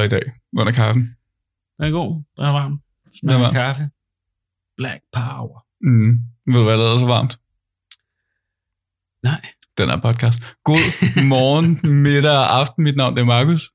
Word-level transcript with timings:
dig 0.00 0.06
i 0.06 0.08
dag 0.20 0.32
under 0.58 0.72
kaffen. 0.72 1.02
Den 1.76 1.84
er 1.86 1.90
god. 1.90 2.22
Den 2.36 2.44
er 2.44 2.50
varm. 2.52 2.80
Smager 3.20 3.38
er 3.40 3.46
af 3.46 3.52
kaffe. 3.52 3.90
Black 4.76 5.00
power. 5.12 5.64
Mm. 5.80 6.18
Ved 6.46 6.54
du, 6.54 6.64
hvad 6.64 6.78
der 6.78 6.94
er 6.94 6.98
så 6.98 7.06
varmt? 7.06 7.38
Nej. 9.22 9.40
Den 9.78 9.88
her 9.88 10.00
podcast. 10.00 10.42
God 10.64 11.24
morgen, 11.28 11.80
middag 12.02 12.30
og 12.30 12.60
aften. 12.60 12.84
Mit 12.84 12.96
navn 12.96 13.14
det 13.14 13.20
er 13.20 13.24
Markus, 13.26 13.70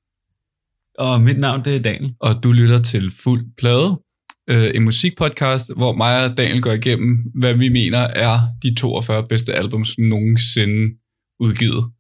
Og 0.98 1.22
mit 1.22 1.40
navn, 1.40 1.66
det 1.66 1.76
er 1.76 1.80
Daniel. 1.82 2.16
og 2.20 2.44
du 2.44 2.52
lytter 2.52 2.82
til 2.82 3.12
Fuld 3.24 3.46
Plade. 3.58 4.02
Øh, 4.48 4.72
en 4.76 4.84
musikpodcast, 4.84 5.72
hvor 5.76 5.96
mig 5.96 6.24
og 6.26 6.38
Daniel 6.38 6.62
går 6.62 6.72
igennem, 6.72 7.32
hvad 7.36 7.54
vi 7.54 7.70
mener 7.70 8.00
er 8.00 8.40
de 8.64 8.76
42 8.76 9.28
bedste 9.28 9.54
albums 9.54 9.98
nogensinde 9.98 10.98
udgivet. 11.40 11.92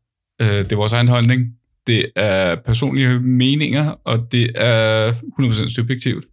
Øh, 0.41 0.47
det 0.63 0.71
er 0.71 0.75
vores 0.75 0.93
egen 0.93 1.07
holdning. 1.07 1.41
Det 1.87 2.11
er 2.15 2.55
personlige 2.55 3.19
meninger, 3.19 3.95
og 4.05 4.31
det 4.31 4.51
er 4.55 5.13
100% 5.13 5.75
subjektivt. 5.75 6.25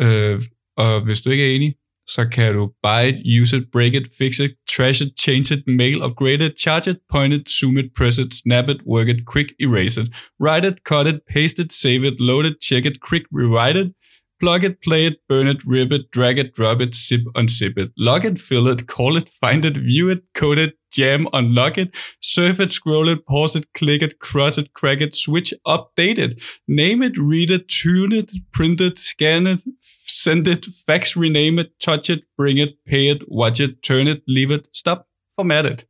Øh, 0.00 0.42
og 0.76 1.04
hvis 1.04 1.20
du 1.20 1.30
ikke 1.30 1.50
er 1.50 1.56
enig, 1.56 1.74
så 2.06 2.28
kan 2.32 2.54
du 2.54 2.70
buy 2.82 3.02
it, 3.08 3.40
use 3.42 3.56
it, 3.56 3.64
break 3.72 3.94
it, 3.94 4.08
fix 4.18 4.38
it, 4.38 4.50
trash 4.68 5.02
it, 5.02 5.12
change 5.18 5.54
it, 5.54 5.62
mail, 5.66 6.02
upgrade 6.02 6.42
it, 6.46 6.58
charge 6.58 6.90
it, 6.90 6.98
point 7.12 7.34
it, 7.34 7.48
zoom 7.48 7.78
it, 7.78 7.94
press 7.96 8.18
it, 8.18 8.34
snap 8.34 8.68
it, 8.68 8.86
work 8.86 9.08
it, 9.08 9.24
quick 9.24 9.54
erase 9.58 9.96
it, 9.96 10.08
write 10.38 10.64
it, 10.64 10.84
cut 10.84 11.06
it, 11.06 11.26
paste 11.26 11.58
it, 11.58 11.72
save 11.72 12.04
it, 12.04 12.20
load 12.20 12.46
it, 12.46 12.60
check 12.60 12.84
it, 12.84 13.00
quick 13.00 13.24
rewrite 13.32 13.76
it, 13.76 13.94
plug 14.40 14.64
it, 14.64 14.82
play 14.82 15.06
it, 15.06 15.16
burn 15.28 15.48
it, 15.48 15.64
rip 15.64 15.92
it, 15.92 16.10
drag 16.10 16.38
it, 16.38 16.54
drop 16.54 16.80
it, 16.80 16.94
zip, 16.94 17.22
unzip 17.34 17.78
it, 17.78 17.90
log 17.96 18.24
it, 18.24 18.38
fill 18.38 18.68
it, 18.68 18.86
call 18.86 19.16
it, 19.16 19.30
find 19.40 19.64
it, 19.64 19.76
view 19.76 20.10
it, 20.10 20.22
code 20.34 20.58
it, 20.58 20.74
jam, 20.96 21.26
unlock 21.32 21.78
it, 21.78 21.94
surf 22.20 22.60
it, 22.60 22.72
scroll 22.72 23.08
it, 23.08 23.26
pause 23.26 23.56
it, 23.56 23.66
click 23.74 24.02
it, 24.02 24.18
cross 24.18 24.58
it, 24.58 24.72
crack 24.72 25.00
it, 25.00 25.14
switch, 25.14 25.52
update 25.66 26.18
it, 26.18 26.42
name 26.68 27.02
it, 27.02 27.18
read 27.18 27.50
it, 27.50 27.68
tune 27.68 28.12
it, 28.12 28.30
print 28.52 28.80
it, 28.80 28.98
scan 28.98 29.46
it, 29.46 29.62
send 30.04 30.46
it, 30.46 30.66
fax, 30.86 31.16
rename 31.16 31.58
it, 31.58 31.78
touch 31.80 32.10
it, 32.10 32.24
bring 32.36 32.58
it, 32.58 32.76
pay 32.86 33.08
it, 33.08 33.22
watch 33.28 33.60
it, 33.60 33.82
turn 33.82 34.08
it, 34.08 34.22
leave 34.26 34.50
it, 34.50 34.68
stop, 34.72 35.06
format 35.36 35.66
it. 35.66 35.84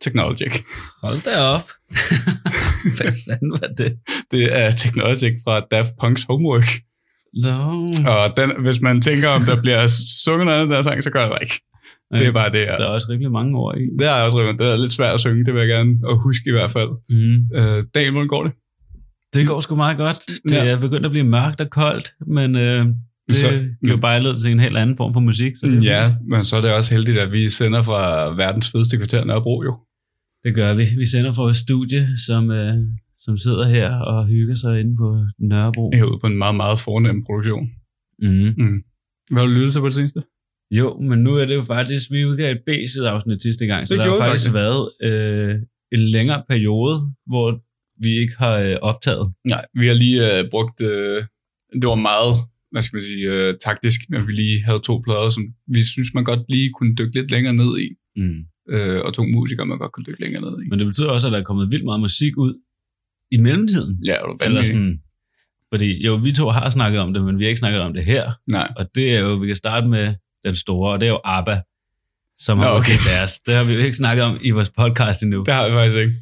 Technologic. 0.00 0.64
Hold 1.02 1.22
da 1.24 1.40
op. 1.40 1.70
Fanden 2.98 3.50
var 3.50 3.68
det? 3.78 3.98
Det 4.30 4.56
er 4.56 4.70
Technologic 4.70 5.32
fra 5.44 5.60
Daft 5.60 5.92
Punk's 6.02 6.24
Homework. 6.28 6.68
No. 7.34 7.88
Og 8.06 8.36
den, 8.36 8.62
hvis 8.62 8.80
man 8.80 9.00
tænker, 9.00 9.28
om 9.28 9.44
der 9.44 9.60
bliver 9.60 9.86
sunget 10.22 10.46
noget 10.46 10.58
af 10.58 10.66
den 10.66 10.74
der 10.74 10.82
sang, 10.82 11.04
så 11.04 11.10
gør 11.10 11.28
det 11.28 11.38
ikke. 11.42 11.60
Det 12.12 12.26
er 12.26 12.32
bare 12.32 12.52
det 12.52 12.60
her. 12.60 12.76
Der 12.76 12.84
er 12.84 12.88
også 12.88 13.06
rimelig 13.10 13.32
mange 13.32 13.58
ord 13.58 13.78
i. 13.78 13.82
Det 13.98 14.06
er 14.08 14.24
også 14.24 14.38
rimelig. 14.38 14.58
Det 14.58 14.66
er 14.72 14.76
lidt 14.76 14.90
svært 14.90 15.14
at 15.14 15.20
synge, 15.20 15.44
det 15.44 15.54
vil 15.54 15.60
jeg 15.60 15.68
gerne 15.68 15.92
og 16.04 16.22
huske 16.22 16.44
i 16.48 16.52
hvert 16.52 16.70
fald. 16.70 16.88
Mm. 17.10 17.36
Øh, 17.58 17.84
Daniel, 17.94 18.12
hvordan 18.12 18.28
går 18.28 18.42
det? 18.44 18.52
Det 19.34 19.46
går 19.46 19.60
sgu 19.60 19.76
meget 19.76 19.96
godt. 19.96 20.18
Det 20.44 20.50
Ja. 20.52 20.66
er 20.66 20.76
begyndt 20.80 21.04
at 21.06 21.10
blive 21.10 21.24
mørkt 21.24 21.60
og 21.60 21.70
koldt, 21.70 22.12
men 22.26 22.56
øh, 22.56 22.86
det 23.28 23.36
Så- 23.36 23.48
giver 23.50 23.92
jo 23.94 23.96
bare 23.96 24.22
led 24.22 24.40
til 24.40 24.52
en 24.52 24.60
helt 24.60 24.76
anden 24.76 24.96
form 24.96 25.12
for 25.12 25.20
musik. 25.20 25.52
Så 25.56 25.66
det, 25.66 25.84
Ja, 25.84 26.06
fint. 26.06 26.28
men 26.28 26.44
så 26.44 26.56
er 26.56 26.60
det 26.60 26.74
også 26.74 26.94
heldigt, 26.94 27.18
at 27.18 27.32
vi 27.32 27.48
sender 27.48 27.82
fra 27.82 28.28
verdens 28.42 28.70
fedeste 28.72 28.96
kvarter 28.96 29.24
Nørrebro 29.24 29.62
jo. 29.62 29.76
det 30.44 30.54
gør 30.54 30.74
vi. 30.74 30.84
Vi 30.98 31.06
sender 31.06 31.32
fra 31.32 31.42
vores 31.42 31.56
studie, 31.56 32.08
som, 32.26 32.50
øh, 32.50 32.74
som 33.18 33.38
sidder 33.38 33.68
her 33.68 33.90
og 33.94 34.26
hygger 34.26 34.54
sig 34.54 34.80
inde 34.80 34.96
på 34.96 35.24
Nørrebro. 35.38 35.90
Herude 35.94 36.18
på 36.20 36.26
en 36.26 36.38
meget, 36.38 36.54
meget 36.56 36.78
fornem 36.78 37.24
produktion. 37.24 37.68
Mm. 38.22 38.28
Mm. 38.58 38.82
Hvad 39.30 39.40
har 39.42 39.46
du 39.48 39.52
lyttet 39.54 39.72
til 39.72 39.80
på 39.80 39.86
det 39.86 39.94
seneste? 39.94 40.22
Jo, 40.70 41.00
men 41.00 41.18
nu 41.18 41.34
er 41.36 41.44
det 41.44 41.54
jo 41.54 41.62
faktisk, 41.62 42.10
vi 42.10 42.24
udgav 42.24 42.52
et 42.52 42.62
B-side 42.66 43.08
afsnit 43.08 43.42
sidste 43.42 43.66
gang, 43.66 43.88
så 43.88 43.94
Det 43.94 43.98
der 43.98 44.10
har 44.10 44.18
faktisk 44.18 44.46
faktisk. 44.46 44.54
været 44.54 44.90
øh, 45.02 45.54
en 45.92 46.00
længere 46.08 46.42
periode, 46.48 47.12
hvor 47.26 47.60
vi 48.02 48.18
ikke 48.18 48.34
har 48.38 48.54
øh, 48.58 48.76
optaget. 48.82 49.32
Nej, 49.44 49.64
vi 49.74 49.86
har 49.86 49.94
lige 49.94 50.38
øh, 50.38 50.50
brugt, 50.50 50.80
øh, 50.80 51.22
det 51.80 51.88
var 51.88 51.94
meget, 52.10 52.32
hvad 52.70 52.82
skal 52.82 52.96
man 52.96 53.02
sige, 53.02 53.24
øh, 53.32 53.54
taktisk, 53.64 54.00
at 54.14 54.26
vi 54.26 54.32
lige 54.32 54.64
havde 54.64 54.80
to 54.80 54.98
plader, 55.04 55.30
som 55.30 55.44
vi 55.74 55.84
synes, 55.84 56.14
man 56.14 56.24
godt 56.24 56.40
lige 56.48 56.70
kunne 56.70 56.94
dykke 56.94 57.14
lidt 57.14 57.30
længere 57.30 57.54
ned 57.54 57.78
i. 57.78 57.88
Mm. 58.16 58.38
Øh, 58.74 59.00
og 59.04 59.14
to 59.14 59.22
musikere, 59.24 59.66
man 59.66 59.78
godt 59.78 59.92
kunne 59.92 60.04
dykke 60.08 60.20
længere 60.20 60.42
ned 60.42 60.62
i. 60.64 60.68
Men 60.68 60.78
det 60.78 60.86
betyder 60.86 61.08
også, 61.08 61.26
at 61.28 61.32
der 61.32 61.38
er 61.38 61.42
kommet 61.44 61.72
vildt 61.72 61.84
meget 61.84 62.00
musik 62.00 62.36
ud 62.36 62.54
i 63.30 63.36
mellemtiden. 63.40 64.04
Ja, 64.04 64.12
er 64.14 64.26
du 64.26 64.36
Eller 64.40 64.62
sådan, 64.62 65.00
fordi 65.72 66.04
jo, 66.06 66.14
vi 66.14 66.32
to 66.32 66.48
har 66.50 66.70
snakket 66.70 67.00
om 67.00 67.12
det, 67.14 67.24
men 67.24 67.38
vi 67.38 67.44
har 67.44 67.48
ikke 67.48 67.58
snakket 67.58 67.80
om 67.80 67.92
det 67.92 68.04
her. 68.04 68.32
Nej. 68.46 68.72
Og 68.76 68.90
det 68.94 69.14
er 69.14 69.20
jo, 69.20 69.34
vi 69.34 69.46
kan 69.46 69.56
starte 69.56 69.86
med 69.88 70.14
den 70.44 70.56
store, 70.56 70.92
og 70.92 71.00
det 71.00 71.06
er 71.06 71.10
jo 71.10 71.20
ABBA, 71.24 71.60
som 72.38 72.58
har 72.58 72.64
Nå, 72.64 72.70
okay. 72.70 72.92
okay. 72.92 73.10
deres. 73.10 73.38
Det 73.38 73.54
har 73.54 73.64
vi 73.64 73.72
jo 73.74 73.80
ikke 73.80 73.96
snakket 73.96 74.24
om 74.24 74.38
i 74.42 74.50
vores 74.50 74.70
podcast 74.70 75.22
endnu. 75.22 75.42
Det 75.42 75.54
har 75.54 75.64
jeg 75.64 75.72
faktisk 75.72 75.96
ikke. 75.98 76.14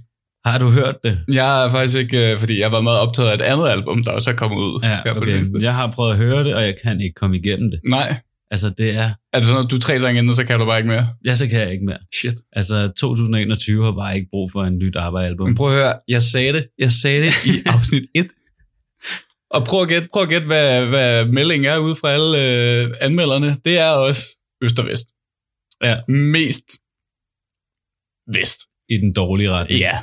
Har 0.45 0.59
du 0.59 0.71
hørt 0.71 0.95
det? 1.05 1.19
Jeg 1.33 1.65
er 1.65 1.71
faktisk 1.71 1.99
ikke, 1.99 2.33
øh, 2.33 2.39
fordi 2.39 2.61
jeg 2.61 2.73
var 2.73 2.81
meget 2.81 2.99
optaget 3.01 3.29
af 3.29 3.35
et 3.35 3.41
andet 3.41 3.69
album, 3.69 4.05
der 4.05 4.11
også 4.11 4.31
er 4.31 4.35
kommet 4.35 4.59
ud 4.59 4.81
Ja, 4.83 4.89
her 5.05 5.15
på 5.15 5.21
okay. 5.21 5.31
seneste. 5.31 5.59
Jeg 5.61 5.75
har 5.75 5.93
prøvet 5.93 6.13
at 6.13 6.19
høre 6.19 6.45
det, 6.45 6.55
og 6.55 6.63
jeg 6.63 6.75
kan 6.85 7.01
ikke 7.01 7.15
komme 7.15 7.37
igennem 7.37 7.71
det. 7.71 7.81
Nej. 7.89 8.17
Altså, 8.51 8.71
det 8.79 8.91
er... 8.91 9.11
Er 9.33 9.39
det 9.39 9.45
sådan, 9.45 9.65
at 9.65 9.71
du 9.71 9.77
er 9.77 9.81
tre 9.81 9.99
sange 9.99 10.19
inden, 10.19 10.35
så 10.35 10.45
kan 10.45 10.59
du 10.61 10.67
bare 10.67 10.79
ikke 10.79 10.89
mere? 10.89 11.09
Ja, 11.27 11.35
så 11.35 11.47
kan 11.49 11.61
jeg 11.61 11.73
ikke 11.73 11.85
mere. 11.85 11.99
Shit. 12.21 12.35
Altså, 12.53 12.93
2021 12.99 13.85
har 13.85 13.93
bare 13.93 14.17
ikke 14.17 14.29
brug 14.31 14.53
for 14.53 14.65
en 14.65 14.79
nyt 14.79 14.97
ABBA-album. 14.97 15.49
Men 15.49 15.57
prøv 15.57 15.69
at 15.69 15.75
høre, 15.75 15.95
jeg 16.09 16.23
sagde 16.23 16.53
det. 16.53 16.67
Jeg 16.79 16.91
sagde 16.91 17.23
det 17.23 17.33
i 17.45 17.51
afsnit 17.75 18.05
1. 18.15 18.27
Og 19.57 19.63
prøv 19.69 19.83
at 19.83 19.89
gætte, 19.89 20.09
prøv 20.13 20.23
at 20.23 20.29
gætte 20.29 20.47
hvad, 20.47 20.89
hvad 20.89 21.27
meldingen 21.39 21.67
er 21.73 21.79
ude 21.79 21.97
fra 22.01 22.09
alle 22.17 22.31
øh, 22.47 22.95
anmelderne. 23.01 23.51
Det 23.65 23.75
er 23.87 23.91
også 24.09 24.23
øst 24.65 24.79
og 24.79 24.87
vest. 24.91 25.07
Ja. 25.89 25.97
Mest 26.09 26.69
vest. 28.37 28.61
I 28.89 28.95
den 29.05 29.13
dårlige 29.13 29.51
retning. 29.51 29.81
Ja. 29.81 29.97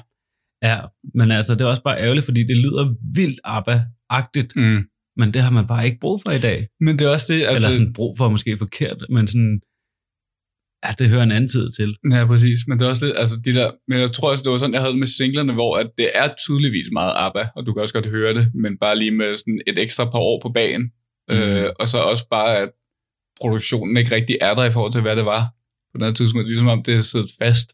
Ja, 0.69 0.79
men 1.13 1.31
altså, 1.31 1.53
det 1.55 1.61
er 1.61 1.65
også 1.65 1.83
bare 1.83 2.01
ærgerligt, 2.01 2.25
fordi 2.25 2.41
det 2.43 2.57
lyder 2.57 2.95
vildt 3.19 3.39
ABBA-agtigt, 3.57 4.51
Mm. 4.55 4.81
men 5.17 5.33
det 5.33 5.41
har 5.43 5.51
man 5.51 5.67
bare 5.67 5.85
ikke 5.85 5.99
brug 5.99 6.21
for 6.25 6.31
i 6.31 6.39
dag. 6.39 6.67
Men 6.79 6.99
det 6.99 7.07
er 7.07 7.11
også 7.13 7.33
det, 7.33 7.39
Altså, 7.39 7.49
altså... 7.51 7.67
Eller 7.67 7.77
sådan 7.79 7.93
brug 7.93 8.17
for 8.17 8.29
måske 8.29 8.57
forkert, 8.57 9.05
men 9.09 9.27
sådan, 9.27 9.61
ja, 10.85 10.93
det 10.99 11.09
hører 11.09 11.23
en 11.23 11.31
anden 11.31 11.49
tid 11.49 11.71
til. 11.71 11.95
Ja, 12.11 12.25
præcis. 12.25 12.59
Men 12.67 12.79
det 12.79 12.85
er 12.85 12.89
også 12.89 13.05
det, 13.05 13.13
altså 13.17 13.35
de 13.45 13.53
der, 13.53 13.71
men 13.87 13.99
jeg 13.99 14.11
tror 14.11 14.31
også, 14.31 14.43
det 14.43 14.51
var 14.51 14.57
sådan, 14.57 14.73
jeg 14.73 14.81
havde 14.81 14.91
det 14.91 14.99
med 14.99 15.07
singlerne, 15.07 15.53
hvor 15.53 15.77
at 15.77 15.89
det 15.97 16.09
er 16.15 16.27
tydeligvis 16.47 16.87
meget 16.91 17.13
ABBA, 17.15 17.47
og 17.55 17.65
du 17.65 17.73
kan 17.73 17.81
også 17.81 17.93
godt 17.93 18.05
høre 18.05 18.33
det, 18.33 18.51
men 18.55 18.77
bare 18.77 18.99
lige 18.99 19.11
med 19.11 19.35
sådan 19.35 19.61
et 19.67 19.77
ekstra 19.79 20.05
par 20.05 20.19
år 20.19 20.39
på 20.43 20.49
bagen. 20.49 20.91
Mm. 21.29 21.35
Øh, 21.35 21.69
og 21.79 21.87
så 21.87 21.97
også 21.97 22.27
bare, 22.29 22.57
at 22.57 22.69
produktionen 23.41 23.97
ikke 23.97 24.15
rigtig 24.15 24.37
er 24.41 24.53
der 24.55 24.65
i 24.65 24.71
forhold 24.71 24.91
til, 24.91 25.01
hvad 25.01 25.15
det 25.15 25.25
var 25.25 25.43
på 25.93 25.97
den 25.97 26.05
her 26.05 26.13
tidspunkt. 26.13 26.47
Ligesom 26.47 26.67
om 26.67 26.83
det 26.83 26.95
er 26.95 27.01
siddet 27.01 27.31
fast 27.39 27.73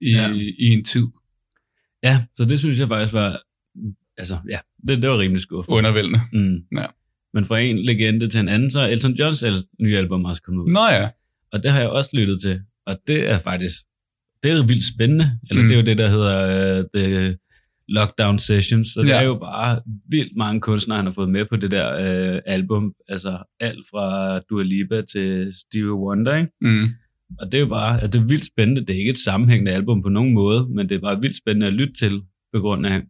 i, 0.00 0.10
Ja. 0.12 0.32
i 0.58 0.66
en 0.66 0.84
tid. 0.84 1.06
Ja, 2.02 2.24
så 2.36 2.44
det 2.44 2.58
synes 2.58 2.78
jeg 2.78 2.88
faktisk 2.88 3.12
var, 3.14 3.40
altså 4.18 4.38
ja, 4.50 4.58
det, 4.88 5.02
det 5.02 5.10
var 5.10 5.18
rimelig 5.18 5.40
skuffende. 5.40 5.76
Undervældende. 5.76 6.20
Mm. 6.32 6.78
Ja. 6.78 6.86
Men 7.34 7.44
fra 7.44 7.58
en 7.60 7.78
legende 7.78 8.28
til 8.28 8.40
en 8.40 8.48
anden, 8.48 8.70
så 8.70 8.88
Elton 8.88 9.12
Johns 9.12 9.44
nye 9.80 9.96
album 9.96 10.24
også 10.24 10.42
kommet 10.42 10.62
ud. 10.62 10.70
Nå 10.72 10.80
ja. 10.90 11.08
Og 11.54 11.62
det 11.62 11.72
har 11.72 11.80
jeg 11.80 11.88
også 11.88 12.10
lyttet 12.14 12.40
til. 12.40 12.60
Og 12.86 12.98
det 13.06 13.30
er 13.30 13.38
faktisk, 13.38 13.74
det 14.42 14.50
er 14.50 14.56
jo 14.56 14.62
vildt 14.62 14.84
spændende. 14.94 15.38
Eller 15.50 15.62
Mm. 15.62 15.66
mm. 15.66 15.68
det 15.68 15.74
er 15.76 15.80
jo 15.80 15.86
det, 15.86 15.98
der 15.98 16.08
hedder 16.08 16.78
uh, 16.80 16.84
The 16.94 17.38
Lockdown 17.88 18.38
Sessions. 18.38 18.88
Så 18.88 19.00
det 19.02 19.08
Ja. 19.08 19.18
er 19.20 19.22
jo 19.24 19.34
bare 19.38 19.80
vildt 20.10 20.36
mange 20.36 20.60
kunstnere, 20.60 20.96
han 20.98 21.06
har 21.06 21.12
fået 21.12 21.28
med 21.30 21.44
på 21.44 21.56
det 21.56 21.70
der 21.70 21.88
uh, 22.34 22.40
album. 22.46 22.94
Altså 23.08 23.38
alt 23.60 23.84
fra 23.90 24.38
Dua 24.50 24.62
Lipa 24.62 25.02
til 25.12 25.48
Stevie 25.60 25.92
Wonder, 25.94 26.36
ikke? 26.36 26.50
Mm. 26.60 26.88
Og 27.38 27.52
det 27.52 27.54
er 27.58 27.62
jo 27.62 27.66
bare, 27.68 28.02
at 28.02 28.12
det 28.12 28.20
er 28.20 28.24
vildt 28.26 28.46
spændende. 28.46 28.80
Det 28.86 28.90
er 28.94 28.98
ikke 28.98 29.10
et 29.10 29.18
sammenhængende 29.18 29.72
album 29.72 30.02
på 30.02 30.08
nogen 30.08 30.34
måde, 30.34 30.68
men 30.74 30.88
det 30.88 30.94
er 30.94 31.00
bare 31.00 31.20
vildt 31.20 31.36
spændende 31.36 31.66
at 31.66 31.72
lytte 31.72 31.94
til, 31.94 32.22
på 32.54 32.60
grund 32.60 32.86
af, 32.86 33.02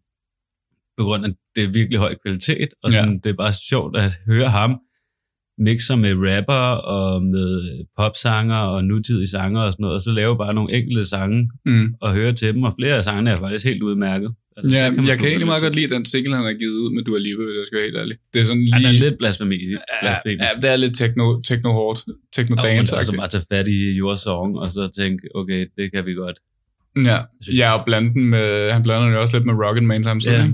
på 0.99 1.05
grund 1.05 1.25
af 1.25 1.31
det 1.57 1.65
er 1.65 1.69
virkelig 1.69 1.99
høj 1.99 2.15
kvalitet. 2.15 2.69
Og 2.83 2.93
sådan, 2.93 3.13
ja. 3.13 3.19
det 3.25 3.31
er 3.31 3.35
bare 3.37 3.53
sjovt 3.53 3.97
at 3.97 4.13
høre 4.27 4.51
ham 4.51 4.81
mixer 5.59 5.97
med 5.97 6.13
rapper 6.15 6.71
og 6.97 7.23
med 7.23 7.85
popsanger 7.97 8.57
og 8.57 8.85
nutidige 8.85 9.29
sanger 9.29 9.61
og 9.61 9.73
sådan 9.73 9.83
noget, 9.83 9.95
og 9.95 10.01
så 10.01 10.13
lave 10.13 10.39
bare 10.39 10.55
nogle 10.55 10.73
enkelte 10.75 11.05
sange 11.07 11.51
Mm. 11.67 11.95
og 12.01 12.13
høre 12.13 12.33
til 12.33 12.55
dem, 12.55 12.63
og 12.63 12.75
flere 12.81 12.97
af 12.97 13.05
sangene 13.05 13.31
er 13.31 13.41
faktisk 13.41 13.65
helt 13.65 13.83
udmærket. 13.83 14.31
Altså, 14.57 14.73
Ja, 14.73 14.91
man 14.91 15.07
jeg 15.07 15.19
kan 15.19 15.27
egentlig 15.29 15.47
meget 15.47 15.63
godt 15.63 15.75
lide 15.77 15.95
den 15.95 16.05
single, 16.05 16.35
han 16.37 16.45
har 16.45 16.53
givet 16.53 16.73
ud 16.85 16.91
med 16.95 17.03
Dua 17.05 17.19
Lipa, 17.19 17.43
hvis 17.43 17.57
jeg 17.59 17.67
skal 17.67 17.77
være 17.77 17.87
helt 17.87 17.97
ærlig. 17.97 18.17
Det 18.35 18.41
er 18.41 18.45
sådan 18.45 18.65
lige... 18.65 18.75
den 18.77 18.85
er 18.87 18.93
lidt 18.93 19.19
blasfemi. 19.19 19.55
ja, 19.71 19.77
blasfemisk. 20.03 20.43
ja, 20.43 20.61
det 20.63 20.71
er 20.71 20.77
lidt 20.77 20.95
techno, 20.97 21.41
techno 21.43 21.73
hårdt, 21.73 22.01
techno 22.33 22.57
Og 22.59 22.63
dance 22.65 22.91
kan 22.93 22.99
altså 22.99 23.17
bare 23.17 23.29
tage 23.29 23.45
fat 23.53 23.69
i 23.69 23.79
Your 24.01 24.17
Song, 24.17 24.59
og 24.59 24.71
så 24.73 24.91
tænke, 24.99 25.29
okay, 25.35 25.67
det 25.79 25.93
kan 25.93 26.07
vi 26.07 26.15
godt. 26.15 26.39
Ja, 27.05 27.19
ja 27.61 27.79
og 27.79 27.85
blande 27.85 28.13
den 28.15 28.25
med, 28.25 28.71
han 28.73 28.83
blander 28.83 29.05
den 29.05 29.15
jo 29.15 29.21
også 29.21 29.37
lidt 29.37 29.47
med 29.47 29.55
Rocket 29.55 29.85
Man 29.85 30.03
samtidig. 30.03 30.39
Ja. 30.39 30.47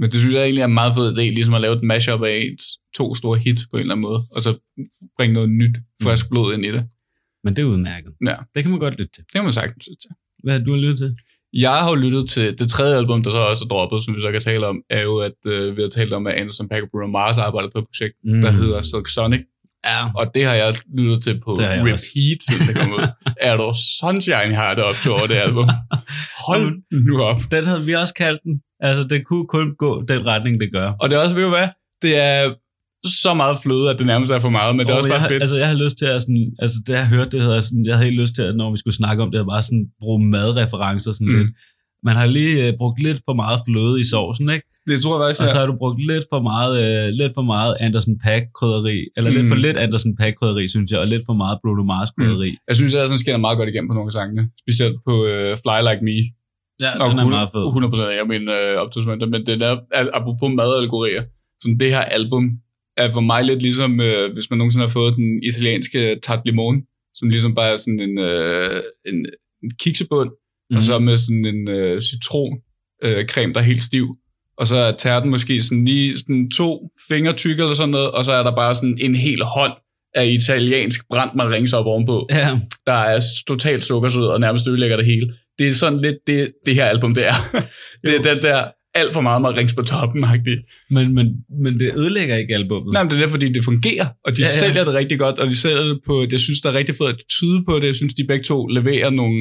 Men 0.00 0.10
det 0.10 0.14
synes 0.20 0.34
jeg 0.34 0.42
egentlig 0.42 0.62
er 0.62 0.66
en 0.66 0.74
meget 0.74 0.92
fed 0.94 1.12
idé, 1.12 1.22
ligesom 1.38 1.54
at 1.54 1.60
lave 1.60 1.74
et 1.76 1.82
mashup 1.82 2.22
af 2.22 2.42
ens 2.46 2.64
to 2.98 3.14
store 3.14 3.38
hits 3.38 3.62
på 3.70 3.76
en 3.76 3.80
eller 3.80 3.94
anden 3.94 4.02
måde, 4.08 4.20
og 4.30 4.42
så 4.42 4.50
bringe 5.16 5.34
noget 5.34 5.48
nyt, 5.50 5.76
frisk 6.02 6.28
blod 6.30 6.54
ind 6.54 6.64
i 6.64 6.72
det. 6.72 6.84
Men 7.44 7.56
det 7.56 7.62
er 7.62 7.66
udmærket. 7.66 8.12
Ja, 8.26 8.36
Det 8.54 8.62
kan 8.64 8.70
man 8.70 8.80
godt 8.80 8.94
lytte 8.98 9.12
til. 9.14 9.22
det 9.24 9.32
kan 9.32 9.44
man 9.44 9.52
sagtens 9.52 9.84
synes 9.84 9.98
til. 9.98 10.10
Hvad 10.44 10.52
har 10.58 10.64
du 10.64 10.74
lyttet 10.74 10.98
til? 10.98 11.16
Jeg 11.52 11.70
har 11.82 11.88
jo 11.90 11.94
lyttet 11.94 12.28
til 12.28 12.58
det 12.58 12.68
tredje 12.70 12.96
album, 12.98 13.22
der 13.22 13.30
så 13.30 13.38
også 13.38 13.64
er 13.64 13.68
droppet, 13.68 14.02
som 14.04 14.14
vi 14.16 14.20
så 14.20 14.30
kan 14.32 14.40
tale 14.40 14.66
om, 14.66 14.76
er 14.90 15.02
jo, 15.02 15.18
at 15.18 15.38
øh, 15.46 15.76
vi 15.76 15.82
har 15.82 15.88
talt 15.88 16.12
om, 16.12 16.26
at 16.26 16.34
Anderson 16.34 16.68
Paak 16.68 16.82
og 16.82 16.88
Bruno 16.92 17.06
Mars 17.06 17.38
arbejder 17.38 17.68
på 17.74 17.78
et 17.78 17.84
projekt, 17.90 18.14
Mm. 18.24 18.40
der 18.40 18.50
hedder 18.50 18.82
Silk 18.82 19.06
Sonic, 19.08 19.40
Ja. 19.84 20.00
og 20.16 20.24
det 20.34 20.44
har 20.44 20.54
jeg 20.54 20.74
lyttet 20.98 21.22
til 21.22 21.40
på 21.44 21.50
Det 21.60 21.66
repeat, 21.68 22.38
siden 22.48 22.62
det 22.68 22.76
kom 22.76 22.92
ud. 22.92 23.06
er 23.48 23.56
du 23.56 23.72
sunshine, 24.00 24.54
har 24.54 24.74
det 24.74 24.84
op 24.84 24.94
til 25.02 25.10
over 25.10 25.26
det 25.32 25.34
album. 25.46 25.68
Hold 26.46 26.66
nu 27.08 27.22
op. 27.22 27.40
Den 27.50 27.64
havde 27.64 27.84
vi 27.84 27.92
også 27.94 28.14
kaldt 28.14 28.42
den. 28.44 28.54
Altså, 28.80 29.04
det 29.04 29.26
kunne 29.26 29.46
kun 29.46 29.76
gå 29.76 30.02
den 30.02 30.26
retning, 30.26 30.60
det 30.60 30.68
gør. 30.72 30.88
Og 31.00 31.08
det 31.08 31.16
er 31.18 31.22
også, 31.24 31.34
ved 31.36 31.42
du 31.44 31.48
hvad, 31.58 31.68
det 32.02 32.12
er 32.18 32.54
så 33.24 33.30
meget 33.42 33.56
fløde, 33.64 33.86
at 33.92 33.96
det 33.98 34.06
nærmest 34.12 34.30
er 34.36 34.40
for 34.46 34.54
meget, 34.58 34.72
men 34.76 34.80
det 34.86 34.90
er 34.92 34.94
Og 34.94 34.98
også 34.98 35.08
jeg, 35.08 35.14
bare 35.16 35.20
har- 35.24 35.28
fedt. 35.32 35.42
Altså, 35.44 35.56
jeg 35.62 35.68
har 35.72 35.78
lyst 35.84 35.96
til 36.00 36.06
at 36.14 36.22
sådan, 36.24 36.44
altså, 36.64 36.76
det 36.86 36.92
jeg 36.92 37.02
har 37.06 37.10
hørt, 37.16 37.32
det 37.32 37.42
hedder 37.46 37.60
sådan, 37.60 37.84
jeg 37.88 37.94
havde 37.96 38.08
helt 38.10 38.20
lyst 38.22 38.34
til, 38.38 38.42
at 38.50 38.56
når 38.60 38.68
vi 38.74 38.78
skulle 38.82 38.94
snakke 39.02 39.22
om 39.24 39.30
det, 39.32 39.38
at 39.44 39.46
bare 39.54 39.62
sådan 39.68 39.84
bruge 40.02 40.20
madreferencer 40.36 41.12
sådan 41.12 41.26
Mm. 41.26 41.32
mm. 41.34 41.38
lidt. 41.40 41.50
Man 42.08 42.16
har 42.20 42.26
lige 42.38 42.54
øh, 42.66 42.70
brugt 42.80 42.98
lidt 43.06 43.20
for 43.26 43.34
meget 43.42 43.58
fløde 43.66 43.96
i 44.00 44.04
sovsen, 44.12 44.46
ikke? 44.56 44.66
Det 44.90 44.96
tror 45.02 45.12
jeg 45.14 45.22
faktisk, 45.24 45.42
Og 45.42 45.48
så 45.54 45.58
har 45.60 45.66
du 45.70 45.76
brugt 45.82 46.00
lidt 46.12 46.24
for 46.32 46.40
meget, 46.52 46.74
øh, 46.84 47.04
lidt 47.20 47.32
for 47.38 47.42
meget 47.54 47.72
Anderson 47.86 48.14
Pack 48.24 48.42
krydderi, 48.58 48.98
eller 49.16 49.30
mm. 49.30 49.34
lidt 49.36 49.44
Mm. 49.46 49.50
for 49.52 49.58
lidt 49.66 49.76
Anderson 49.84 50.12
Pack 50.20 50.32
krydderi, 50.40 50.64
synes 50.74 50.88
jeg, 50.92 51.00
og 51.04 51.08
lidt 51.14 51.22
for 51.28 51.36
meget 51.42 51.56
Bruno 51.62 51.82
Mars 51.92 52.10
krydderi. 52.18 52.50
Mm. 52.50 52.56
Jeg 52.68 52.76
synes, 52.78 52.94
at 52.94 53.08
sådan 53.08 53.18
skinner 53.24 53.38
meget 53.46 53.56
godt 53.58 53.68
igennem 53.68 53.88
på 53.90 53.94
nogle 53.98 54.08
af 54.12 54.16
sangene. 54.20 54.42
Specielt 54.64 54.96
på 55.08 55.14
uh, 55.32 55.52
Fly 55.62 55.76
Like 55.88 56.02
Me. 56.08 56.16
Ja, 56.84 56.90
Nok 57.00 57.10
den 57.10 57.18
er 57.18 57.28
meget 57.38 57.50
fed. 57.54 57.64
100 57.66 57.90
procent 57.92 58.08
af 58.22 58.26
mine 58.34 58.48
øh, 58.58 58.74
optagsmønter, 58.84 59.26
men 59.34 59.40
det 59.48 59.56
der, 59.64 59.72
apropos 60.18 60.50
madallegorier, 60.60 61.22
sådan 61.62 61.78
det 61.82 61.88
her 61.96 62.04
album 62.18 62.44
er 62.98 63.10
for 63.10 63.20
mig 63.20 63.44
lidt 63.44 63.62
ligesom, 63.62 64.00
øh, 64.00 64.32
hvis 64.32 64.50
man 64.50 64.58
nogensinde 64.58 64.86
har 64.86 64.92
fået 64.92 65.16
den 65.16 65.42
italienske 65.42 66.18
tart 66.22 66.40
limon, 66.46 66.82
som 67.14 67.28
ligesom 67.28 67.54
bare 67.54 67.70
er 67.72 67.76
sådan 67.76 68.00
en, 68.00 68.18
øh, 68.18 68.82
en, 69.06 69.26
en 69.64 69.70
kiksebund, 69.80 70.28
mm. 70.30 70.76
og 70.76 70.80
Mhm. 70.80 70.80
så 70.80 70.98
med 70.98 71.16
sådan 71.16 71.44
en 71.44 71.70
øh, 71.70 72.00
citron 72.00 72.58
øh, 73.04 73.26
creme, 73.26 73.52
der 73.52 73.60
er 73.60 73.64
helt 73.64 73.82
stiv. 73.82 74.06
Og 74.58 74.66
så 74.66 74.76
er 74.76 74.92
tærten 74.92 75.30
måske 75.30 75.62
sådan 75.62 75.84
lige 75.84 76.18
sådan 76.18 76.50
to 76.50 76.90
fingre 77.08 77.32
tykke 77.32 77.62
eller 77.62 77.74
sådan 77.74 77.90
noget, 77.90 78.10
og 78.10 78.24
så 78.24 78.32
er 78.32 78.42
der 78.42 78.54
bare 78.56 78.74
sådan 78.74 78.98
en 79.00 79.14
hel 79.14 79.42
hånd 79.42 79.72
af 80.14 80.26
italiensk 80.26 81.00
brændt 81.10 81.34
marings 81.34 81.72
op 81.72 81.86
ovenpå 81.86 82.26
Ja, 82.30 82.58
der 82.86 82.92
er 82.92 83.20
totalt 83.48 83.84
sukkersød 83.84 84.24
og 84.26 84.40
nærmest 84.40 84.68
ødelægger 84.68 84.96
det 84.96 85.06
hele. 85.06 85.34
Det 85.58 85.68
er 85.68 85.72
sådan 85.72 86.00
lidt 86.00 86.16
det, 86.26 86.52
det 86.66 86.74
her 86.74 86.84
album, 86.84 87.14
det 87.14 87.26
er. 87.26 87.32
det 88.04 88.16
er 88.16 88.34
den 88.34 88.42
der 88.42 88.64
alt 88.98 89.12
for 89.12 89.20
meget 89.20 89.42
marings 89.42 89.74
på 89.74 89.82
toppen 89.82 90.24
-agtigt. 90.24 90.86
men, 90.90 91.14
men, 91.14 91.26
men 91.64 91.80
det 91.80 91.92
ødelægger 91.96 92.36
ikke 92.36 92.54
albummet. 92.54 92.92
Nej, 92.92 93.02
men 93.02 93.10
det 93.10 93.24
er 93.24 93.28
fordi 93.28 93.48
det 93.52 93.64
fungerer, 93.64 94.06
og 94.24 94.36
de 94.36 94.42
ja, 94.42 94.46
Ja, 94.46 94.50
ja. 94.50 94.66
ja. 94.66 94.66
sælger 94.66 94.84
det 94.84 94.94
rigtig 94.94 95.18
godt, 95.18 95.38
og 95.38 95.46
de 95.46 95.56
sælger 95.56 95.82
det 95.82 96.00
på, 96.06 96.14
jeg 96.30 96.40
synes, 96.40 96.60
der 96.60 96.68
er 96.70 96.74
rigtig 96.74 96.94
fedt 96.94 97.10
at 97.10 97.22
tyde 97.36 97.64
på 97.68 97.72
det. 97.80 97.86
Jeg 97.86 97.94
synes, 97.94 98.14
de 98.14 98.24
begge 98.28 98.44
to 98.44 98.66
leverer 98.66 99.10
nogle 99.10 99.38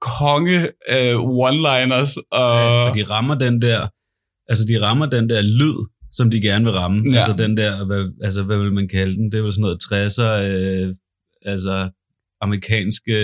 konge 0.00 0.58
uh, 0.96 1.16
one-liners. 1.46 2.12
Og, 2.32 2.54
Ja, 2.60 2.88
og 2.88 2.94
de 2.96 3.02
rammer 3.04 3.34
den 3.34 3.62
der, 3.62 3.80
altså 4.50 4.64
de 4.70 4.80
rammer 4.80 5.06
den 5.06 5.28
der 5.30 5.40
lyd, 5.42 5.78
som 6.12 6.30
de 6.30 6.40
gerne 6.40 6.64
vil 6.64 6.72
ramme. 6.74 6.98
Ja. 7.04 7.10
Ja. 7.12 7.16
Altså 7.16 7.32
den 7.44 7.56
der, 7.56 7.84
hvad, 7.86 8.02
altså 8.22 8.42
hvad 8.42 8.58
vil 8.58 8.72
man 8.72 8.88
kalde 8.88 9.14
den? 9.14 9.32
Det 9.32 9.38
er 9.38 9.42
vel 9.42 9.52
sådan 9.52 9.62
noget 9.62 9.78
60'er, 9.84 10.32
øh, 10.50 10.94
altså 11.54 11.90
amerikanske 12.40 13.16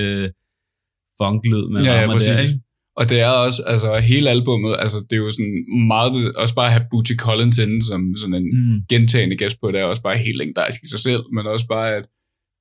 funklyd, 1.20 1.64
man 1.72 1.84
Ja, 1.84 1.92
ja, 1.92 2.00
rammer 2.00 2.14
præcis. 2.14 2.28
der, 2.28 2.38
ikke? 2.38 2.60
Og 2.96 3.08
det 3.08 3.20
er 3.20 3.28
også, 3.28 3.62
altså 3.66 3.98
hele 3.98 4.30
albummet, 4.30 4.76
altså 4.78 4.98
det 5.10 5.16
er 5.16 5.20
jo 5.20 5.30
sådan 5.30 5.64
meget, 5.86 6.36
også 6.36 6.54
bare 6.54 6.66
at 6.66 6.72
have 6.72 6.86
Bootsy 6.90 7.12
Collins 7.18 7.58
inde 7.58 7.82
som 7.86 8.16
sådan 8.16 8.34
en, 8.34 8.46
Mm. 8.74 8.80
gentagende 8.88 9.36
gæst 9.36 9.60
på, 9.60 9.70
det 9.70 9.80
er 9.80 9.84
også 9.84 10.02
bare 10.02 10.16
helt 10.18 10.36
legendarisk 10.38 10.80
i 10.82 10.88
sig 10.88 10.98
selv, 11.00 11.22
men 11.34 11.46
også 11.46 11.66
bare, 11.66 11.94
at 11.96 12.04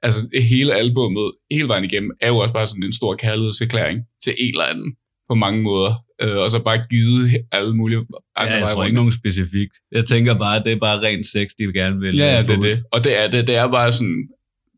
altså, 0.02 0.28
hele 0.50 0.74
albummet, 0.76 1.32
hele 1.52 1.68
vejen 1.68 1.84
igennem, 1.84 2.12
er 2.22 2.28
jo 2.28 2.38
også 2.38 2.54
bare 2.54 2.68
sådan 2.68 2.84
en 2.84 2.94
stor 2.94 3.16
kærlighedserklæring 3.16 4.00
til 4.24 4.34
en 4.40 4.50
eller 4.50 4.64
anden 4.72 4.96
på 5.30 5.36
mange 5.36 5.62
måder. 5.62 5.94
Øh, 6.22 6.38
og 6.38 6.52
så 6.52 6.60
bare 6.60 6.84
givet 6.90 7.32
alle 7.52 7.76
mulige 7.76 7.98
andre 8.36 8.54
Ja, 8.56 8.62
jeg 8.64 8.72
tror 8.72 8.84
ikke 8.84 8.96
nogen 8.96 9.12
specifikt. 9.12 9.74
Jeg 9.92 10.06
tænker 10.06 10.34
bare, 10.38 10.56
at 10.60 10.62
det 10.66 10.72
er 10.74 10.80
bare 10.80 11.00
rent 11.02 11.28
sex, 11.28 11.50
de 11.60 11.66
vil 11.66 11.74
gerne 11.74 12.00
vil 12.00 12.18
Ja, 12.18 12.26
ja, 12.26 12.40
øh, 12.42 12.48
det 12.48 12.56
er 12.58 12.62
det. 12.62 12.84
Og 12.92 13.04
det 13.04 13.18
er 13.24 13.28
det. 13.32 13.48
Det 13.48 13.56
er 13.56 13.68
bare 13.72 13.92
sådan 13.92 14.28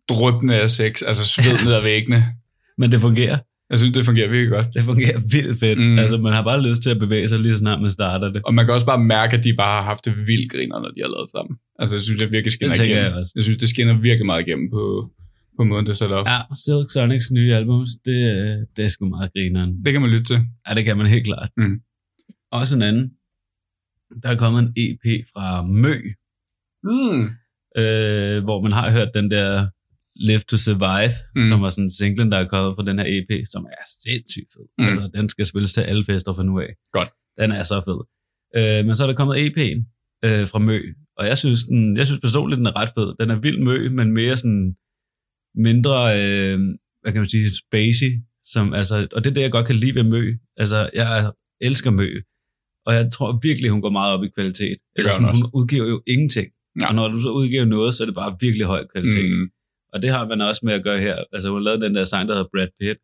drøbende 0.10 0.56
af 0.56 0.70
sex, 0.70 1.02
altså 1.02 1.28
sved 1.28 1.58
ned 1.66 1.74
ad 1.74 1.82
væggene. 1.82 2.26
Men 2.78 2.92
det 2.92 3.02
fungerer. 3.02 3.38
Jeg 3.70 3.80
synes, 3.80 3.94
det 3.98 4.06
fungerer 4.06 4.30
virkelig 4.30 4.50
godt. 4.52 4.68
Det 4.74 4.84
fungerer 4.86 5.20
vildt 5.34 5.60
fedt. 5.60 5.80
Mm. 5.80 6.00
Altså, 6.00 6.18
man 6.18 6.34
har 6.34 6.44
bare 6.44 6.62
lyst 6.62 6.84
til 6.84 6.90
at 6.90 7.00
bevæge 7.00 7.28
sig 7.28 7.40
lige 7.40 7.54
så 7.54 7.60
snart 7.60 7.82
man 7.82 7.92
starter 7.92 8.30
det. 8.32 8.42
Og 8.46 8.54
man 8.54 8.66
kan 8.66 8.74
også 8.74 8.86
bare 8.86 9.04
mærke, 9.04 9.38
at 9.38 9.44
de 9.44 9.54
bare 9.54 9.76
har 9.82 9.86
haft 9.92 10.06
det 10.06 10.14
vildt 10.18 10.52
griner, 10.52 10.80
når 10.80 10.90
de 10.96 11.02
har 11.02 11.08
lavet 11.16 11.30
sammen. 11.30 11.58
Altså, 11.80 11.96
jeg 11.96 12.02
synes, 12.02 12.20
det 12.22 12.32
virkelig 12.32 12.52
skinner 12.52 12.76
Det 12.76 12.84
igennem. 12.86 13.04
jeg 13.04 13.14
også. 13.14 13.32
Jeg 13.36 13.44
synes, 13.44 13.58
det 13.60 13.70
skinner 13.70 13.94
virkelig 14.02 14.26
meget 14.26 14.48
igennem 14.48 14.70
på, 14.72 15.12
på 15.58 15.64
måden, 15.64 15.86
det 15.86 15.92
er 15.92 15.96
sat 15.96 16.12
op. 16.12 16.26
Ja, 16.28 16.40
Silk 16.66 16.88
Sonics 16.94 17.32
nye 17.32 17.54
album, 17.56 17.80
det, 18.06 18.18
det 18.78 18.86
er 18.86 18.88
sgu 18.88 19.06
meget 19.10 19.32
grineren. 19.34 19.86
Det 19.86 19.92
kan 19.94 20.02
man 20.02 20.10
lytte 20.10 20.26
til. 20.26 20.40
Ja, 20.70 20.74
det 20.76 20.84
kan 20.86 20.98
man 20.98 21.08
helt 21.08 21.26
klart. 21.26 21.50
Mm. 21.58 21.82
Også 22.52 22.76
en 22.76 22.82
anden. 22.82 23.12
Der 24.24 24.30
er 24.30 24.36
kommet 24.36 24.60
en 24.64 24.70
EP 24.84 25.26
fra 25.34 25.66
Mø, 25.66 25.96
Mm. 26.84 27.22
øh, 27.82 28.44
hvor 28.44 28.62
man 28.62 28.72
har 28.72 28.92
hørt 28.92 29.10
den 29.14 29.32
der 29.32 29.68
Live 30.16 30.40
to 30.40 30.58
Survive, 30.58 31.12
Mm. 31.36 31.42
som 31.42 31.62
var 31.62 31.70
sådan 31.70 31.92
singlen, 31.92 32.32
der 32.32 32.38
er 32.38 32.48
kommet 32.48 32.76
fra 32.76 32.86
den 32.90 33.00
her 33.00 33.06
EP, 33.16 33.32
som 33.52 33.66
er 33.66 33.84
sindssygt 34.04 34.50
fed. 34.54 34.66
Mm. 34.78 34.84
Mm. 34.84 34.88
Altså, 34.88 35.10
den 35.16 35.30
skal 35.30 35.46
spilles 35.46 35.74
til 35.74 35.82
alle 35.82 36.06
fester 36.06 36.34
fra 36.34 36.44
nu 36.44 36.60
af. 36.60 36.72
Godt. 36.92 37.10
Den 37.40 37.52
er 37.52 37.64
så 37.64 37.82
fed. 37.88 38.00
Øh, 38.58 38.86
men 38.86 38.96
så 38.96 39.04
er 39.04 39.08
der 39.08 39.16
kommet 39.16 39.36
EP'en 39.46 39.78
øh, 40.26 40.48
fra 40.48 40.60
Mø, 40.60 40.80
og 41.18 41.28
jeg 41.28 41.38
synes, 41.38 41.64
den, 41.64 41.98
jeg 41.98 42.06
synes 42.06 42.20
personligt, 42.22 42.58
den 42.58 42.66
er 42.66 42.76
ret 42.76 42.90
fed. 42.98 43.16
Den 43.20 43.30
er 43.30 43.40
vild 43.40 43.60
Mø, 43.60 43.90
men 43.90 44.12
mere 44.12 44.38
sådan 44.38 44.76
mindre, 45.56 45.98
øh, 46.22 46.60
hvad 47.02 47.12
kan 47.12 47.22
man 47.22 47.30
sige, 47.30 47.46
spacey, 47.56 48.12
som, 48.46 48.74
altså, 48.74 49.08
og 49.12 49.24
det 49.24 49.30
er 49.30 49.34
det, 49.34 49.42
jeg 49.42 49.52
godt 49.52 49.68
kan 49.68 49.76
lide 49.76 49.96
ved 49.96 50.04
Mø. 50.04 50.34
Altså, 50.58 50.90
jeg 50.94 51.32
elsker 51.62 51.92
Mø, 51.92 52.10
og 52.86 52.94
jeg 52.96 53.12
tror 53.12 53.40
virkelig, 53.44 53.72
hun 53.72 53.82
går 53.82 53.90
meget 53.90 54.14
op 54.14 54.24
i 54.24 54.30
kvalitet. 54.36 54.78
Det 54.96 55.04
gør 55.04 55.04
Altså, 55.06 55.20
hun 55.20 55.30
også. 55.30 55.50
Hun 55.54 55.62
udgiver 55.62 55.88
jo 55.88 56.02
ingenting. 56.08 56.48
Ja. 56.82 56.88
Og 56.88 56.96
når 56.96 57.08
du 57.08 57.22
så 57.22 57.30
udgiver 57.30 57.66
noget, 57.66 57.94
så 57.94 58.04
er 58.04 58.06
det 58.06 58.16
bare 58.16 58.38
virkelig 58.42 58.66
høj 58.68 58.88
kvalitet. 58.94 59.30
Mm. 59.38 59.50
Og 59.94 60.02
det 60.02 60.10
har 60.12 60.28
man 60.28 60.42
også 60.42 60.62
med 60.66 60.74
at 60.74 60.84
gøre 60.84 61.00
her. 61.00 61.16
Altså, 61.34 61.50
hun 61.50 61.64
lavede 61.64 61.82
den 61.86 61.96
der 61.96 62.04
sang, 62.04 62.28
der 62.28 62.34
hedder 62.36 62.50
Brad 62.54 62.68
Pitt, 62.80 63.00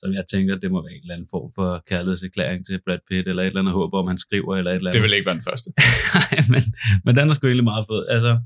som 0.00 0.12
jeg 0.12 0.24
tænker, 0.32 0.56
det 0.58 0.70
må 0.70 0.82
være 0.82 0.92
en 0.94 1.00
eller 1.02 1.14
anden 1.14 1.28
form 1.30 1.52
for 1.54 1.82
kærlighedserklæring 1.86 2.66
til 2.66 2.80
Brad 2.86 2.98
Pitt, 3.08 3.28
eller 3.28 3.42
et 3.42 3.46
eller 3.46 3.60
andet 3.60 3.74
håb 3.74 3.94
om, 3.94 4.06
han 4.06 4.18
skriver, 4.18 4.56
eller 4.56 4.70
et 4.70 4.74
eller 4.76 4.90
Det 4.90 4.98
andet. 4.98 5.10
vil 5.10 5.16
ikke 5.16 5.26
være 5.26 5.34
den 5.34 5.44
første. 5.50 5.68
Nej, 6.14 6.40
men, 6.52 6.62
men 7.04 7.16
den 7.16 7.28
er 7.28 7.32
sgu 7.32 7.46
egentlig 7.46 7.64
meget 7.64 7.86
fed. 7.90 8.06
Altså, 8.14 8.40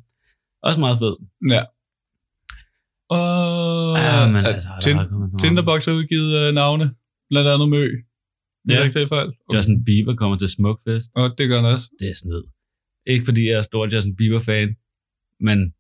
også 0.63 0.81
meget 0.81 0.99
fed. 0.99 1.15
Ja. 1.55 1.63
Og 3.09 3.97
Ja, 4.07 4.33
men 4.33 4.45
altså, 4.47 4.69
Tin- 4.85 4.99
er. 4.99 5.39
Tinderbox 5.41 5.85
har 5.87 5.93
udgivet 5.93 6.49
uh, 6.49 6.55
navne, 6.55 6.95
blandt 7.31 7.49
andet 7.49 7.69
Mø. 7.69 7.83
Det 8.67 8.73
er 8.75 8.79
Ja. 8.79 8.83
ikke 8.85 8.93
taget 8.95 9.09
fejl. 9.09 9.29
Justin 9.55 9.85
Bieber 9.85 10.15
kommer 10.17 10.37
til 10.39 10.49
Smukfest. 10.49 11.11
Og 11.15 11.39
det 11.39 11.49
gør 11.49 11.57
han 11.63 11.65
også. 11.75 11.91
Det 12.01 12.09
er 12.11 12.15
snyd. 12.15 12.43
Ikke 13.07 13.25
fordi 13.25 13.43
jeg 13.49 13.57
er 13.57 13.61
stor 13.61 13.95
Justin 13.95 14.17
Bieber-fan, 14.17 14.77
men 15.41 15.75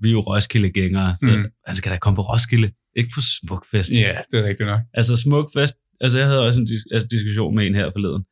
vi 0.00 0.08
er 0.08 0.12
jo 0.12 0.20
Roskilde-gængere, 0.20 1.16
så 1.16 1.26
Mm. 1.36 1.44
han 1.66 1.76
skal 1.76 1.92
da 1.92 1.96
komme 1.98 2.16
på 2.16 2.22
Roskilde, 2.22 2.70
ikke 2.96 3.10
på 3.14 3.20
Smukfest. 3.40 3.90
Ja, 3.92 4.18
det 4.30 4.38
er 4.40 4.44
rigtigt 4.48 4.66
nok. 4.66 4.80
Altså 4.94 5.16
Smukfest, 5.16 5.74
altså 6.00 6.18
jeg 6.18 6.26
havde 6.28 6.40
også 6.40 6.60
en 6.60 6.66
dis- 6.66 6.88
altså, 6.94 7.08
diskussion 7.10 7.54
med 7.54 7.66
en 7.66 7.74
her 7.74 7.90
forleden, 7.90 8.24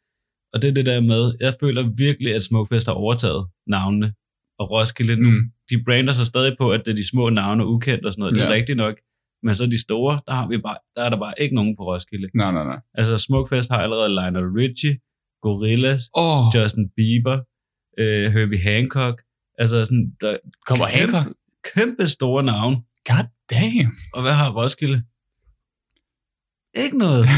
og 0.52 0.62
det 0.62 0.68
er 0.68 0.72
det 0.74 0.86
der 0.86 1.00
med, 1.00 1.34
jeg 1.40 1.54
føler 1.60 1.82
virkelig, 1.96 2.34
at 2.34 2.44
Smukfest 2.44 2.86
har 2.86 2.94
overtaget 2.94 3.46
navnene, 3.66 4.12
og 4.58 4.70
Roskilde 4.70 5.16
nu, 5.16 5.30
Mm. 5.30 5.42
de 5.70 5.84
brander 5.84 6.12
sig 6.12 6.26
stadig 6.26 6.56
på, 6.58 6.72
at 6.72 6.80
det 6.84 6.90
er 6.90 6.96
de 6.96 7.08
små 7.08 7.28
navne, 7.30 7.66
ukendt 7.66 8.06
og 8.06 8.12
sådan 8.12 8.20
noget, 8.20 8.34
det 8.34 8.42
er 8.42 8.46
Ja. 8.48 8.52
rigtigt 8.54 8.76
nok, 8.76 8.94
men 9.42 9.54
så 9.54 9.66
de 9.66 9.80
store, 9.80 10.20
der, 10.26 10.32
har 10.34 10.48
vi 10.48 10.58
bare, 10.58 10.76
der 10.96 11.02
er 11.02 11.08
der 11.10 11.18
bare 11.18 11.34
ikke 11.38 11.54
nogen 11.54 11.76
på 11.76 11.82
Roskilde. 11.94 12.28
Nej, 12.34 12.52
nej, 12.52 12.64
nej. 12.64 12.78
Altså 12.94 13.18
Smukfest 13.18 13.70
har 13.70 13.78
allerede 13.78 14.08
Lionel 14.08 14.44
Richie, 14.60 14.98
Gorillaz, 15.42 16.02
oh, 16.14 16.44
Justin 16.54 16.90
Bieber, 16.96 17.38
øh, 17.98 18.32
Herbie 18.32 18.60
Hancock, 18.62 19.22
altså 19.58 19.84
sådan, 19.84 20.12
der 20.20 20.36
kommer 20.66 20.86
Hancock? 20.86 21.26
Kæmpe 21.74 22.06
store 22.08 22.42
navne. 22.42 22.76
God 23.08 23.24
damn. 23.50 23.92
Og 24.14 24.22
hvad 24.22 24.32
har 24.32 24.50
Roskilde? 24.50 25.02
Ikke 26.84 26.98
noget. 26.98 27.24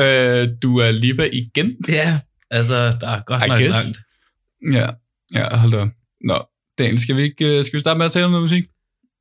øh, 0.00 0.48
du 0.62 0.78
er 0.78 0.90
Liba 0.90 1.24
igen? 1.32 1.76
ja, 1.88 2.20
altså, 2.50 2.96
der 3.00 3.08
er 3.08 3.20
godt 3.26 3.44
I 3.44 3.48
nok 3.48 3.58
guess. 3.58 3.84
langt. 3.84 3.98
Ja, 4.72 4.88
ja, 5.38 5.56
hold 5.56 5.72
da. 5.72 5.86
Nå, 6.24 6.46
Daniel, 6.78 6.98
skal 6.98 7.16
vi, 7.16 7.22
ikke, 7.22 7.58
øh, 7.58 7.64
skal 7.64 7.76
vi 7.76 7.80
starte 7.80 7.98
med 7.98 8.06
at 8.06 8.12
tale 8.12 8.24
om 8.24 8.30
noget 8.30 8.44
musik? 8.44 8.64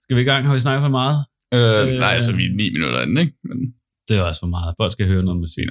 Skal 0.04 0.16
vi 0.18 0.22
i 0.22 0.26
gang? 0.26 0.46
Har 0.46 0.54
vi 0.54 0.60
snakket 0.60 0.82
for 0.84 0.90
meget? 0.90 1.26
Øh, 1.54 1.88
Øh. 1.94 2.00
nej, 2.00 2.14
altså 2.14 2.32
vi 2.32 2.46
er 2.46 2.50
ni 2.56 2.70
minutter 2.70 3.02
inde, 3.02 3.22
ikke? 3.22 3.34
Men 3.44 3.74
Det 4.08 4.18
er 4.18 4.22
også 4.22 4.40
for 4.40 4.48
meget. 4.48 4.74
Folk 4.80 4.92
skal 4.92 5.08
høre 5.08 5.24
noget 5.24 5.40
musik. 5.40 5.68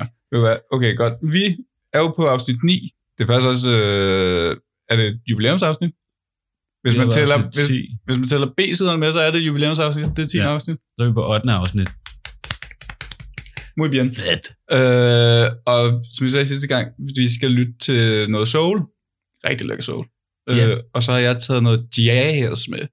Okay, 0.72 0.96
godt. 0.96 1.14
Vi 1.32 1.44
er 1.92 1.98
jo 1.98 2.08
på 2.16 2.26
afsnit 2.28 2.62
9. 2.64 2.90
Det 3.18 3.22
er 3.24 3.26
faktisk 3.28 3.48
også... 3.48 3.70
Øh, 3.72 4.56
er 4.88 4.96
det 4.96 5.06
et 5.06 5.20
jubilæumsafsnit? 5.30 5.90
Hvis 6.82 6.96
man, 6.96 7.10
tæller, 7.10 7.38
hvis, 7.38 7.66
10. 7.66 7.88
hvis 8.04 8.18
man 8.18 8.28
tæller 8.28 8.46
B-siderne 8.56 8.98
med, 8.98 9.12
så 9.12 9.20
er 9.20 9.30
det 9.30 9.40
et 9.40 9.46
jubilæumsafsnit. 9.46 10.06
Det 10.16 10.22
er 10.22 10.26
10 10.26 10.36
ja. 10.36 10.54
Afsnit. 10.54 10.76
Så 10.76 11.04
er 11.04 11.08
vi 11.08 11.12
på 11.12 11.34
8. 11.34 11.50
afsnit. 11.50 11.88
Muy 13.76 13.88
bien. 13.88 14.14
Fedt. 14.14 14.46
Øh, 14.72 15.50
og 15.66 16.04
som 16.12 16.24
jeg 16.24 16.30
sagde 16.30 16.46
sidste 16.46 16.66
gang, 16.66 16.88
vi 17.16 17.34
skal 17.34 17.50
lytte 17.50 17.72
til 17.80 18.30
noget 18.30 18.48
soul. 18.48 18.80
Rigtig 19.48 19.66
lækker 19.66 19.82
soul. 19.82 20.06
Ja. 20.48 20.68
Øh, 20.68 20.80
og 20.94 21.02
så 21.02 21.12
har 21.12 21.18
jeg 21.18 21.38
taget 21.38 21.62
noget 21.62 21.86
jazz 21.98 22.68
med. 22.68 22.86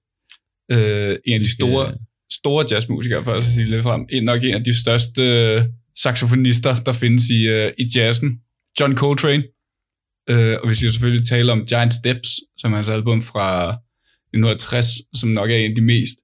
Øh, 0.71 1.17
en 1.25 1.33
af 1.33 1.39
de 1.39 1.51
store, 1.51 1.93
store 2.31 2.65
jazzmusikere, 2.71 3.23
for 3.23 3.33
at 3.33 3.43
sige 3.43 3.65
lidt 3.65 3.83
frem. 3.83 4.05
En, 4.09 4.23
nok 4.23 4.43
en 4.43 4.53
af 4.53 4.63
de 4.63 4.81
største 4.81 5.23
øh, 5.23 5.65
saxofonister, 5.97 6.75
der 6.75 6.93
findes 6.93 7.29
i, 7.29 7.41
øh, 7.41 7.71
i 7.77 7.89
jazzen. 7.95 8.39
John 8.79 8.97
Coltrane. 8.97 9.43
Øh, 10.29 10.57
og 10.63 10.69
vi 10.69 10.73
skal 10.75 10.91
selvfølgelig 10.91 11.27
tale 11.27 11.51
om 11.51 11.65
Giant 11.65 11.93
Steps, 11.93 12.29
som 12.57 12.71
er 12.71 12.75
hans 12.77 12.89
album 12.89 13.21
fra 13.21 13.69
1960, 14.33 14.85
som 15.19 15.29
nok 15.29 15.49
er 15.51 15.55
en 15.55 15.69
af 15.71 15.75
de 15.75 15.81
mest 15.81 16.15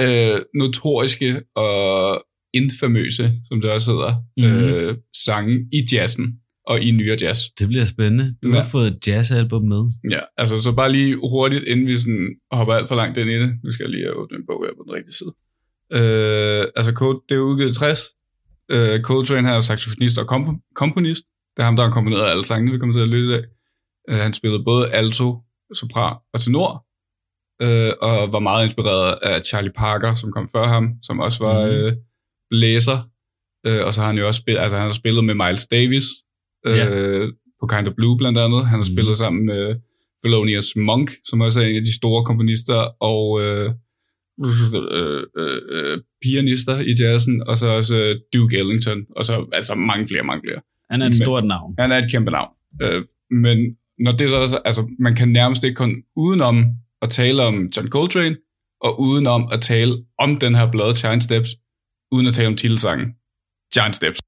øh, 0.00 0.40
notoriske 0.54 1.42
og 1.56 2.24
infamøse, 2.54 3.32
som 3.48 3.60
det 3.60 3.70
også 3.70 3.90
hedder, 3.90 4.14
Mhm. 4.36 4.46
øh, 4.64 4.96
sange 5.24 5.54
i 5.72 5.80
jazzen. 5.92 6.36
og 6.66 6.80
i 6.80 6.90
nyere 6.90 7.16
jazz. 7.20 7.40
Det 7.58 7.68
bliver 7.68 7.84
spændende. 7.84 8.34
Du 8.42 8.48
ja. 8.48 8.54
har 8.60 8.64
fået 8.68 8.86
et 8.86 9.06
jazzalbum 9.06 9.62
med. 9.62 9.90
Ja, 10.10 10.20
altså 10.36 10.60
så 10.60 10.72
bare 10.72 10.92
lige 10.92 11.16
hurtigt, 11.16 11.64
inden 11.64 11.86
vi 11.86 11.96
sådan 11.96 12.28
hopper 12.52 12.74
alt 12.74 12.88
for 12.88 12.94
langt 12.94 13.18
ind 13.18 13.30
i 13.30 13.34
det. 13.34 13.52
Nu 13.64 13.72
skal 13.72 13.84
jeg 13.84 13.90
lige 13.90 14.12
åbne 14.16 14.36
en 14.36 14.46
bog 14.46 14.64
her 14.66 14.72
på 14.78 14.82
den 14.86 14.92
rigtige 14.92 15.14
side. 15.14 15.32
Øh, 15.92 16.64
altså 16.76 16.92
Code, 16.92 17.20
det 17.28 17.34
er 17.34 17.38
udgivet 17.40 17.74
60. 17.74 18.00
Øh, 18.70 19.00
Coltrane 19.00 19.48
her 19.48 19.56
er 19.56 19.60
saxofonist 19.60 20.18
og 20.18 20.26
komp- 20.36 20.70
komponist. 20.74 21.24
Det 21.56 21.62
er 21.62 21.64
ham, 21.64 21.76
der 21.76 21.84
har 21.84 21.90
komponeret 21.90 22.30
alle 22.30 22.44
sangene, 22.44 22.72
vi 22.72 22.78
kommer 22.78 22.94
til 22.94 23.02
at 23.02 23.08
lytte 23.08 23.28
i 23.28 23.32
dag. 23.32 23.44
Øh, 24.08 24.18
han 24.18 24.32
spillede 24.32 24.64
både 24.64 24.90
alto, 24.90 25.38
sopran 25.74 26.16
og 26.34 26.40
tenor, 26.40 26.86
øh, 27.62 27.92
og 28.00 28.32
var 28.32 28.38
meget 28.40 28.64
inspireret 28.64 29.18
af 29.22 29.42
Charlie 29.44 29.72
Parker, 29.72 30.14
som 30.14 30.32
kom 30.32 30.48
før 30.48 30.66
ham, 30.66 30.94
som 31.02 31.20
også 31.20 31.44
var 31.44 31.66
mm. 31.66 31.72
øh, 31.72 31.92
blæser. 32.50 32.98
Øh, 33.66 33.84
og 33.86 33.94
så 33.94 34.00
har 34.00 34.06
han 34.06 34.18
jo 34.18 34.26
også 34.26 34.40
spillet, 34.40 34.62
altså 34.62 34.76
han 34.76 34.86
har 34.86 34.92
spillet 34.92 35.24
med 35.24 35.34
Miles 35.34 35.66
Davis 35.66 36.04
øh, 36.66 36.76
yeah. 36.76 37.28
på 37.60 37.66
Kind 37.66 37.88
of 37.88 37.94
Blue 37.94 38.18
blandt 38.18 38.38
andet. 38.38 38.60
Han 38.66 38.78
har 38.78 38.86
mm. 38.90 38.94
spillet 38.94 39.18
sammen 39.18 39.46
med 39.46 39.76
Thelonious 40.22 40.76
Monk, 40.76 41.10
som 41.24 41.40
også 41.40 41.60
er 41.60 41.66
en 41.66 41.76
af 41.76 41.82
de 41.82 41.96
store 41.96 42.24
komponister, 42.24 42.80
og 43.10 43.40
øh, 43.42 43.70
øh, 44.44 45.22
øh, 45.36 45.62
øh, 45.70 45.98
pianister 46.22 46.78
i 46.78 46.92
jazzen, 47.00 47.42
og 47.48 47.58
så 47.58 47.66
også 47.68 47.96
øh, 47.96 48.16
Duke 48.34 48.58
Ellington, 48.58 49.06
og 49.16 49.24
så 49.24 49.46
altså 49.52 49.74
mange 49.74 50.08
flere, 50.08 50.22
mange 50.22 50.42
flere. 50.46 50.60
Han 50.90 51.02
er 51.02 51.06
et 51.06 51.14
stort 51.14 51.44
navn. 51.44 51.74
Han 51.78 51.92
er 51.92 51.98
et 51.98 52.10
kæmpe 52.10 52.30
navn. 52.30 52.50
Øh, 52.82 53.04
men 53.30 53.76
når 53.98 54.12
det 54.12 54.30
så 54.30 54.36
også, 54.36 54.58
altså 54.64 54.88
man 54.98 55.14
kan 55.14 55.28
nærmest 55.28 55.64
ikke 55.64 55.74
kun 55.74 56.02
udenom 56.16 56.64
at 57.02 57.10
tale 57.10 57.42
om 57.42 57.70
John 57.76 57.88
Coltrane, 57.88 58.36
og 58.80 59.00
udenom 59.00 59.48
at 59.52 59.60
tale 59.60 60.04
om 60.18 60.36
den 60.36 60.54
her 60.54 60.70
blad 60.70 60.94
Giant 61.00 61.22
Steps, 61.22 61.50
uden 62.12 62.26
at 62.26 62.32
tale 62.32 62.48
om 62.48 62.56
titelsangen 62.56 63.08
Giant 63.74 63.96
Steps. 63.96 64.20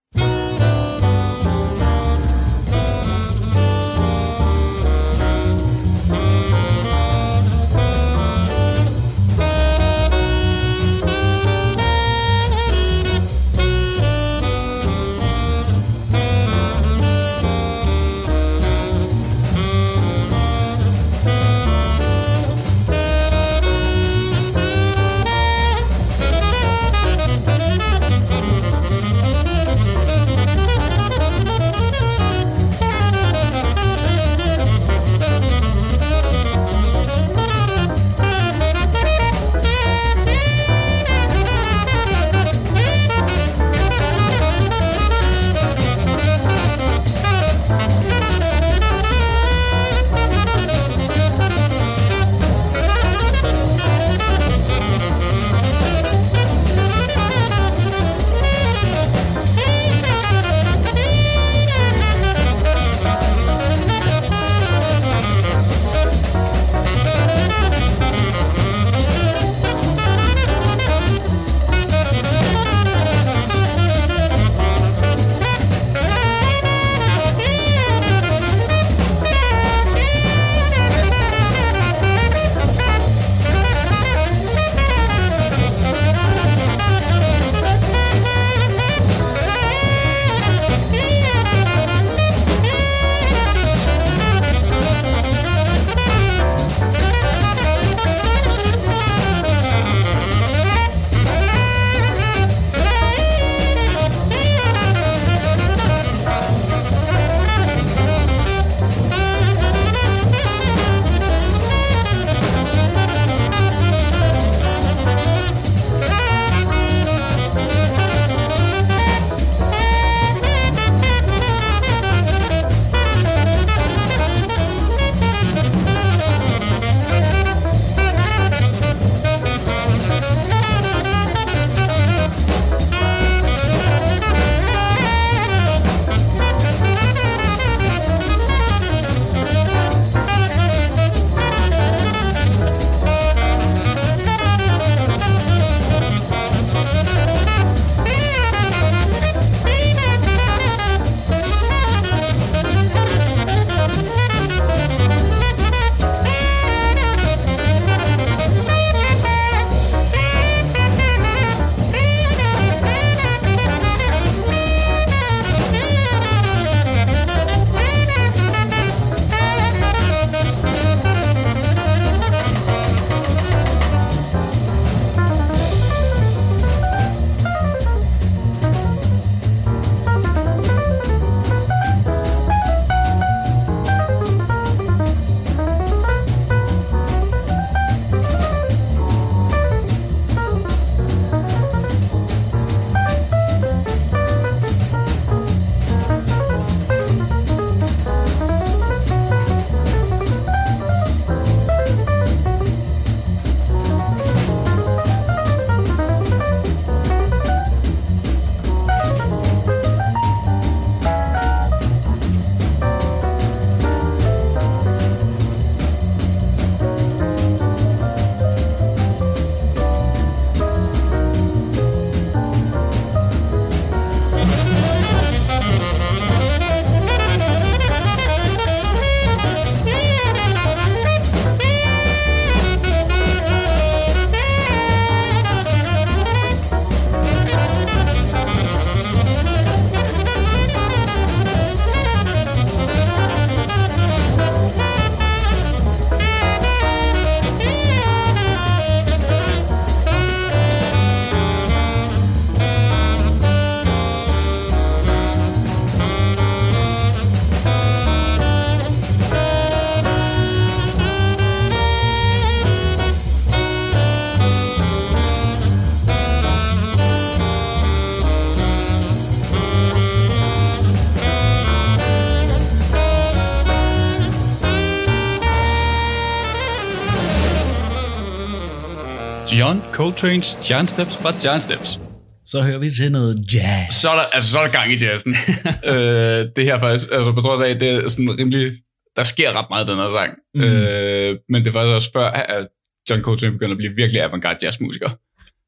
John 279.73 279.83
Coltrane's 279.99 280.51
Giant 280.69 280.91
Steps 280.91 281.25
var 281.25 281.33
Giant 281.43 281.63
Steps. 281.63 282.01
Så 282.47 282.63
hører 282.63 282.79
vi 282.79 282.91
til 282.91 283.13
noget 283.13 283.35
jazz. 283.55 283.95
Så 284.01 284.07
er 284.13 284.17
der, 284.21 284.27
altså, 284.35 284.49
så 284.53 284.59
er 284.59 284.65
der 284.67 284.73
gang 284.79 284.93
i 284.93 284.97
jazzen. 285.05 285.35
øh, 285.93 286.41
det 286.57 286.65
her 286.69 286.77
faktisk, 286.85 287.07
altså 287.13 287.33
på 287.33 287.41
trods 287.41 287.61
af, 287.61 287.79
det 287.79 287.89
er 288.05 288.09
sådan 288.09 288.39
rimelig, 288.39 288.73
der 289.17 289.23
sker 289.23 289.49
ret 289.59 289.67
meget 289.71 289.85
i 289.87 289.91
den 289.91 289.99
her 290.03 290.11
sang. 290.19 290.33
Mm. 290.55 290.61
Øh, 290.63 291.39
men 291.51 291.59
det 291.63 291.69
er 291.69 291.73
faktisk 291.73 291.95
også 291.99 292.11
før, 292.17 292.29
at 292.55 292.67
John 293.11 293.23
Coltrane 293.23 293.53
begynder 293.53 293.75
at 293.77 293.81
blive 293.83 293.93
virkelig 293.97 294.23
avantgarde 294.23 294.59
jazzmusiker. 294.63 295.11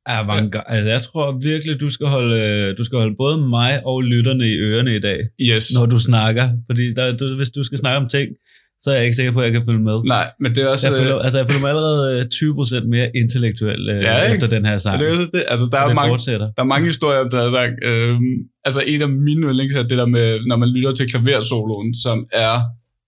Avantgarde. 0.06 0.66
Ja. 0.68 0.75
Altså, 0.76 0.90
jeg 0.90 1.02
tror 1.02 1.26
virkelig, 1.50 1.80
du 1.80 1.90
skal, 1.90 2.06
holde, 2.06 2.75
du 2.78 2.84
skal 2.84 2.99
holde 2.99 3.14
både 3.25 3.37
mig 3.56 3.73
og 3.87 4.02
lytterne 4.02 4.44
i 4.52 4.56
ørerne 4.68 4.96
i 4.96 5.00
dag, 5.00 5.18
Yes. 5.50 5.64
når 5.76 5.87
du 5.87 5.99
snakker. 5.99 6.46
Fordi 6.68 6.94
der, 6.94 7.16
du, 7.16 7.37
hvis 7.37 7.50
du 7.50 7.62
skal 7.64 7.78
snakke 7.78 7.96
om 8.02 8.08
ting, 8.08 8.28
så 8.83 8.90
er 8.90 8.95
jeg 8.95 9.04
ikke 9.04 9.16
sikker 9.16 9.33
på, 9.33 9.40
at 9.40 9.45
jeg 9.45 9.52
kan 9.52 9.62
følge 9.69 9.81
med. 9.81 10.02
Nej, 10.04 10.31
men 10.40 10.54
det 10.54 10.62
er 10.64 10.69
også... 10.69 10.88
Jeg 10.88 10.97
føler, 11.02 11.19
altså, 11.19 11.38
jeg 11.38 11.47
føler 11.49 11.61
mig 11.61 11.69
allerede 11.71 12.19
øh, 12.19 12.25
20% 12.83 12.87
mere 12.88 13.11
intellektuel 13.14 13.88
øh, 13.88 14.02
Ja, 14.02 14.23
ikke? 14.23 14.35
efter 14.35 14.49
den 14.49 14.64
her 14.66 14.76
sang. 14.78 15.00
det, 15.00 15.09
er, 15.12 15.16
det, 15.19 15.45
altså, 15.49 15.66
der 15.73 15.78
er, 15.78 15.95
mange, 15.95 16.11
fortsætter. 16.11 16.47
der 16.57 16.62
er 16.62 16.64
mange 16.75 16.87
historier 16.87 17.19
om 17.21 17.31
den 17.31 17.40
her 17.40 17.50
sang. 17.50 17.73
Øhm, 17.83 18.21
altså 18.64 18.81
en 18.87 19.02
af 19.02 19.09
mine 19.09 19.47
yndlings 19.47 19.75
er 19.75 19.83
det 19.83 19.99
der 19.99 20.07
med, 20.07 20.40
når 20.47 20.57
man 20.57 20.69
lytter 20.69 20.93
til 20.93 21.09
klaversoloen, 21.11 21.95
som 21.97 22.26
er 22.33 22.61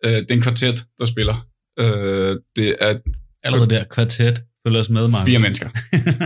øh, 0.04 0.22
den 0.28 0.42
kvartet, 0.42 0.84
der 0.98 1.06
spiller. 1.06 1.46
Øh, 1.78 2.36
det 2.56 2.76
er 2.80 2.94
Allerede 3.44 3.70
der, 3.70 3.84
kvartet. 3.84 4.42
Følg 4.66 4.76
os 4.76 4.90
med, 4.90 5.08
Mark. 5.08 5.26
fire 5.26 5.38
mennesker. 5.38 5.68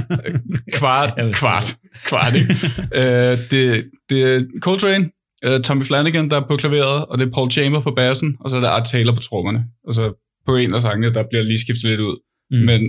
kvart, 0.78 1.12
ved 1.16 1.32
kvart, 1.34 1.76
kvart, 2.06 2.34
ikke? 2.36 2.54
øh, 3.00 3.38
det, 3.50 3.84
det 4.10 4.22
er 4.22 4.40
Coltrane, 4.60 5.08
øh, 5.44 5.60
Tommy 5.60 5.84
Flanagan, 5.84 6.30
der 6.30 6.36
er 6.40 6.46
på 6.48 6.56
klaveret, 6.56 7.06
og 7.06 7.18
det 7.18 7.26
er 7.26 7.30
Paul 7.32 7.50
Chamber 7.50 7.80
på 7.80 7.90
bassen, 7.96 8.36
og 8.40 8.50
så 8.50 8.56
er 8.56 8.60
der 8.60 8.68
Art 8.68 8.84
Taylor 8.84 9.14
på 9.14 9.20
trommerne. 9.20 9.64
Og 9.86 9.94
så 9.94 10.04
på 10.46 10.56
en 10.56 10.74
af 10.74 10.80
sangene, 10.80 11.14
der 11.14 11.24
bliver 11.30 11.42
lige 11.42 11.60
skiftet 11.60 11.84
lidt 11.84 12.00
ud. 12.00 12.16
Mm. 12.50 12.56
Men 12.66 12.80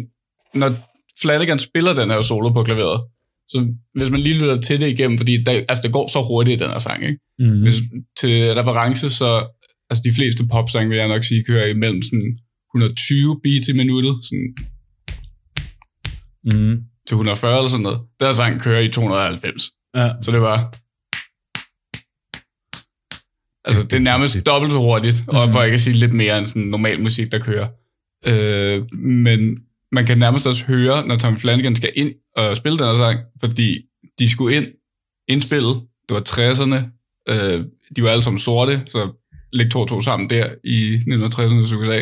når 0.54 0.70
Flanagan 1.22 1.60
spiller 1.60 1.94
den 1.94 2.10
her 2.10 2.22
solo 2.22 2.50
på 2.54 2.64
klaveret, 2.64 3.02
så 3.50 3.74
hvis 3.94 4.10
man 4.10 4.20
lige 4.20 4.40
lytter 4.42 4.62
til 4.62 4.82
det 4.82 4.90
igennem, 4.90 5.18
fordi 5.18 5.44
der, 5.44 5.52
altså 5.52 5.82
det 5.84 5.94
går 5.94 6.08
så 6.08 6.20
hurtigt 6.28 6.62
i 6.62 6.64
den 6.64 6.72
her 6.72 6.78
sang, 6.80 7.04
ikke? 7.04 7.20
Mm. 7.40 7.62
Hvis, 7.62 7.76
til 8.20 8.54
reference, 8.54 9.10
så 9.10 9.30
altså 9.90 10.02
de 10.06 10.14
fleste 10.14 10.48
popsange, 10.52 10.90
vil 10.90 10.98
jeg 10.98 11.08
nok 11.08 11.24
sige, 11.24 11.44
kører 11.44 11.68
imellem 11.68 12.02
sådan 12.02 12.38
120 12.76 13.40
beats 13.44 13.68
i 13.70 13.74
minuttet, 13.74 14.16
sådan 14.24 14.50
Mm. 16.46 16.76
til 17.08 17.16
140 17.16 17.58
eller 17.58 17.70
sådan 17.70 17.84
noget. 17.84 18.00
Den 18.20 18.26
her 18.28 18.32
sang 18.32 18.62
kører 18.62 18.80
i 18.82 18.90
290. 18.90 19.64
Ja. 19.96 20.10
Så 20.22 20.32
det 20.32 20.42
var... 20.42 20.74
Altså, 23.66 23.84
det 23.88 23.94
er 23.94 24.00
nærmest 24.00 24.46
dobbelt 24.46 24.74
så 24.74 24.80
hurtigt, 24.80 25.24
og 25.28 25.46
Mhm. 25.46 25.54
for 25.54 25.64
ikke 25.64 25.74
at 25.76 25.82
sige 25.82 25.96
lidt 25.98 26.14
mere 26.14 26.38
end 26.38 26.46
sådan 26.46 26.62
normal 26.62 27.02
musik, 27.02 27.32
der 27.32 27.40
kører. 27.40 27.68
Øh, 28.26 28.96
men 29.00 29.58
man 29.92 30.06
kan 30.06 30.18
nærmest 30.18 30.48
også 30.48 30.66
høre, 30.66 31.08
når 31.08 31.16
Tom 31.16 31.38
Flanagan 31.38 31.76
skal 31.76 31.92
ind 31.96 32.14
og 32.36 32.58
spille 32.58 32.78
den 32.78 32.88
her 32.88 32.96
sang, 32.96 33.20
fordi 33.40 33.82
de 34.20 34.30
skulle 34.30 34.56
ind, 34.56 34.66
indspille, 35.28 35.68
det 35.70 36.10
var 36.16 36.24
60'erne, 36.30 36.80
øh, 37.30 37.66
de 37.96 38.04
var 38.04 38.10
alle 38.10 38.24
sammen 38.24 38.40
sorte, 38.40 38.84
så 38.88 39.12
læg 39.54 39.72
to 39.72 39.80
og 39.82 39.88
to 39.90 40.02
sammen 40.02 40.30
der 40.30 40.50
i 40.64 40.96
1960'ernes 40.96 41.76
USA. 41.76 42.02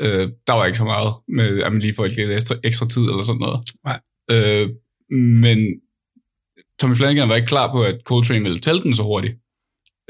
Øh, 0.00 0.28
der 0.46 0.52
var 0.52 0.64
ikke 0.66 0.78
så 0.78 0.84
meget 0.84 1.14
med, 1.28 1.62
at 1.62 1.72
man 1.72 1.80
lige 1.82 1.94
får 1.94 2.06
lidt 2.06 2.30
ekstra, 2.30 2.54
ekstra 2.64 2.86
tid 2.88 3.02
eller 3.02 3.22
sådan 3.24 3.40
noget. 3.40 3.60
Nej. 3.84 4.00
Øh, 4.30 4.68
men 5.18 5.58
Tommy 6.80 6.96
Flanagan 6.96 7.28
var 7.28 7.34
ikke 7.36 7.46
klar 7.46 7.72
på, 7.72 7.82
at 7.84 7.98
Coltrane 8.04 8.42
ville 8.42 8.58
tælle 8.58 8.82
den 8.82 8.94
så 8.94 9.02
hurtigt. 9.02 9.34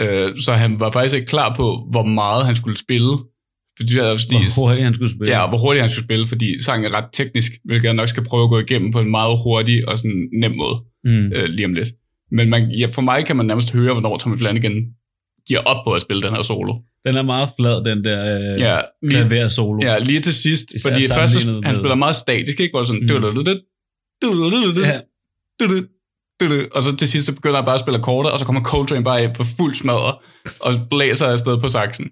Øh, 0.00 0.38
så 0.38 0.52
han 0.52 0.80
var 0.80 0.90
faktisk 0.90 1.14
ikke 1.14 1.26
klar 1.26 1.54
på, 1.56 1.86
hvor 1.90 2.04
meget 2.04 2.46
han 2.46 2.56
skulle 2.56 2.76
spille. 2.78 3.12
Fordi, 3.78 3.94
fordi, 3.96 4.36
Hvor 4.36 4.66
hurtigt 4.68 4.84
han 4.84 4.94
skulle 4.94 5.10
spille. 5.16 5.32
Ja, 5.34 5.42
og 5.42 5.48
hvor 5.48 5.58
hurtigt 5.58 5.82
han 5.82 5.90
skulle 5.90 6.04
spille, 6.06 6.26
fordi 6.26 6.62
sangen 6.62 6.84
er 6.92 6.96
ret 6.98 7.08
teknisk, 7.12 7.52
hvilket 7.64 7.84
jeg 7.84 7.94
nok 7.94 8.08
skal 8.08 8.24
prøve 8.24 8.44
at 8.44 8.50
gå 8.50 8.58
igennem 8.58 8.92
på 8.92 9.00
en 9.00 9.10
meget 9.10 9.38
hurtig 9.44 9.88
og 9.88 9.98
sådan 9.98 10.28
nem 10.40 10.52
måde 10.56 10.76
Mm. 11.04 11.32
øh, 11.32 11.44
lige 11.44 11.66
om 11.66 11.72
lidt. 11.72 11.88
Men 12.30 12.50
man, 12.50 12.70
ja, 12.70 12.86
for 12.92 13.02
mig 13.02 13.26
kan 13.26 13.36
man 13.36 13.46
nærmest 13.46 13.72
høre, 13.72 13.92
hvornår 13.92 14.16
Tommy 14.18 14.38
Flanagan 14.38 14.86
giver 15.48 15.60
op 15.60 15.84
på 15.86 15.92
at 15.92 16.02
spille 16.02 16.22
den 16.22 16.34
her 16.34 16.42
solo. 16.42 16.74
Den 17.06 17.14
er 17.16 17.22
meget 17.22 17.48
flad, 17.60 17.84
den 17.84 18.04
der 18.04 18.20
øh, 18.54 18.60
Ja, 18.60 18.78
lige, 19.02 19.28
klaver 19.28 19.48
solo. 19.48 19.78
ja, 19.82 19.98
lige 19.98 20.20
til 20.20 20.34
sidst. 20.34 20.74
Især 20.74 20.90
fordi 20.90 21.02
først, 21.18 21.46
han 21.64 21.74
spiller 21.76 21.94
meget 21.94 22.16
statisk, 22.16 22.60
ikke? 22.60 22.72
Hvor 22.72 22.84
sådan... 22.84 23.02
Mm. 23.02 23.08
Og 26.74 26.82
så 26.82 26.96
til 26.96 27.08
sidst, 27.08 27.26
så 27.26 27.34
begynder 27.34 27.56
han 27.56 27.64
bare 27.64 27.74
at 27.74 27.80
spille 27.80 27.98
akkorder, 27.98 28.30
og 28.30 28.38
så 28.38 28.44
kommer 28.44 28.62
Coltrane 28.62 29.04
bare 29.04 29.30
på 29.34 29.44
fuld 29.58 29.74
smadre, 29.74 30.14
og 30.60 30.72
blæser 30.90 31.26
afsted 31.26 31.58
på 31.60 31.68
saksen. 31.68 32.06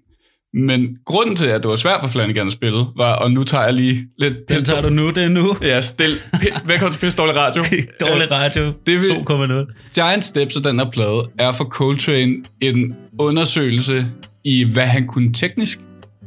Men 0.53 0.87
grunden 1.05 1.35
til, 1.35 1.47
at 1.47 1.61
det 1.61 1.69
var 1.69 1.75
svært 1.75 1.97
for 2.01 2.07
Flanagan 2.07 2.47
at 2.47 2.53
spille, 2.53 2.85
var, 2.97 3.13
og 3.13 3.31
nu 3.31 3.43
tager 3.43 3.63
jeg 3.63 3.73
lige 3.73 4.07
lidt... 4.17 4.33
Den 4.49 4.63
tager 4.63 4.81
du 4.81 4.89
nu, 4.89 5.09
det 5.09 5.23
er 5.23 5.29
nu. 5.29 5.55
Ja, 5.61 5.81
stil. 5.81 6.15
P- 6.35 6.67
Velkommen 6.67 6.93
til 6.93 6.99
Pisse 6.99 7.17
Dårlig 7.17 7.35
Radio. 7.35 7.63
Dårlig 8.01 8.31
radio. 8.31 8.65
det 8.85 8.97
vil- 8.97 9.65
2,0. 9.69 9.91
Giant 9.95 10.23
Steps 10.23 10.55
af 10.55 10.63
den 10.63 10.79
her 10.79 10.89
plade 10.91 11.23
er 11.39 11.51
for 11.51 11.63
Coltrane 11.63 12.35
en 12.61 12.95
undersøgelse 13.19 14.05
i, 14.45 14.63
hvad 14.73 14.85
han 14.85 15.07
kunne 15.07 15.33
teknisk, 15.33 15.79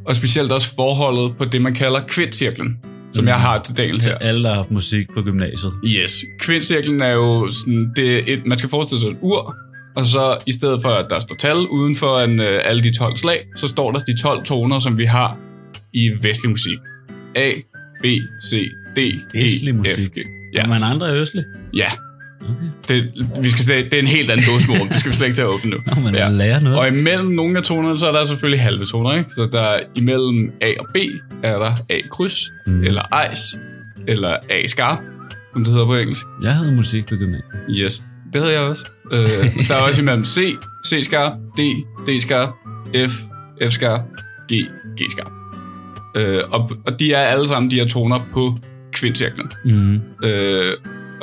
og 0.07 0.16
specielt 0.16 0.52
også 0.52 0.74
forholdet 0.74 1.37
på 1.38 1.44
det, 1.44 1.62
man 1.62 1.74
kalder 1.74 2.00
kvindcirklen, 2.09 2.76
som 3.14 3.27
jeg 3.27 3.40
har 3.40 3.59
til 3.62 3.77
dagens 3.77 4.05
her. 4.05 4.12
Ja, 4.20 4.27
alle, 4.27 4.42
der 4.42 4.48
har 4.48 4.57
haft 4.57 4.70
musik 4.70 5.07
på 5.14 5.22
gymnasiet. 5.22 5.72
Yes. 5.87 6.12
Kvindcirklen 6.40 7.03
er 7.03 7.11
jo 7.11 7.50
sådan, 7.50 7.92
det 7.96 8.14
er 8.14 8.22
et, 8.27 8.46
man 8.46 8.59
skal 8.59 8.70
forestille 8.70 9.00
sig 9.00 9.09
et 9.11 9.16
ur, 9.20 9.55
og 9.96 10.07
så 10.07 10.38
i 10.46 10.53
stedet 10.53 10.83
for, 10.83 10.88
at 10.88 11.07
der 11.11 11.18
står 11.18 11.35
tal 11.37 11.57
uden 11.57 11.96
for 11.96 12.18
en, 12.20 12.40
øh, 12.40 12.61
alle 12.64 12.83
de 12.83 12.94
12 12.98 13.16
slag, 13.16 13.46
så 13.57 13.68
står 13.68 13.92
der 13.92 14.00
de 14.00 14.16
12 14.16 14.44
toner, 14.44 14.79
som 14.79 14.98
vi 14.98 15.05
har 15.05 15.38
i 15.92 16.11
vestlig 16.22 16.50
musik. 16.50 16.79
A, 17.37 17.50
B, 18.03 18.07
C, 18.44 18.64
D, 18.96 18.98
Vestlig 19.35 19.70
E, 19.70 19.77
musik? 19.77 20.07
F, 20.07 20.14
G. 20.14 20.16
Ja. 20.18 20.61
Ja, 20.61 20.66
Men 20.66 20.83
andre 20.83 21.09
er 21.09 21.14
østlige. 21.14 21.44
ja. 21.77 21.88
Okay. 22.50 22.68
Det, 22.88 23.28
vi 23.42 23.50
skal 23.50 23.64
se, 23.64 23.74
det 23.85 23.94
er 23.94 23.98
en 23.98 24.07
helt 24.07 24.30
anden 24.30 24.46
dåsmål. 24.54 24.88
det 24.88 24.98
skal 24.98 25.11
vi 25.12 25.16
slet 25.16 25.26
ikke 25.26 25.37
til 25.37 25.42
at 25.42 25.48
åbne 25.48 25.70
nu. 25.70 25.76
Nå, 25.96 26.00
man 26.02 26.14
Ja. 26.14 26.28
lærer 26.28 26.61
noget. 26.61 26.78
Og 26.78 26.88
imellem 26.88 27.30
nogle 27.30 27.57
af 27.59 27.62
tonerne, 27.64 27.98
så 27.98 28.09
er 28.09 28.12
der 28.12 28.24
selvfølgelig 28.24 28.61
halve 28.62 28.85
toner, 28.85 29.12
ikke? 29.18 29.30
Så 29.30 29.48
der 29.52 29.61
er 29.61 29.80
imellem 29.94 30.52
A 30.62 30.72
og 30.80 30.87
B, 30.94 30.96
er 31.42 31.59
der 31.59 31.70
A 31.90 31.94
kryds, 32.11 32.50
Mm. 32.66 32.83
eller 32.83 33.02
ejs, 33.12 33.59
eller 34.09 34.37
A 34.50 34.66
skarp, 34.66 34.98
som 35.52 35.64
det 35.64 35.72
hedder 35.72 35.87
på 35.87 35.94
engelsk. 35.96 36.26
Jeg 36.42 36.54
havde 36.54 36.72
musik 36.72 37.07
på 37.07 37.14
gymnasiet. 37.14 37.44
Yes, 37.70 38.04
det 38.33 38.40
havde 38.40 38.52
jeg 38.54 38.62
også. 38.62 38.87
Øh, 39.12 39.28
der 39.68 39.74
er 39.76 39.83
også 39.88 40.02
imellem 40.02 40.24
C, 40.24 40.38
C 40.87 41.04
skarp, 41.04 41.33
D, 41.59 41.61
D 42.09 42.20
skarp, 42.22 42.48
F, 43.09 43.12
F 43.68 43.72
skarp, 43.72 44.00
G, 44.52 44.54
G 45.00 45.11
skarp. 45.11 45.33
Øh, 46.16 46.42
og, 46.50 46.70
og 46.87 47.00
de 47.00 47.12
er 47.12 47.18
alle 47.18 47.48
sammen 47.48 47.70
de 47.70 47.76
her 47.76 47.87
toner 47.87 48.18
på 48.33 48.59
kvindcirklen. 48.92 49.50
Mm. 49.64 50.00
Øh, 50.24 50.72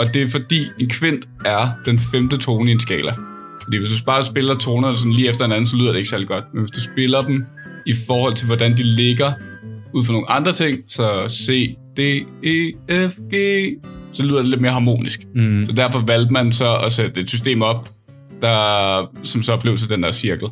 og 0.01 0.13
det 0.13 0.21
er 0.21 0.27
fordi, 0.27 0.67
en 0.79 0.89
kvint 0.89 1.25
er 1.45 1.69
den 1.85 1.99
femte 1.99 2.37
tone 2.37 2.69
i 2.69 2.73
en 2.73 2.79
skala. 2.79 3.13
Fordi 3.63 3.77
hvis 3.77 3.89
du 3.89 4.05
bare 4.05 4.23
spiller 4.23 4.53
tonerne 4.53 4.95
sådan 4.95 5.13
lige 5.13 5.29
efter 5.29 5.45
hinanden, 5.45 5.65
så 5.65 5.75
lyder 5.77 5.91
det 5.91 5.97
ikke 5.97 6.09
særlig 6.09 6.27
godt. 6.27 6.43
Men 6.53 6.61
hvis 6.63 6.71
du 6.71 6.81
spiller 6.81 7.21
dem 7.21 7.45
i 7.85 7.93
forhold 8.07 8.33
til, 8.33 8.45
hvordan 8.47 8.77
de 8.77 8.83
ligger 8.83 9.31
ud 9.93 10.05
fra 10.05 10.13
nogle 10.13 10.31
andre 10.31 10.51
ting, 10.51 10.77
så 10.87 11.25
C, 11.29 11.75
D, 11.97 11.99
E, 12.43 12.71
F, 13.09 13.13
G, 13.33 13.35
så 14.13 14.23
lyder 14.23 14.37
det 14.37 14.47
lidt 14.47 14.61
mere 14.61 14.71
harmonisk. 14.71 15.19
Mm. 15.35 15.65
Så 15.65 15.71
derfor 15.71 15.99
valgte 16.07 16.33
man 16.33 16.51
så 16.51 16.75
at 16.77 16.91
sætte 16.91 17.21
et 17.21 17.29
system 17.29 17.61
op, 17.61 17.89
der, 18.41 19.09
som 19.23 19.43
så 19.43 19.57
blev 19.57 19.77
til 19.77 19.89
den 19.89 20.03
der 20.03 20.11
cirkel, 20.11 20.47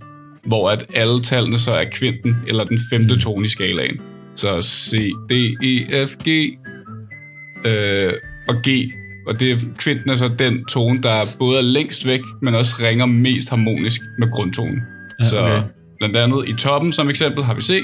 hvor 0.46 0.70
at 0.70 0.86
alle 0.96 1.22
tallene 1.22 1.60
så 1.60 1.74
er 1.74 1.86
kvinten, 1.94 2.36
eller 2.48 2.64
den 2.64 2.80
femte 2.92 3.14
Mm. 3.14 3.20
tone 3.20 3.46
i 3.46 3.48
skalaen. 3.48 4.02
Så 4.36 4.62
C, 4.62 5.12
D, 5.30 5.32
E, 5.64 6.06
F, 6.08 6.16
G 6.28 6.58
øh, 7.66 8.14
og 8.48 8.56
G. 8.68 8.92
Og 9.30 9.40
det 9.40 9.52
er 9.52 9.58
kvinten 9.78 10.10
er 10.10 10.16
så 10.16 10.28
den 10.40 10.66
tone, 10.66 11.04
der 11.04 11.22
både 11.40 11.58
er 11.58 11.62
længst 11.62 12.08
væk, 12.08 12.22
men 12.42 12.56
også 12.56 12.76
ringer 12.82 13.06
mest 13.06 13.50
harmonisk 13.50 14.02
med 14.20 14.32
grundtonen. 14.32 14.80
Ja, 15.20 15.24
Så 15.24 15.40
okay. 15.42 15.62
blandt 15.98 16.18
andet 16.18 16.48
i 16.50 16.54
toppen 16.54 16.92
som 16.92 17.10
eksempel 17.10 17.44
har 17.44 17.54
vi 17.54 17.62
C, 17.62 17.84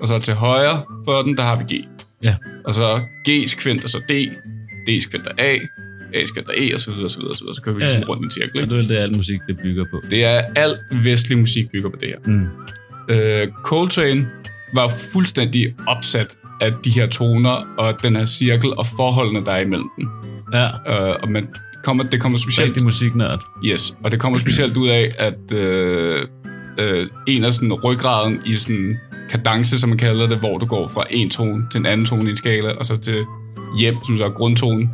og 0.00 0.08
så 0.08 0.18
til 0.18 0.34
højre 0.34 0.82
for 1.04 1.22
den, 1.22 1.36
der 1.36 1.42
har 1.42 1.56
vi 1.64 1.76
G. 1.76 1.84
Ja. 2.22 2.34
Og 2.64 2.74
så 2.74 3.00
G's 3.28 3.56
kvint 3.62 3.84
er 3.84 3.88
så 3.88 3.98
D, 3.98 4.12
D's 4.88 5.10
kvint 5.10 5.26
er 5.26 5.32
A, 5.38 5.54
A's 6.14 6.34
kvint 6.34 6.48
er 6.48 6.52
E, 6.56 6.74
og 6.74 6.80
så 6.80 6.90
videre, 6.90 7.04
og 7.04 7.10
så 7.10 7.18
videre, 7.18 7.30
og 7.32 7.36
så 7.36 7.44
videre. 7.44 7.54
Så 7.56 7.62
kører 7.62 7.74
vi 7.74 7.80
Ja, 7.80 7.86
ligesom 7.86 8.02
ja. 8.02 8.08
rundt 8.08 8.22
i 8.22 8.24
en 8.24 8.30
cirkel. 8.30 8.56
Og 8.56 8.62
Ikke? 8.62 8.74
det 8.74 8.84
er 8.84 8.88
det, 8.88 8.96
al 9.02 9.16
musik, 9.16 9.40
det 9.48 9.58
bygger 9.62 9.84
på. 9.90 10.02
Det 10.10 10.24
er 10.24 10.42
al 10.56 10.70
vestlig 11.04 11.38
musik 11.38 11.70
bygger 11.70 11.90
på 11.90 11.96
det 12.00 12.08
her. 12.08 12.18
Mm. 12.26 12.46
Øh, 13.14 13.48
Coltrane 13.64 14.28
var 14.74 14.92
fuldstændig 15.12 15.74
opsat 15.86 16.36
af 16.60 16.72
de 16.84 16.90
her 16.90 17.06
toner 17.06 17.74
og 17.78 18.02
den 18.02 18.16
her 18.16 18.24
cirkel 18.24 18.70
og 18.78 18.86
forholdene, 18.86 19.44
der 19.44 19.52
er 19.52 19.60
imellem 19.60 19.88
dem. 19.98 20.08
Ja, 20.52 20.66
Øh, 20.66 21.16
og 21.22 21.28
man 21.30 21.48
kommer, 21.84 22.04
det 22.04 22.20
kommer 22.20 22.38
specielt 22.38 22.68
rigtig 22.68 22.84
musiknørd. 22.84 23.44
Yes, 23.64 23.96
og 24.04 24.10
det 24.10 24.20
kommer 24.20 24.38
specielt 24.38 24.76
ud 24.76 24.88
af, 24.88 25.10
at 25.18 25.52
øh, 25.52 26.26
øh, 26.78 27.06
en 27.26 27.44
af 27.44 27.52
sådan 27.52 27.72
ryggraden 27.72 28.40
i 28.46 28.56
sådan 28.56 28.96
kadence, 29.30 29.78
som 29.78 29.88
man 29.88 29.98
kalder 29.98 30.26
det, 30.26 30.38
hvor 30.38 30.58
du 30.58 30.66
går 30.66 30.88
fra 30.88 31.04
en 31.10 31.30
tone 31.30 31.66
til 31.70 31.78
en 31.78 31.86
anden 31.86 32.06
tone 32.06 32.26
i 32.26 32.30
en 32.30 32.36
skala, 32.36 32.72
og 32.72 32.86
så 32.86 32.96
til 32.96 33.24
hjem, 33.78 33.96
som 34.06 34.18
så 34.18 34.24
er 34.24 34.30
grundtonen, 34.30 34.90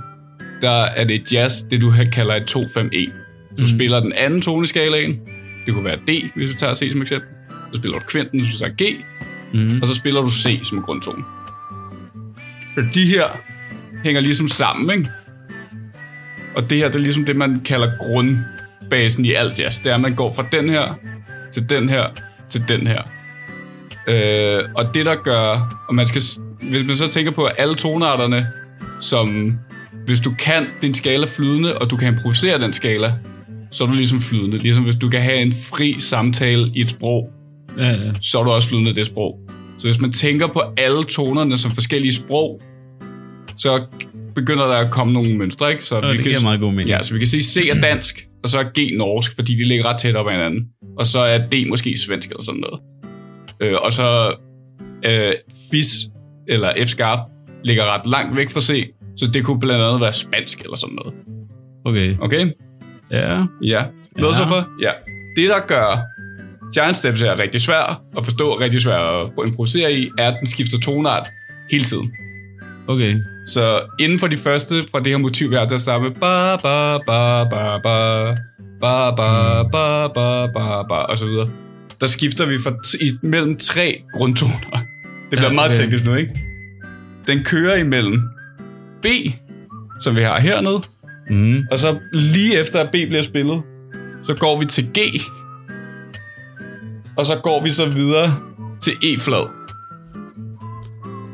der 0.62 0.70
er 0.70 1.04
det 1.04 1.32
jazz, 1.32 1.62
det 1.70 1.80
du 1.80 1.90
her 1.90 2.10
kalder 2.10 2.34
et 2.34 2.50
2-5-1. 2.56 3.10
Du 3.58 3.62
Mm. 3.62 3.66
spiller 3.66 4.00
den 4.00 4.12
anden 4.12 4.40
tone 4.42 4.62
i 4.62 4.66
skalaen, 4.66 5.20
det 5.66 5.74
kunne 5.74 5.84
være 5.84 5.96
D, 5.96 6.30
hvis 6.34 6.50
du 6.50 6.56
tager 6.56 6.74
C 6.74 6.88
som 6.92 7.02
eksempel, 7.02 7.28
så 7.72 7.78
spiller 7.78 7.98
du 7.98 8.04
kvinten, 8.08 8.40
som 8.44 8.52
så 8.52 8.64
er 8.64 8.68
G, 8.68 8.82
Mm. 9.54 9.78
og 9.82 9.88
så 9.88 9.94
spiller 9.94 10.20
du 10.20 10.30
C 10.30 10.60
som 10.62 10.82
grundtone. 10.82 11.24
De 12.94 13.04
her 13.06 13.24
hænger 14.04 14.20
ligesom 14.20 14.48
sammen, 14.48 14.98
ikke? 14.98 15.10
Og 16.54 16.70
det 16.70 16.78
her, 16.78 16.86
det 16.86 16.94
er 16.94 16.98
ligesom 16.98 17.24
det, 17.24 17.36
man 17.36 17.60
kalder 17.64 17.90
grundbasen 17.98 19.24
i 19.24 19.32
alt 19.32 19.58
jazz. 19.58 19.78
Det 19.78 19.90
er, 19.90 19.94
at 19.94 20.00
man 20.00 20.14
går 20.14 20.32
fra 20.32 20.44
den 20.52 20.70
her, 20.70 20.94
til 21.52 21.70
den 21.70 21.88
her, 21.88 22.06
til 22.48 22.64
den 22.68 22.86
her. 22.86 23.02
Øh, 24.08 24.64
og 24.74 24.94
det, 24.94 25.06
der 25.06 25.14
gør... 25.14 25.76
Og 25.88 25.94
man 25.94 26.06
skal, 26.06 26.22
hvis 26.62 26.86
man 26.86 26.96
så 26.96 27.08
tænker 27.08 27.32
på 27.32 27.46
alle 27.46 27.74
tonarterne, 27.74 28.46
som... 29.00 29.58
Hvis 30.06 30.20
du 30.20 30.34
kan 30.38 30.66
din 30.82 30.94
skala 30.94 31.26
flydende, 31.36 31.78
og 31.78 31.90
du 31.90 31.96
kan 31.96 32.14
improvisere 32.14 32.60
den 32.60 32.72
skala, 32.72 33.14
så 33.70 33.84
er 33.84 33.88
du 33.88 33.94
ligesom 33.94 34.20
flydende. 34.20 34.58
Ligesom 34.58 34.84
hvis 34.84 34.94
du 34.94 35.08
kan 35.08 35.22
have 35.22 35.36
en 35.36 35.52
fri 35.52 35.96
samtale 35.98 36.70
i 36.74 36.80
et 36.80 36.90
sprog, 36.90 37.32
Ja, 37.78 37.88
ja. 37.88 38.12
så 38.20 38.38
er 38.38 38.44
du 38.44 38.50
også 38.50 38.68
flydende 38.68 38.90
i 38.90 38.94
det 38.94 39.06
sprog. 39.06 39.38
Så 39.78 39.86
hvis 39.86 40.00
man 40.00 40.12
tænker 40.12 40.46
på 40.46 40.62
alle 40.76 41.04
tonerne 41.04 41.58
som 41.58 41.70
forskellige 41.70 42.14
sprog, 42.14 42.60
så 43.56 43.84
begynder 44.34 44.66
der 44.66 44.76
at 44.76 44.90
komme 44.90 45.12
nogle 45.12 45.36
mønstre, 45.38 45.70
ikke? 45.70 45.84
Så 45.84 45.96
Og 45.96 46.02
det 46.02 46.22
giver 46.22 46.42
meget 46.42 46.60
god 46.60 46.70
mening. 46.70 46.88
Ja, 46.88 47.02
så 47.02 47.12
vi 47.14 47.18
kan 47.18 47.26
sige 47.28 47.42
C 47.42 47.68
er 47.76 47.80
dansk, 47.80 48.26
og 48.42 48.48
så 48.48 48.58
er 48.58 48.62
G 48.64 48.96
norsk, 48.98 49.34
fordi 49.34 49.54
de 49.54 49.64
ligger 49.68 49.84
ret 49.86 49.98
tæt 50.00 50.16
op 50.16 50.26
ad 50.26 50.32
hinanden. 50.32 50.60
Og 50.98 51.06
så 51.06 51.18
er 51.18 51.38
D 51.38 51.68
måske 51.68 51.96
svensk 51.98 52.28
eller 52.30 52.42
sådan 52.42 52.60
noget. 52.60 52.80
Øh, 53.62 53.78
og 53.82 53.92
så 53.92 54.34
øh, 55.04 55.32
FIS, 55.70 55.88
eller 56.48 56.72
F-sharp, 56.84 57.18
ligger 57.64 57.84
ret 57.94 58.06
langt 58.06 58.36
væk 58.36 58.50
fra 58.50 58.60
C, 58.60 58.92
så 59.16 59.30
det 59.34 59.44
kunne 59.44 59.60
blandt 59.60 59.84
andet 59.84 60.00
være 60.00 60.12
spansk 60.12 60.60
eller 60.60 60.76
sådan 60.76 60.94
noget. 60.94 61.14
Okay. 61.84 62.16
Okay? 62.20 62.46
Ja. 63.10 63.44
Ja. 63.62 63.84
Ved 64.16 64.24
Ja. 64.28 64.32
så 64.32 64.44
for? 64.48 64.68
Ja. 64.82 64.90
Det, 65.36 65.48
der 65.48 65.66
gør 65.66 66.00
Giant 66.74 66.96
Steps 66.96 67.22
er 67.22 67.38
rigtig 67.38 67.60
svær 67.60 68.02
at 68.18 68.24
forstå, 68.24 68.60
rigtig 68.60 68.80
svær 68.80 68.96
at 68.96 69.48
improvisere 69.48 69.92
i, 69.92 70.10
er, 70.18 70.28
at 70.28 70.36
den 70.38 70.46
skifter 70.46 70.78
tonart 70.78 71.28
hele 71.70 71.84
tiden. 71.84 72.12
Okay. 72.88 73.16
Så 73.46 73.80
inden 74.00 74.18
for 74.18 74.26
de 74.26 74.36
første 74.36 74.74
fra 74.90 74.98
det 74.98 75.06
her 75.06 75.18
motiv, 75.18 75.50
vi 75.50 75.54
har 75.56 75.64
til 75.66 75.74
at 75.74 75.80
starte 75.80 76.02
med 76.04 76.10
ba 76.10 76.56
ba 76.56 76.98
ba 76.98 77.44
ba 77.44 77.78
ba 77.82 78.34
ba 78.80 79.10
ba 79.16 79.66
ba 79.72 80.06
ba 80.14 80.46
ba 80.46 80.82
ba 80.82 80.94
og 80.94 81.18
så 81.18 81.26
videre. 81.26 81.50
Der 82.00 82.06
skifter 82.06 82.46
vi 82.46 82.58
fra 82.58 82.72
i, 83.00 83.12
mellem 83.22 83.56
tre 83.56 84.02
grundtoner. 84.14 84.54
Det 84.72 84.82
bliver 85.30 85.42
Ja, 85.42 85.52
meget 85.52 85.70
okay. 85.70 85.80
teknisk 85.82 86.04
nu, 86.04 86.14
ikke? 86.14 86.32
Den 87.26 87.44
kører 87.44 87.76
imellem 87.76 88.22
B, 89.02 89.06
som 90.00 90.16
vi 90.16 90.22
har 90.22 90.40
hernede, 90.40 90.80
Mm. 91.30 91.62
og 91.70 91.78
så 91.78 91.98
lige 92.12 92.60
efter 92.60 92.80
at 92.80 92.88
B 92.88 92.92
bliver 92.92 93.22
spillet, 93.22 93.62
så 94.26 94.34
går 94.34 94.58
vi 94.60 94.66
til 94.66 94.84
G. 94.84 94.98
Og 97.16 97.26
så 97.26 97.40
går 97.42 97.62
vi 97.64 97.70
så 97.70 97.86
videre 97.86 98.36
til 98.82 98.92
E-flad. 99.04 99.61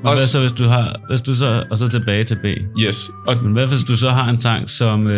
Men 0.03 0.07
Også- 0.07 0.21
hvad 0.23 0.27
så, 0.27 0.41
hvis 0.41 0.53
du 0.53 0.63
har... 0.65 1.01
Hvis 1.11 1.21
du 1.21 1.35
så, 1.35 1.65
og 1.71 1.79
så 1.79 1.89
tilbage 1.89 2.25
til 2.25 2.35
B. 2.43 2.45
Yes. 2.83 3.11
Og 3.27 3.37
Men 3.43 3.53
hvad 3.53 3.67
hvis 3.67 3.83
du 3.85 3.97
så 3.97 4.11
har 4.11 4.29
en 4.31 4.41
sang 4.41 4.71
som 4.71 5.01
uh, 5.01 5.13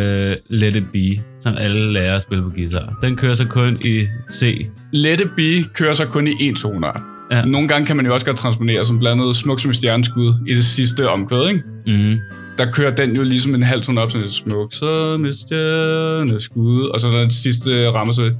Let 0.49 0.77
It 0.77 0.85
Be, 0.93 1.23
som 1.40 1.55
alle 1.59 1.93
lærer 1.93 2.16
at 2.16 2.23
spille 2.23 2.45
på 2.45 2.51
guitar? 2.51 2.99
Den 3.03 3.16
kører 3.16 3.35
så 3.35 3.45
kun 3.47 3.79
i 3.85 4.07
C. 4.33 4.66
Let 4.93 5.21
It 5.21 5.31
Be 5.37 5.64
kører 5.75 5.95
så 5.95 6.07
kun 6.07 6.27
i 6.27 6.31
én 6.31 6.55
tonart. 6.62 7.01
Ja. 7.33 7.45
Nogle 7.45 7.69
gange 7.69 7.87
kan 7.87 7.97
man 7.97 8.07
jo 8.07 8.12
også 8.14 8.27
godt 8.27 8.37
transponere 8.37 8.85
som 8.85 8.99
blandt 8.99 9.23
andet 9.23 9.37
Smuk 9.37 9.61
som 9.61 9.73
stjerneskud 9.73 10.35
i 10.49 10.55
det 10.55 10.64
sidste 10.64 11.09
omkvæd, 11.09 11.49
ikke? 11.49 11.62
Mm. 11.87 12.16
Der 12.59 12.71
kører 12.73 12.90
den 12.95 13.16
jo 13.16 13.23
ligesom 13.23 13.55
en 13.55 13.62
halv 13.62 13.83
tone 13.83 14.01
op, 14.01 14.11
sådan 14.12 14.29
Smuk 14.31 14.73
som 14.75 15.25
et 15.25 15.35
stjerneskud, 15.38 16.83
og 16.95 17.01
så 17.01 17.09
er 17.09 17.12
der 17.12 17.21
den 17.21 17.31
sidste 17.31 17.90
rammer 17.90 18.12
så 18.12 18.31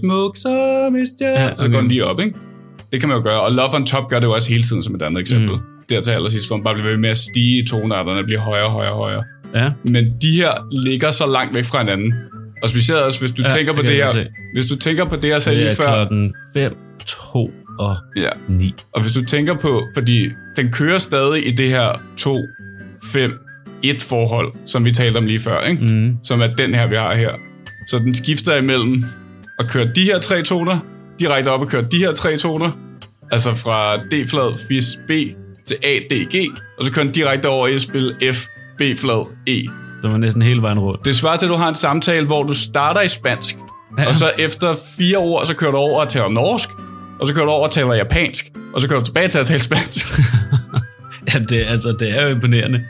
Smuk 0.00 0.36
som 0.36 0.96
et 0.96 1.08
stjerne, 1.16 1.40
Ja, 1.40 1.52
okay. 1.52 1.64
så 1.64 1.70
går 1.70 1.78
den 1.78 1.88
lige 1.88 2.04
op, 2.04 2.20
ikke? 2.20 2.34
Det 2.92 3.00
kan 3.00 3.08
man 3.08 3.18
jo 3.18 3.24
gøre, 3.24 3.40
og 3.40 3.52
Love 3.52 3.74
on 3.74 3.86
Top 3.86 4.08
gør 4.08 4.18
det 4.18 4.26
jo 4.26 4.32
også 4.32 4.48
hele 4.50 4.62
tiden 4.62 4.82
som 4.82 4.94
et 4.94 5.02
andet 5.02 5.20
eksempel. 5.20 5.50
Mm. 5.54 5.60
Der 5.90 6.00
til 6.00 6.10
allersidst, 6.10 6.48
hvor 6.48 6.56
man 6.56 6.64
bare 6.64 6.74
bliver 6.74 6.88
ved 6.88 6.96
med 6.96 7.10
at 7.10 7.16
stige 7.16 7.62
i 7.62 7.66
tonarterne 7.66 8.18
og 8.20 8.24
bliver 8.24 8.40
højere, 8.40 8.70
højere, 8.70 8.94
højere. 8.94 9.24
Ja. 9.54 9.70
Men 9.82 10.04
de 10.22 10.30
her 10.30 10.82
ligger 10.84 11.10
så 11.10 11.26
langt 11.26 11.54
væk 11.54 11.64
fra 11.64 11.78
hinanden. 11.78 12.14
Og 12.62 12.68
specielt 12.70 13.00
også, 13.00 13.20
hvis 13.20 13.32
du 13.32 13.42
Ja, 13.42 13.48
tænker 13.48 13.72
på 13.72 13.82
det 13.82 13.94
her, 13.94 14.04
godt 14.04 14.28
hvis 14.54 14.66
du 14.66 14.76
tænker 14.76 15.04
på 15.04 15.16
det, 15.16 15.28
jeg 15.28 15.42
sagde 15.42 15.58
Det 15.58 15.64
lige 15.66 15.76
før, 15.76 15.84
klokken 15.84 16.34
5, 16.54 16.76
2 17.06 17.50
og 17.78 17.96
ja, 18.16 18.28
9. 18.48 18.74
Og 18.92 19.02
hvis 19.02 19.12
du 19.12 19.24
tænker 19.24 19.54
på, 19.54 19.82
fordi 19.94 20.28
den 20.56 20.72
kører 20.72 20.98
stadig 20.98 21.46
i 21.46 21.50
det 21.50 21.68
her 21.68 22.02
2, 22.16 22.36
5, 23.04 23.32
1 23.82 24.02
forhold, 24.02 24.52
som 24.66 24.84
vi 24.84 24.92
talte 24.92 25.16
om 25.16 25.26
lige 25.26 25.40
før, 25.40 25.60
ikke? 25.60 25.82
Mm. 25.82 26.16
som 26.24 26.40
er 26.40 26.46
den 26.46 26.74
her, 26.74 26.86
vi 26.86 26.96
har 26.96 27.14
her. 27.14 27.30
Så 27.88 27.98
den 27.98 28.14
skifter 28.14 28.56
imellem 28.56 29.04
at 29.58 29.70
køre 29.70 29.84
de 29.84 30.04
her 30.04 30.18
tre 30.18 30.42
toner, 30.42 30.78
direkte 31.18 31.48
op 31.48 31.60
og 31.60 31.68
køre 31.68 31.82
de 31.82 31.98
her 31.98 32.12
tre 32.12 32.36
toner, 32.36 32.70
altså 33.32 33.54
fra 33.54 33.96
D-flad, 33.96 34.58
fis, 34.68 35.00
B 35.08 35.10
til 35.66 35.76
A, 35.82 35.98
D, 36.10 36.12
G, 36.36 36.36
og 36.78 36.84
så 36.84 36.92
kører 36.92 37.04
den 37.04 37.12
direkte 37.14 37.48
over 37.48 37.66
i 37.66 37.74
at 37.74 37.82
spille 37.82 38.14
F, 38.32 38.46
B-flad, 38.78 39.26
E. 39.48 39.64
Så 40.02 40.08
er 40.08 40.16
næsten 40.16 40.42
hele 40.42 40.62
vejen 40.62 40.78
rundt. 40.78 41.04
Det 41.04 41.16
svarer 41.16 41.36
til, 41.36 41.46
at 41.46 41.50
du 41.50 41.56
har 41.56 41.68
en 41.68 41.74
samtale, 41.74 42.26
hvor 42.26 42.42
du 42.42 42.54
starter 42.54 43.00
i 43.00 43.08
spansk, 43.08 43.56
Ja. 43.98 44.08
og 44.08 44.14
så 44.14 44.30
efter 44.38 44.66
fire 44.98 45.16
ord, 45.18 45.46
så 45.46 45.54
kører 45.54 45.70
du 45.70 45.76
over 45.76 46.00
og 46.00 46.08
taler 46.08 46.28
norsk, 46.28 46.68
og 47.20 47.26
så 47.26 47.34
kører 47.34 47.44
du 47.44 47.50
over 47.50 47.64
og 47.64 47.70
taler 47.70 47.94
japansk, 47.94 48.46
og 48.74 48.80
så 48.80 48.88
kører 48.88 49.00
du 49.00 49.06
tilbage 49.06 49.28
til 49.28 49.38
at 49.38 49.46
tale 49.46 49.60
spansk. 49.60 50.06
Ja, 51.34 51.38
det, 51.38 51.64
altså, 51.68 51.92
det 51.98 52.10
er 52.18 52.22
jo 52.22 52.28
imponerende. 52.28 52.80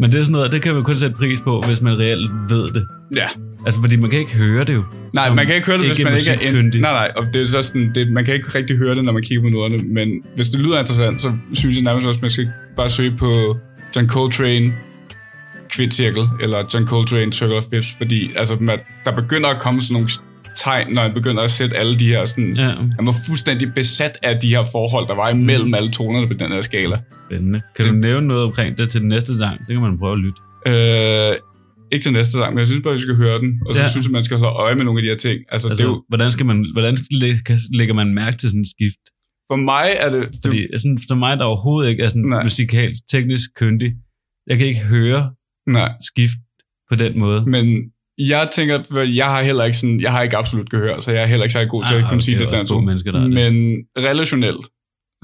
Men 0.00 0.12
det 0.12 0.18
er 0.18 0.22
sådan 0.22 0.32
noget, 0.32 0.52
det 0.52 0.62
kan 0.62 0.74
man 0.74 0.84
kun 0.84 0.98
sætte 0.98 1.16
pris 1.16 1.38
på, 1.44 1.60
hvis 1.66 1.80
man 1.80 1.98
reelt 1.98 2.30
ved 2.48 2.70
det. 2.72 2.86
ja. 3.16 3.26
Altså, 3.66 3.80
fordi 3.80 3.96
man 3.96 4.10
kan 4.10 4.18
ikke 4.18 4.32
høre 4.32 4.64
det 4.64 4.74
jo. 4.74 4.84
Nej, 5.12 5.34
man 5.34 5.46
kan 5.46 5.54
ikke 5.54 5.66
høre 5.66 5.78
det, 5.78 5.86
hvis 5.86 6.04
man 6.04 6.12
ikke 6.18 6.46
er... 6.46 6.60
En, 6.60 6.64
nej, 6.66 6.92
nej, 6.92 7.10
og 7.16 7.26
det 7.34 7.42
er 7.42 7.46
så 7.46 7.62
sådan, 7.62 7.92
det, 7.94 8.12
man 8.12 8.24
kan 8.24 8.34
ikke 8.34 8.48
rigtig 8.54 8.76
høre 8.76 8.94
det, 8.94 9.04
når 9.04 9.12
man 9.12 9.22
kigger 9.22 9.42
på 9.42 9.48
noterne, 9.48 9.78
men 9.78 10.22
hvis 10.36 10.48
det 10.48 10.60
lyder 10.60 10.78
interessant, 10.78 11.20
så 11.20 11.32
synes 11.52 11.76
jeg 11.76 11.84
nærmest 11.84 12.06
også, 12.06 12.20
man 12.20 12.30
skal 12.30 12.48
bare 12.76 12.90
søge 12.90 13.10
på 13.10 13.56
John 13.96 14.08
Coltrane 14.08 14.72
kvitcirkel, 15.68 16.28
eller 16.42 16.64
John 16.74 16.86
Coltrane 16.86 17.32
Circle 17.32 17.56
of 17.56 17.62
Fifths, 17.70 17.94
fordi 17.98 18.30
altså, 18.36 18.56
man, 18.60 18.78
der 19.04 19.12
begynder 19.12 19.48
at 19.48 19.60
komme 19.60 19.82
sådan 19.82 19.94
nogle 19.94 20.08
tegn, 20.56 20.92
når 20.94 21.02
han 21.02 21.14
begynder 21.14 21.42
at 21.42 21.50
sætte 21.50 21.76
alle 21.76 21.94
de 21.94 22.06
her 22.06 22.26
sådan... 22.26 22.56
Ja, 22.56 22.68
Han 22.68 23.06
var 23.06 23.14
fuldstændig 23.26 23.74
besat 23.74 24.18
af 24.22 24.38
de 24.40 24.48
her 24.48 24.64
forhold, 24.72 25.06
der 25.08 25.14
var 25.14 25.30
imellem 25.30 25.74
alle 25.74 25.90
tonerne 25.90 26.28
på 26.28 26.34
den 26.34 26.52
her 26.52 26.62
skala. 26.62 26.98
spændende. 27.26 27.60
Kan 27.76 27.86
du 27.86 27.92
nævne 27.92 28.26
noget 28.26 28.44
omkring 28.44 28.78
det 28.78 28.90
til 28.90 29.00
den 29.00 29.08
næste 29.08 29.38
sang? 29.38 29.66
Så 29.66 29.72
kan 29.72 29.80
man 29.80 29.98
prøve 29.98 30.12
at 30.12 30.18
lytte. 30.18 30.40
Øh, 30.66 31.36
ikke 31.94 32.04
til 32.04 32.12
næste 32.12 32.32
sang, 32.32 32.50
men 32.54 32.58
jeg 32.58 32.66
synes 32.68 32.82
bare, 32.82 32.94
vi 32.94 33.00
skal 33.00 33.16
høre 33.24 33.38
den, 33.44 33.50
og 33.66 33.74
så 33.74 33.80
Ja. 33.80 33.88
synes 33.88 34.06
jeg, 34.06 34.12
man 34.12 34.24
skal 34.24 34.36
holde 34.42 34.56
øje 34.64 34.74
med 34.74 34.84
nogle 34.84 34.98
af 34.98 35.02
de 35.02 35.08
her 35.08 35.16
ting. 35.26 35.38
Altså, 35.40 35.52
altså 35.52 35.68
det 35.68 35.70
Altså, 35.70 35.84
er 35.86 35.88
jo, 35.90 36.04
hvordan, 36.08 36.32
skal 36.32 36.46
man, 36.46 36.58
hvordan 36.72 36.94
lægger 37.78 37.94
man 37.94 38.14
mærke 38.14 38.36
til 38.38 38.48
sådan 38.50 38.62
et 38.62 38.68
skift? 38.76 39.04
for 39.50 39.56
mig 39.56 39.86
er 40.04 40.10
det... 40.10 40.22
det 40.32 40.40
Fordi 40.44 40.60
sådan, 40.82 40.98
for 41.08 41.14
mig, 41.14 41.32
der 41.38 41.44
overhovedet 41.44 41.90
ikke 41.90 42.02
er 42.02 42.08
sådan 42.08 42.22
Nej. 42.22 42.42
musikalt, 42.42 42.96
teknisk 43.10 43.48
kyndig, 43.60 43.90
jeg 44.46 44.58
kan 44.58 44.66
ikke 44.66 44.80
høre 44.80 45.22
nej, 45.66 45.90
skift 46.10 46.38
på 46.90 46.94
den 47.02 47.18
måde. 47.18 47.40
Men 47.54 47.64
jeg 48.18 48.48
tænker, 48.52 48.76
for 48.90 49.00
jeg 49.00 49.26
har 49.26 49.42
heller 49.42 49.64
ikke 49.64 49.76
sådan, 49.78 50.00
jeg 50.00 50.12
har 50.12 50.22
ikke 50.22 50.36
absolut 50.36 50.70
gehør, 50.70 51.00
så 51.00 51.12
jeg 51.12 51.22
er 51.22 51.26
heller 51.26 51.44
ikke 51.44 51.52
særlig 51.52 51.70
god 51.70 51.84
til 51.86 51.94
Ah, 51.94 51.98
at 52.00 52.04
kunne 52.04 52.16
okay, 52.16 52.20
sige 52.20 52.38
det 52.38 52.68
få 52.68 52.80
mennesker, 52.80 53.12
der 53.12 53.18
er 53.20 53.24
det. 53.24 53.32
Men 53.32 53.54
relationelt, 54.08 54.64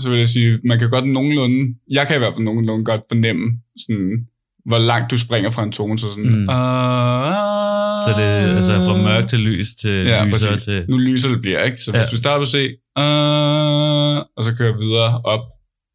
så 0.01 0.11
vil 0.11 0.19
jeg 0.19 0.29
sige, 0.29 0.59
man 0.65 0.79
kan 0.79 0.91
godt 0.91 1.09
nogenlunde, 1.09 1.75
jeg 1.91 2.07
kan 2.07 2.17
i 2.17 2.19
hvert 2.19 2.35
fald 2.37 2.45
nogenlunde 2.45 2.85
godt 2.85 3.03
fornemme, 3.11 3.47
sådan, 3.79 4.27
hvor 4.65 4.79
langt 4.79 5.11
du 5.11 5.19
springer 5.19 5.51
fra 5.51 5.63
en 5.63 5.73
tone, 5.73 5.99
så 5.99 6.09
sådan, 6.11 6.25
Mm. 6.31 6.39
mm. 6.39 6.47
Så 8.07 8.11
det 8.21 8.25
er 8.27 8.57
altså 8.57 8.73
fra 8.75 8.97
mørk 9.03 9.29
til 9.29 9.39
lys 9.39 9.69
til 9.75 10.05
Ja, 10.09 10.25
præcis. 10.33 10.65
til... 10.65 10.85
nu 10.89 10.97
lyser 10.97 11.29
det 11.29 11.41
bliver, 11.43 11.63
ikke? 11.63 11.79
Så 11.79 11.91
hvis 11.93 11.99
Ja. 12.05 12.11
du 12.11 12.17
starter 12.17 12.39
på 12.41 12.45
C, 12.45 12.55
uh, 12.99 14.17
og 14.37 14.45
så 14.45 14.55
kører 14.59 14.77
videre 14.79 15.21
op, 15.25 15.41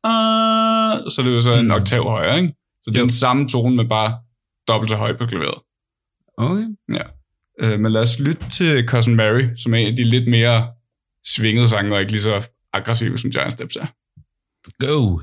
uh, 0.09 1.11
så 1.11 1.15
er 1.21 1.23
det 1.25 1.35
jo 1.35 1.41
så 1.41 1.53
en 1.53 1.65
Mm. 1.65 1.71
oktav 1.71 2.09
højere, 2.09 2.37
ikke? 2.37 2.53
Så 2.83 2.89
det 2.91 2.97
er 2.97 3.01
Jo. 3.01 3.03
den 3.05 3.09
samme 3.09 3.47
tone, 3.47 3.75
med 3.75 3.85
bare 3.85 4.17
dobbelt 4.67 4.89
så 4.89 4.95
højt 4.97 5.17
på 5.17 5.25
klaveret. 5.25 5.59
Okay. 6.37 6.65
Øh, 7.61 7.79
men 7.79 7.91
lad 7.91 8.01
os 8.01 8.19
lytte 8.19 8.49
til 8.49 8.87
Cousin 8.87 9.15
Mary, 9.15 9.43
som 9.57 9.73
er 9.73 9.77
en 9.77 9.87
af 9.87 9.95
de 9.95 10.03
lidt 10.03 10.27
mere 10.29 10.67
svingede 11.35 11.67
sange, 11.67 11.93
og 11.95 11.99
ikke 11.99 12.11
lige 12.11 12.21
så 12.21 12.47
aggressive, 12.73 13.17
som 13.17 13.31
Giant 13.31 13.51
Steps 13.53 13.75
er. 13.75 13.85
Go! 14.85 15.19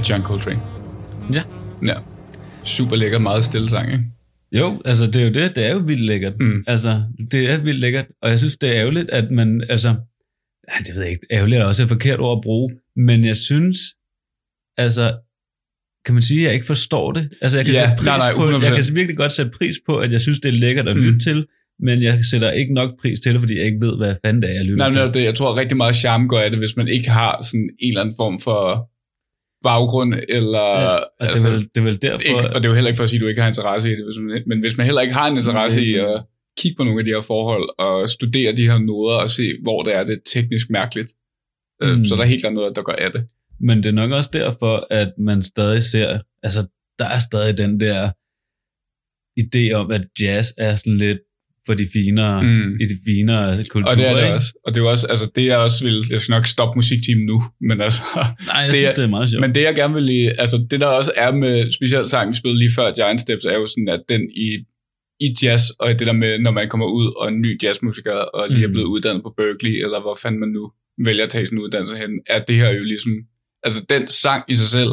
Af 0.00 0.10
John 0.10 0.22
Coltrane. 0.22 0.60
Ja. 1.32 1.42
Ja. 1.86 1.94
Super 2.64 2.96
lækker, 2.96 3.18
meget 3.18 3.44
stille 3.44 3.68
sang, 3.70 3.92
ikke? 3.92 4.04
Jo, 4.52 4.82
altså 4.84 5.06
det 5.06 5.16
er 5.16 5.20
jo 5.26 5.32
det, 5.32 5.52
det 5.56 5.64
er 5.66 5.72
jo 5.72 5.78
vildt 5.78 6.00
lækkert. 6.04 6.32
Mm. 6.40 6.64
Altså, 6.66 7.02
det 7.30 7.50
er 7.52 7.58
vildt 7.58 7.80
lækkert, 7.80 8.06
og 8.22 8.30
jeg 8.30 8.38
synes, 8.38 8.56
det 8.56 8.68
er 8.68 8.74
ærgerligt, 8.74 9.10
at 9.10 9.30
man, 9.30 9.64
altså, 9.68 9.88
ja, 10.68 10.78
det 10.86 10.94
ved 10.94 11.02
jeg 11.02 11.10
ikke, 11.10 11.26
ærgerligt 11.30 11.60
er 11.60 11.64
også 11.64 11.82
et 11.82 11.88
forkert 11.88 12.20
ord 12.20 12.38
at 12.38 12.42
bruge, 12.42 12.70
men 12.96 13.24
jeg 13.24 13.36
synes, 13.36 13.78
altså, 14.76 15.18
kan 16.04 16.14
man 16.14 16.22
sige, 16.22 16.40
at 16.40 16.44
jeg 16.46 16.54
ikke 16.54 16.66
forstår 16.66 17.12
det? 17.12 17.28
Altså, 17.42 17.58
jeg 17.58 17.64
kan, 17.64 17.74
Ja, 17.74 17.80
sætte 17.80 17.96
pris 17.96 18.06
nej, 18.06 18.18
nej, 18.18 18.34
på, 18.34 18.42
100%. 18.50 18.64
jeg 18.76 18.84
kan 18.84 18.94
virkelig 18.96 19.16
godt 19.16 19.32
sætte 19.32 19.50
pris 19.58 19.74
på, 19.86 19.96
at 19.98 20.12
jeg 20.12 20.20
synes, 20.20 20.40
det 20.40 20.48
er 20.48 20.52
lækkert 20.52 20.88
at 20.88 20.96
Mm. 20.96 21.02
lytte 21.02 21.18
til, 21.18 21.46
men 21.80 22.02
jeg 22.02 22.24
sætter 22.24 22.50
ikke 22.50 22.74
nok 22.74 22.90
pris 23.00 23.20
til 23.20 23.32
det, 23.32 23.40
fordi 23.42 23.56
jeg 23.56 23.64
ikke 23.66 23.80
ved, 23.80 23.96
hvad 23.96 24.14
fanden 24.24 24.42
det 24.42 24.50
er, 24.50 24.54
jeg 24.54 24.64
lytter 24.64 24.76
Nej, 24.84 24.90
til. 24.90 25.00
men 25.00 25.14
det, 25.14 25.24
jeg 25.24 25.34
tror 25.34 25.56
rigtig 25.56 25.76
meget 25.76 25.94
charme 25.96 26.28
går 26.28 26.38
af 26.38 26.50
det, 26.50 26.58
hvis 26.58 26.76
man 26.76 26.88
ikke 26.88 27.10
har 27.10 27.42
sådan 27.42 27.70
en 27.80 27.88
eller 27.88 28.00
anden 28.00 28.14
form 28.18 28.40
for 28.40 28.89
baggrund, 29.62 30.14
eller... 30.28 30.66
Ja, 30.80 30.96
og 30.96 31.26
det, 31.34 31.44
er 31.44 31.50
vel, 31.50 31.68
det 31.74 31.80
er 31.80 31.82
vel 31.82 32.02
derfor, 32.02 32.28
ikke, 32.28 32.50
og 32.54 32.54
det 32.54 32.64
er 32.64 32.68
jo 32.68 32.74
heller 32.74 32.88
ikke 32.88 32.96
for 32.96 33.02
at 33.04 33.10
sige, 33.10 33.18
at 33.18 33.22
du 33.22 33.26
ikke 33.26 33.40
har 33.40 33.48
interesse 33.48 33.88
i 33.92 33.96
det, 33.96 34.04
hvis 34.04 34.18
man, 34.18 34.42
men 34.46 34.60
hvis 34.60 34.76
man 34.76 34.86
heller 34.86 35.00
ikke 35.00 35.14
har 35.14 35.26
en 35.30 35.36
interesse 35.36 35.86
i 35.86 35.92
Mm. 35.96 36.06
at 36.06 36.24
kigge 36.60 36.76
på 36.76 36.84
nogle 36.84 37.00
af 37.00 37.04
de 37.04 37.10
her 37.10 37.20
forhold, 37.20 37.68
og 37.78 38.08
studere 38.08 38.52
de 38.52 38.68
her 38.70 38.78
noder, 38.78 39.16
og 39.24 39.30
se, 39.30 39.42
hvor 39.62 39.82
det 39.82 39.94
er, 39.94 40.04
det 40.04 40.22
teknisk 40.34 40.70
mærkeligt. 40.70 41.10
Mm. 41.82 42.04
så 42.04 42.16
der 42.16 42.22
er 42.22 42.26
helt 42.26 42.42
klart 42.42 42.54
noget, 42.54 42.76
der 42.76 42.82
går 42.82 42.92
af 42.92 43.12
det. 43.12 43.28
Men 43.60 43.76
det 43.82 43.86
er 43.86 43.92
nok 44.02 44.10
også 44.10 44.30
derfor, 44.32 44.86
at 44.90 45.12
man 45.18 45.42
stadig 45.42 45.84
ser, 45.84 46.20
altså 46.42 46.66
der 46.98 47.04
er 47.04 47.18
stadig 47.18 47.58
den 47.58 47.80
der 47.80 48.10
idé 49.42 49.72
om, 49.72 49.90
at 49.90 50.04
jazz 50.20 50.48
er 50.58 50.76
sådan 50.76 50.98
lidt 50.98 51.18
for 51.70 51.74
de 51.74 51.88
finere, 51.92 52.42
Mm. 52.42 52.72
i 52.82 52.84
de 52.92 52.96
finere 53.06 53.64
kulturer. 53.64 53.90
Og 53.92 53.96
det 53.96 54.06
er 54.10 54.14
det 54.14 54.22
ikke? 54.22 54.34
også. 54.34 54.52
Og 54.66 54.74
det 54.74 54.80
er 54.80 54.84
også, 54.94 55.06
altså 55.06 55.26
det 55.36 55.44
jeg 55.46 55.58
også 55.58 55.84
vil, 55.84 55.96
jeg 56.10 56.20
skal 56.20 56.32
nok 56.32 56.46
stoppe 56.46 56.74
musikteamen 56.78 57.26
nu, 57.26 57.42
men 57.68 57.80
altså, 57.80 58.02
Nej, 58.46 58.56
jeg 58.62 58.66
Det 58.72 58.74
synes, 58.74 58.88
er- 58.90 58.94
det 58.94 59.04
er 59.04 59.08
meget 59.16 59.30
sjovt. 59.30 59.40
men 59.40 59.54
det 59.54 59.62
jeg 59.62 59.74
gerne 59.74 59.94
vil 59.94 60.02
lige, 60.02 60.40
altså 60.40 60.56
det 60.70 60.80
der 60.80 60.86
også 60.86 61.12
er 61.16 61.32
med 61.34 61.72
specielt 61.72 62.08
sangen, 62.08 62.30
vi 62.32 62.36
spillede 62.36 62.58
lige 62.58 62.72
før 62.78 62.92
Giant 62.98 63.20
Steps, 63.20 63.44
er 63.44 63.54
jo 63.62 63.66
sådan, 63.66 63.88
at 63.88 64.02
den 64.08 64.22
i, 64.46 64.48
i 65.26 65.28
jazz, 65.42 65.62
og 65.80 65.98
det 65.98 66.06
der 66.06 66.12
med, 66.12 66.38
når 66.38 66.50
man 66.50 66.68
kommer 66.68 66.86
ud 66.86 67.06
og 67.18 67.24
er 67.26 67.30
en 67.30 67.40
ny 67.40 67.62
jazzmusiker, 67.62 68.12
og 68.12 68.48
lige 68.50 68.64
er 68.64 68.68
Mm. 68.68 68.72
blevet 68.72 68.86
uddannet 68.86 69.22
på 69.22 69.34
Berkeley, 69.36 69.74
eller 69.84 70.00
hvor 70.00 70.18
fanden 70.22 70.40
man 70.40 70.48
nu 70.48 70.72
vælger 71.04 71.24
at 71.24 71.30
tage 71.30 71.46
sin 71.46 71.58
uddannelse 71.58 71.96
hen, 71.96 72.10
er 72.26 72.38
det 72.48 72.56
her 72.56 72.70
jo 72.70 72.84
ligesom, 72.84 73.12
altså 73.62 73.80
den 73.88 74.08
sang 74.08 74.42
i 74.48 74.54
sig 74.54 74.66
selv, 74.66 74.90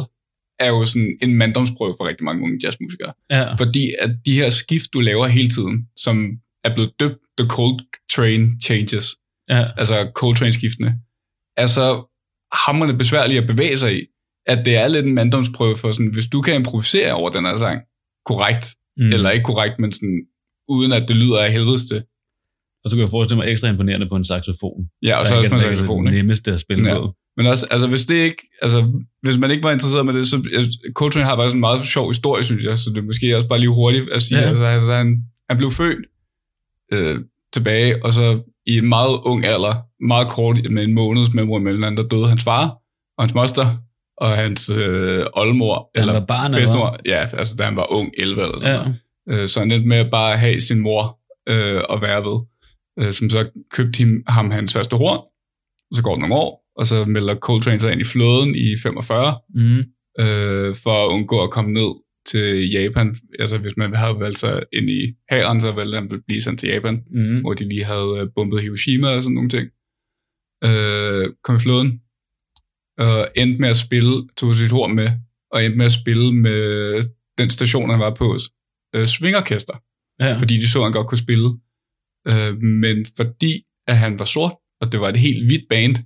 er 0.60 0.68
jo 0.68 0.84
sådan 0.84 1.18
en 1.22 1.34
manddomsprøve 1.34 1.94
for 1.98 2.08
rigtig 2.08 2.24
mange 2.24 2.42
unge 2.42 2.58
jazzmusikere. 2.64 3.12
ja. 3.30 3.54
Fordi 3.54 3.90
at 4.00 4.10
de 4.26 4.32
her 4.34 4.50
skift, 4.50 4.92
du 4.92 5.00
laver 5.00 5.26
hele 5.26 5.48
tiden, 5.48 5.86
som 5.96 6.16
er 6.64 6.74
blevet 6.74 6.92
døbt 7.00 7.18
The 7.38 7.48
Cold 7.48 7.80
Train 8.14 8.60
Changes, 8.60 9.16
ja. 9.48 9.64
altså 9.76 10.10
Coltrane-skiftene, 10.14 10.94
er 11.56 11.66
så 11.66 11.86
hammerende 12.66 12.98
besværlige 12.98 13.38
at 13.40 13.46
bevæge 13.46 13.76
sig 13.78 14.02
i, 14.02 14.06
at 14.46 14.64
det 14.64 14.76
er 14.76 14.88
lidt 14.88 15.06
en 15.06 15.14
manddomsprøve 15.14 15.76
for 15.76 15.92
sådan, 15.92 16.12
hvis 16.12 16.26
du 16.26 16.40
kan 16.40 16.54
improvisere 16.54 17.12
over 17.12 17.30
den 17.30 17.44
her 17.44 17.56
sang, 17.56 17.80
korrekt, 18.26 18.66
Mm. 19.00 19.12
eller 19.12 19.30
ikke 19.30 19.44
korrekt, 19.44 19.74
men 19.78 19.92
sådan, 19.92 20.20
uden 20.68 20.92
at 20.92 21.08
det 21.08 21.16
lyder 21.16 21.38
af 21.38 21.52
helvedes 21.52 21.84
til. 21.84 22.02
Og 22.84 22.90
så 22.90 22.96
kan 22.96 23.00
jeg 23.02 23.10
forestille 23.10 23.36
mig 23.42 23.48
ekstra 23.52 23.68
imponerende 23.68 24.08
på 24.08 24.16
en 24.16 24.24
saxofon. 24.24 24.80
Ja, 25.02 25.16
og 25.20 25.26
så 25.26 25.34
også 25.36 25.50
er 25.50 25.54
ikke 25.54 25.66
saxofon, 25.66 26.06
det 26.06 26.14
nemmeste 26.14 26.52
at 26.52 26.60
spille 26.60 26.88
Ja. 26.88 26.94
på. 26.98 27.14
Men 27.36 27.46
også, 27.46 27.66
altså 27.70 27.88
hvis 27.88 28.04
det 28.06 28.14
ikke, 28.14 28.42
altså 28.62 29.02
hvis 29.22 29.38
man 29.38 29.50
ikke 29.50 29.62
var 29.62 29.72
interesseret 29.72 30.06
med 30.06 30.14
det, 30.14 30.26
så 30.28 30.36
Coltrane 30.94 31.26
har 31.26 31.36
faktisk 31.36 31.54
en 31.54 31.60
meget 31.60 31.86
sjov 31.86 32.10
historie, 32.10 32.44
synes 32.44 32.62
jeg, 32.64 32.78
så 32.78 32.90
det 32.90 32.98
er 32.98 33.02
måske 33.02 33.36
også 33.36 33.48
bare 33.48 33.58
lige 33.58 33.68
hurtigt 33.80 34.08
at 34.12 34.22
sige, 34.22 34.40
ja. 34.40 34.48
altså, 34.48 34.64
altså 34.64 34.92
han, 34.92 35.08
han 35.50 35.56
blev 35.58 35.70
født 35.70 35.98
øh, 36.92 37.18
tilbage, 37.52 38.04
og 38.04 38.12
så 38.12 38.40
i 38.66 38.76
en 38.78 38.88
meget 38.88 39.20
ung 39.24 39.44
alder, 39.44 39.74
meget 40.06 40.28
kort 40.28 40.70
med 40.70 40.84
en 40.84 40.94
måneds 40.94 41.32
mellemrum 41.34 41.62
mellem 41.62 41.82
hinanden, 41.82 42.04
der 42.04 42.16
døde 42.16 42.28
hans 42.28 42.44
far, 42.44 42.66
og 43.18 43.24
hans 43.24 43.34
moster, 43.34 43.66
og 44.16 44.28
hans 44.36 44.70
øh, 44.76 45.26
oldmor, 45.34 45.90
Da 45.94 46.00
eller 46.00 46.12
var 46.12 46.26
barn, 46.26 46.44
eller 46.44 46.58
bedstemor, 46.60 46.96
ja, 47.06 47.26
altså 47.32 47.54
da 47.58 47.64
han 47.64 47.76
var 47.76 47.92
ung, 47.92 48.10
11 48.18 48.42
eller 48.42 48.58
sådan 48.58 48.76
hvad? 48.76 48.92
noget. 49.26 49.42
Øh, 49.42 49.48
så 49.48 49.60
han 49.60 49.72
endte 49.72 49.88
med 49.88 49.96
at 49.96 50.10
bare 50.10 50.36
have 50.36 50.60
sin 50.60 50.78
mor 50.78 51.18
øh, 51.48 51.82
at 51.90 52.02
være 52.02 52.24
ved, 52.24 52.40
øh, 52.98 53.12
som 53.12 53.30
så 53.30 53.50
købte 53.70 53.98
him, 53.98 54.22
ham 54.26 54.50
hans 54.50 54.72
første 54.74 54.96
horn, 54.96 55.18
og 55.90 55.96
så 55.96 56.02
går 56.02 56.14
det 56.14 56.20
nogle 56.20 56.34
år, 56.34 56.64
og 56.76 56.86
så 56.86 57.04
melder 57.04 57.34
Coltrane 57.34 57.78
sig 57.80 57.92
ind 57.92 58.00
i 58.00 58.04
flåden 58.04 58.54
i 58.54 58.76
45, 58.82 59.26
Ja. 59.26 59.34
Mm. 59.54 59.78
øh, 60.24 60.74
for 60.74 61.04
at 61.06 61.08
undgå 61.12 61.42
at 61.42 61.50
komme 61.50 61.72
ned 61.72 61.90
til 62.30 62.70
Japan. 62.70 63.16
Altså 63.38 63.58
hvis 63.58 63.76
man 63.76 63.94
havde 63.94 64.20
valgt 64.20 64.38
sig 64.38 64.62
ind 64.72 64.90
i 64.90 65.14
hæren, 65.30 65.60
så 65.60 65.72
ville 65.72 65.94
han 65.94 66.22
blive 66.26 66.42
sendt 66.42 66.60
til 66.60 66.68
Japan, 66.68 67.02
Mm. 67.10 67.40
hvor 67.40 67.54
de 67.54 67.68
lige 67.68 67.84
havde 67.84 68.14
øh, 68.20 68.28
bombet 68.34 68.62
Hiroshima 68.62 69.08
og 69.16 69.22
sådan 69.22 69.34
nogle 69.34 69.50
ting. 69.50 69.66
Øh, 70.64 71.24
kom 71.44 71.56
i 71.56 71.58
flåden, 71.66 71.90
og 72.98 73.28
endte 73.36 73.60
med 73.60 73.68
at 73.68 73.76
spille, 73.76 74.28
tog 74.36 74.56
sit 74.56 74.70
horn 74.70 74.94
med, 74.94 75.10
og 75.52 75.64
endte 75.64 75.78
med 75.78 75.86
at 75.86 75.92
spille 75.92 76.32
med 76.34 76.62
den 77.38 77.50
station, 77.50 77.90
han 77.90 78.00
var 78.00 78.14
på, 78.14 78.36
øh, 78.94 79.06
swingorkester 79.06 79.76
Ja. 80.20 80.36
fordi 80.38 80.54
de 80.56 80.68
så, 80.68 80.78
at 80.78 80.84
han 80.84 80.92
godt 80.92 81.08
kunne 81.08 81.18
spille. 81.26 81.48
Øh, 82.28 82.52
men 82.62 83.06
fordi 83.16 83.52
at 83.86 83.96
han 83.98 84.18
var 84.18 84.24
sort, 84.24 84.52
og 84.80 84.92
det 84.92 85.00
var 85.00 85.08
et 85.08 85.16
helt 85.16 85.46
hvidt 85.46 85.64
band, 85.70 85.96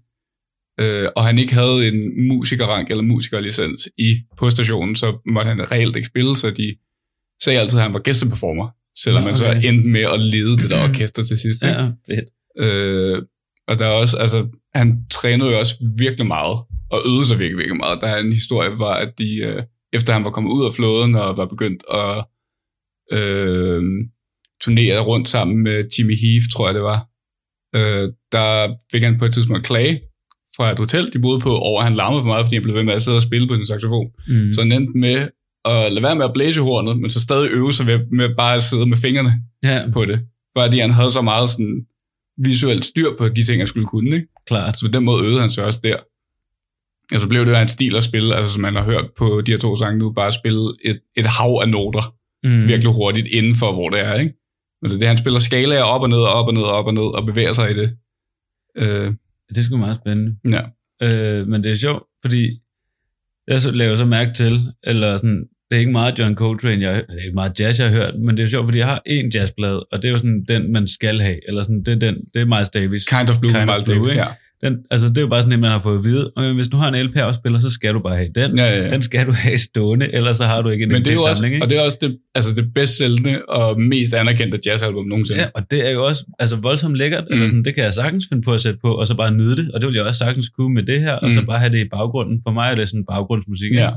øh, 0.80 1.08
og 1.16 1.24
han 1.24 1.38
ikke 1.38 1.54
havde 1.54 1.88
en 1.88 2.26
musikerrank 2.28 2.90
eller 2.90 3.02
musikerlicens 3.02 3.88
i 3.98 4.20
på 4.36 4.50
stationen, 4.50 4.96
så 4.96 5.18
måtte 5.26 5.48
han 5.48 5.72
reelt 5.72 5.96
ikke 5.96 6.08
spille, 6.08 6.36
så 6.36 6.50
de 6.50 6.76
sagde 7.42 7.60
altid, 7.60 7.78
at 7.78 7.82
han 7.82 7.94
var 7.94 8.00
gæsteperformer, 8.00 8.68
selvom 8.98 9.22
Nå, 9.22 9.28
man 9.28 9.36
så 9.36 9.50
okay. 9.50 9.64
endte 9.64 9.88
med 9.88 10.00
at 10.00 10.20
lede 10.20 10.56
det 10.56 10.70
der 10.70 10.84
orkester 10.88 11.22
til 11.22 11.38
sidst. 11.38 11.64
Ikke? 11.64 11.76
ja, 11.76 11.88
fedt. 12.08 12.28
Øh, 12.58 13.22
og 13.68 13.78
der 13.78 13.86
er 13.86 13.90
også, 13.90 14.16
altså, 14.16 14.46
han 14.74 15.06
trænede 15.10 15.50
jo 15.50 15.58
også 15.58 15.74
virkelig 15.98 16.26
meget, 16.26 16.58
og 16.90 17.02
øvede 17.06 17.24
sig 17.24 17.38
virkelig, 17.38 17.58
virkelig 17.58 17.76
meget. 17.76 18.00
Der 18.00 18.06
er 18.06 18.18
en 18.18 18.32
historie, 18.32 18.78
var, 18.78 18.94
at 18.94 19.18
de, 19.18 19.36
øh, 19.36 19.62
efter 19.92 20.12
han 20.12 20.24
var 20.24 20.30
kommet 20.30 20.50
ud 20.50 20.66
af 20.66 20.72
flåden 20.72 21.14
og 21.14 21.36
var 21.36 21.46
begyndt 21.46 21.82
at 21.90 22.24
øh, 23.18 23.82
turnere 24.60 25.00
rundt 25.00 25.28
sammen 25.28 25.62
med 25.62 25.84
Jimmy 25.98 26.16
Heath, 26.16 26.46
tror 26.52 26.66
jeg 26.66 26.74
det 26.74 26.82
var, 26.82 27.08
øh, 27.74 28.12
der 28.32 28.74
fik 28.92 29.02
han 29.02 29.18
på 29.18 29.24
et 29.24 29.32
tidspunkt 29.32 29.66
klage 29.66 30.00
fra 30.56 30.72
et 30.72 30.78
hotel, 30.78 31.12
de 31.12 31.18
boede 31.18 31.40
på, 31.40 31.50
over 31.50 31.80
at 31.80 31.86
han 31.86 31.94
larmede 31.94 32.20
for 32.20 32.26
meget, 32.26 32.46
fordi 32.46 32.56
han 32.56 32.62
blev 32.62 32.74
ved 32.74 32.82
med 32.82 32.94
at 32.94 33.02
sidde 33.02 33.16
og 33.16 33.22
spille 33.22 33.48
på 33.48 33.54
sin 33.54 33.66
saxofon. 33.66 34.10
Mm. 34.28 34.52
Så 34.52 34.60
han 34.60 34.72
endte 34.72 34.98
med 34.98 35.28
at 35.64 35.92
lade 35.92 36.02
være 36.02 36.16
med 36.16 36.24
at 36.24 36.32
blæse 36.34 36.60
hornet, 36.60 37.00
men 37.00 37.10
så 37.10 37.20
stadig 37.20 37.50
øve 37.50 37.72
sig 37.72 37.86
ved, 37.86 37.98
med 38.10 38.28
bare 38.36 38.56
at 38.56 38.62
sidde 38.62 38.86
med 38.86 38.96
fingrene 38.96 39.42
Ja, 39.62 39.82
på 39.92 40.04
det. 40.04 40.20
Fordi 40.56 40.78
han 40.78 40.90
havde 40.90 41.10
så 41.10 41.22
meget 41.22 41.50
sådan 41.50 41.86
visuelt 42.38 42.84
styr 42.84 43.08
på 43.18 43.28
de 43.28 43.44
ting, 43.44 43.60
han 43.60 43.66
skulle 43.66 43.86
kunne. 43.86 44.16
Ikke? 44.16 44.28
klart. 44.46 44.78
Så 44.78 44.86
på 44.86 44.92
den 44.92 45.04
måde 45.04 45.24
øvede 45.24 45.40
han 45.40 45.50
sig 45.50 45.64
også 45.64 45.80
der. 45.82 45.96
Og 47.14 47.20
så 47.20 47.28
blev 47.28 47.44
det 47.44 47.50
jo 47.50 47.56
hans 47.56 47.72
stil 47.72 47.96
at 47.96 48.02
spille, 48.02 48.36
altså 48.36 48.54
som 48.54 48.62
man 48.62 48.76
har 48.76 48.84
hørt 48.84 49.04
på 49.18 49.40
de 49.40 49.50
her 49.50 49.58
to 49.58 49.76
sange 49.76 49.98
nu, 49.98 50.12
bare 50.12 50.32
spille 50.32 50.72
et, 50.84 51.00
et 51.16 51.26
hav 51.26 51.60
af 51.62 51.68
noter, 51.68 52.14
mm. 52.44 52.68
virkelig 52.68 52.92
hurtigt 52.94 53.26
inden 53.26 53.54
for, 53.54 53.72
hvor 53.72 53.88
det 53.88 54.00
er. 54.00 54.14
Ikke? 54.14 54.34
Men 54.82 54.90
det 54.90 54.96
er 54.96 54.98
det, 54.98 55.08
han 55.08 55.18
spiller 55.18 55.40
skalaer 55.40 55.82
op 55.82 56.02
og 56.02 56.08
ned, 56.08 56.18
og 56.18 56.32
op 56.32 56.46
og 56.46 56.54
ned, 56.54 56.62
og 56.62 56.72
op 56.72 56.86
og 56.86 56.94
ned, 56.94 57.02
og 57.02 57.26
bevæger 57.26 57.52
sig 57.52 57.70
i 57.70 57.74
det. 57.74 57.96
Øh, 58.76 59.12
Det 59.54 59.64
sgu 59.64 59.76
meget 59.76 59.96
spændende. 59.96 60.36
ja. 60.50 60.62
Øh, 61.02 61.48
men 61.48 61.64
det 61.64 61.70
er 61.70 61.76
sjovt, 61.76 62.02
fordi 62.22 62.60
jeg 63.48 63.60
så 63.60 63.70
laver 63.70 63.96
så 63.96 64.04
mærke 64.04 64.32
til, 64.32 64.60
eller 64.84 65.16
sådan, 65.16 65.44
det 65.70 65.76
er 65.76 65.80
ikke 65.80 65.92
meget 65.92 66.18
John 66.18 66.34
Coltrane, 66.34 66.82
jeg, 66.82 66.94
det 66.94 67.18
er 67.18 67.22
ikke 67.22 67.34
meget 67.34 67.60
jazz, 67.60 67.80
jeg 67.80 67.88
har 67.88 67.94
hørt, 67.94 68.14
men 68.20 68.36
det 68.36 68.42
er 68.42 68.46
sjovt, 68.46 68.66
fordi 68.66 68.78
jeg 68.78 68.86
har 68.86 69.02
en 69.06 69.30
jazzblad, 69.34 69.82
og 69.92 70.02
det 70.02 70.04
er 70.04 70.12
jo 70.12 70.18
sådan 70.18 70.44
den, 70.48 70.72
man 70.72 70.88
skal 70.88 71.20
have, 71.20 71.48
eller 71.48 71.62
sådan, 71.62 71.82
det 71.82 71.88
er, 71.88 71.98
den, 71.98 72.14
det 72.34 72.42
er 72.42 72.46
Miles 72.46 72.68
Davis. 72.68 73.04
Kind 73.06 73.30
of 73.30 73.40
Blue, 73.40 73.52
Kind 73.52 73.70
of 73.70 73.84
Blue, 73.84 73.96
Davis, 73.96 74.12
ikke? 74.12 74.22
ja. 74.22 74.28
Den, 74.64 74.74
altså, 74.90 75.08
det 75.08 75.18
er 75.18 75.22
jo 75.22 75.28
bare 75.28 75.42
sådan, 75.42 75.52
at 75.52 75.58
man 75.58 75.70
har 75.70 75.80
fået 75.80 75.98
at 75.98 76.04
vide, 76.04 76.32
og 76.36 76.54
hvis 76.54 76.68
du 76.68 76.76
har 76.76 76.88
en 76.88 77.06
LP-afspiller, 77.06 77.60
så 77.60 77.70
skal 77.70 77.94
du 77.94 78.00
bare 78.00 78.16
have 78.16 78.28
den. 78.34 78.58
Ja, 78.58 78.64
ja, 78.64 78.82
ja. 78.84 78.90
Den 78.90 79.02
skal 79.02 79.26
du 79.26 79.32
have 79.32 79.58
stående, 79.58 80.14
ellers 80.14 80.36
så 80.36 80.44
har 80.44 80.62
du 80.62 80.68
ikke 80.68 80.82
en 80.82 80.88
Men 80.92 81.04
det 81.04 81.10
er 81.10 81.14
jo 81.14 81.20
også, 81.30 81.44
ikke? 81.46 81.58
og 81.62 81.70
det 81.70 81.78
er 81.78 81.84
også 81.84 81.98
det, 82.00 82.18
altså 82.34 82.54
det 82.54 82.74
bedst 82.74 82.98
sælgende 82.98 83.42
og 83.48 83.80
mest 83.80 84.14
anerkendte 84.14 84.58
jazzalbum 84.66 85.04
nogensinde. 85.06 85.40
Ja, 85.40 85.48
og 85.54 85.70
det 85.70 85.86
er 85.88 85.90
jo 85.90 86.04
også 86.06 86.24
altså 86.38 86.56
voldsomt 86.56 86.96
lækkert, 86.96 87.24
mm. 87.30 87.34
eller 87.34 87.46
sådan, 87.46 87.64
det 87.64 87.74
kan 87.74 87.84
jeg 87.84 87.92
sagtens 87.92 88.24
finde 88.28 88.42
på 88.42 88.52
at 88.54 88.60
sætte 88.60 88.78
på, 88.84 88.94
og 88.94 89.06
så 89.06 89.14
bare 89.14 89.32
nyde 89.34 89.56
det, 89.56 89.70
og 89.72 89.80
det 89.80 89.86
vil 89.88 89.94
jeg 89.94 90.04
også 90.04 90.18
sagtens 90.18 90.48
kunne 90.48 90.74
med 90.74 90.82
det 90.82 91.00
her, 91.00 91.12
og 91.12 91.30
så 91.30 91.40
Mm. 91.40 91.46
bare 91.46 91.58
have 91.58 91.72
det 91.72 91.78
i 91.86 91.88
baggrunden. 91.88 92.40
For 92.46 92.50
mig 92.52 92.70
er 92.70 92.74
det 92.74 92.88
sådan 92.88 93.04
baggrundsmusik. 93.04 93.72
ja. 93.72 93.90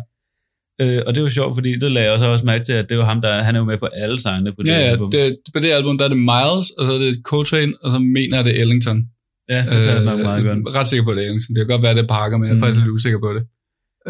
Øh, 0.82 1.02
og 1.08 1.16
det 1.16 1.22
er 1.22 1.26
jo 1.26 1.30
sjovt, 1.30 1.56
fordi 1.56 1.72
det 1.80 1.92
lagde 1.92 2.06
jeg 2.06 2.14
også, 2.14 2.26
også 2.26 2.46
mærke 2.46 2.66
til, 2.66 2.74
at 2.74 2.86
det 2.90 2.98
var 2.98 3.06
ham, 3.06 3.22
der 3.22 3.44
han 3.44 3.56
er 3.56 3.60
jo 3.60 3.66
med 3.66 3.78
på 3.78 3.86
alle 3.86 4.22
sangene 4.22 4.52
på 4.56 4.64
det 4.64 4.70
Ja, 4.70 4.80
ja, 4.80 4.86
album. 4.92 5.12
det, 5.12 5.38
på 5.54 5.60
det 5.60 5.72
album, 5.72 5.98
der 5.98 6.06
er 6.06 6.10
det 6.10 6.18
Miles, 6.18 6.70
og 6.78 6.86
så 6.86 6.92
er 6.94 6.98
det 6.98 7.18
Coltrane, 7.24 7.74
og 7.84 7.92
så 7.92 8.00
mener 8.00 8.38
jeg 8.38 8.46
det 8.46 8.58
er 8.58 8.62
Ellington. 8.62 9.04
Ja, 9.50 9.58
det 9.60 9.66
passer 9.66 10.04
nok 10.04 10.20
meget 10.20 10.44
godt. 10.44 10.58
jeg 10.66 10.74
er 10.76 10.80
ret 10.80 10.88
sikker 10.88 11.04
på, 11.04 11.12
det 11.12 11.18
er 11.20 11.24
Ellington. 11.24 11.56
Det 11.56 11.62
kan 11.62 11.68
godt 11.74 11.82
være, 11.82 11.96
det 11.96 12.04
er 12.04 12.08
Parker, 12.08 12.38
men 12.38 12.46
jeg 12.46 12.52
er 12.52 12.56
Mm. 12.58 12.60
faktisk 12.64 12.80
lidt 12.86 12.92
usikker 12.94 13.20
på 13.20 13.34
det. 13.34 13.44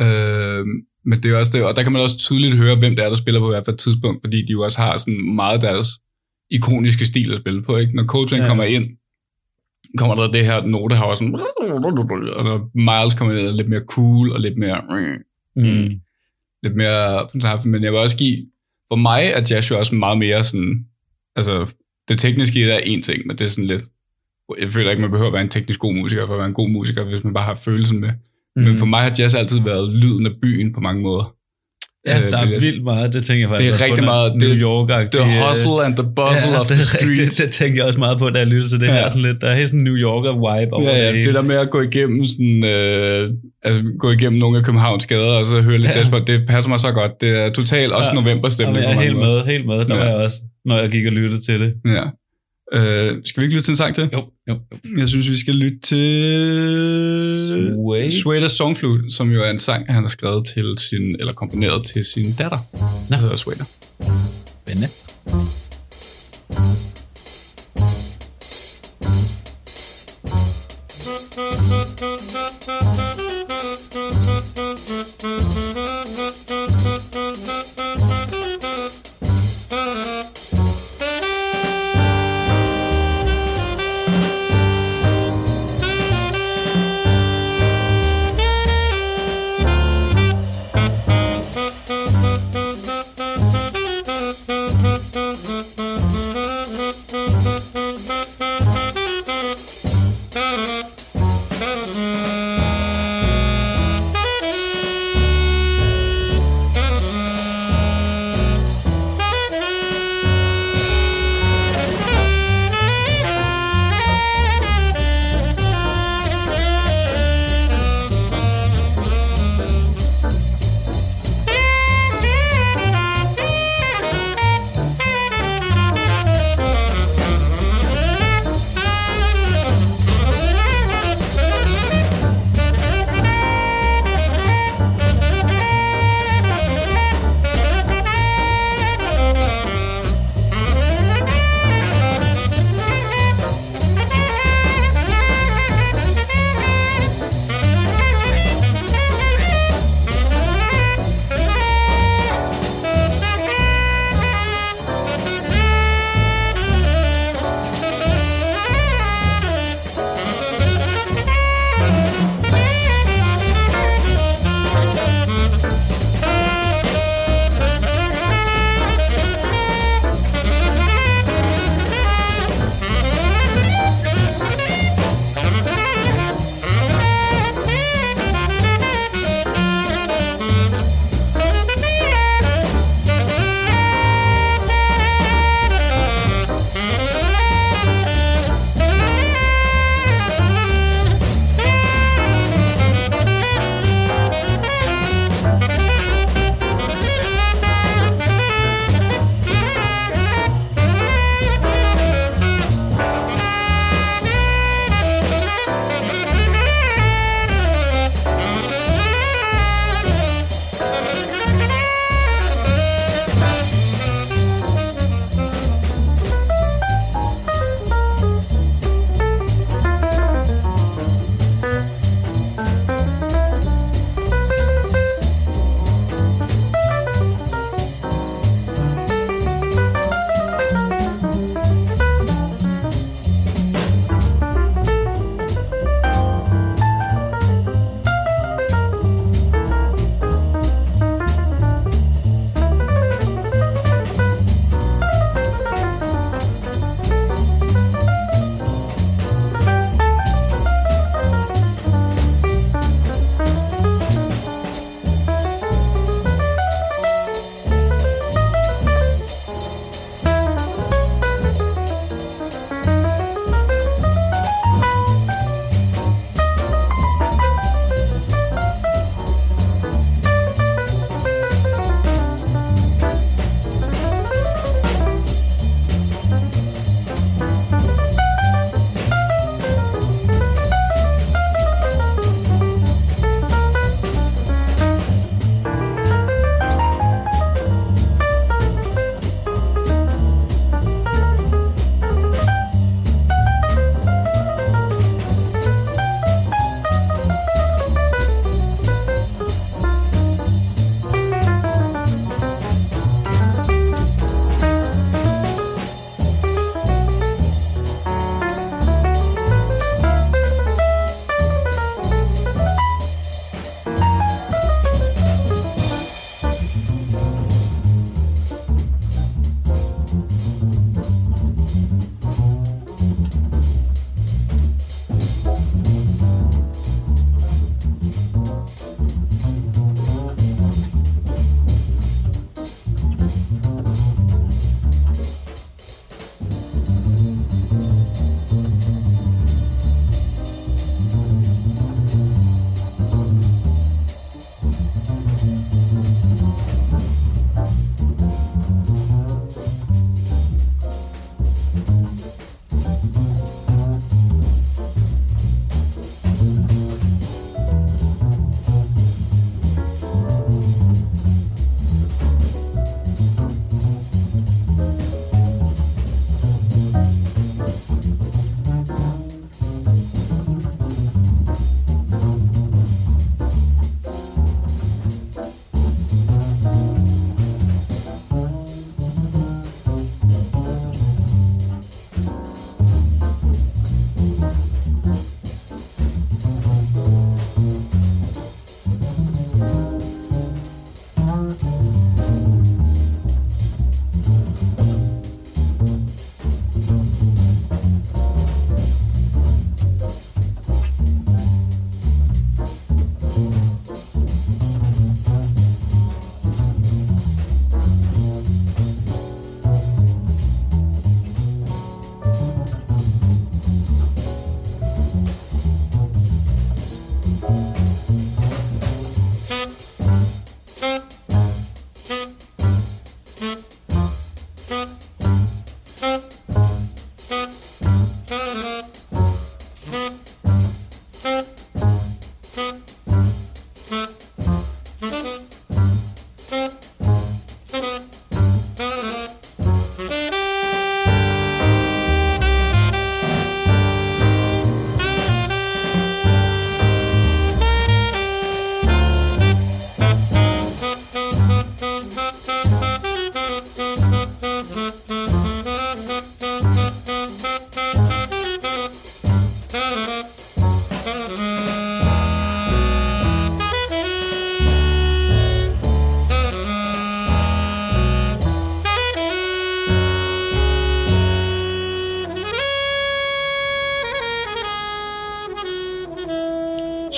Øh, 0.04 0.66
men 1.06 1.24
det 1.24 1.32
er 1.32 1.38
også 1.38 1.52
det, 1.58 1.64
og 1.66 1.76
der 1.76 1.84
kan 1.84 1.92
man 1.92 2.02
også 2.02 2.18
tydeligt 2.18 2.56
høre, 2.56 2.76
hvem 2.76 2.96
det 2.96 3.06
er, 3.06 3.10
der 3.10 3.16
spiller 3.16 3.40
på 3.40 3.48
hvert 3.50 3.66
fald 3.66 3.78
tidspunkt, 3.78 4.24
fordi 4.24 4.42
de 4.46 4.52
jo 4.52 4.62
også 4.64 4.82
har 4.82 4.98
sådan 4.98 5.36
meget 5.36 5.62
deres 5.62 5.88
ikoniske 6.50 7.06
stil 7.06 7.34
at 7.34 7.40
spille 7.42 7.62
på. 7.62 7.78
Ikke? 7.78 7.96
Når 7.96 8.04
Coltrane 8.04 8.42
Ja. 8.44 8.48
kommer 8.50 8.64
ind, 8.64 8.86
kommer 9.98 10.16
der 10.16 10.32
det 10.32 10.46
her 10.46 10.66
note 10.66 10.96
har 10.96 11.16
sådan, 11.16 11.36
og 11.36 12.44
når 12.44 12.70
Miles 12.74 13.14
kommer 13.14 13.34
ind, 13.34 13.42
er 13.44 13.48
det 13.48 13.56
lidt 13.56 13.70
mere 13.70 13.82
cool 13.88 14.32
og 14.32 14.40
lidt 14.40 14.58
mere, 14.58 14.82
Mm. 15.56 15.90
lidt 16.64 16.76
mere, 16.76 17.28
men 17.66 17.84
jeg 17.84 17.92
vil 17.92 18.00
også 18.00 18.18
give, 18.18 18.46
for 18.92 18.96
mig 18.96 19.24
er 19.36 19.42
jazz 19.52 19.72
jo 19.72 19.78
også 19.80 19.96
meget 19.96 20.18
mere 20.18 20.44
sådan, 20.44 20.86
altså 21.36 21.74
det 22.08 22.20
tekniske 22.20 22.72
er 22.72 22.78
en 22.78 23.02
ting, 23.02 23.28
men 23.28 23.38
det 23.38 23.46
er 23.46 23.50
sådan 23.50 23.66
lidt, 23.68 23.84
jeg 24.62 24.72
føler 24.74 24.90
ikke, 24.92 25.02
man 25.02 25.12
behøver 25.12 25.28
at 25.30 25.34
være 25.34 25.42
en 25.42 25.50
teknisk 25.50 25.80
god 25.80 25.94
musiker 25.94 26.26
for 26.28 26.34
at 26.34 26.38
være 26.40 26.48
en 26.48 26.54
god 26.54 26.70
musiker, 26.70 27.04
hvis 27.04 27.24
man 27.24 27.34
bare 27.34 27.44
har 27.44 27.56
følelsen 27.56 28.00
med. 28.00 28.10
Mm. 28.56 28.64
Men 28.64 28.80
for 28.80 28.86
mig 28.86 29.00
har 29.00 29.12
jazz 29.20 29.36
altid 29.36 29.60
været 29.66 29.90
lyden 29.90 30.26
af 30.26 30.32
byen 30.42 30.74
på 30.74 30.80
mange 30.80 31.02
måder. 31.02 31.34
Ja, 32.08 32.18
Øh, 32.26 32.32
der 32.32 32.38
er 32.38 32.50
jeg- 32.50 32.62
vildt 32.62 32.84
meget, 32.84 33.14
det 33.14 33.26
tænker 33.26 33.42
jeg 33.44 33.50
faktisk. 33.50 33.74
Det 33.74 33.82
er 33.82 33.86
på, 33.88 33.90
rigtig 33.92 34.06
meget- 34.14 34.32
New 34.42 34.50
det- 34.50 34.58
York 34.68 34.88
The 35.12 35.24
hustle 35.44 35.78
and 35.86 35.94
the 36.02 36.08
bustle 36.20 36.52
ja, 36.56 36.60
of 36.62 36.66
det 36.68 36.76
the 36.80 36.86
street. 36.92 37.32
Det 37.42 37.50
tænker 37.60 37.78
jeg 37.80 37.86
også 37.90 38.00
meget 38.06 38.18
på, 38.20 38.30
da 38.30 38.38
jeg 38.40 38.48
lytter 38.48 38.68
til 38.74 38.80
det 38.80 38.88
Ja. 38.88 38.94
her. 38.94 39.10
Sådan 39.10 39.22
lidt, 39.30 39.38
der 39.42 39.48
er 39.52 39.56
helt 39.60 39.70
sådan 39.70 39.80
en 39.80 39.84
New 39.90 39.96
Yorker 40.08 40.34
vibe 40.46 40.74
over 40.74 40.84
Ja, 40.90 40.98
ja, 41.06 41.12
det. 41.14 41.26
det 41.26 41.34
der 41.34 41.42
med 41.52 41.56
at 41.66 41.70
gå 41.70 41.80
igennem 41.90 42.26
sådan, 42.34 42.58
øh, 42.76 43.22
altså, 43.68 43.80
gå 44.00 44.08
igennem 44.18 44.40
nogle 44.40 44.58
af 44.60 44.64
Københavns 44.68 45.06
gader, 45.06 45.34
og 45.42 45.46
så 45.46 45.62
høre 45.62 45.78
lidt 45.78 45.92
Ja. 45.92 45.98
jazz 45.98 46.10
på, 46.10 46.20
det 46.20 46.38
passer 46.48 46.70
mig 46.70 46.80
så 46.80 46.92
godt. 46.92 47.12
Det 47.22 47.30
er 47.44 47.50
totalt 47.60 47.92
også 47.94 48.10
Ja. 48.14 48.22
novemberstemning. 48.22 48.78
Jamen, 48.78 48.90
jeg 48.90 48.98
er 48.98 49.04
helt 49.08 49.18
med, 49.26 49.36
helt 49.54 49.66
med. 49.72 49.76
Der 49.86 49.96
Ja. 49.96 50.02
var 50.02 50.06
jeg 50.12 50.16
også, 50.26 50.38
når 50.66 50.76
jeg 50.82 50.90
gik 50.96 51.06
og 51.06 51.12
lyttede 51.12 51.42
til 51.48 51.58
det. 51.64 51.72
Ja. 51.98 52.04
Øh, 52.74 53.18
skal 53.26 53.42
vi 53.42 53.46
ikke 53.46 53.56
lytte 53.56 53.68
til 53.68 53.72
en 53.72 53.76
sang 53.76 53.96
til? 53.96 54.10
Jo, 54.14 54.24
jo. 54.50 54.60
Jeg 54.98 55.08
synes, 55.08 55.30
vi 55.30 55.38
skal 55.38 55.56
lytte 55.56 55.80
til 55.80 56.04
Sway. 57.74 58.10
Sweater 58.10 58.48
Songflute, 58.48 59.12
som 59.12 59.32
jo 59.32 59.42
er 59.44 59.50
en 59.50 59.60
sang, 59.60 59.86
han 59.94 60.04
har 60.04 60.10
skrevet 60.10 60.48
til 60.48 60.76
sin, 60.78 61.16
eller 61.20 61.34
komponeret 61.34 61.86
til 61.86 62.06
sin 62.06 62.34
datter. 62.34 62.58
Der 63.10 63.18
hedder 63.18 63.36
Sweater. 63.36 63.66
Spændende. 64.66 64.90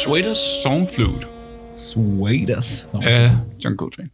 Sweaters 0.04 0.38
Song 0.64 0.90
Flute 0.96 1.28
Sweaters. 1.76 2.88
Nå, 2.94 3.02
af 3.02 3.32
John 3.66 3.76
Coltrane. 3.78 4.10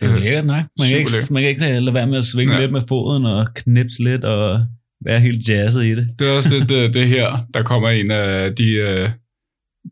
Det 0.00 0.08
er 0.08 0.12
jo 0.12 0.18
lækkert 0.18 0.46
nok. 0.46 0.64
Man 0.78 0.88
kan, 0.88 0.98
ikke, 0.98 1.10
man 1.30 1.42
kan 1.42 1.48
ikke 1.50 1.80
lade 1.80 1.94
være 1.94 2.06
med 2.06 2.18
at 2.18 2.24
svinge 2.24 2.54
Ja. 2.54 2.60
lidt 2.60 2.72
med 2.72 2.80
foden 2.88 3.24
og 3.26 3.46
knipse 3.54 4.04
lidt 4.04 4.24
og 4.24 4.66
være 5.04 5.20
helt 5.20 5.48
jazzet 5.48 5.84
i 5.84 5.90
det. 5.94 6.08
Det 6.18 6.28
er 6.28 6.36
også 6.36 6.54
lidt 6.58 6.68
det, 6.68 6.94
det 6.94 7.08
her, 7.08 7.38
der 7.54 7.62
kommer 7.62 7.88
en 7.88 8.10
af 8.10 8.54
de 8.56 8.70
øh, 8.72 9.10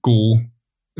gode, 0.02 0.40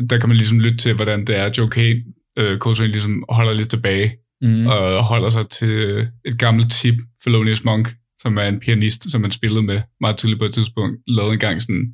der 0.09 0.17
kan 0.19 0.29
man 0.29 0.37
ligesom 0.37 0.59
lytte 0.59 0.77
til, 0.77 0.93
hvordan 0.95 1.25
det 1.25 1.35
er, 1.37 1.49
Joe 1.57 1.69
Kate, 1.69 2.03
øh, 2.37 2.57
Coltrane 2.57 2.91
ligesom 2.91 3.23
holder 3.29 3.53
lidt 3.53 3.69
tilbage, 3.69 4.11
Mm. 4.41 4.67
og 4.67 5.03
holder 5.03 5.29
sig 5.29 5.49
til 5.49 6.07
et 6.25 6.39
gammelt 6.39 6.71
tip, 6.71 6.95
Thelonious 7.23 7.63
Monk, 7.63 7.95
som 8.19 8.37
er 8.37 8.41
en 8.43 8.59
pianist, 8.59 9.11
som 9.11 9.21
man 9.21 9.31
spillede 9.31 9.61
med 9.63 9.81
meget 10.01 10.17
tidligt 10.17 10.39
på 10.39 10.45
et 10.45 10.53
tidspunkt, 10.53 10.97
lavede 11.07 11.33
engang 11.33 11.61
sådan 11.61 11.93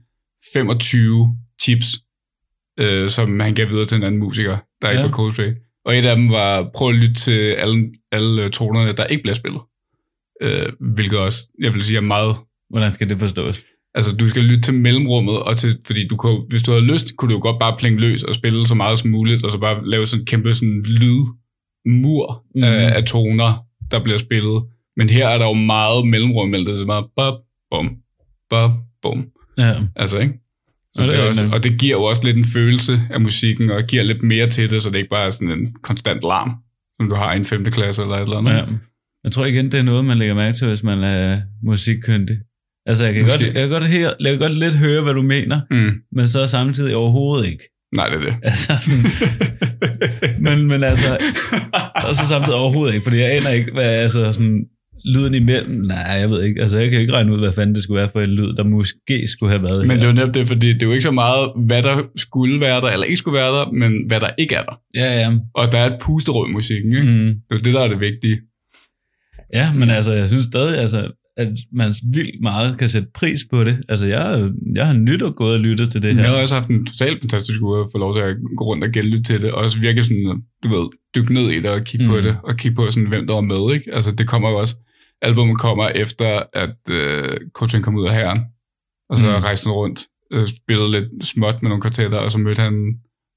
25 0.53 1.37
tips, 1.61 1.85
øh, 2.79 3.09
som 3.09 3.39
han 3.39 3.55
gav 3.55 3.69
videre 3.69 3.85
til 3.85 3.97
en 3.97 4.03
anden 4.03 4.19
musiker, 4.19 4.57
der 4.81 4.89
ikke 4.89 5.01
Ja. 5.01 5.07
var 5.07 5.13
Coltrane. 5.13 5.55
Og 5.85 5.97
et 5.97 6.05
af 6.05 6.15
dem 6.15 6.29
var, 6.29 6.69
prøv 6.75 6.89
at 6.89 6.95
lytte 6.95 7.13
til 7.13 7.39
alle, 7.39 7.91
alle 8.11 8.43
øh, 8.43 8.51
tonerne, 8.51 8.93
der 8.93 9.05
ikke 9.05 9.21
bliver 9.23 9.35
spillet. 9.35 9.61
Øh, 10.41 10.73
hvilket 10.79 11.19
også, 11.19 11.49
jeg 11.61 11.73
vil 11.73 11.83
sige, 11.83 11.97
er 11.97 12.01
meget 12.01 12.35
Hvordan 12.69 12.93
skal 12.93 13.09
det 13.09 13.19
forstås? 13.19 13.63
Altså, 13.95 14.15
du 14.15 14.27
skal 14.27 14.43
lytte 14.43 14.61
til 14.61 14.73
mellemrummet, 14.73 15.39
og 15.39 15.57
til, 15.57 15.77
fordi 15.85 16.07
du 16.07 16.15
kunne, 16.15 16.39
hvis 16.49 16.63
du 16.63 16.71
havde 16.71 16.85
lyst, 16.85 17.17
kunne 17.17 17.29
du 17.29 17.35
jo 17.35 17.41
godt 17.41 17.59
bare 17.59 17.77
plinge 17.79 17.99
løs 17.99 18.23
og 18.23 18.35
spille 18.35 18.67
så 18.67 18.75
meget 18.75 18.99
som 18.99 19.09
muligt, 19.09 19.43
og 19.45 19.51
så 19.51 19.59
bare 19.59 19.89
lave 19.89 20.05
sådan 20.05 20.21
en 20.21 20.25
kæmpe 20.25 20.53
sådan 20.53 20.83
lydmur 20.83 22.43
mm. 22.55 22.61
Mhm. 22.61 22.63
af, 22.63 22.95
af 22.95 23.03
toner, 23.03 23.65
der 23.91 24.03
bliver 24.03 24.17
spillet. 24.17 24.63
Men 24.97 25.09
her 25.09 25.27
er 25.27 25.37
der 25.37 25.45
jo 25.45 25.53
meget 25.53 26.07
mellemrum 26.07 26.49
mellem 26.49 26.65
det, 26.65 26.79
så 26.79 26.85
meget 26.85 27.05
bop, 27.15 27.33
bum, 27.71 27.89
bop, 28.49 28.71
bum. 29.01 29.25
Ja. 29.57 29.75
Altså, 29.95 30.19
ikke? 30.19 30.33
Så 30.95 31.01
Ja, 31.01 31.07
det 31.07 31.11
det 31.13 31.23
er 31.23 31.27
også, 31.27 31.49
og 31.53 31.63
det 31.63 31.79
giver 31.79 31.95
jo 31.95 32.03
også 32.03 32.21
lidt 32.25 32.37
en 32.37 32.45
følelse 32.45 33.01
af 33.09 33.21
musikken, 33.21 33.69
og 33.69 33.83
giver 33.83 34.03
lidt 34.03 34.23
mere 34.23 34.47
til 34.47 34.69
det, 34.69 34.81
så 34.83 34.89
det 34.89 34.97
ikke 34.97 35.09
bare 35.09 35.25
er 35.25 35.29
sådan 35.29 35.51
en 35.59 35.73
konstant 35.83 36.21
larm, 36.23 36.51
som 37.01 37.09
du 37.09 37.15
har 37.15 37.33
i 37.33 37.37
en 37.37 37.45
5. 37.45 37.65
klasse 37.65 38.01
eller 38.01 38.15
et 38.15 38.21
eller 38.21 38.37
andet. 38.37 38.51
ja. 38.51 38.63
Jeg 39.23 39.31
tror 39.31 39.45
igen, 39.45 39.65
det 39.71 39.77
er 39.79 39.83
noget, 39.83 40.05
man 40.05 40.17
lægger 40.17 40.35
mærke 40.35 40.57
til, 40.57 40.67
hvis 40.67 40.83
man 40.83 41.03
er 41.03 41.41
musikkyndig. 41.63 42.37
Altså, 42.85 43.05
jeg 43.05 43.13
kan, 43.13 43.23
Måske. 43.23 43.37
godt, 43.45 43.55
jeg, 43.55 43.61
kan 43.61 43.69
godt 43.69 43.87
her, 43.87 44.13
jeg 44.19 44.31
kan 44.31 44.39
godt 44.39 44.57
lidt 44.59 44.75
høre, 44.75 45.03
hvad 45.03 45.13
du 45.13 45.21
mener, 45.21 45.61
Mm. 45.71 45.91
men 46.11 46.27
så 46.27 46.47
samtidig 46.47 46.95
overhovedet 46.95 47.47
ikke. 47.47 47.63
Nej, 47.95 48.09
det 48.09 48.15
er 48.15 48.21
det. 48.25 48.35
Altså, 48.49 48.73
sådan, 48.81 49.03
men, 50.45 50.67
men 50.67 50.83
altså, 50.83 51.17
og 52.07 52.15
så 52.15 52.27
samtidig 52.27 52.59
overhovedet 52.59 52.93
ikke, 52.95 53.03
fordi 53.03 53.17
jeg 53.17 53.31
aner 53.31 53.49
ikke, 53.49 53.71
hvad 53.71 53.85
altså 53.85 54.31
sådan, 54.31 54.65
lyden 55.05 55.33
imellem, 55.33 55.75
nej, 55.81 55.97
jeg 55.97 56.29
ved 56.29 56.43
ikke, 56.43 56.61
altså 56.61 56.79
jeg 56.79 56.91
kan 56.91 56.99
ikke 56.99 57.13
regne 57.13 57.33
ud, 57.33 57.39
hvad 57.39 57.53
fanden 57.53 57.75
det 57.75 57.83
skulle 57.83 57.99
være 58.01 58.09
for 58.13 58.21
en 58.21 58.29
lyd, 58.29 58.53
der 58.53 58.63
måske 58.63 59.27
skulle 59.27 59.51
have 59.51 59.63
været 59.63 59.87
Men 59.87 59.97
det 59.97 60.03
er 60.03 60.07
jo 60.07 60.13
netop 60.13 60.33
det, 60.33 60.47
fordi 60.47 60.67
det 60.73 60.81
er 60.81 60.85
jo 60.85 60.91
ikke 60.91 61.03
så 61.03 61.11
meget, 61.11 61.51
hvad 61.67 61.83
der 61.83 62.03
skulle 62.15 62.61
være 62.61 62.81
der, 62.81 62.87
eller 62.87 63.05
ikke 63.05 63.17
skulle 63.17 63.37
være 63.37 63.51
der, 63.57 63.71
men 63.71 64.07
hvad 64.07 64.19
der 64.19 64.29
ikke 64.37 64.55
er 64.55 64.63
der. 64.63 64.75
Ja, 64.95 65.19
ja. 65.19 65.31
Og 65.53 65.71
der 65.71 65.77
er 65.77 65.85
et 65.85 65.99
pusterum 66.01 66.49
i 66.49 66.53
musikken, 66.53 66.93
ikke? 66.93 67.11
Mm. 67.11 67.27
Det 67.27 67.51
er 67.51 67.55
jo 67.55 67.61
det, 67.63 67.73
der 67.73 67.81
er 67.81 67.87
det 67.87 67.99
vigtige. 67.99 68.37
Ja, 69.53 69.73
men 69.73 69.89
altså, 69.89 70.13
jeg 70.13 70.27
synes 70.27 70.45
stadig, 70.45 70.77
altså, 70.77 71.11
at 71.37 71.47
man 71.73 71.95
vildt 72.13 72.41
meget 72.41 72.77
kan 72.77 72.89
sætte 72.89 73.07
pris 73.13 73.39
på 73.49 73.63
det. 73.63 73.77
Altså, 73.89 74.07
jeg, 74.07 74.49
jeg 74.75 74.87
har 74.87 74.93
nyt 74.93 75.21
og 75.21 75.35
gået 75.35 75.53
og 75.53 75.59
lyttet 75.59 75.91
til 75.91 76.01
det 76.01 76.15
her. 76.15 76.21
Jeg 76.21 76.31
har 76.31 76.41
også 76.41 76.55
haft 76.55 76.69
en 76.69 76.85
totalt 76.85 77.21
fantastisk 77.21 77.61
uge 77.61 77.79
at 77.79 77.89
få 77.91 77.97
lov 77.97 78.15
til 78.15 78.21
at 78.21 78.35
gå 78.57 78.63
rundt 78.65 78.83
og 78.83 78.91
genlytte 78.91 79.23
til 79.23 79.41
det, 79.41 79.51
og 79.51 79.57
også 79.63 79.79
virkelig 79.79 80.05
sådan, 80.05 80.41
du 80.63 80.67
ved, 80.69 80.89
dykke 81.15 81.33
ned 81.33 81.49
i 81.49 81.55
det 81.55 81.65
og 81.65 81.83
kigge 81.83 82.05
mm. 82.05 82.11
på 82.11 82.17
det, 82.21 82.37
og 82.43 82.57
kigge 82.57 82.75
på 82.75 82.89
sådan, 82.89 83.09
hvem 83.09 83.27
der 83.27 83.33
var 83.33 83.41
med, 83.41 83.75
ikke? 83.75 83.93
Altså, 83.93 84.11
det 84.11 84.27
kommer 84.27 84.49
jo 84.49 84.55
også, 84.55 84.75
albumet 85.21 85.59
kommer 85.59 85.87
efter, 85.87 86.43
at 86.53 86.75
øh, 86.89 87.37
Coltrane 87.53 87.83
kom 87.83 87.95
ud 87.95 88.07
af 88.07 88.13
herren, 88.15 88.39
og 89.09 89.17
så 89.17 89.25
mm. 89.25 89.35
Rejste 89.43 89.67
han 89.67 89.73
rundt, 89.73 89.99
øh, 90.33 90.47
spillede 90.47 90.91
lidt 90.91 91.25
småt 91.25 91.61
med 91.61 91.69
nogle 91.69 91.81
kvartetter, 91.81 92.17
og 92.17 92.31
så 92.31 92.37
mødte 92.39 92.61
han 92.61 92.73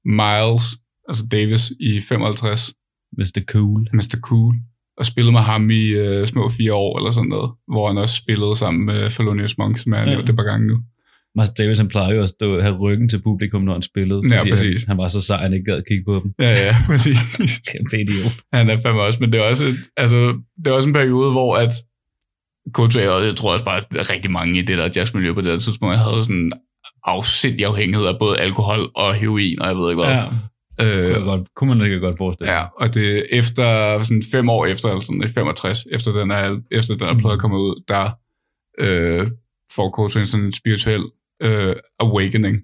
Miles, 0.05 0.65
altså 1.07 1.27
Davis, 1.31 1.71
i 1.79 2.01
55, 2.01 2.73
Mr. 3.17 3.41
Cool. 3.51 3.87
Mr. 3.93 4.17
Cool, 4.21 4.55
og 4.97 5.05
spillede 5.05 5.31
med 5.31 5.41
ham 5.41 5.69
i 5.69 5.83
øh, 5.87 6.27
små 6.27 6.49
fire 6.49 6.73
år 6.73 6.97
eller 6.99 7.11
sådan 7.11 7.29
noget, 7.29 7.51
hvor 7.67 7.87
han 7.87 7.97
også 7.97 8.15
spillede 8.15 8.55
sammen 8.55 8.85
med 8.85 9.09
Thelonious 9.09 9.57
Monk, 9.57 9.77
som 9.77 9.93
jeg 9.93 9.99
har 9.99 10.05
Ja. 10.05 10.11
nævnt 10.11 10.27
det 10.27 10.33
et 10.33 10.37
par 10.37 10.43
gange 10.43 10.67
nu. 10.67 10.77
Master 11.35 11.63
Davis, 11.63 11.77
han 11.77 11.87
plejer 11.87 12.13
jo 12.13 12.21
at 12.23 12.29
stå, 12.29 12.61
have 12.61 12.77
ryggen 12.77 13.09
til 13.09 13.21
publikum, 13.21 13.61
når 13.61 13.73
han 13.73 13.81
spillede. 13.81 14.21
Ja, 14.29 14.39
fordi 14.39 14.51
præcis. 14.51 14.83
Han, 14.83 14.87
han 14.87 14.97
var 14.97 15.07
så 15.07 15.21
sej, 15.21 15.37
han 15.37 15.53
ikke 15.53 15.65
gad 15.65 15.77
at 15.77 15.87
kigge 15.87 16.03
på 16.05 16.21
dem. 16.23 16.33
Ja, 16.39 16.51
ja, 16.65 16.75
præcis. 16.91 17.17
Kæmpe 17.71 18.01
idiot. 18.01 18.31
Han 18.53 18.69
er 18.69 18.81
fandme 18.81 19.01
også, 19.01 19.19
men 19.19 19.31
det 19.31 19.39
er 19.39 19.43
også, 19.43 19.75
altså, 19.97 20.41
det 20.57 20.67
er 20.67 20.71
også 20.71 20.89
en 20.89 20.93
periode, 20.93 21.31
hvor 21.31 21.55
at 21.55 21.73
Coltrane, 22.73 23.11
og 23.11 23.25
jeg 23.25 23.35
tror 23.35 23.53
også 23.53 23.65
bare, 23.65 23.77
at 23.77 23.87
der 23.93 23.99
er 23.99 24.13
rigtig 24.13 24.31
mange 24.31 24.59
i 24.59 24.61
det 24.61 24.77
der 24.77 24.89
jazzmiljø 24.95 25.33
på 25.33 25.41
det 25.41 25.51
her 25.51 25.57
tidspunkt, 25.57 25.93
jeg 25.93 26.03
havde 26.03 26.23
sådan 26.23 26.51
afsindig 27.03 27.65
afhængighed 27.65 28.07
af 28.07 28.19
både 28.19 28.39
alkohol 28.39 28.89
og 28.95 29.13
heroin, 29.13 29.61
og 29.61 29.67
jeg 29.67 29.75
ved 29.75 29.89
ikke 29.89 30.03
hvad. 30.03 30.13
Ja, 30.13 30.25
kunne, 30.25 30.39
Øh, 30.81 31.11
jeg 31.11 31.21
godt, 31.21 31.47
kunne 31.55 31.75
man 31.75 31.85
ikke 31.85 31.99
godt 31.99 32.17
forestille 32.17 32.53
ja, 32.53 32.63
og 32.81 32.93
det 32.93 33.25
efter 33.31 34.03
sådan 34.03 34.23
fem 34.31 34.49
år 34.49 34.65
efter, 34.65 34.89
eller 34.89 35.01
sådan 35.01 35.23
i 35.23 35.27
65, 35.27 35.85
efter 35.91 36.11
den 36.11 36.31
her, 36.31 36.59
efter 36.71 36.95
den 36.95 37.07
her 37.07 37.17
plade 37.17 37.37
kommer 37.37 37.57
ud, 37.57 37.83
der 37.87 38.09
øh, 38.79 39.27
får 39.75 39.91
Coltrane 39.91 40.25
sådan 40.25 40.45
en 40.45 40.51
spirituel 40.51 41.03
øh, 41.41 41.75
awakening, 41.99 42.57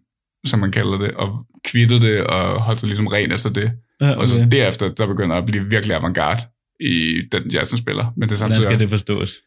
som 0.45 0.59
man 0.59 0.71
kalder 0.71 0.97
det, 0.97 1.11
og 1.11 1.45
kvittede 1.65 2.01
det 2.01 2.23
og 2.23 2.61
holdt 2.61 2.79
sig 2.79 2.87
ligesom 2.87 3.07
ren 3.07 3.31
efter 3.31 3.49
det. 3.49 3.71
Ja, 4.01 4.15
Og 4.15 4.27
så 4.27 4.47
derefter, 4.51 4.87
der 4.87 5.07
begynder 5.07 5.35
at 5.35 5.45
blive 5.45 5.65
virkelig 5.69 5.95
avantgarde 5.95 6.41
i 6.79 7.21
den 7.31 7.49
jazz, 7.49 7.71
han 7.71 7.79
spiller. 7.79 8.13
Men 8.17 8.29
det 8.29 8.35
er 8.35 8.37
Hvordan 8.37 8.37
samtidig, 8.37 8.63
skal 8.63 8.79
det 8.79 8.89
forstås? 8.89 9.37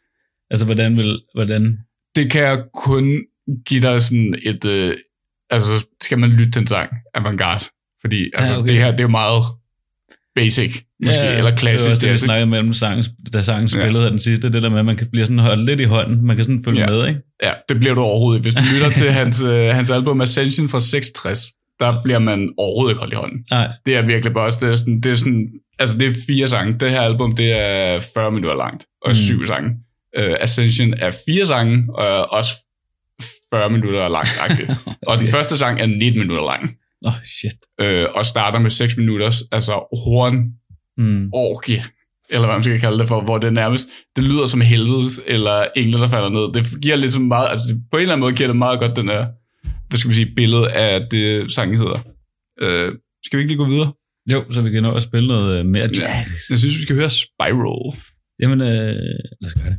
Altså, 0.51 0.67
hvordan 0.67 0.97
vil... 0.97 1.23
Hvordan? 1.35 1.79
det 2.17 2.31
kan 2.31 2.43
jeg 2.43 2.65
kun 2.75 3.23
give 3.67 3.81
dig 3.81 4.03
sådan 4.03 4.35
et... 4.43 4.65
Øh, 4.65 4.97
altså, 5.51 5.87
skal 6.03 6.19
man 6.19 6.31
lytte 6.31 6.51
til 6.51 6.61
en 6.61 6.67
sang, 6.67 6.91
avantgarde. 7.15 7.65
Fordi 8.01 8.31
altså, 8.35 8.57
okay. 8.57 8.69
det 8.69 8.79
her, 8.83 8.91
det 8.91 9.01
er 9.01 9.05
jo 9.05 9.09
meget 9.09 9.45
basic, 10.39 10.83
måske, 11.05 11.21
ja, 11.23 11.37
eller 11.39 11.51
Det 11.51 11.59
klassisk 11.61 11.87
var 11.89 11.95
også 11.95 12.07
det, 12.07 12.13
vi 12.13 12.17
snakkede 12.19 12.47
mellem 12.47 12.73
sangen, 12.75 13.05
da 13.33 13.41
sangen 13.41 13.69
Ja. 13.75 13.81
spillede 13.81 14.03
her 14.05 14.11
den 14.11 14.21
sidste. 14.21 14.53
Det 14.53 14.63
der 14.63 14.71
med, 14.71 14.79
at 14.79 14.85
man 14.85 14.97
kan 14.97 15.07
blive 15.11 15.25
sådan 15.27 15.39
holdt 15.39 15.65
lidt 15.67 15.81
i 15.81 15.85
hånden. 15.85 16.27
Man 16.27 16.37
kan 16.37 16.45
sådan 16.45 16.63
følge 16.65 16.81
Ja. 16.81 16.87
med, 16.87 17.09
ikke? 17.09 17.21
Ja, 17.43 17.53
det 17.69 17.79
bliver 17.79 17.95
du 17.95 18.01
overhovedet. 18.01 18.43
Hvis 18.43 18.55
du 18.55 18.63
lytter 18.75 18.91
til 18.91 19.11
hans, 19.13 19.43
øh, 19.43 19.75
hans 19.75 19.91
album 19.91 20.21
Ascension 20.21 20.69
fra 20.69 20.81
66, 20.81 21.47
der 21.81 22.03
bliver 22.05 22.19
man 22.19 22.51
overhovedet 22.59 22.93
ikke 22.93 22.99
holdt 22.99 23.13
i 23.13 23.17
hånden. 23.17 23.45
Nej, 23.51 23.69
Det 23.87 23.97
er 23.97 24.03
virkelig 24.03 24.35
bare 24.35 24.45
også, 24.45 24.59
det 24.67 24.73
er 24.73 24.77
sådan, 24.77 25.01
det 25.01 25.13
er 25.13 25.17
sådan, 25.17 25.49
altså 25.79 25.99
det 25.99 26.09
er 26.09 26.15
fire 26.27 26.47
sange. 26.47 26.77
Det 26.81 26.91
her 26.91 27.01
album, 27.01 27.37
det 27.37 27.53
er 27.61 28.01
40 28.15 28.31
minutter 28.33 28.57
langt, 28.57 28.85
og 29.03 29.11
Mm. 29.11 29.15
syv 29.15 29.47
sange. 29.47 29.71
Uh, 30.19 30.35
Ascension 30.41 30.95
er 30.99 31.11
fire 31.27 31.47
sange, 31.47 31.85
og 31.95 32.33
også 32.33 32.51
40 33.55 33.71
minutter 33.71 34.09
langt. 34.09 34.41
Okay. 34.51 34.75
Og 35.09 35.19
den 35.19 35.29
første 35.29 35.57
sang 35.59 35.81
er 35.81 35.87
19 35.87 36.19
minutter 36.21 36.45
lang, 36.45 36.71
Åh, 37.07 37.13
oh, 37.13 37.19
shit. 37.41 37.59
øh, 37.81 38.07
og 38.15 38.25
starter 38.25 38.59
med 38.59 38.71
6 38.71 38.97
minutters, 38.97 39.43
altså 39.53 39.73
horn 39.73 40.37
Mm. 41.01 41.31
orgie, 41.33 41.83
eller 42.31 42.47
hvad 42.47 42.57
man 42.57 42.63
skal 42.65 42.81
kalde 42.81 42.99
det 42.99 43.09
for, 43.09 43.21
hvor 43.21 43.39
det 43.39 43.53
nærmest, 43.53 43.89
det 44.17 44.25
lyder 44.25 44.47
som 44.47 44.61
helvedes, 44.61 45.21
eller 45.27 45.67
engle, 45.77 45.99
der 46.01 46.09
falder 46.09 46.29
ned. 46.29 46.53
Det 46.55 46.81
giver 46.83 46.97
ligesom 46.97 47.23
meget, 47.23 47.47
altså 47.51 47.65
det, 47.69 47.83
på 47.91 47.97
en 47.97 48.01
eller 48.03 48.13
anden 48.15 48.21
måde 48.25 48.35
giver 48.35 48.47
det 48.49 48.57
meget 48.57 48.79
godt 48.81 48.97
den 48.97 49.09
her, 49.09 49.27
hvad 49.89 49.99
skal 49.99 50.09
man 50.09 50.15
sige, 50.15 50.35
billede 50.37 50.73
af 50.73 51.07
det, 51.11 51.53
sangen 51.53 51.77
hedder. 51.79 51.99
Øh, 52.63 52.93
skal 53.25 53.37
vi 53.37 53.43
ikke 53.43 53.53
lige 53.55 53.65
gå 53.65 53.69
videre? 53.69 53.93
Jo, 54.33 54.53
så 54.53 54.63
vi 54.63 54.71
kan 54.71 54.83
nå 54.83 54.95
at 54.95 55.03
spille 55.03 55.29
noget 55.29 55.59
øh, 55.59 55.67
mere 55.67 55.85
jazz. 55.87 56.01
Ja. 56.01 56.25
Jeg 56.51 56.59
synes, 56.59 56.77
vi 56.77 56.83
skal 56.83 56.97
høre 56.97 57.11
Spiral. 57.11 57.99
Jamen, 58.41 58.61
øh, 58.61 58.95
lad 59.41 59.47
os 59.51 59.55
gøre 59.55 59.71
det. 59.71 59.79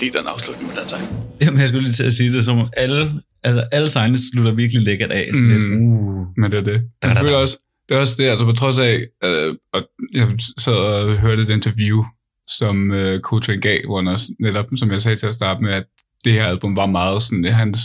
Godt 0.00 0.14
lide 0.14 0.18
den 0.18 0.26
afslutning 0.34 0.68
med 0.68 0.76
den 0.80 0.88
sang. 0.88 1.02
Jamen, 1.42 1.60
jeg 1.60 1.68
skulle 1.68 1.84
lige 1.84 1.94
til 1.94 2.04
at 2.04 2.14
sige 2.14 2.32
det, 2.32 2.44
som 2.44 2.58
om 2.58 2.68
alle, 2.76 3.20
altså, 3.42 3.60
alle 3.72 3.88
sangene 3.90 4.18
slutter 4.18 4.54
virkelig 4.54 4.82
lækkert 4.82 5.10
af. 5.10 5.28
Sådan 5.34 5.58
Mm. 5.58 5.86
uh. 5.86 6.26
Men 6.36 6.50
det 6.50 6.58
er 6.58 6.62
det. 6.62 6.82
Jeg 7.02 7.16
føler 7.20 7.36
også, 7.36 7.58
det 7.88 7.96
er 7.96 8.00
også 8.00 8.14
det, 8.18 8.24
altså 8.24 8.44
på 8.44 8.52
trods 8.52 8.78
af, 8.78 9.06
øh, 9.24 9.54
og 9.72 9.82
jeg 10.12 10.28
sad 10.58 10.72
og 10.74 11.18
hørte 11.18 11.42
et 11.42 11.48
interview, 11.50 12.04
som 12.58 12.92
øh, 12.92 13.20
Coltrane 13.20 13.60
gav, 13.60 13.80
hvor 13.86 13.96
han 13.98 14.08
også 14.08 14.26
netop, 14.40 14.66
som 14.76 14.90
jeg 14.90 15.00
sagde 15.00 15.16
til 15.16 15.26
at 15.26 15.34
starte 15.34 15.62
med, 15.62 15.72
at 15.72 15.84
det 16.24 16.32
her 16.32 16.46
album 16.46 16.76
var 16.76 16.86
meget 16.86 17.22
sådan 17.22 17.44
hans 17.44 17.78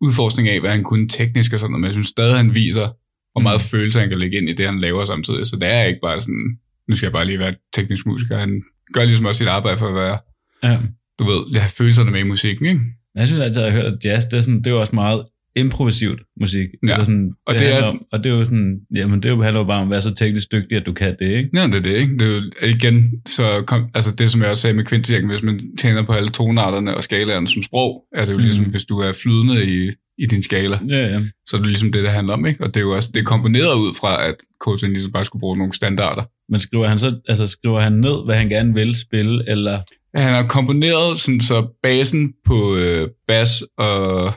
udforskning 0.00 0.48
af, 0.48 0.60
hvad 0.60 0.70
han 0.70 0.82
kunne 0.82 1.08
teknisk 1.08 1.52
og 1.52 1.60
sådan 1.60 1.70
noget, 1.70 1.80
men 1.80 1.86
jeg 1.86 1.94
synes 1.94 2.08
stadig, 2.08 2.36
han 2.36 2.54
viser, 2.54 2.88
hvor 3.32 3.40
meget 3.42 3.60
mm. 3.64 3.70
følelse 3.78 4.00
han 4.00 4.08
kan 4.08 4.18
lægge 4.18 4.36
ind 4.36 4.48
i 4.48 4.52
det, 4.54 4.66
han 4.66 4.80
laver 4.80 5.04
samtidig. 5.04 5.46
Så 5.46 5.56
det 5.56 5.68
er 5.68 5.84
ikke 5.84 6.00
bare 6.02 6.20
sådan, 6.20 6.58
nu 6.88 6.94
skal 6.96 7.06
jeg 7.06 7.12
bare 7.12 7.24
lige 7.24 7.38
være 7.38 7.54
teknisk 7.74 8.06
musiker. 8.06 8.38
Han 8.38 8.62
gør 8.92 9.04
ligesom 9.04 9.26
også 9.26 9.38
sit 9.38 9.48
arbejde 9.48 9.78
for 9.78 9.88
at 9.88 9.94
være, 9.94 10.18
Ja. 10.64 10.78
Du 11.18 11.24
ved, 11.24 11.60
have 11.60 11.68
følelserne 11.78 12.10
med 12.10 12.20
i 12.20 12.22
musikken, 12.22 12.66
ikke? 12.66 12.80
Jeg 13.14 13.26
synes 13.26 13.42
altid, 13.42 13.62
at 13.62 13.66
jeg 13.66 13.72
har 13.74 13.82
hørt, 13.82 13.92
at 13.92 14.04
jazz, 14.04 14.24
det 14.26 14.36
er, 14.36 14.40
sådan, 14.40 14.58
det 14.58 14.66
er 14.66 14.70
jo 14.70 14.80
også 14.80 14.94
meget 14.94 15.24
improvisivt 15.56 16.20
musik. 16.40 16.68
Ja. 16.86 16.92
Eller 16.92 17.04
sådan, 17.04 17.32
Og 17.46 17.52
det, 17.54 17.60
det 17.60 17.68
det 17.68 17.78
er- 17.78 17.82
om, 17.84 18.02
og 18.12 18.24
det 18.24 18.32
er 18.32 18.36
jo 18.36 18.44
sådan, 18.44 18.80
jamen 18.94 19.22
det 19.22 19.28
er 19.28 19.32
jo, 19.34 19.42
handler 19.42 19.60
jo 19.60 19.66
bare 19.66 19.80
om 19.80 19.86
at 19.86 19.90
være 19.90 20.00
så 20.00 20.14
teknisk 20.14 20.52
dygtig, 20.52 20.76
at 20.76 20.86
du 20.86 20.92
kan 20.92 21.16
det, 21.18 21.26
ikke? 21.36 21.50
Ja, 21.54 21.66
det 21.66 21.74
er 21.74 21.80
det, 21.80 21.96
ikke? 21.96 22.12
Det 22.18 22.22
er 22.22 22.32
jo 22.32 22.68
igen, 22.68 23.12
så 23.28 23.62
kom, 23.66 23.86
altså 23.94 24.14
det, 24.14 24.30
som 24.30 24.40
jeg 24.40 24.50
også 24.50 24.60
sagde 24.62 24.74
med 24.76 24.84
kvintejakken, 24.84 25.30
hvis 25.30 25.42
man 25.42 25.76
tænder 25.78 26.02
på 26.02 26.12
alle 26.12 26.28
tonarterne 26.28 26.96
og 26.96 27.04
skalaerne 27.04 27.48
som 27.48 27.62
sprog, 27.62 28.04
er 28.14 28.24
det 28.24 28.32
jo 28.32 28.36
Mm. 28.38 28.42
ligesom, 28.42 28.64
hvis 28.64 28.84
du 28.84 28.98
er 28.98 29.12
flydende 29.22 29.66
i, 29.66 29.90
i 30.18 30.26
din 30.26 30.42
skala, 30.42 30.76
Ja, 30.88 31.06
ja. 31.06 31.20
så 31.46 31.56
er 31.56 31.60
det 31.60 31.68
ligesom 31.68 31.92
det, 31.92 32.04
der 32.04 32.10
handler 32.10 32.32
om, 32.34 32.46
ikke? 32.46 32.64
Og 32.64 32.74
det 32.74 32.80
er 32.80 32.84
jo 32.84 32.90
også, 32.96 33.10
det 33.14 33.20
er 33.20 33.24
komponeret 33.24 33.74
ud 33.74 33.94
fra, 34.00 34.26
at 34.28 34.34
Coltrane 34.60 34.92
ligesom 34.92 35.12
bare 35.12 35.24
skulle 35.24 35.40
bruge 35.40 35.58
nogle 35.58 35.72
standarder. 35.72 36.22
Men 36.48 36.60
skriver 36.60 36.88
han 36.88 36.98
så, 36.98 37.20
altså 37.28 37.46
skriver 37.46 37.80
han 37.80 37.92
ned, 37.92 38.24
hvad 38.24 38.36
han 38.36 38.48
gerne 38.48 38.74
vil 38.74 38.96
spille, 38.96 39.50
eller... 39.50 39.80
Han 40.14 40.34
har 40.34 40.46
komponeret 40.46 41.18
sådan, 41.20 41.40
så 41.40 41.66
basen 41.82 42.32
på 42.46 42.76
øh, 42.76 43.08
bas 43.28 43.62
og 43.78 44.32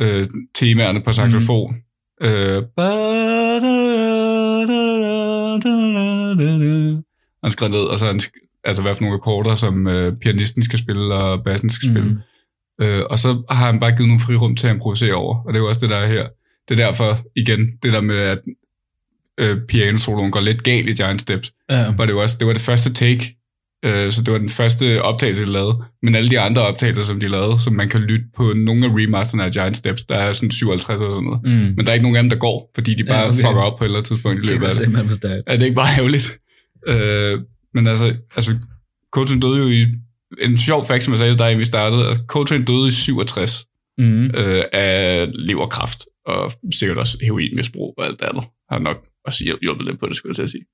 øh, 0.00 0.24
temaerne 0.54 1.02
på 1.02 1.12
saxofon. 1.12 1.74
Mm. 2.20 2.26
Øh, 2.26 2.62
han 7.44 7.50
skrev 7.52 7.68
ned, 7.68 7.78
og 7.78 7.98
så 7.98 8.06
han, 8.06 8.20
altså 8.64 8.82
hvad 8.82 8.94
for 8.94 9.02
nogle 9.02 9.14
akkorder, 9.16 9.54
som 9.54 9.86
øh, 9.86 10.16
pianisten 10.16 10.62
skal 10.62 10.78
spille, 10.78 11.14
og 11.14 11.44
bassen 11.44 11.70
skal 11.70 11.88
spille. 11.88 12.08
Mm. 12.78 12.84
Øh, 12.84 13.02
og 13.10 13.18
så 13.18 13.42
har 13.50 13.66
han 13.66 13.80
bare 13.80 13.90
givet 13.90 14.08
nogle 14.08 14.20
frirum 14.20 14.56
til 14.56 14.66
at 14.66 14.74
improvisere 14.74 15.14
over, 15.14 15.42
og 15.46 15.52
det 15.52 15.58
er 15.58 15.62
jo 15.62 15.68
også 15.68 15.80
det, 15.80 15.90
der 15.90 15.96
er 15.96 16.06
her. 16.08 16.26
Det 16.68 16.80
er 16.80 16.84
derfor, 16.86 17.18
igen, 17.36 17.60
det 17.82 17.92
der 17.92 18.00
med, 18.00 18.18
at 18.18 18.38
øh, 19.38 19.58
pianosoloen 19.68 20.30
går 20.30 20.40
lidt 20.40 20.62
galt 20.62 20.88
i 20.88 20.92
Giant 20.92 21.20
Steps, 21.20 21.52
Ja. 21.70 21.92
var 21.96 22.06
det 22.06 22.12
jo 22.12 22.20
også, 22.20 22.36
det 22.38 22.46
var 22.46 22.52
det 22.52 22.62
første 22.62 22.92
take, 22.92 23.36
øh, 23.86 24.12
så 24.12 24.22
det 24.22 24.32
var 24.32 24.38
den 24.38 24.48
første 24.48 25.02
optagelse, 25.02 25.42
de 25.46 25.52
lavede, 25.52 25.76
men 26.02 26.14
alle 26.14 26.30
de 26.30 26.40
andre 26.40 26.62
optagelser, 26.62 27.02
som 27.04 27.20
de 27.20 27.28
lavede, 27.28 27.60
som 27.62 27.72
man 27.72 27.88
kan 27.88 28.00
lytte 28.00 28.24
på 28.36 28.52
nogle 28.52 28.86
af 28.86 28.90
remasterne 28.90 29.44
af 29.44 29.50
Giant 29.52 29.76
Steps, 29.76 30.02
der 30.02 30.16
er 30.16 30.32
sådan 30.32 30.50
57 30.50 31.00
eller 31.00 31.10
sådan 31.14 31.24
noget. 31.24 31.40
Mm. 31.44 31.74
Men 31.76 31.78
der 31.86 31.90
er 31.90 31.94
ikke 31.94 32.02
nogen 32.02 32.16
af 32.16 32.22
dem, 32.22 32.30
der 32.30 32.36
går, 32.36 32.70
fordi 32.74 32.94
de 32.94 33.04
bare 33.04 33.18
Ja, 33.18 33.24
okay. 33.26 33.34
fucker 33.34 33.62
op 33.62 33.78
på 33.78 33.84
et 33.84 33.86
eller 33.88 33.98
andet 33.98 34.08
tidspunkt 34.08 34.38
i 34.38 34.42
Det 34.42 34.50
løbet 34.50 34.66
af 34.66 35.04
det. 35.06 35.14
stærkt. 35.14 35.42
Er 35.46 35.56
det 35.56 35.64
ikke 35.64 35.74
bare 35.74 35.92
ærgerligt? 35.98 36.38
Øh, 36.88 37.40
men 37.74 37.86
altså, 37.86 38.14
altså 38.36 38.56
Coltrane 39.12 39.40
døde 39.40 39.58
jo 39.62 39.68
i... 39.68 39.86
En 40.42 40.58
sjov 40.58 40.86
fact, 40.86 41.02
som 41.02 41.12
jeg 41.12 41.18
sagde 41.18 41.32
til 41.32 41.38
dig, 41.38 41.46
inden 41.50 41.60
vi 41.60 41.64
startede, 41.64 42.18
Coltrane 42.28 42.64
døde 42.64 42.88
i 42.88 42.90
67 42.90 43.64
Mm. 43.98 44.24
øh, 44.24 44.64
af 44.72 45.26
leverkræft, 45.34 46.00
og 46.26 46.52
sikkert 46.74 46.98
også 46.98 47.18
heroinmisbrug 47.22 47.94
og 47.98 48.06
alt 48.06 48.20
det 48.20 48.26
andet. 48.26 48.44
Har 48.70 48.78
nok 48.78 48.96
også 49.24 49.44
hjulpet 49.62 49.86
lidt 49.86 50.00
på 50.00 50.06
det, 50.06 50.16
skulle 50.16 50.30
jeg 50.30 50.34
til 50.36 50.42
at 50.42 50.50
sige. 50.50 50.64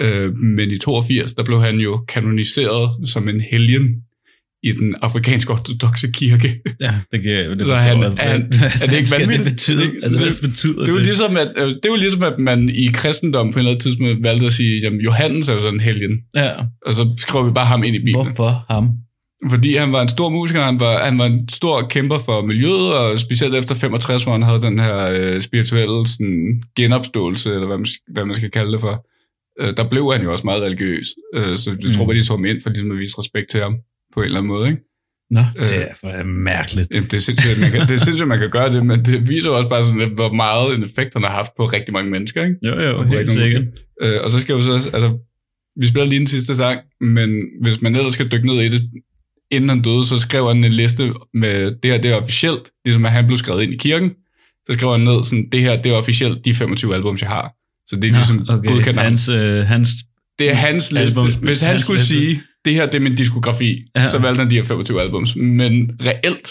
Øh, 0.00 0.36
men 0.38 0.70
i 0.70 0.78
82, 0.78 1.34
der 1.34 1.44
blev 1.44 1.60
han 1.60 1.76
jo 1.76 1.96
kanoniseret 2.08 3.08
som 3.08 3.28
en 3.28 3.40
helgen 3.40 3.88
i 4.62 4.72
den 4.72 4.94
afrikanske 5.02 5.52
ortodoxe 5.52 6.10
kirke. 6.14 6.60
Ja, 6.80 6.94
det 7.12 7.22
giver 7.22 7.40
jeg. 7.40 7.50
Det 7.58 7.66
Så 7.66 7.74
han- 7.74 8.02
er 8.02 8.14
han- 8.28 8.52
er 8.82 8.86
det 8.86 8.96
ikke 8.98 9.10
vanvittigt? 9.18 9.44
Det 9.44 9.52
betyde? 9.52 9.78
Det- 9.80 9.94
Altså, 10.02 10.18
hvad 10.18 10.30
det- 10.30 10.40
betyder 10.50 10.80
Det 10.80 10.88
er 10.88 10.92
jo 10.92 10.98
ligesom, 10.98 11.36
at, 11.36 11.48
øh, 11.56 11.66
det 11.66 11.84
er 11.84 11.88
jo 11.88 11.96
ligesom, 11.96 12.22
at 12.22 12.38
man 12.38 12.68
i 12.68 12.86
kristendom 12.94 13.46
på 13.52 13.52
en 13.52 13.58
eller 13.58 13.70
anden 13.70 13.80
tidspunkt 13.80 14.22
valgte 14.22 14.46
at 14.46 14.52
sige, 14.52 14.80
jamen 14.82 15.00
Johannes 15.00 15.48
er 15.48 15.54
jo 15.54 15.60
sådan 15.60 15.74
en 15.74 15.80
helgen, 15.80 16.12
Ja, 16.36 16.50
og 16.86 16.94
så 16.94 17.14
skriver 17.18 17.44
vi 17.44 17.50
bare 17.50 17.66
ham 17.66 17.82
ind 17.84 17.96
i 17.96 17.98
Bibelen. 17.98 18.26
hvorfor 18.26 18.64
ham? 18.70 18.88
Fordi 19.50 19.76
han 19.76 19.92
var 19.92 20.02
en 20.02 20.08
stor 20.08 20.28
musiker, 20.28 20.62
han 20.62 20.80
var, 20.80 21.04
han 21.04 21.18
var 21.18 21.26
en 21.26 21.48
stor 21.48 21.86
kæmper 21.90 22.18
for 22.18 22.46
miljøet, 22.46 22.92
og 22.98 23.18
specielt 23.20 23.54
efter 23.54 23.74
65, 23.74 24.22
hvor 24.24 24.32
han 24.32 24.42
havde 24.42 24.60
den 24.60 24.78
her 24.78 24.96
øh, 25.14 25.40
spirituelle 25.40 26.06
sådan, 26.06 26.62
genopståelse, 26.76 27.54
eller 27.54 27.66
hvad 27.66 27.78
man, 27.78 27.86
hvad 28.12 28.24
man 28.24 28.34
skal 28.36 28.50
kalde 28.50 28.72
det 28.72 28.80
for, 28.80 29.06
øh, 29.60 29.76
der 29.76 29.88
blev 29.88 30.12
han 30.12 30.22
jo 30.22 30.32
også 30.32 30.44
meget 30.44 30.62
religiøs. 30.62 31.06
Øh, 31.34 31.56
så 31.56 31.70
jeg 31.70 31.78
Mm. 31.88 31.92
tror 31.94 32.04
bare, 32.06 32.16
de 32.16 32.22
tog 32.24 32.36
ham 32.38 32.44
ind 32.44 32.60
for 32.62 32.70
ligesom 32.70 32.90
at 32.90 32.98
vise 32.98 33.18
respekt 33.18 33.50
til 33.50 33.60
ham 33.60 33.76
på 34.14 34.20
en 34.20 34.24
eller 34.26 34.38
anden 34.38 34.48
måde. 34.48 34.68
Ikke? 34.68 34.80
Nå, 35.30 35.40
Øh. 35.58 35.68
det 35.68 35.76
er 35.76 35.94
for 36.00 36.24
mærkeligt. 36.24 36.88
Jamen, 36.94 37.04
det 37.10 37.16
er 37.16 37.20
sindssygt, 37.20 37.52
at 37.54 37.60
man 37.60 37.70
kan, 37.70 37.80
det 37.80 37.94
er 37.94 37.98
sindssygt, 38.06 38.22
at 38.22 38.28
man 38.28 38.38
kan 38.38 38.50
gøre 38.50 38.72
det, 38.72 38.86
men 38.86 39.04
det 39.04 39.28
viser 39.28 39.50
også 39.50 39.68
bare 39.68 39.84
sådan 39.84 40.00
lidt, 40.00 40.12
hvor 40.14 40.32
meget 40.32 40.76
en 40.76 40.82
effekt 40.84 41.12
han 41.14 41.22
har 41.22 41.30
haft 41.30 41.52
på 41.56 41.66
rigtig 41.66 41.92
mange 41.92 42.10
mennesker. 42.10 42.44
Ikke? 42.44 42.56
Jo, 42.62 42.80
jo, 42.80 42.98
Og 42.98 43.08
helt 43.08 43.30
sikkert. 43.30 43.64
Øh, 44.02 44.18
og 44.24 44.30
så 44.30 44.40
skal 44.40 44.52
jeg 44.52 44.58
jo 44.58 44.62
så 44.62 44.74
også, 44.74 44.90
altså, 44.90 45.18
vi 45.80 45.86
spiller 45.86 46.06
lige 46.08 46.18
den 46.18 46.26
sidste 46.26 46.56
sang, 46.56 46.80
men 47.00 47.30
hvis 47.62 47.82
man 47.82 47.96
ellers 47.96 48.12
skal 48.12 48.32
dykke 48.32 48.46
ned 48.46 48.60
i 48.60 48.68
det, 48.68 48.82
inden 49.50 49.68
han 49.68 49.82
døde, 49.82 50.04
så 50.06 50.18
skrev 50.18 50.46
han 50.48 50.64
en 50.64 50.72
liste 50.72 51.12
med, 51.34 51.70
det 51.82 51.90
her 51.90 51.98
det 52.00 52.10
er 52.10 52.16
officielt, 52.16 52.70
ligesom 52.84 53.04
at 53.06 53.12
han 53.12 53.26
blev 53.26 53.36
skrevet 53.36 53.62
ind 53.62 53.72
i 53.72 53.76
kirken, 53.76 54.10
så 54.66 54.72
skrev 54.72 54.90
han 54.92 55.00
ned, 55.00 55.24
sådan, 55.24 55.48
det 55.52 55.60
her 55.60 55.82
det 55.82 55.92
er 55.92 55.96
officielt 55.96 56.44
de 56.44 56.54
25 56.54 56.94
albums, 56.94 57.20
jeg 57.22 57.30
har. 57.30 57.52
Så 57.88 57.96
det 57.96 58.04
er 58.04 58.12
ligesom 58.12 58.36
Nå, 58.46 58.54
okay. 58.54 58.68
godkendt. 58.70 59.00
Hans, 59.00 59.28
øh, 59.28 59.66
hans, 59.66 59.88
Det 60.38 60.50
er 60.50 60.54
hans 60.54 60.92
liste. 60.92 61.20
Albums- 61.20 61.38
Hvis 61.38 61.60
han 61.60 61.70
hans 61.70 61.82
skulle 61.82 61.96
liste. 61.98 62.08
sige, 62.14 62.42
det 62.64 62.74
her 62.74 62.86
det 62.86 62.94
er 62.94 63.00
min 63.00 63.14
diskografi, 63.14 63.82
Ja. 63.96 64.06
så 64.06 64.18
valgte 64.18 64.38
han 64.40 64.50
de 64.50 64.54
her 64.56 64.64
25 64.64 65.00
albums. 65.00 65.36
Men 65.36 65.90
reelt 66.06 66.48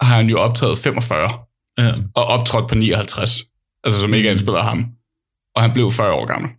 har 0.00 0.16
han 0.16 0.28
jo 0.28 0.38
optaget 0.38 0.78
45 0.78 1.30
ja. 1.78 1.92
og 2.14 2.24
optrådt 2.24 2.68
på 2.68 2.74
59, 2.74 3.44
altså 3.84 4.00
som 4.00 4.14
ikke 4.14 4.28
Mm. 4.28 4.30
indspiller 4.32 4.62
ham. 4.62 4.84
Og 5.56 5.62
han 5.62 5.72
blev 5.72 5.90
40 5.92 6.12
år 6.12 6.26
gammel. 6.26 6.50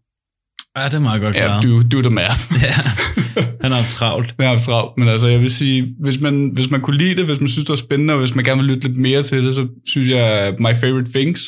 ja, 0.78 0.86
det 0.86 0.94
er 0.94 1.00
meget 1.00 1.22
godt 1.22 1.36
Ja, 1.36 1.46
klaret. 1.46 1.64
do, 1.64 1.98
do 1.98 2.02
the 2.02 2.10
math. 2.16 2.40
Ja, 2.64 2.74
han 3.62 3.72
har 3.72 3.82
haft 3.82 3.92
travlt. 3.92 4.34
Det 4.40 4.46
er 4.46 4.52
abstrakt, 4.52 4.98
men 4.98 5.08
altså 5.08 5.28
jeg 5.28 5.42
vil 5.42 5.52
sige, 5.52 5.96
hvis 6.00 6.20
man, 6.22 6.50
hvis 6.54 6.70
man 6.72 6.82
kunne 6.82 6.98
lide 6.98 7.16
det, 7.16 7.26
hvis 7.26 7.40
man 7.40 7.50
synes, 7.50 7.66
det 7.66 7.70
var 7.70 7.76
spændende, 7.76 8.14
og 8.14 8.20
hvis 8.20 8.36
man 8.36 8.46
gerne 8.46 8.62
vil 8.62 8.70
lytte 8.72 8.88
lidt 8.88 8.98
mere 9.00 9.22
til 9.22 9.46
det, 9.46 9.56
så 9.56 9.68
synes 9.88 10.10
jeg, 10.10 10.56
My 10.60 10.76
Favorite 10.82 11.12
Things 11.12 11.42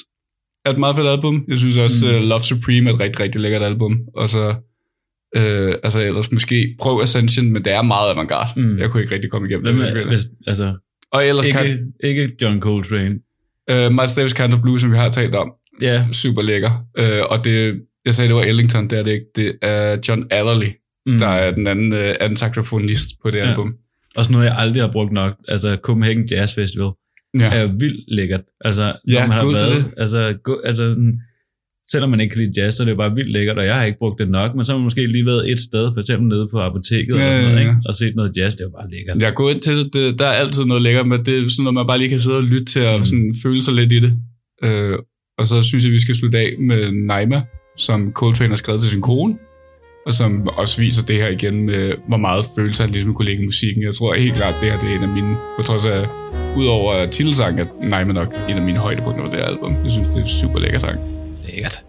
er 0.68 0.74
et 0.74 0.78
meget 0.80 0.96
fedt 0.96 1.08
album. 1.08 1.44
Jeg 1.48 1.58
synes 1.58 1.78
også, 1.78 2.06
Mm. 2.08 2.16
uh, 2.16 2.22
Love 2.22 2.40
Supreme 2.40 2.90
er 2.90 2.94
et 2.94 3.00
rigtig, 3.00 3.20
rigtig 3.24 3.42
lækkert 3.42 3.62
album. 3.62 4.00
Og 4.16 4.30
så, 4.30 4.56
øh, 5.38 5.74
altså 5.84 6.00
ellers 6.04 6.32
måske 6.32 6.76
prøv 6.80 7.00
Ascension, 7.02 7.52
men 7.52 7.66
det 7.66 7.74
er 7.74 7.82
meget 7.82 8.10
avantgarde. 8.12 8.50
Mm. 8.62 8.78
Jeg 8.80 8.90
kunne 8.90 9.04
ikke 9.04 9.14
rigtig 9.16 9.32
komme 9.32 9.48
igennem 9.50 9.76
Hvem 9.78 9.96
det. 9.96 10.08
hvis, 10.08 10.20
altså, 10.48 10.76
Og 11.12 11.26
ellers 11.28 11.48
ikke, 11.48 11.60
kan, 11.60 11.94
ikke 12.04 12.32
John 12.42 12.60
Coltrane. 12.62 13.16
uh, 13.72 13.92
Miles 13.94 14.14
Davis 14.14 14.34
Kind 14.34 14.54
of 14.54 14.60
Blue, 14.62 14.80
som 14.80 14.92
vi 14.92 14.98
har 14.98 15.10
talt 15.10 15.36
om, 15.36 15.52
Ja, 15.82 16.06
super 16.12 16.42
lækker. 16.42 16.72
Uh, 17.00 17.32
og 17.32 17.44
det, 17.46 17.82
jeg 18.06 18.14
sagde, 18.14 18.28
det 18.28 18.36
var 18.36 18.42
Ellington, 18.44 18.90
det 18.90 19.00
er 19.00 19.04
det 19.04 19.12
ikke. 19.12 19.26
Det 19.36 19.56
er 19.62 19.98
John 20.08 20.26
Adderley, 20.32 20.68
mm. 21.06 21.12
mm. 21.14 21.20
der 21.20 21.28
er 21.28 21.52
den 21.52 21.68
anden, 21.68 21.94
uh, 21.94 22.00
anden 22.20 22.36
saxofonist 22.36 23.08
på 23.24 23.32
det 23.32 23.38
Ja. 23.38 23.50
album. 23.50 23.74
Også 24.16 24.32
noget, 24.32 24.46
jeg 24.46 24.56
aldrig 24.58 24.84
har 24.84 24.92
brugt 24.92 25.12
nok. 25.12 25.34
Altså, 25.48 25.78
Copenhagen 25.84 26.26
Jazz 26.26 26.56
Festival 26.56 26.90
Ja. 27.40 27.50
er 27.50 27.62
jo 27.62 27.70
vildt 27.80 28.04
lækkert. 28.08 28.42
Altså, 28.66 28.84
Ja, 28.84 29.20
når 29.20 29.28
man 29.28 29.38
har 29.38 29.46
været, 29.46 29.86
det. 29.86 29.92
altså, 29.98 30.34
gå, 30.44 30.62
altså, 30.66 30.96
selvom 31.92 32.10
man 32.10 32.20
ikke 32.20 32.34
kan 32.36 32.42
lide 32.46 32.62
jazz, 32.62 32.76
så 32.78 32.84
er 32.84 32.86
det 32.86 32.92
jo 32.92 32.98
bare 32.98 33.14
vildt 33.16 33.32
lækkert, 33.32 33.58
og 33.58 33.66
jeg 33.66 33.76
har 33.76 33.84
ikke 33.84 33.98
brugt 34.00 34.20
det 34.20 34.30
nok, 34.30 34.56
men 34.56 34.66
så 34.66 34.72
har 34.72 34.78
man 34.78 34.84
måske 34.84 35.08
lige 35.08 35.26
været 35.26 35.52
et 35.52 35.60
sted, 35.62 35.92
for 35.94 36.02
eksempel 36.02 36.28
nede 36.28 36.48
på 36.52 36.60
apoteket, 36.60 37.16
Ja, 37.16 37.20
eller 37.20 37.32
sådan 37.32 37.48
noget, 37.48 37.60
ikke? 37.60 37.76
og 37.86 37.96
set 37.96 38.16
noget 38.16 38.38
jazz, 38.38 38.54
det 38.56 38.62
er 38.62 38.66
jo 38.66 38.72
bare 38.80 38.90
lækkert. 38.92 39.18
Jeg 39.22 39.34
går 39.34 39.50
ind 39.50 39.60
til 39.62 39.78
det, 39.78 39.94
det, 39.94 40.20
der 40.20 40.26
er 40.26 40.32
altid 40.44 40.66
noget 40.66 40.84
lækkert, 40.84 41.08
men 41.08 41.20
det 41.26 41.34
er 41.38 41.50
sådan 41.50 41.64
noget, 41.64 41.74
man 41.74 41.88
bare 41.88 41.98
lige 41.98 42.10
kan 42.10 42.20
sidde 42.20 42.38
og 42.38 42.44
lytte 42.44 42.66
til 42.66 42.86
og 42.86 42.98
Mm. 42.98 43.04
sådan, 43.04 43.36
føle 43.44 43.62
sig 43.62 43.74
lidt 43.74 43.92
i 43.92 44.00
det. 44.00 44.14
Øh, 44.64 44.98
og 45.40 45.46
så 45.48 45.62
synes 45.62 45.86
jeg, 45.86 45.92
vi 45.94 46.00
skal 46.00 46.16
slutte 46.16 46.38
af 46.38 46.50
med 46.60 46.92
Naima, 46.92 47.42
som 47.78 48.12
Coltrane 48.14 48.50
har 48.50 48.56
skrevet 48.56 48.82
til 48.82 48.90
sin 48.92 49.02
kone, 49.02 49.34
og 50.08 50.14
som 50.14 50.48
også 50.48 50.78
viser 50.78 51.06
det 51.06 51.16
her 51.16 51.28
igen 51.28 51.66
med, 51.66 51.94
hvor 52.08 52.18
meget 52.18 52.46
følelse 52.56 52.84
han 52.84 52.92
ligesom 52.92 53.14
kunne 53.14 53.26
lægge 53.26 53.44
i 53.44 53.46
musikken. 53.46 53.84
Jeg 53.84 53.96
tror 53.96 54.14
helt 54.14 54.36
klart, 54.36 54.56
det 54.62 54.72
her 54.72 54.80
det 54.80 54.90
er 54.92 54.96
en 54.96 55.04
af 55.04 55.10
mine, 55.10 55.36
på 55.58 55.64
trods 55.64 55.86
af, 55.86 56.08
udover 56.58 57.06
titelsang, 57.06 57.60
at 57.60 57.68
Naima 57.84 58.14
nok 58.14 58.34
en 58.50 58.56
af 58.56 58.62
mine 58.62 58.78
højdepunkter 58.78 59.24
på 59.24 59.30
det 59.30 59.40
her 59.40 59.46
album. 59.46 59.76
Jeg 59.84 59.92
synes, 59.92 60.08
det 60.08 60.18
er 60.18 60.22
en 60.22 60.30
super 60.30 60.60
lækker 60.60 60.80
sang. 60.80 61.00
Lækkert. 61.46 61.87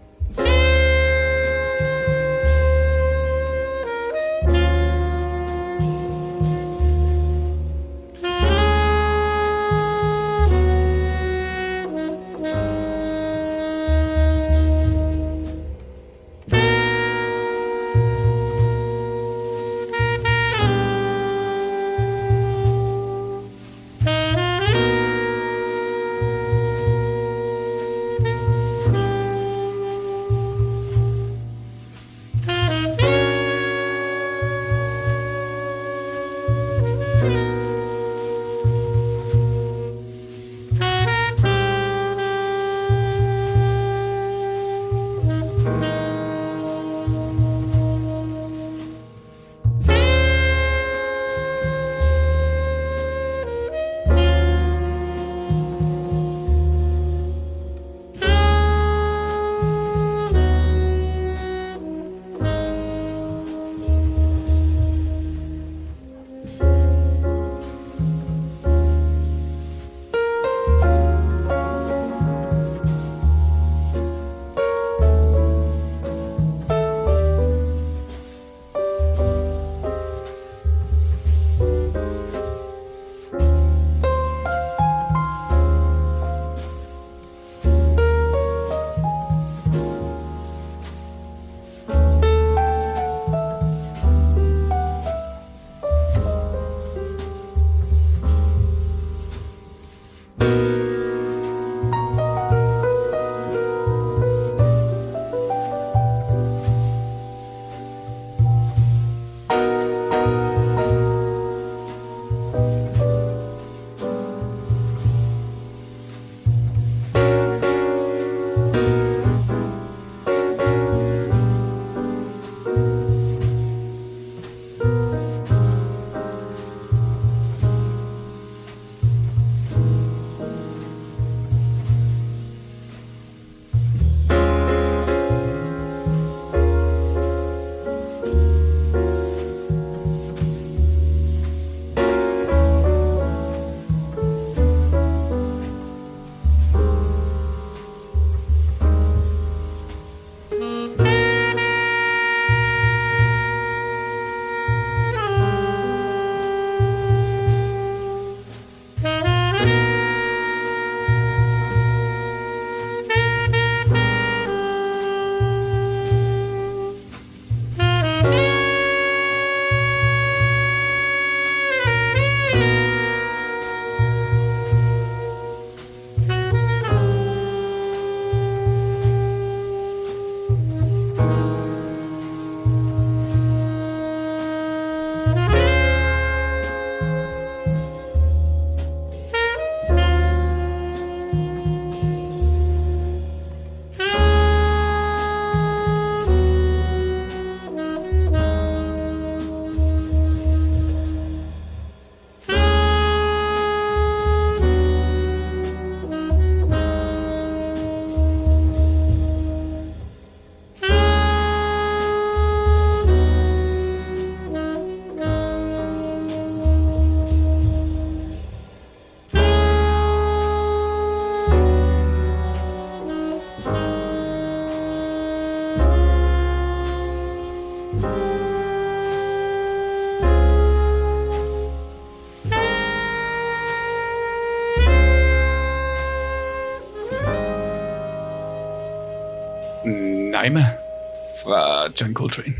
John 242.01 242.13
Coltrane. 242.13 242.53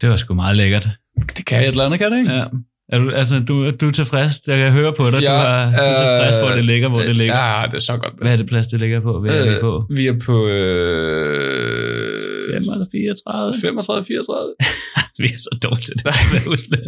Det 0.00 0.10
var 0.10 0.16
sgu 0.16 0.34
meget 0.34 0.56
lækkert. 0.56 0.88
Det 1.36 1.46
kan 1.46 1.62
et 1.62 1.68
eller 1.68 1.84
andet, 1.84 1.98
kan 2.00 2.12
det 2.12 2.18
ikke? 2.18 2.32
Ja. 2.32 2.44
Er 2.92 2.98
du, 2.98 3.10
altså, 3.10 3.38
du, 3.48 3.70
du 3.70 3.88
er 3.88 3.92
tilfreds? 3.92 4.40
Jeg 4.46 4.58
kan 4.58 4.72
høre 4.72 4.92
på 4.96 5.10
dig. 5.10 5.22
Ja, 5.22 5.28
du, 5.28 5.34
er, 5.34 5.64
du 5.64 5.82
er 5.90 5.96
tilfreds, 6.02 6.36
hvor 6.42 6.50
det 6.56 6.64
ligger, 6.64 6.88
hvor 6.88 7.00
det 7.00 7.16
ligger. 7.16 7.36
Ja, 7.36 7.66
det 7.66 7.74
er 7.74 7.78
så 7.78 7.96
godt. 7.96 8.12
Hvad 8.20 8.32
er 8.32 8.36
det 8.36 8.46
plads, 8.46 8.66
det 8.66 8.80
ligger 8.80 9.00
på? 9.00 9.20
Hvad 9.20 9.46
er 9.46 9.50
vi 9.50 9.56
på? 9.60 9.86
Øh, 9.90 9.96
vi 9.96 10.06
er 10.06 10.18
på 10.24 10.48
øh, 10.48 12.54
5 12.54 12.62
eller 12.62 12.86
34? 12.92 13.60
35, 13.60 14.04
34. 14.04 14.54
vi 15.18 15.24
er 15.24 15.38
så 15.38 15.58
dårlige 15.62 15.84
til 15.84 15.94
det. 15.94 16.04
Jeg 16.04 16.14
det. 16.74 16.82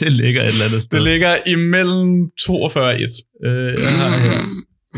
det 0.00 0.12
ligger 0.12 0.42
et 0.42 0.48
eller 0.48 0.64
andet 0.64 0.82
sted. 0.82 0.98
Det 0.98 1.04
ligger 1.10 1.32
imellem 1.46 2.30
42 2.40 2.84
og 2.84 2.94
1. 2.94 3.00
Øh, 3.46 3.84
jeg 3.84 3.92
har 4.00 4.10
her. 4.26 4.40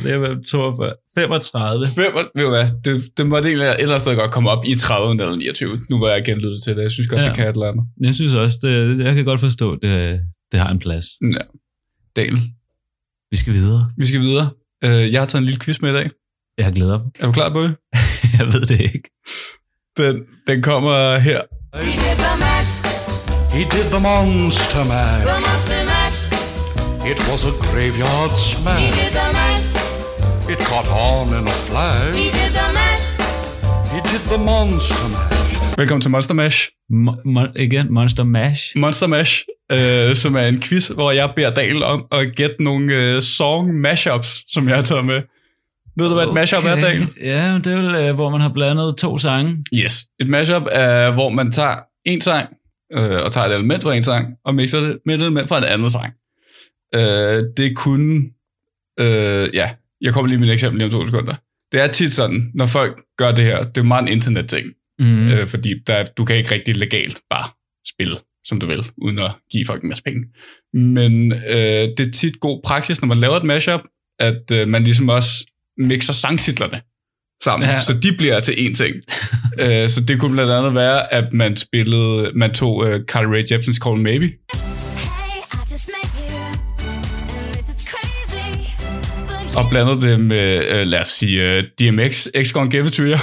Det 0.02 0.12
er 0.12 0.18
vel 0.18 0.44
42, 0.44 0.92
35. 1.14 1.86
Fem, 1.88 2.14
ved 2.34 2.44
du 2.44 2.48
hvad, 2.50 2.66
det, 2.84 3.16
det 3.16 3.26
måtte 3.26 3.48
egentlig 3.48 3.66
et 3.66 3.72
eller 3.78 3.88
andet 3.94 4.00
sted 4.00 4.16
godt 4.16 4.30
komme 4.30 4.50
op 4.50 4.64
i 4.64 4.74
30 4.74 5.10
eller 5.22 5.36
29. 5.36 5.80
Nu 5.90 5.98
var 6.00 6.08
jeg 6.10 6.24
genlyttet 6.24 6.62
til 6.62 6.76
det. 6.76 6.82
Jeg 6.82 6.90
synes 6.90 7.08
godt, 7.08 7.20
Ja. 7.20 7.26
det 7.26 7.36
kan 7.36 7.48
et 7.48 7.52
eller 7.54 7.66
andet. 7.68 7.84
Jeg 8.00 8.14
synes 8.14 8.34
også, 8.34 8.58
det, 8.62 9.04
jeg 9.04 9.14
kan 9.14 9.24
godt 9.24 9.40
forstå, 9.40 9.76
det, 9.82 10.20
det 10.52 10.60
har 10.60 10.70
en 10.70 10.78
plads. 10.78 11.06
Ja. 11.22 11.44
Daniel, 12.16 12.40
Vi 13.30 13.36
skal 13.36 13.52
videre. 13.52 13.90
vi 13.98 14.06
skal 14.06 14.20
videre. 14.20 14.50
Øh, 14.84 15.12
Jeg 15.12 15.20
har 15.20 15.26
taget 15.26 15.40
en 15.40 15.46
lille 15.46 15.60
quiz 15.60 15.80
med 15.80 15.90
i 15.90 15.94
dag. 15.94 16.10
Jeg 16.58 16.72
glæder 16.72 16.98
mig. 16.98 17.06
Er 17.20 17.26
du 17.26 17.32
klar 17.32 17.50
på 17.52 17.62
det? 17.62 17.74
Jeg 18.38 18.46
ved 18.46 18.60
det 18.60 18.80
ikke. 18.80 19.08
Den, 19.96 20.22
den 20.46 20.62
kommer 20.62 21.18
her. 21.18 21.40
He 21.74 21.90
did 21.90 22.16
the 22.26 22.34
mash, 22.44 22.72
He 23.56 23.62
did 23.74 23.86
the 23.94 24.00
monster 24.08 24.84
mash. 24.92 25.22
the 25.30 25.38
monster 25.46 25.84
mash. 25.92 26.18
It 27.10 27.18
was 27.28 27.42
a 27.50 27.52
graveyard 27.66 28.30
He 28.30 28.36
smash. 28.52 28.86
did 29.00 29.12
the 29.20 29.28
It 30.52 30.58
caught 30.70 30.88
on 31.06 31.26
in 31.28 31.34
a 31.34 31.54
he 31.58 31.66
flash. 31.68 32.16
did 32.38 32.52
the 32.58 32.66
mash. 32.78 33.04
He 33.92 33.98
did 34.10 34.22
the 34.32 34.38
monster 34.50 35.06
mash. 35.14 35.78
Velkommen 35.78 36.00
til 36.02 36.10
Monster 36.10 36.34
Mash. 36.34 36.68
Mo- 36.92 37.22
mon- 37.26 37.52
igen, 37.62 37.92
Monster 37.94 38.24
Mash. 38.24 38.76
Monster 38.78 39.06
Mash, 39.06 39.44
øh, 39.72 40.14
som 40.14 40.34
er 40.36 40.40
en 40.46 40.60
quiz, 40.62 40.88
hvor 40.88 41.10
jeg 41.10 41.32
beder 41.36 41.54
Daniel 41.54 41.82
om 41.82 42.06
at 42.12 42.34
gætte 42.36 42.62
nogle 42.62 42.94
øh, 42.94 43.22
song 43.22 43.74
mashups, 43.80 44.44
som 44.52 44.68
jeg 44.68 44.76
har 44.76 44.82
taget 44.82 45.04
med. 45.04 45.22
Ved 45.98 46.08
du, 46.08 46.14
hvad 46.14 46.26
et 46.26 46.34
mashup 46.34 46.64
er, 46.64 46.74
Daniel? 46.80 47.08
Ja, 47.22 47.54
det 47.64 47.66
er 47.66 47.76
vel, 47.76 47.94
øh, 47.94 48.14
hvor 48.14 48.30
man 48.30 48.40
har 48.40 48.50
blandet 48.54 48.96
to 48.98 49.18
sange. 49.18 49.56
Yes. 49.74 50.04
Et 50.20 50.28
mashup 50.28 50.62
er, 50.72 51.12
hvor 51.12 51.28
man 51.28 51.52
tager 51.52 51.76
en 52.06 52.20
sang, 52.20 52.48
øh, 52.92 53.22
og 53.24 53.32
tager 53.32 53.46
et 53.46 53.54
element 53.54 53.82
fra 53.82 53.94
en 53.94 54.02
sang, 54.02 54.26
og 54.44 54.54
mixer 54.54 54.80
det 54.80 54.98
med 55.06 55.14
et 55.14 55.20
element 55.20 55.48
fra 55.48 55.58
en 55.58 55.64
anden 55.64 55.90
sang. 55.90 56.12
Øh, 56.94 57.42
det 57.56 57.76
kunne... 57.76 58.20
Øh, 59.00 59.54
ja, 59.54 59.70
jeg 60.04 60.12
kommer 60.12 60.28
lige 60.28 60.38
med 60.38 60.48
et 60.48 60.52
eksempel 60.52 60.78
lige 60.78 60.84
om 60.86 60.90
to 61.00 61.06
sekunder. 61.06 61.34
Det 61.72 61.80
er 61.80 61.86
tit 61.86 62.14
sådan, 62.14 62.50
når 62.54 62.66
folk 62.66 63.00
gør 63.18 63.32
det 63.32 63.44
her, 63.44 63.62
det 63.62 63.78
er 63.78 63.82
meget 63.84 64.02
en 64.02 64.08
internetting, 64.08 64.66
Mm. 64.98 65.28
øh, 65.28 65.46
fordi 65.46 65.74
der, 65.86 66.04
du 66.16 66.24
kan 66.24 66.36
ikke 66.36 66.50
rigtig 66.50 66.76
legalt 66.76 67.20
bare 67.30 67.46
spille, 67.88 68.16
som 68.44 68.60
du 68.60 68.66
vil, 68.66 68.84
uden 69.02 69.18
at 69.18 69.30
give 69.52 69.66
folk 69.66 69.82
en 69.82 69.88
masse 69.88 70.04
penge. 70.04 70.20
Men 70.74 71.32
øh, 71.32 71.88
det 71.96 72.00
er 72.00 72.10
tit 72.10 72.40
god 72.40 72.60
praksis, 72.64 73.02
når 73.02 73.06
man 73.06 73.18
laver 73.18 73.34
et 73.36 73.44
mashup, 73.44 73.80
at 74.18 74.50
øh, 74.52 74.68
man 74.68 74.84
ligesom 74.84 75.08
også 75.08 75.46
mixer 75.78 76.12
sangtitlerne 76.12 76.80
sammen, 77.44 77.68
ja. 77.68 77.80
så 77.80 77.92
de 77.98 78.16
bliver 78.18 78.40
til 78.40 78.52
én 78.52 78.74
ting. 78.74 78.94
øh, 79.64 79.88
så 79.88 80.00
det 80.08 80.20
kunne 80.20 80.32
blandt 80.32 80.52
andet 80.52 80.74
være, 80.74 81.12
at 81.12 81.32
man 81.32 81.56
spillede, 81.56 82.30
man 82.34 82.54
tog 82.54 82.86
øh, 82.86 83.04
Carly 83.04 83.26
Rae 83.26 83.44
Jepsen's 83.52 83.78
Call 83.78 84.00
Maybe, 84.00 84.28
og 89.56 89.70
blandede 89.70 90.00
det 90.00 90.20
med, 90.20 90.64
øh, 90.68 90.86
lad 90.86 91.00
os 91.00 91.08
sige, 91.08 91.42
øh, 91.42 91.64
DMX, 91.80 92.26
X 92.42 92.52
Gonna 92.52 92.70
Give 92.70 92.86
It 92.86 92.92
To 92.92 93.02
You. 93.02 93.18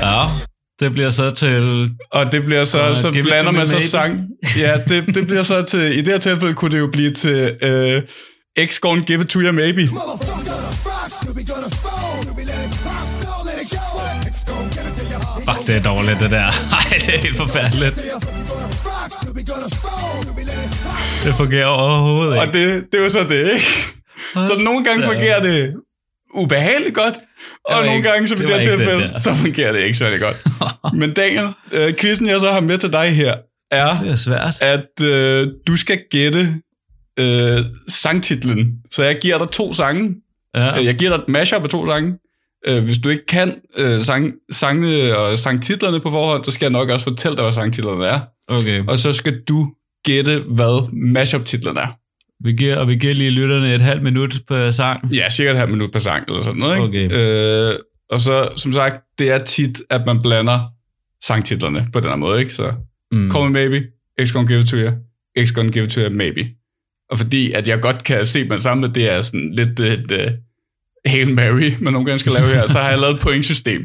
Ja, 0.00 0.20
det 0.80 0.92
bliver 0.92 1.10
så 1.10 1.30
til... 1.30 1.88
Og 2.12 2.32
det 2.32 2.44
bliver 2.44 2.64
så, 2.64 2.78
Og 2.80 2.96
så 2.96 3.10
blander 3.10 3.50
man 3.50 3.66
så 3.66 3.74
Maybe. 3.74 3.88
sang. 3.88 4.18
Ja, 4.56 4.74
det, 4.88 5.14
det 5.14 5.26
bliver 5.26 5.42
så 5.42 5.62
til, 5.62 5.98
i 5.98 6.00
det 6.02 6.06
her 6.06 6.18
tilfælde 6.18 6.54
kunne 6.54 6.70
det 6.70 6.78
jo 6.78 6.86
blive 6.86 7.10
til 7.10 7.56
øh, 7.62 8.02
X 8.66 8.78
Gonna 8.80 9.04
Give 9.04 9.20
It 9.20 9.26
To 9.28 9.40
You 9.40 9.52
Maybe. 9.52 9.88
Fuck, 15.48 15.66
det 15.66 15.76
er 15.76 15.82
dårligt, 15.82 16.20
det 16.20 16.30
der. 16.30 16.44
Ej, 16.78 16.98
det 17.06 17.14
er 17.14 17.18
helt 17.18 17.36
forfærdeligt. 17.36 18.00
Det 21.24 21.34
fungerer 21.34 21.66
overhovedet 21.66 22.38
Og 22.38 22.46
ikke. 22.46 22.58
det, 22.74 22.84
det 22.92 22.98
er 23.00 23.02
jo 23.04 23.08
så 23.08 23.18
det, 23.28 23.38
ikke? 23.54 23.66
Så 24.46 24.52
nogle 24.64 24.84
gange 24.84 25.04
fungerer 25.04 25.42
det 25.42 25.74
ubehageligt 26.34 26.94
godt, 26.94 27.14
og 27.64 27.82
nogle 27.84 27.96
ikke- 27.96 28.08
gange, 28.10 28.28
som 28.28 28.38
i 28.38 28.42
det 28.42 28.50
her 28.50 28.60
tilfælde, 28.62 29.12
så 29.18 29.34
fungerer 29.34 29.72
det 29.72 29.80
ikke 29.80 29.98
særlig 29.98 30.20
godt. 30.20 30.36
Men 31.00 31.14
Daniel, 31.14 31.48
øh, 31.72 31.94
quizzen 31.98 32.28
jeg 32.28 32.40
så 32.40 32.50
har 32.50 32.60
med 32.60 32.78
til 32.78 32.92
dig 32.92 33.10
her, 33.16 33.34
er, 33.70 34.00
Det 34.02 34.10
er 34.10 34.16
svært. 34.16 34.58
at 34.60 35.06
øh, 35.06 35.48
du 35.66 35.76
skal 35.76 35.98
gætte 36.10 36.54
øh, 37.18 37.58
sangtitlen. 37.88 38.72
Så 38.90 39.04
jeg 39.04 39.18
giver 39.22 39.38
dig 39.38 39.48
to 39.48 39.72
sange, 39.72 40.10
Ja. 40.56 40.78
Øh, 40.78 40.84
Jeg 40.86 40.94
giver 40.94 41.10
dig 41.10 41.18
et 41.22 41.28
mashup 41.28 41.62
af 41.62 41.68
to 41.68 41.86
sange. 41.86 42.12
Øh, 42.68 42.84
Hvis 42.84 42.98
du 42.98 43.08
ikke 43.08 43.26
kan 43.26 43.60
øh, 43.76 44.00
sang, 44.00 44.32
sangene 44.50 45.16
og 45.16 45.38
sangtitlerne 45.38 46.00
på 46.00 46.10
forhånd, 46.10 46.44
så 46.44 46.50
skal 46.50 46.64
jeg 46.64 46.72
nok 46.72 46.88
også 46.88 47.04
fortælle 47.04 47.36
dig, 47.36 47.44
hvad 47.44 47.52
sangtitlerne 47.52 48.06
er. 48.06 48.20
Okay. 48.48 48.82
Og 48.88 48.98
så 48.98 49.12
skal 49.12 49.40
du 49.48 49.68
gætte, 50.04 50.44
hvad 50.48 50.88
mashup-titlerne 50.92 51.80
er. 51.80 51.98
Vi 52.44 52.52
giver, 52.52 52.76
og 52.76 52.88
vi 52.88 52.96
giver 52.96 53.14
lige 53.14 53.30
lytterne 53.30 53.74
et 53.74 53.80
halvt 53.80 54.02
minut 54.02 54.34
på 54.48 54.70
sang. 54.72 55.12
Ja, 55.14 55.30
cirka 55.30 55.50
et 55.50 55.56
halvt 55.56 55.70
minut 55.70 55.92
per 55.92 55.98
sang, 55.98 56.24
eller 56.28 56.42
sådan 56.42 56.58
noget. 56.58 56.76
Ikke? 56.94 57.06
Okay. 57.06 57.16
Øh, 57.72 57.78
og 58.10 58.20
så, 58.20 58.48
som 58.56 58.72
sagt, 58.72 58.96
det 59.18 59.30
er 59.30 59.38
tit, 59.38 59.82
at 59.90 60.02
man 60.06 60.22
blander 60.22 60.60
sangtitlerne 61.24 61.86
på 61.92 62.00
den 62.00 62.08
her 62.08 62.16
måde. 62.16 62.40
Ikke? 62.40 62.54
Så 62.54 62.72
Mm. 63.12 63.30
Call 63.30 63.44
Me 63.44 63.50
Maybe, 63.52 63.82
X 64.24 64.32
Gonna 64.32 64.48
Give 64.48 64.60
It 64.60 64.66
To 64.66 64.76
You, 64.76 64.90
X 65.44 65.52
Gonna 65.54 65.70
Give 65.70 65.84
It 65.84 65.90
To 65.90 66.00
You 66.00 66.10
Maybe. 66.10 66.48
Og 67.10 67.18
fordi 67.18 67.52
at 67.52 67.68
jeg 67.68 67.80
godt 67.82 68.04
kan 68.04 68.26
se, 68.26 68.40
at 68.40 68.48
man 68.48 68.60
samlet, 68.60 68.94
det 68.94 69.12
er 69.12 69.22
sådan 69.22 69.52
lidt 69.54 69.80
et 69.80 70.10
uh, 70.10 70.32
Hail 71.06 71.34
Mary, 71.34 71.70
man 71.80 71.92
nogle 71.92 72.06
gange 72.06 72.18
skal 72.18 72.32
lave 72.38 72.54
her, 72.54 72.66
så 72.66 72.78
har 72.78 72.90
jeg 72.90 72.98
lavet 72.98 73.14
et 73.14 73.20
pointsystem. 73.20 73.82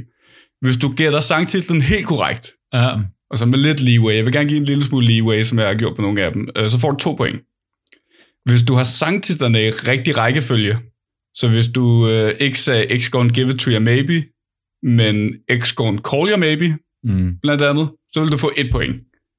Hvis 0.62 0.78
du 0.78 0.94
gætter 0.98 1.20
sangtitlen 1.20 1.82
helt 1.82 2.06
korrekt, 2.08 2.48
Ja. 2.74 2.96
Og 3.32 3.38
så 3.38 3.46
med 3.46 3.58
lidt 3.60 3.82
leeway, 3.82 4.16
jeg 4.16 4.26
vil 4.26 4.34
gerne 4.34 4.50
give 4.50 4.60
en 4.60 4.66
lille 4.66 4.84
smule 4.84 5.08
leeway, 5.08 5.44
som 5.44 5.60
jeg 5.60 5.68
har 5.68 5.76
gjort 5.76 5.96
på 5.96 6.02
nogle 6.02 6.24
af 6.24 6.32
dem, 6.34 6.50
øh, 6.58 6.70
så 6.70 6.80
får 6.80 6.92
du 6.92 6.98
to 6.98 7.14
point. 7.14 7.40
Hvis 8.46 8.62
du 8.64 8.74
har 8.74 8.84
sangtitlerne 8.84 9.68
i 9.68 9.70
rigtig 9.70 10.18
rækkefølge, 10.18 10.78
så 11.36 11.48
hvis 11.50 11.68
du 11.68 12.08
øh, 12.10 12.34
ikke 12.40 12.60
sagde 12.60 13.00
X 13.00 13.10
Gonna 13.10 13.34
Give 13.34 13.50
It 13.50 13.60
To 13.60 13.72
You 13.72 13.80
Maybe, 13.80 14.24
men 14.84 15.34
X 15.60 15.74
Gonna 15.76 16.02
Call 16.12 16.30
You 16.32 16.38
Maybe, 16.38 16.78
Mm. 17.04 17.32
blandt 17.42 17.62
andet, 17.62 17.90
så 18.12 18.22
vil 18.22 18.32
du 18.32 18.38
få 18.38 18.52
et 18.58 18.72
point. 18.72 18.96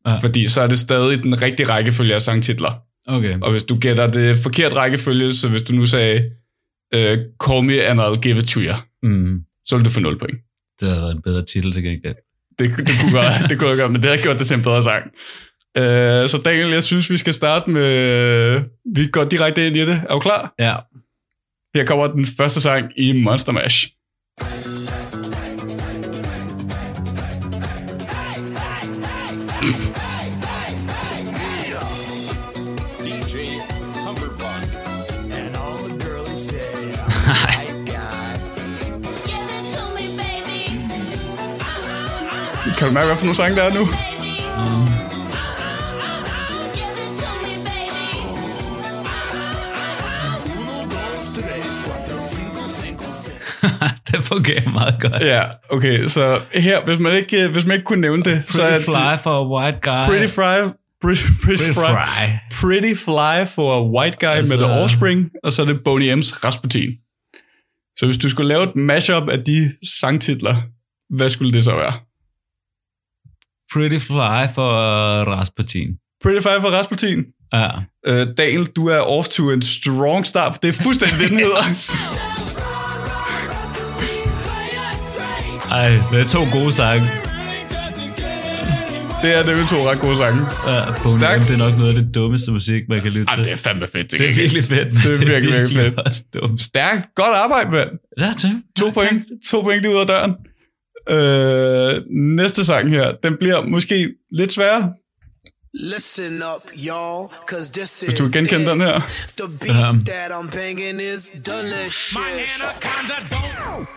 Ja. 0.07 0.17
Fordi 0.17 0.47
så 0.47 0.61
er 0.61 0.67
det 0.67 0.79
stadig 0.79 1.23
den 1.23 1.43
rigtige 1.43 1.69
rækkefølge 1.69 2.15
af 2.15 2.23
sangtitler. 2.23 2.73
Okay. 3.07 3.39
Og 3.43 3.51
hvis 3.51 3.63
du 3.63 3.79
gætter 3.79 4.11
det 4.11 4.39
forkert 4.39 4.73
rækkefølge, 4.77 5.33
så 5.33 5.49
hvis 5.49 5.63
du 5.63 5.73
nu 5.75 5.87
sagde 5.87 6.17
uh, 6.97 7.01
Call 7.47 7.65
Me 7.65 7.83
and 7.87 8.01
I'll 8.01 8.21
Give 8.21 8.39
It 8.39 8.47
To 8.47 8.61
You, 8.61 8.73
Mm. 9.03 9.41
så 9.67 9.77
vil 9.77 9.85
du 9.85 9.91
få 9.91 10.01
0 10.01 10.19
point. 10.19 10.39
Det 10.81 10.93
havde 10.93 11.03
været 11.03 11.15
en 11.17 11.23
bedre 11.23 11.45
titel 11.45 11.73
til 11.73 11.83
gengæld. 11.83 12.15
Det, 12.59 12.77
det 12.77 12.95
kunne 13.01 13.13
godt, 13.13 13.51
det 13.51 13.59
kunne 13.59 13.71
jeg 13.71 13.79
godt, 13.79 13.93
men 13.93 14.03
det 14.03 14.11
har 14.11 14.17
gjort 14.17 14.39
det 14.39 14.47
til 14.47 14.57
en 14.57 14.63
bedre 14.63 14.83
sang. 14.83 15.05
Uh, 15.79 16.29
så 16.29 16.41
Daniel, 16.45 16.71
jeg 16.71 16.85
synes, 16.85 17.11
vi 17.11 17.17
skal 17.17 17.35
starte 17.35 17.71
med... 17.71 17.91
Vi 18.95 19.07
går 19.07 19.25
direkte 19.25 19.67
ind 19.67 19.77
i 19.77 19.87
det. 19.87 20.03
Er 20.09 20.15
du 20.15 20.21
klar? 20.21 20.55
Ja. 20.59 20.77
Her 21.75 21.85
kommer 21.85 22.07
den 22.07 22.27
første 22.39 22.61
sang 22.61 22.93
i 22.97 23.23
Monster 23.23 23.53
Mash. 23.53 23.89
Kan 42.79 42.89
du 42.89 42.93
mærke, 42.93 43.07
hvad 43.07 43.17
for 43.17 43.25
nogle 43.25 43.35
sange 43.37 43.57
der 43.57 43.63
er 43.63 43.75
nu? 43.75 43.87
baby. 51.35 51.69
det 54.11 54.25
fungerer 54.25 54.71
meget 54.71 54.97
godt. 55.01 55.23
Ja, 55.23 55.43
okay. 55.71 56.07
Så 56.07 56.41
her, 56.55 56.85
hvis 56.85 56.99
man 56.99 57.17
ikke, 57.17 57.49
hvis 57.49 57.67
man 57.67 57.75
ikke 57.75 57.85
kunne 57.85 58.01
nævne 58.01 58.23
det, 58.23 58.43
så 58.49 58.63
er 58.63 58.67
Pretty 58.71 58.87
det 58.87 58.97
fly 58.97 59.23
for 59.23 59.31
a 59.31 59.49
white 59.49 59.79
guy. 59.83 60.05
Pretty 60.05 60.35
Fly, 60.35 60.71
pretty, 61.03 61.23
pretty, 61.45 61.63
Pretty 61.63 61.63
fly, 61.63 61.93
fry. 61.95 62.27
Pretty 62.61 62.95
Fly 62.95 63.47
for 63.55 63.73
a 63.79 63.83
White 63.97 64.17
Guy 64.21 64.27
Altså- 64.27 64.57
med 64.57 64.65
The 64.65 64.73
Offspring, 64.83 65.31
og 65.45 65.53
så 65.53 65.63
er 65.63 65.67
det 65.67 65.81
Boney 65.85 66.13
M's 66.13 66.45
Rasputin. 66.45 66.91
Så 67.97 68.07
hvis 68.07 68.19
du 68.19 68.29
skulle 68.29 68.49
lave 68.49 68.63
et 68.63 68.77
mashup 68.77 69.29
af 69.29 69.45
de 69.45 69.73
sangtitler, 70.01 70.57
hvad 71.17 71.31
skulle 71.31 71.53
det 71.53 71.65
så 71.65 71.77
være? 71.77 71.93
Pretty 73.73 73.99
Fly 73.99 74.47
for 74.55 74.71
øh, 74.73 75.27
Rasputin. 75.27 75.89
Pretty 76.23 76.41
Fly 76.43 76.61
for 76.61 76.69
Rasputin? 76.79 77.19
Ja. 77.53 77.69
Øh, 78.07 78.27
Daniel, 78.39 78.65
du 78.67 78.87
er 78.89 78.99
off 78.99 79.29
to 79.29 79.51
en 79.51 79.63
strong 79.63 80.27
start, 80.27 80.59
det 80.63 80.69
er 80.69 80.73
fuldstændig 80.73 81.19
det, 81.21 81.29
den 81.31 81.39
hedder. 81.39 81.63
Ej, 85.71 85.89
det 86.13 86.21
er 86.21 86.25
to 86.29 86.39
gode 86.53 86.73
sange. 86.73 87.05
Det 89.23 89.31
er 89.39 89.45
nemlig 89.47 89.67
to 89.69 89.91
ret 89.91 90.01
gode 90.01 90.17
sange. 90.17 90.41
Ja, 90.69 90.93
på 91.03 91.09
Stærk. 91.19 91.41
det 91.41 91.51
er 91.55 91.57
nok 91.59 91.77
noget 91.77 91.89
af 91.97 92.03
det 92.03 92.15
dummeste 92.15 92.51
musik, 92.53 92.83
man 92.89 93.01
kan 93.01 93.13
lytte 93.13 93.27
Jamen, 93.33 93.45
til. 93.45 93.53
det 93.53 93.59
er 93.59 93.63
fandme 93.69 93.87
fedt. 93.89 94.11
Det, 94.13 94.21
det 94.21 94.31
er 94.31 94.35
virkelig 94.35 94.65
fedt. 94.65 94.89
Det 94.95 95.15
er 95.15 95.19
virkelig, 95.19 95.61
virkelig 95.61 95.93
fedt. 96.33 96.61
Stærkt. 96.61 97.15
Godt 97.15 97.37
arbejde, 97.37 97.71
mand. 97.71 97.89
Ja, 98.21 98.33
tak. 98.39 98.51
To 98.79 98.91
point. 98.91 99.25
To 99.51 99.61
point 99.63 99.83
lige 99.83 99.95
ud 99.95 100.01
af 100.01 100.07
døren. 100.07 100.33
Øh, 101.11 102.03
næste 102.11 102.65
sang 102.65 102.91
her, 102.91 103.13
den 103.13 103.37
bliver 103.37 103.65
måske 103.65 104.15
lidt 104.33 104.53
sværere, 104.53 104.93
Listen 105.75 106.43
up, 106.43 106.63
y'all, 106.75 107.29
cause 107.47 107.71
this 107.71 108.01
hvis 108.01 108.13
is 108.13 108.19
du 108.19 108.29
kan 108.29 108.45
genkende 108.45 108.71
den 108.71 108.81
her. 108.81 109.01
the 109.37 109.49
beat 109.49 110.07
that 110.07 110.31
I'm 110.33 110.49
banging 110.51 111.01
is 111.01 111.31
delicious. 111.45 112.17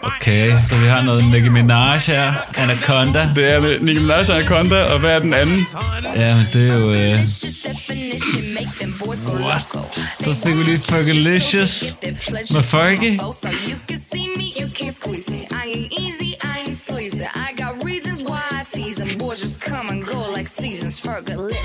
Okay, 0.03 0.51
så 0.69 0.77
vi 0.77 0.85
har 0.87 1.03
noget 1.03 1.23
Nicki 1.31 1.49
Minaj 1.49 1.97
her. 1.97 2.33
Anaconda. 2.57 3.29
Det 3.35 3.51
er 3.53 3.59
det. 3.59 3.81
Nicki 3.81 4.01
Minaj 4.01 4.19
og 4.29 4.35
Anaconda, 4.35 4.83
og 4.93 4.99
hvad 4.99 5.09
er 5.15 5.19
den 5.19 5.33
anden? 5.33 5.59
Ja, 6.15 6.35
men 6.35 6.45
det 6.53 6.69
er 6.71 6.79
jo... 6.79 6.91
Øh, 6.91 7.21
Just 7.21 7.67
definition, 7.67 8.53
make 8.53 8.71
them 8.79 8.93
boys 9.05 9.19
go 9.25 9.31
what? 9.31 9.65
loco. 9.73 9.83
Så 10.23 10.35
fik 10.43 10.57
vi 10.57 10.63
lige 10.63 10.79
Fergalicious. 10.79 11.83
Med 12.51 12.63
Fergie. 12.63 13.19
So 13.19 13.49
you 13.69 13.77
can 13.89 13.99
see 14.11 14.27
me, 14.37 14.45
you 14.61 14.67
can't 14.79 14.95
squeeze 14.95 15.29
me. 15.31 15.37
I 17.35 17.53
got 17.61 17.73
reasons 17.85 18.19
why 18.29 18.41
I 18.59 18.63
tease 18.73 18.97
them. 19.01 19.11
Boys 19.19 19.41
just 19.41 19.59
come 19.69 19.89
and 19.93 20.01
go 20.13 20.19
like 20.37 20.47
seasons. 20.47 21.01
Fergalicious. 21.01 21.60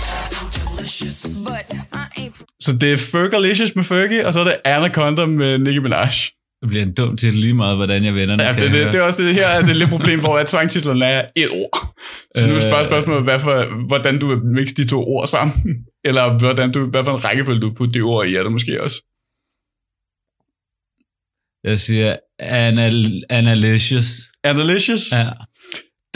Så 2.60 2.76
det 2.80 2.92
er 2.92 2.96
Fergalicious 2.96 3.76
med 3.76 3.84
Fergie, 3.84 4.26
og 4.26 4.32
så 4.32 4.40
er 4.40 4.44
det 4.44 4.56
Anaconda 4.64 5.26
med 5.26 5.58
Nicki 5.58 5.78
Minaj. 5.78 6.08
Det 6.60 6.68
bliver 6.68 6.82
en 6.82 6.94
dum 6.94 7.16
til 7.16 7.34
lige 7.34 7.54
meget, 7.54 7.76
hvordan 7.76 8.04
jeg 8.04 8.14
vender 8.14 8.36
den. 8.36 8.46
Ja, 8.46 8.52
det, 8.52 8.72
det, 8.72 8.92
det 8.92 8.94
er 9.00 9.02
også 9.02 9.22
det 9.22 9.34
her 9.34 9.46
er 9.46 9.62
det 9.62 9.76
lidt 9.76 9.90
problem, 9.90 10.20
hvor 10.20 10.38
at 10.38 10.50
sangtitlen 10.50 11.02
er 11.02 11.24
et 11.36 11.50
ord. 11.50 11.94
Så 12.36 12.46
nu 12.46 12.52
er 12.52 12.56
Øh. 12.56 12.62
spørger 12.62 12.84
spørgsmålet, 12.84 13.22
hvad 13.22 13.40
for, 13.40 13.86
hvordan 13.86 14.18
du 14.18 14.26
vil 14.26 14.38
mixe 14.44 14.74
de 14.74 14.86
to 14.88 15.04
ord 15.04 15.26
sammen. 15.26 15.74
Eller 16.04 16.38
hvordan 16.38 16.72
du, 16.72 16.86
hvad 16.86 17.04
for 17.04 17.12
en 17.14 17.24
rækkefølge 17.24 17.60
du 17.60 17.74
putter 17.74 17.92
de 17.92 18.00
ord 18.00 18.26
i, 18.26 18.34
er 18.34 18.42
det 18.42 18.52
måske 18.52 18.82
også. 18.82 18.96
Jeg 21.64 21.78
siger 21.78 22.16
Anal 22.38 23.24
Analicious. 23.30 24.06
Analicious? 24.44 25.12
Ja. 25.12 25.30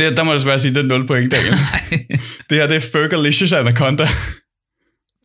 Det, 0.00 0.16
der 0.16 0.22
må 0.24 0.30
jeg 0.30 0.38
desværre 0.38 0.58
sige, 0.58 0.74
det 0.74 0.82
er 0.84 0.86
0 0.86 1.06
point, 1.06 1.32
Daniel. 1.32 1.54
det 2.50 2.58
her, 2.58 2.66
det 2.66 2.76
er 2.76 2.80
Fergalicious 2.92 3.52
Anaconda. 3.52 4.06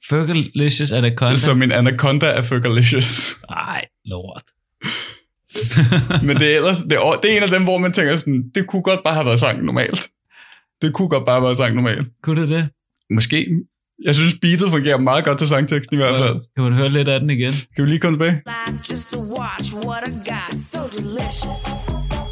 Fergalicious 0.09 0.91
Anaconda. 0.91 1.36
Så 1.36 1.53
min 1.53 1.71
Anaconda 1.71 2.26
er 2.26 2.41
Fergalicious. 2.41 3.38
Ej, 3.49 3.86
lort. 4.05 4.43
Men 6.28 6.38
det 6.38 6.53
er, 6.53 6.57
ellers, 6.57 6.80
det, 6.82 6.93
er, 6.93 7.19
det 7.23 7.34
er 7.34 7.38
en 7.38 7.43
af 7.43 7.49
dem, 7.49 7.63
hvor 7.63 7.78
man 7.78 7.93
tænker 7.93 8.17
sådan, 8.17 8.43
det 8.55 8.67
kunne 8.67 8.82
godt 8.82 8.99
bare 9.05 9.13
have 9.13 9.26
været 9.26 9.39
sang 9.39 9.63
normalt. 9.63 10.09
Det 10.82 10.93
kunne 10.93 11.09
godt 11.09 11.26
bare 11.26 11.36
have 11.36 11.43
været 11.43 11.57
sang 11.57 11.76
normalt. 11.76 12.07
Kunne 12.23 12.41
det 12.41 12.49
det? 12.49 12.69
Måske. 13.09 13.47
Jeg 14.03 14.15
synes, 14.15 14.36
beatet 14.41 14.71
fungerer 14.71 14.97
meget 14.97 15.26
godt 15.26 15.38
til 15.38 15.47
sangteksten 15.47 15.95
i 15.95 15.97
hvert 15.97 16.17
fald. 16.23 16.36
Kan 16.55 16.63
man 16.63 16.73
høre 16.73 16.89
lidt 16.89 17.07
af 17.07 17.19
den 17.19 17.30
igen? 17.30 17.53
Kan 17.76 17.84
vi 17.84 17.89
lige 17.89 17.99
komme 17.99 18.15
tilbage? 18.15 18.41
just 18.89 19.11
to 19.11 19.17
watch 19.39 19.76
what 19.88 20.01
I 20.07 20.11
got. 20.32 20.59
So 20.59 20.80
delicious. 20.99 22.24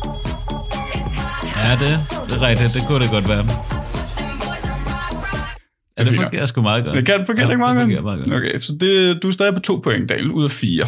Ja, 1.66 1.72
det, 1.72 1.90
det 2.30 2.36
er 2.38 2.48
rigtigt. 2.48 2.74
Det 2.76 2.82
kunne 2.88 3.02
det 3.04 3.10
godt 3.16 3.30
være. 3.30 3.44
Ja, 5.98 6.04
det 6.04 6.16
fungerer 6.16 6.46
sgu 6.46 6.62
meget 6.62 6.86
godt. 6.86 6.98
Det 6.98 7.06
kan 7.06 7.26
fungere 7.26 7.46
Ja, 7.46 7.52
ikke 7.52 7.60
meget, 7.60 7.76
det 7.76 7.82
fungerer 7.84 8.02
meget 8.02 8.20
godt. 8.26 8.36
Okay, 8.38 8.60
så 8.60 8.78
det, 8.80 9.24
du 9.24 9.28
er 9.28 9.32
stadig 9.32 9.54
på 9.54 9.60
to 9.60 9.76
point, 9.84 10.10
Daniel, 10.10 10.32
ud 10.32 10.44
af 10.44 10.52
fire. 10.52 10.88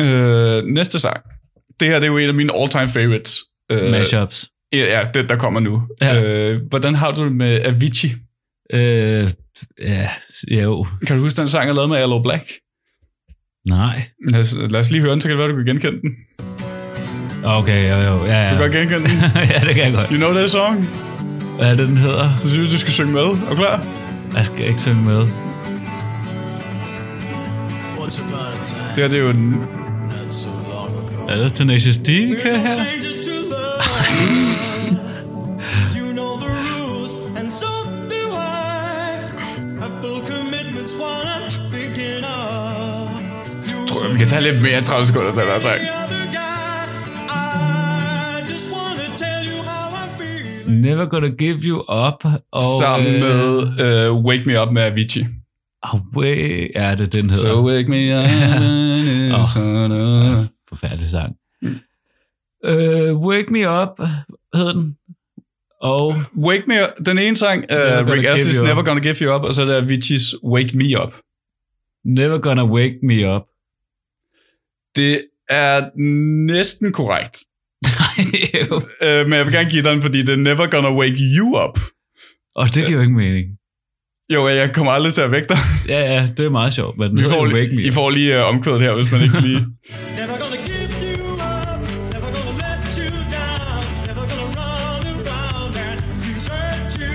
Øh, 0.00 0.64
næste 0.74 0.98
sang. 0.98 1.20
Det 1.80 1.88
her 1.88 1.94
det 1.98 2.06
er 2.06 2.10
jo 2.10 2.18
en 2.18 2.28
af 2.28 2.34
mine 2.34 2.52
all-time 2.56 2.88
favorites. 2.88 3.38
Øh, 3.70 3.90
Mashups. 3.90 4.48
Ja, 4.72 5.04
det, 5.14 5.28
der 5.28 5.36
kommer 5.36 5.60
nu. 5.60 5.82
Ja. 6.00 6.22
Øh, 6.22 6.60
hvordan 6.68 6.94
har 6.94 7.10
du 7.14 7.24
det 7.24 7.32
med 7.32 7.58
Avicii? 7.64 8.14
Øh, 8.72 9.30
ja, 9.80 10.10
jo. 10.50 10.86
Kan 11.06 11.16
du 11.16 11.22
huske 11.22 11.40
den 11.40 11.48
sang, 11.48 11.66
jeg 11.66 11.74
lavede 11.74 11.88
med 11.88 11.96
Allo 11.96 12.22
Black? 12.22 12.44
Nej. 13.68 14.02
Lad 14.30 14.40
os, 14.40 14.54
lad 14.54 14.80
os 14.80 14.90
lige 14.90 15.00
høre 15.00 15.12
den, 15.12 15.20
så 15.20 15.28
kan 15.28 15.38
det 15.38 15.44
være, 15.44 15.52
du 15.52 15.64
kan 15.64 15.66
genkende 15.66 16.00
den. 16.00 16.10
Okay, 17.46 17.90
jo, 17.90 17.96
jo. 17.96 18.24
Ja, 18.26 18.42
ja. 18.42 18.50
Du 18.50 18.56
kan 18.56 18.58
godt 18.58 18.72
genkende 18.72 19.08
den. 19.08 19.18
ja, 19.52 19.60
det 19.66 19.74
kan 19.74 19.84
jeg 19.84 19.92
godt. 19.92 20.08
You 20.10 20.16
know 20.16 20.34
that 20.34 20.50
song? 20.50 20.88
Hvad 21.56 21.70
er 21.70 21.74
det, 21.74 21.88
den 21.88 21.96
hedder? 21.96 22.36
Så 22.42 22.50
synes 22.50 22.70
du 22.70 22.78
skal 22.78 22.92
synge 22.92 23.12
med. 23.12 23.22
Er 23.22 23.50
du 23.50 23.54
klar? 23.56 23.84
Jeg 24.36 24.46
skal 24.46 24.68
ikke 24.68 24.80
synge 24.80 25.04
med. 25.04 25.18
Det 28.94 29.02
her, 29.02 29.08
det 29.08 29.18
er 29.18 29.22
jo 29.22 29.30
en... 29.30 29.50
not 29.50 30.32
so 30.32 30.48
long 30.72 30.90
ago. 31.12 31.32
Er 31.32 31.36
det 31.36 31.52
Tenacious 31.54 31.96
D, 31.96 32.08
vi 32.08 32.36
kører 32.42 32.56
her? 32.56 32.66
Jeg 43.66 43.88
tror, 43.88 44.12
vi 44.12 44.18
kan 44.18 44.26
tage 44.26 44.42
lidt 44.42 44.62
mere 44.62 44.76
end 44.78 44.84
30 44.84 45.06
sekunder, 45.06 45.30
den 45.30 45.40
der 45.40 45.60
sang. 45.60 46.05
Never 50.68 51.06
Gonna 51.06 51.28
Give 51.28 51.58
You 51.58 51.78
Up. 51.78 52.24
Og, 52.52 52.62
Sammen 52.80 53.14
øh, 53.14 53.20
med 53.20 54.10
uh, 54.10 54.24
Wake 54.24 54.42
Me 54.46 54.62
Up 54.62 54.72
med 54.72 54.82
Avicii. 54.82 55.26
Away. 55.82 56.70
Ja, 56.74 56.94
det 56.94 57.12
den 57.12 57.30
hedder. 57.30 57.52
So 57.52 57.66
wake 57.66 57.88
me 57.88 57.96
up. 58.18 58.30
Åh. 59.40 59.46
sådan. 59.46 60.48
Forfærdelig 60.68 61.10
sang. 61.10 61.36
Øh, 62.64 63.16
Wake 63.16 63.52
Me 63.52 63.82
Up 63.82 64.00
hed 64.54 64.74
den. 64.74 64.96
Og 65.80 66.16
Wake 66.36 66.64
Me 66.66 66.74
Up. 66.82 67.06
Den 67.06 67.18
ene 67.18 67.36
sang, 67.36 67.64
uh, 67.72 68.08
Rick 68.08 68.26
Astley's. 68.26 68.62
Never 68.62 68.82
Gonna 68.82 69.00
Give 69.00 69.14
You 69.20 69.36
Up, 69.36 69.42
og 69.42 69.54
så 69.54 69.62
er 69.62 69.66
det 69.66 69.82
Avicii's 69.82 70.44
Wake 70.44 70.76
Me 70.76 71.02
Up. 71.02 71.14
Never 72.04 72.38
Gonna 72.38 72.64
Wake 72.64 72.98
Me 73.02 73.34
Up. 73.36 73.42
Det 74.96 75.22
er 75.48 75.90
næsten 76.52 76.92
korrekt. 76.92 77.38
Uh, 79.02 79.28
men 79.28 79.32
jeg 79.32 79.46
vil 79.46 79.54
gerne 79.54 79.70
give 79.70 79.82
dig 79.82 79.92
den, 79.92 80.02
fordi 80.02 80.22
det 80.22 80.32
er 80.32 80.36
Never 80.36 80.66
Gonna 80.66 80.92
Wake 80.94 81.16
You 81.18 81.48
Up. 81.64 81.78
Og 82.56 82.66
det 82.74 82.86
giver 82.86 82.90
jo 82.90 83.00
ikke 83.00 83.14
mening. 83.14 83.46
Jo, 84.34 84.48
jeg 84.48 84.72
kommer 84.74 84.92
aldrig 84.92 85.12
til 85.14 85.20
at 85.20 85.30
vække 85.30 85.48
dig. 85.48 85.58
Ja, 85.88 86.14
ja, 86.14 86.28
det 86.36 86.44
er 86.44 86.50
meget 86.50 86.72
sjovt, 86.72 86.98
men 86.98 87.18
I 87.18 87.22
får, 87.22 87.46
jo 87.48 87.54
Wake 87.54 87.74
Me 87.74 87.82
I 87.82 87.90
får 87.90 88.10
lige 88.10 88.40
uh, 88.40 88.48
omkvædet 88.48 88.80
her, 88.80 88.94
hvis 88.94 89.12
man 89.12 89.22
ikke 89.22 89.40
lige... 89.40 89.60
Never 90.20 90.36
gonna 90.42 90.58
give 90.70 90.90
you 91.02 91.32
up, 91.32 91.80
never 92.14 92.30
gonna 92.36 92.54
let 92.64 92.82
you 92.98 93.10
down, 93.36 93.82
never 94.08 94.24
gonna 94.30 94.48
run 94.60 95.04
around 95.14 95.74
and 95.86 95.98
desert 96.24 96.90
you, 97.00 97.14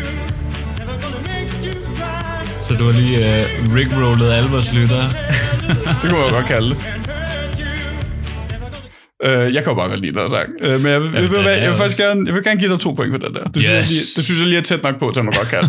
never 0.79 0.95
gonna 1.03 1.21
make 1.31 1.51
you 1.67 1.77
cry 1.97 2.63
Så 2.67 2.71
du 2.79 2.83
har 2.83 2.95
lige 3.01 3.17
uh, 3.29 3.75
Rick-rollet 3.75 4.31
alle 4.37 4.49
vores 4.49 4.73
lyttere. 4.73 5.05
Det 6.01 6.09
kunne 6.09 6.19
man 6.19 6.31
godt 6.31 6.45
kalde 6.45 6.69
det. 6.69 6.77
Uh, 9.25 9.29
jeg 9.55 9.63
kan 9.63 9.71
jo 9.71 9.73
bare 9.73 9.89
godt 9.89 10.01
lide 10.01 10.19
den 10.19 10.29
sang. 10.29 10.49
Uh, 10.65 10.81
men 10.81 10.91
jeg, 10.91 11.01
vil, 11.01 11.09
jeg, 11.13 11.29
vil, 11.31 11.37
er 11.37 11.49
jeg, 11.49 11.69
vil 11.69 11.77
faktisk 11.77 11.97
gerne, 11.97 12.25
jeg 12.27 12.33
vil 12.35 12.43
gerne 12.43 12.59
give 12.59 12.71
dig 12.71 12.79
to 12.79 12.91
point 12.91 13.11
på 13.11 13.17
den 13.17 13.33
der. 13.35 13.43
Det, 13.43 13.55
synes, 13.55 13.69
jeg, 13.69 13.79
Yes. 13.79 13.89
lige, 13.89 14.05
det 14.17 14.23
synes 14.25 14.39
jeg 14.39 14.47
lige 14.47 14.57
er 14.59 14.63
tæt 14.63 14.83
nok 14.83 14.99
på, 14.99 15.11
til 15.13 15.23
man 15.23 15.33
godt 15.33 15.47
kan. 15.55 15.63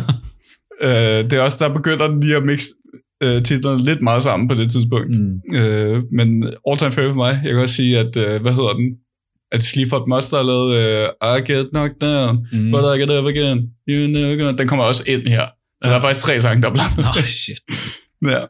uh, 0.89 1.21
det 1.29 1.33
er 1.33 1.43
også, 1.43 1.59
der 1.65 1.75
begynder 1.75 2.07
den 2.09 2.21
lige 2.21 2.37
at 2.37 2.45
mixe 2.45 2.69
uh, 3.25 3.43
titlerne 3.43 3.85
lidt 3.85 4.01
meget 4.03 4.23
sammen 4.23 4.49
på 4.49 4.55
det 4.55 4.71
tidspunkt. 4.73 5.13
Mm. 5.19 5.41
Uh, 5.61 5.97
men 6.19 6.29
all 6.69 6.79
time 6.79 6.93
favorite 6.93 7.15
for 7.15 7.23
mig. 7.27 7.41
Jeg 7.45 7.53
kan 7.53 7.63
også 7.63 7.75
sige, 7.75 7.99
at, 7.99 8.13
uh, 8.17 8.43
hvad 8.43 8.53
hedder 8.59 8.73
den? 8.73 8.87
At 9.53 9.63
Sleaford 9.63 10.09
Monster 10.09 10.37
har 10.37 10.45
lavet 10.53 10.71
uh, 11.23 11.39
I 11.39 11.53
Get 11.53 11.67
Knocked 11.73 11.97
Down, 12.01 12.35
Mm. 12.53 12.71
But 12.73 12.83
I 12.97 13.01
Get 13.01 13.11
Up 13.19 13.27
Again, 13.33 13.59
You 13.89 14.07
Never 14.15 14.37
Gonna... 14.37 14.59
Den 14.59 14.69
kommer 14.69 14.85
også 14.85 15.03
ind 15.07 15.23
her. 15.29 15.47
Så 15.83 15.89
der 15.91 15.97
er 15.97 16.01
faktisk 16.01 16.27
tre 16.27 16.41
sange, 16.41 16.63
der 16.63 16.69
er 16.69 16.73
blandet. 16.73 16.99
Oh, 17.17 17.23
shit. 17.23 17.59
Ja. 18.33 18.43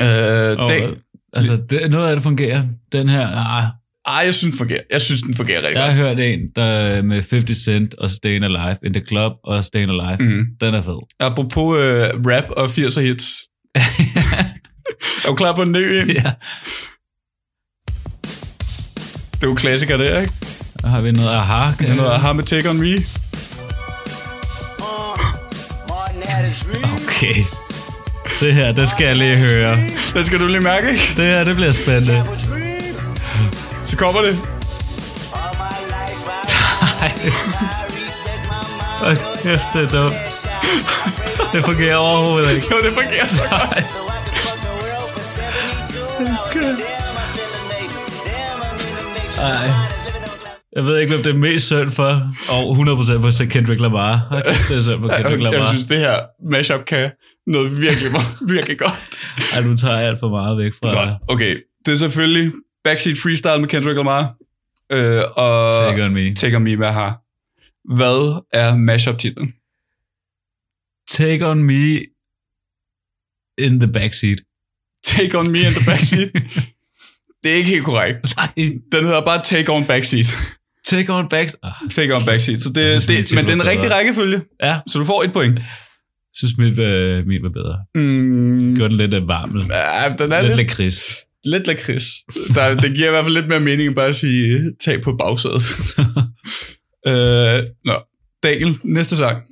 Uh, 0.00 0.62
Og, 0.62 0.68
dag, 0.68 0.88
altså, 1.32 1.56
det, 1.70 1.90
noget 1.90 2.08
af 2.08 2.16
det 2.16 2.22
fungerer. 2.22 2.62
Den 2.92 3.08
her, 3.08 3.26
ah, 3.28 3.64
ej, 4.06 4.22
jeg 4.24 4.34
synes, 4.34 4.52
den 4.54 4.58
fungerer. 4.58 4.80
Jeg 4.90 5.00
synes, 5.00 5.22
den 5.22 5.36
fungerer 5.36 5.62
rigtig 5.62 5.74
jeg 5.74 5.82
godt. 5.86 5.94
har 5.94 6.02
hørt 6.02 6.20
en, 6.20 6.40
der 6.56 7.02
med 7.02 7.16
50 7.30 7.58
Cent 7.64 7.94
og 7.94 8.04
Stayin' 8.04 8.44
Alive, 8.44 8.76
In 8.84 8.92
The 8.92 9.02
Club 9.08 9.32
og 9.44 9.58
Stayin' 9.58 9.76
Alive. 9.76 10.16
Mm. 10.20 10.44
Den 10.60 10.74
er 10.74 10.82
fed. 10.82 11.06
Apropos 11.20 11.64
uh, 11.76 12.26
rap 12.32 12.44
og 12.50 12.64
80'er 12.64 13.00
hits. 13.00 13.26
er 15.24 15.28
du 15.28 15.34
klar 15.34 15.54
på 15.54 15.62
en 15.62 15.72
ny 15.72 15.76
en? 15.78 16.10
ja. 16.10 16.32
Det 19.32 19.46
er 19.46 19.50
jo 19.50 19.54
klassiker, 19.54 19.96
det 19.96 20.16
er, 20.16 20.20
ikke? 20.20 20.32
Så 20.80 20.86
har 20.86 21.00
vi 21.00 21.12
noget 21.12 21.28
aha. 21.28 21.70
Er 21.84 21.96
noget 21.96 22.10
Aha 22.10 22.32
med 22.32 22.44
Take 22.44 22.70
On 22.70 22.80
Me. 22.80 22.96
Okay. 27.06 27.34
Det 28.40 28.54
her, 28.54 28.72
det 28.72 28.88
skal 28.88 29.06
jeg 29.06 29.16
lige 29.16 29.36
høre. 29.36 29.76
Det 30.14 30.26
skal 30.26 30.40
du 30.40 30.46
lige 30.46 30.60
mærke, 30.60 30.90
ikke? 30.90 31.02
Det 31.16 31.24
her, 31.24 31.44
det 31.44 31.54
bliver 31.56 31.72
spændende. 31.72 32.69
My 34.00 34.06
Hold 39.00 39.16
mind. 39.16 39.40
kæft, 39.42 39.66
det 39.74 39.82
er 39.86 39.90
dumt. 39.98 40.14
Det 41.52 41.60
fungerer 41.64 41.96
overhovedet 41.96 42.54
ikke. 42.54 42.66
Jo, 42.72 42.76
det 42.86 42.92
fungerer 43.00 43.26
så 43.28 43.40
godt. 43.50 43.70
Nej. 43.74 43.80
So 43.94 44.00
I 44.00 44.18
can 44.26 44.34
fuck 44.44 44.58
the 44.66 44.72
world 44.80 45.08
for 45.16 45.22
72 45.36 45.96
hours. 45.96 46.78
Damn, 46.86 47.16
I'm 47.22 47.30
feeling 47.36 47.64
amazing. 47.66 48.06
Damn, 48.26 48.60
I'm 48.66 48.78
in 48.88 48.92
the 48.98 49.06
matrix. 49.16 49.38
Ej. 49.38 49.68
Jeg 50.76 50.84
ved 50.86 50.94
ikke, 50.98 51.10
hvem 51.14 51.22
det 51.24 51.32
er 51.34 51.38
mest 51.48 51.66
synd 51.66 51.90
for. 51.90 52.12
Og 52.54 52.62
100% 52.76 53.20
for 53.24 53.44
Kendrick 53.54 53.80
Lamar. 53.80 54.14
Det 54.68 54.76
er 54.78 54.82
synd 54.82 55.00
for 55.04 55.08
Kendrick 55.08 55.40
Jeg, 55.42 55.52
jeg 55.52 55.52
Lamar. 55.52 55.66
synes, 55.72 55.84
det 55.84 55.98
her 55.98 56.16
mashup 56.52 56.84
kan 56.92 57.10
noget 57.46 57.80
virkelig, 57.80 58.10
virkelig 58.56 58.78
godt. 58.78 59.00
Ej, 59.54 59.60
du 59.60 59.76
tager 59.76 59.98
alt 60.08 60.18
for 60.20 60.28
meget 60.38 60.58
væk 60.58 60.72
fra... 60.80 60.88
Godt. 60.98 61.10
Okay, 61.28 61.52
det 61.86 61.92
er 61.92 61.96
selvfølgelig 61.96 62.52
Backseat 62.84 63.18
Freestyle 63.18 63.58
med 63.60 63.68
Kendrick 63.68 63.96
Lamar. 63.96 64.34
Øh, 64.92 65.22
og 65.36 65.72
Take 65.90 66.04
on 66.04 66.12
me. 66.14 66.34
Take 66.34 66.56
on 66.56 66.62
me, 66.62 66.76
hvad 66.76 66.86
jeg 66.86 66.94
har. 66.94 67.12
Hvad 67.96 68.42
er 68.52 68.76
mashup-titlen? 68.76 69.54
Take 71.08 71.46
on 71.46 71.62
me 71.64 71.98
in 73.58 73.80
the 73.80 73.92
backseat. 73.92 74.38
Take 75.04 75.38
on 75.38 75.50
me 75.50 75.58
in 75.58 75.72
the 75.78 75.84
backseat. 75.90 76.30
det 77.44 77.52
er 77.52 77.56
ikke 77.56 77.70
helt 77.70 77.84
korrekt. 77.84 78.36
Nej, 78.36 78.48
Den 78.92 79.04
hedder 79.04 79.24
bare 79.24 79.42
Take 79.44 79.72
on 79.72 79.84
Backseat. 79.86 80.26
take 80.84 81.12
on 81.12 81.28
back... 81.28 81.50
Ah, 81.62 81.72
Take 81.90 82.14
on 82.16 82.22
Backseat. 82.26 82.62
Så 82.62 82.68
det, 82.72 83.02
synes, 83.02 83.28
det, 83.28 83.36
men 83.36 83.44
det 83.44 83.50
er 83.50 83.54
en 83.54 83.58
var 83.58 83.64
rigtig 83.64 83.80
bedre. 83.82 83.94
rækkefølge. 83.96 84.42
ja, 84.62 84.80
Så 84.86 84.98
du 84.98 85.04
får 85.04 85.22
et 85.22 85.32
point. 85.32 85.58
jeg 85.58 85.66
synes, 86.34 86.52
mit, 86.58 86.78
øh, 86.78 87.26
min 87.26 87.42
var 87.42 87.48
bedre. 87.48 87.78
Mm, 87.94 88.76
Gør 88.78 88.88
den 88.88 88.96
lidt 88.96 89.14
øh, 89.14 89.28
varm. 89.28 89.56
ja, 89.56 90.14
den 90.24 90.32
er 90.32 90.42
Lidt 90.42 90.56
lidt, 90.56 90.68
lakrids. 90.68 91.16
Lidt 91.44 91.66
lakrids. 91.66 92.04
Der, 92.54 92.74
det 92.74 92.94
giver 92.94 93.08
i 93.08 93.10
hvert 93.10 93.24
fald 93.24 93.34
lidt 93.34 93.48
mere 93.48 93.60
mening 93.60 93.86
end 93.86 93.96
bare 93.96 94.08
at 94.08 94.16
sige, 94.16 94.72
tag 94.84 95.02
på 95.02 95.16
bagsædet. 95.16 95.62
øh, 97.10 97.62
nå, 97.84 97.94
Daniel, 98.42 98.78
næste 98.84 99.16
sang. 99.16 99.42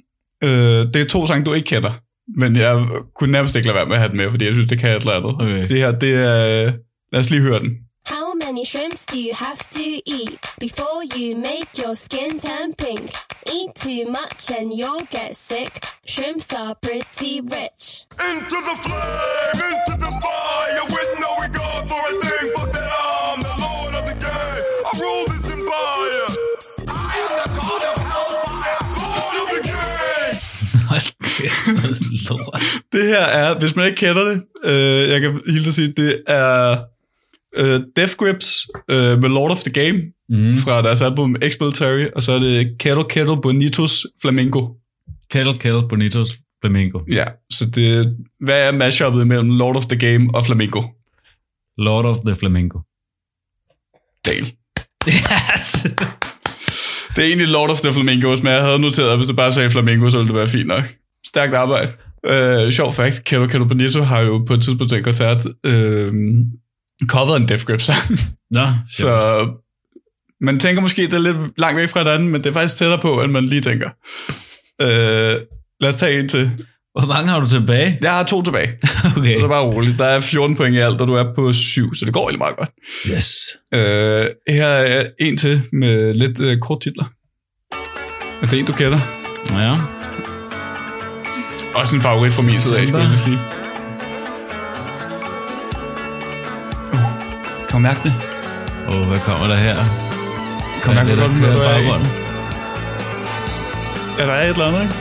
Øh, 0.44 0.50
det 0.50 0.96
er 0.96 1.04
to 1.08 1.26
sange, 1.26 1.44
du 1.44 1.52
ikke 1.52 1.66
kender. 1.66 2.00
Men 2.36 2.56
jeg 2.56 2.86
kunne 3.14 3.32
nærmest 3.32 3.56
ikke 3.56 3.66
lade 3.66 3.76
være 3.76 3.86
med 3.86 3.94
at 3.94 4.00
have 4.00 4.08
den 4.08 4.16
med, 4.16 4.30
fordi 4.30 4.44
jeg 4.44 4.54
synes, 4.54 4.68
det 4.68 4.78
kan 4.78 4.90
et 4.90 4.96
eller 4.96 5.12
andet. 5.12 5.34
Okay. 5.34 5.68
Det 5.68 5.78
her, 5.78 5.92
det 5.92 6.14
er... 6.14 6.72
Lad 7.12 7.20
os 7.20 7.30
lige 7.30 7.42
høre 7.42 7.60
den. 7.60 7.70
How 8.14 8.34
many 8.34 8.64
shrimps 8.64 9.06
do 9.06 9.16
you 9.16 9.34
have 9.34 9.60
to 9.78 9.88
eat 10.06 10.38
before 10.60 11.00
you 11.16 11.36
make 11.36 11.70
your 11.82 11.94
skin 11.94 12.38
turn 12.38 12.72
pink? 12.84 13.06
Eat 13.56 13.70
too 13.84 14.02
much 14.18 14.50
and 14.58 14.72
you'll 14.72 15.06
get 15.18 15.36
sick. 15.36 15.72
Shrimps 16.06 16.48
are 16.52 16.74
pretty 16.86 17.40
rich. 17.56 18.06
Into 18.28 18.58
the 18.68 18.76
flame, 18.84 19.60
into 19.68 19.94
Det 32.92 33.02
her 33.06 33.20
er, 33.22 33.58
hvis 33.58 33.76
man 33.76 33.86
ikke 33.86 33.96
kender 33.96 34.24
det, 34.24 34.42
øh, 34.64 35.10
jeg 35.10 35.20
kan 35.20 35.40
at 35.66 35.74
sige, 35.74 35.92
det 35.96 36.22
er 36.26 36.78
øh, 37.56 37.80
Death 37.96 38.14
Grips 38.16 38.66
øh, 38.90 39.20
med 39.20 39.28
Lord 39.28 39.50
of 39.50 39.58
the 39.62 39.72
Game 39.72 40.02
Mm. 40.30 40.56
fra 40.56 40.82
deres 40.82 41.00
album 41.00 41.36
Ex-Military, 41.44 42.12
og 42.16 42.22
så 42.22 42.32
er 42.32 42.38
det 42.38 42.76
Kettle 42.78 43.04
Kettle 43.04 43.40
Bonitos 43.42 44.06
Flamingo. 44.22 44.68
Kettle, 45.30 45.54
kettle, 45.56 45.88
bonitos, 45.88 46.34
flamingo. 46.60 47.00
Ja, 47.12 47.24
så 47.50 47.66
det, 47.70 48.16
hvad 48.40 48.68
er 48.68 48.72
mashuppet 48.72 49.26
mellem 49.26 49.50
Lord 49.50 49.76
of 49.76 49.86
the 49.86 49.98
Game 49.98 50.30
og 50.34 50.46
Flamingo? 50.46 50.82
Lord 51.78 52.04
of 52.06 52.16
the 52.26 52.36
Flamingo. 52.36 52.78
Dal. 54.26 54.52
Yes! 55.08 55.86
Det 57.16 57.24
er 57.24 57.28
egentlig 57.28 57.48
Lord 57.48 57.70
of 57.70 57.80
the 57.80 57.92
Flamingos, 57.92 58.42
men 58.42 58.52
jeg 58.52 58.62
havde 58.62 58.78
noteret, 58.78 59.10
at 59.10 59.16
hvis 59.18 59.28
du 59.28 59.34
bare 59.34 59.52
sagde 59.52 59.70
Flamingo, 59.70 60.10
så 60.10 60.18
ville 60.18 60.28
det 60.28 60.36
være 60.40 60.48
fint 60.48 60.66
nok. 60.66 60.84
Stærkt 61.28 61.54
arbejde. 61.54 61.92
Øh, 62.26 62.72
sjov 62.72 62.92
fact, 62.94 63.24
Kettle 63.24 63.48
Kettle 63.48 63.68
Bonito 63.68 64.00
har 64.02 64.20
jo 64.20 64.38
på 64.38 64.54
et 64.54 64.62
tidspunkt 64.62 64.88
til 64.90 64.98
en 64.98 65.04
koncert 65.04 65.46
øh, 65.66 66.12
coveret 67.06 67.40
en 67.40 67.48
Death 67.48 67.64
Grip 67.64 67.80
sang. 67.80 68.00
Nå, 68.54 68.66
Så 68.90 68.96
så... 68.96 69.48
man 70.40 70.60
tænker 70.60 70.82
måske, 70.82 71.02
det 71.02 71.12
er 71.14 71.18
lidt 71.18 71.36
langt 71.58 71.76
væk 71.76 71.88
fra 71.88 72.00
hinanden, 72.00 72.28
men 72.28 72.44
det 72.44 72.48
er 72.50 72.52
faktisk 72.52 72.76
tættere 72.76 72.98
på, 72.98 73.22
end 73.22 73.32
man 73.32 73.44
lige 73.44 73.60
tænker. 73.60 73.90
Øh, 74.82 75.40
lad 75.80 75.88
os 75.88 75.96
tage 75.96 76.20
en 76.20 76.28
til. 76.28 76.50
Hvor 76.98 77.06
mange 77.06 77.30
har 77.30 77.40
du 77.40 77.46
tilbage? 77.46 77.98
Jeg 78.02 78.12
har 78.12 78.24
to 78.24 78.42
tilbage, 78.42 78.72
Okay. 79.16 79.40
så 79.40 79.48
bare 79.48 79.64
roligt. 79.64 79.98
Der 79.98 80.04
er 80.04 80.20
14 80.20 80.56
point 80.56 80.74
i 80.76 80.78
alt, 80.78 81.00
og 81.00 81.06
du 81.06 81.12
er 81.14 81.24
på 81.34 81.52
7, 81.52 81.94
så 81.94 82.04
det 82.04 82.14
går 82.14 82.20
egentlig 82.20 82.38
meget 82.38 82.56
godt. 82.56 82.70
Yes. 83.16 83.28
Øh, 83.74 84.26
her 84.48 84.66
er 84.66 85.06
en 85.20 85.36
til 85.36 85.62
med 85.72 86.14
lidt 86.14 86.40
øh, 86.40 86.58
kort 86.58 86.80
titler. 86.80 87.04
Er 88.42 88.46
det 88.50 88.58
en, 88.58 88.66
du 88.66 88.72
kender? 88.72 88.98
Ja. 89.50 89.97
Også 91.80 91.96
en 91.96 92.02
favorit 92.02 92.32
fra 92.32 92.42
min 92.42 92.60
side 92.60 92.78
af, 92.78 92.88
skulle 92.88 93.08
jeg 93.08 93.18
sige. 93.18 93.38
Uh, 96.92 97.00
kan 97.68 97.72
du 97.72 97.78
mærke 97.78 98.00
det? 98.04 98.14
Og 98.86 99.06
hvad 99.06 99.18
kommer 99.18 99.46
der 99.46 99.56
her? 99.56 99.76
Kan 100.82 100.92
du 100.92 100.94
mærke, 100.94 101.14
hvor 101.14 101.22
godt 101.22 101.32
den 101.32 101.40
kører 101.40 101.52
er? 101.52 101.74
baggrunden? 101.74 102.08
Ja, 104.18 104.26
der 104.26 104.32
er 104.32 104.42
et 104.42 104.48
eller 104.48 104.64
andet, 104.64 104.82
ikke? 104.82 104.94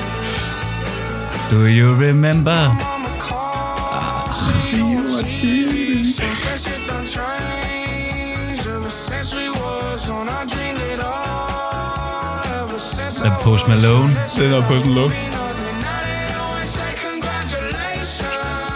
Do 1.51 1.57
you 1.57 1.87
remember? 2.07 2.75
The 13.23 13.35
Post 13.43 13.67
Malone. 13.67 14.15
Det 14.35 14.45
er 14.45 14.49
noget 14.49 14.65
på 14.65 14.79
sådan 14.79 15.46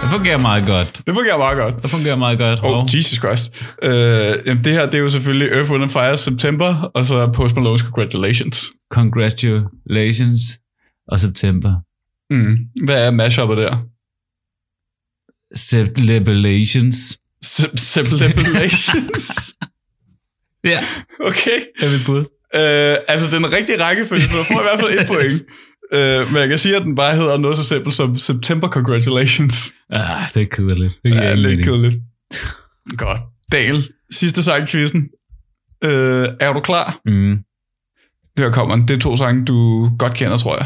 Det 0.02 0.10
fungerer 0.10 0.38
meget 0.38 0.66
godt. 0.66 1.02
Det 1.08 1.14
fungerer 1.16 1.38
meget 1.38 1.58
godt. 1.58 1.82
Det 1.84 1.90
fungerer 1.92 2.16
meget 2.16 2.38
godt. 2.38 2.60
Oh, 2.64 2.72
Og 2.72 2.96
Jesus 2.96 3.18
Christ. 3.20 3.66
Øh, 3.84 3.92
jamen, 4.46 4.64
det 4.64 4.74
her, 4.74 4.86
det 4.86 4.94
er 4.94 5.00
jo 5.00 5.10
selvfølgelig 5.10 5.48
Earth, 5.52 5.72
Wind 5.72 5.90
Fire 5.90 6.18
September, 6.18 6.92
og 6.96 7.06
så 7.06 7.32
Post 7.34 7.56
Malone's 7.56 7.84
Congratulations. 7.86 8.72
Congratulations 8.92 10.42
og 11.08 11.20
September. 11.20 11.74
Mm. 12.30 12.58
Hvad 12.86 13.08
er 13.08 13.12
mashuppet 13.12 13.58
der? 13.58 13.78
Celebrations. 15.58 17.18
Celebrations. 17.78 19.32
Ja, 20.64 20.80
okay. 21.20 21.60
er 21.82 21.92
mit 21.92 22.06
bud. 22.06 22.20
Øh, 22.56 22.98
altså, 23.08 23.32
den 23.38 23.54
rigtige 23.54 23.84
rækkefølge, 23.84 24.22
så 24.22 24.38
du 24.38 24.44
får 24.44 24.60
i 24.60 24.64
hvert 24.64 24.80
fald 24.80 25.00
et 25.00 25.08
point. 25.08 25.34
Øh, 25.94 26.28
men 26.28 26.36
jeg 26.36 26.48
kan 26.48 26.58
sige, 26.58 26.76
at 26.76 26.82
den 26.82 26.96
bare 26.96 27.16
hedder 27.16 27.38
noget 27.38 27.58
så 27.58 27.64
simpelt 27.64 27.96
som 27.96 28.18
September 28.18 28.68
Congratulations. 28.68 29.74
Ah, 29.94 30.30
det 30.34 30.42
er 30.42 30.46
kedeligt. 30.52 30.94
Det 31.04 31.12
giver 31.12 31.24
Ja, 31.24 31.34
lidt 31.34 31.48
mening. 31.48 31.64
kedeligt. 31.64 31.98
Godt. 32.98 33.20
Daniel, 33.52 33.88
sidste 34.12 34.44
sang 34.44 34.64
i 34.64 34.68
quizzen. 34.68 35.08
Øh, 35.84 36.28
er 36.40 36.54
du 36.54 36.60
klar? 36.60 37.00
Mm. 37.06 37.38
Her 38.38 38.50
kommer 38.52 38.76
den. 38.76 38.88
Det 38.88 38.94
er 38.96 39.00
to 39.00 39.16
sange, 39.16 39.46
du 39.46 39.90
godt 40.00 40.14
kender, 40.14 40.38
tror 40.38 40.58
jeg. 40.58 40.66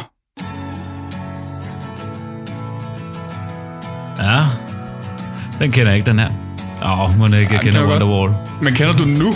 Ja, 4.20 4.46
den 5.60 5.72
kender 5.72 5.92
jeg 5.92 5.98
ikke, 5.98 6.10
den 6.10 6.20
her. 6.20 6.30
Åh, 6.84 7.02
oh, 7.02 7.18
må 7.20 7.26
ikke, 7.26 7.36
Ej, 7.36 7.42
jeg 7.42 7.50
den 7.50 7.60
kender 7.60 7.82
er. 7.82 7.88
Wonderwall. 7.88 8.34
Men 8.64 8.74
kender 8.74 8.94
du 8.94 9.04
den 9.04 9.14
nu? 9.14 9.34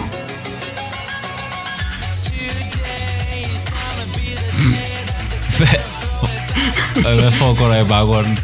Og 7.06 7.20
hvad 7.20 7.32
foregår 7.32 7.66
der 7.66 7.86
i 7.86 7.88
baggrunden? 7.88 8.40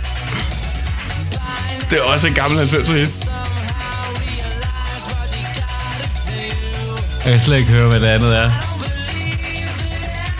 Det 1.89 1.97
er 1.97 2.01
også 2.01 2.27
en 2.27 2.33
gammel 2.33 2.59
90'er 2.59 2.91
hit. 2.91 3.29
Jeg 7.25 7.31
kan 7.33 7.41
slet 7.41 7.57
ikke 7.57 7.71
høre, 7.71 7.89
hvad 7.89 7.99
det 7.99 8.07
andet 8.07 8.37
er. 8.37 8.51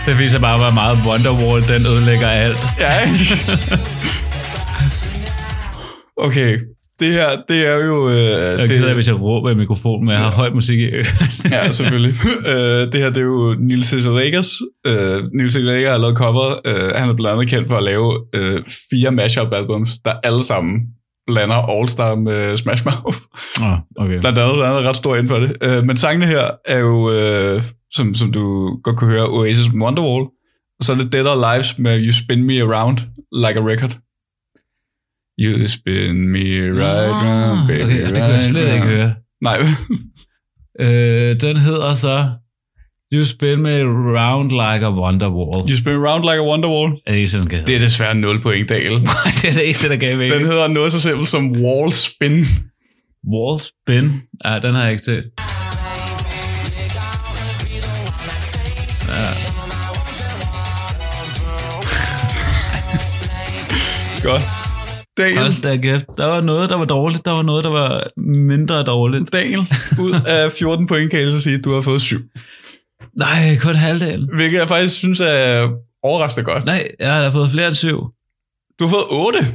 Det 0.06 0.19
viser 0.19 0.39
bare, 0.39 0.57
hvor 0.57 0.69
meget 0.69 0.99
Wonderwall, 1.06 1.68
den 1.68 1.85
ødelægger 1.85 2.30
alt. 2.30 2.60
Ja, 2.80 2.99
ikke? 2.99 3.41
Okay, 6.18 6.57
det 6.99 7.11
her, 7.11 7.27
det 7.49 7.67
er 7.67 7.85
jo... 7.85 8.07
Øh, 8.09 8.15
Jeg 8.15 8.57
det, 8.57 8.69
ked 8.69 8.88
af, 8.88 8.93
hvis 8.95 9.07
jeg 9.07 9.22
råber 9.22 9.49
i 9.49 9.55
mikrofonen, 9.55 10.05
men 10.05 10.13
jeg 10.13 10.19
har 10.19 10.31
høj 10.31 10.49
musik 10.49 10.80
i. 10.80 10.89
Ja, 11.51 11.72
selvfølgelig. 11.72 12.13
øh, 12.51 12.91
det 12.91 13.01
her, 13.01 13.09
det 13.09 13.17
er 13.17 13.22
jo 13.22 13.55
Nils 13.59 13.88
Cesarigas. 13.88 14.47
Øh, 14.88 15.23
Nils 15.38 15.53
Cesarigas 15.53 15.89
har 15.91 15.97
lavet 15.97 16.17
cover. 16.17 16.55
Øh, 16.65 16.95
han 16.95 17.09
er 17.09 17.13
blandt 17.13 17.34
andet 17.39 17.49
kendt 17.49 17.67
for 17.67 17.77
at 17.77 17.84
lave 17.84 18.23
øh, 18.35 18.63
fire 18.89 19.11
mashup-albums, 19.11 19.89
der 20.05 20.13
alle 20.23 20.43
sammen 20.43 20.73
blander 21.27 21.55
All 21.55 21.88
Star 21.89 22.15
med 22.15 22.57
Smash 22.57 22.85
Mouth. 22.85 23.17
Åh, 23.61 23.77
okay. 23.97 24.19
Blandt 24.19 24.39
andet, 24.39 24.55
han 24.65 24.76
er 24.76 24.89
ret 24.89 24.95
stor 24.95 25.15
inden 25.15 25.27
for 25.27 25.39
det. 25.39 25.53
Øh, 25.61 25.84
men 25.85 25.97
sangene 25.97 26.26
her 26.26 26.43
er 26.65 26.80
jo, 26.80 27.11
øh, 27.11 27.63
som, 27.91 28.15
som 28.15 28.31
du 28.31 28.69
godt 28.84 28.97
kunne 28.97 29.11
høre, 29.11 29.27
Oasis 29.30 29.72
Wonderwall. 29.73 30.26
Og 30.80 30.85
så 30.85 30.93
er 30.93 30.97
det 30.97 31.11
Dead 31.11 31.27
or 31.27 31.53
Lives 31.53 31.77
med 31.77 32.03
You 32.05 32.11
Spin 32.11 32.43
Me 32.43 32.61
Around 32.61 32.97
Like 33.35 33.59
a 33.59 33.63
Record. 33.72 33.91
You 35.39 35.67
spin 35.67 36.29
me 36.29 36.45
right 36.71 37.09
oh, 37.09 37.23
round, 37.23 37.67
baby, 37.67 37.81
okay, 37.83 38.01
right 38.01 38.15
det 38.15 38.23
kunne 38.23 38.33
jeg 38.33 38.45
slet 38.45 38.63
round. 38.63 38.75
ikke 38.75 38.87
høre. 38.87 39.13
Nej. 39.41 39.57
øh, 40.79 41.41
den 41.41 41.57
hedder 41.57 41.95
så 41.95 42.29
You 43.13 43.23
spin 43.23 43.61
me 43.61 43.83
round 44.19 44.51
like 44.51 44.85
a 44.85 44.91
wonderwall. 44.91 45.69
You 45.69 45.75
spin 45.75 45.97
round 45.97 46.23
like 46.23 46.39
a 46.39 46.47
wonderwall. 46.51 46.91
Er 47.05 47.11
det 47.11 47.17
ikke 47.17 47.27
sådan, 47.29 47.67
Det 47.67 47.75
er 47.75 47.79
desværre 47.79 48.15
0 48.15 48.41
point, 48.41 48.69
Dale. 48.69 48.99
det 49.41 49.49
er 49.49 49.53
det 49.53 49.65
eneste, 49.65 49.89
der 49.89 49.95
gav 49.95 50.17
mig. 50.17 50.29
Den 50.29 50.45
hedder 50.45 50.67
noget 50.67 50.91
så 50.91 51.01
simpelt 51.01 51.27
som 51.27 51.51
wall 51.51 51.91
spin. 51.91 52.45
Wall 53.33 53.59
spin? 53.59 54.21
Ja, 54.45 54.59
den 54.59 54.75
har 54.75 54.83
jeg 54.83 54.91
ikke 54.91 55.03
set. 55.03 55.23
Ja. 59.07 59.55
Godt. 64.29 64.55
Daniel, 65.17 65.37
Hold 65.39 65.61
da 65.61 65.77
kæft. 65.77 66.05
Der 66.17 66.25
var 66.25 66.41
noget, 66.41 66.69
der 66.69 66.77
var 66.77 66.85
dårligt. 66.85 67.25
Der 67.25 67.31
var 67.31 67.41
noget, 67.43 67.63
der 67.63 67.69
var 67.69 68.03
mindre 68.47 68.83
dårligt. 68.83 69.33
Daniel, 69.33 69.59
ud 69.99 70.21
af 70.27 70.51
14 70.59 70.87
point 70.87 71.11
kan 71.11 71.19
jeg 71.21 71.31
så 71.31 71.39
sige, 71.41 71.55
at 71.57 71.63
du 71.63 71.73
har 71.73 71.81
fået 71.81 72.01
7. 72.01 72.21
Nej, 73.19 73.57
kun 73.61 73.75
halvdelen. 73.75 74.29
Hvilket 74.35 74.57
jeg 74.59 74.67
faktisk 74.67 74.95
synes 74.95 75.19
er 75.21 75.69
overraskende 76.03 76.51
godt. 76.51 76.65
Nej, 76.65 76.87
jeg 76.99 77.13
har 77.13 77.31
fået 77.31 77.51
flere 77.51 77.67
end 77.67 77.75
syv. 77.75 77.97
Du 78.79 78.87
har 78.87 78.89
fået 78.89 79.05
8. 79.09 79.47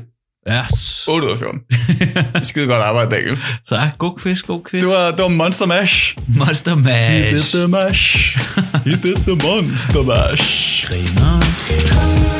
Ja, 0.46 0.62
8 1.08 1.26
ud 1.26 1.32
af 1.32 1.38
14. 1.38 1.60
Skide 2.48 2.66
godt 2.66 2.82
arbejde, 2.82 3.10
Daniel. 3.16 3.38
tak. 3.68 3.98
God 3.98 4.18
quiz, 4.22 4.42
god 4.42 4.60
quiz. 4.70 4.80
Det 4.80 4.88
var, 4.88 5.10
det 5.10 5.22
var 5.22 5.28
Monster 5.28 5.66
Mash. 5.66 6.16
Monster 6.28 6.74
He 6.76 6.82
Mash. 6.82 7.52
did 7.52 7.60
the 7.60 7.68
mash. 7.68 8.38
He 8.84 8.90
did 8.90 9.16
the 9.16 9.48
monster 9.48 10.02
mash. 10.02 10.86
Griner. 10.88 12.39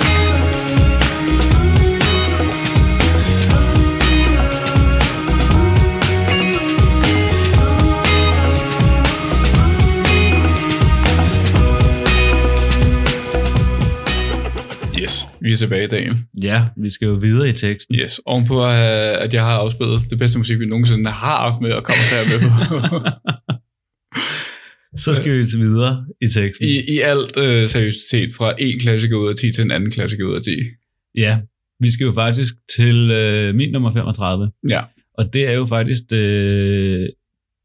Vi 15.43 15.51
er 15.51 15.57
tilbage, 15.57 15.87
Daniel. 15.87 16.17
Ja, 16.43 16.65
vi 16.77 16.91
skal 16.91 17.07
jo 17.07 17.15
videre 17.15 17.49
i 17.49 17.53
teksten. 17.53 17.95
Yes, 17.95 18.21
ovenpå 18.27 18.65
øh, 18.65 19.25
at 19.25 19.35
jeg 19.35 19.43
har 19.43 19.53
afspillet 19.53 20.01
det 20.11 20.19
bedste 20.19 20.39
musik, 20.39 20.59
vi 20.61 20.67
nogensinde 20.67 21.11
har 21.11 21.51
haft 21.51 21.61
med 21.61 21.71
at 21.71 21.85
komme 21.85 22.03
her 22.13 22.23
med 22.31 22.39
på. 22.69 23.09
Så 24.97 25.15
skal 25.15 25.33
vi 25.33 25.45
videre 25.57 26.07
i 26.23 26.29
teksten. 26.29 26.69
I, 26.69 26.95
I 26.95 26.99
alt 26.99 27.37
øh, 27.39 27.67
seriøsitet 27.67 28.33
fra 28.35 28.55
en 28.59 28.79
klassiker 28.79 29.17
ud 29.17 29.29
af 29.29 29.37
10 29.37 29.53
til 29.53 29.65
en 29.65 29.71
anden 29.71 29.91
klassiker 29.91 30.25
ud 30.27 30.35
af 30.35 30.43
10. 30.43 30.51
Ja, 31.15 31.39
vi 31.81 31.91
skal 31.91 32.05
jo 32.05 32.13
faktisk 32.13 32.55
til 32.77 33.11
øh, 33.11 33.55
min 33.55 33.73
nummer 33.73 33.93
35. 33.93 34.51
Ja, 34.69 34.83
Og 35.15 35.33
det 35.35 35.49
er 35.49 35.53
jo 35.53 35.67
faktisk 35.67 36.03
det, 36.11 37.11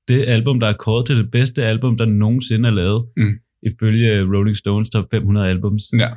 det 0.08 0.26
album, 0.28 0.60
der 0.60 0.68
er 0.68 0.74
kåret 0.74 1.06
til 1.08 1.18
det 1.18 1.32
bedste 1.32 1.64
album, 1.64 1.98
der 1.98 2.06
nogensinde 2.06 2.70
er 2.70 2.74
lavet. 2.74 3.06
Mm. 3.18 3.34
Ifølge 3.64 4.22
Rolling 4.24 4.58
Stones 4.58 4.90
top 4.90 5.06
500 5.12 5.50
albums. 5.50 5.84
ja. 6.00 6.10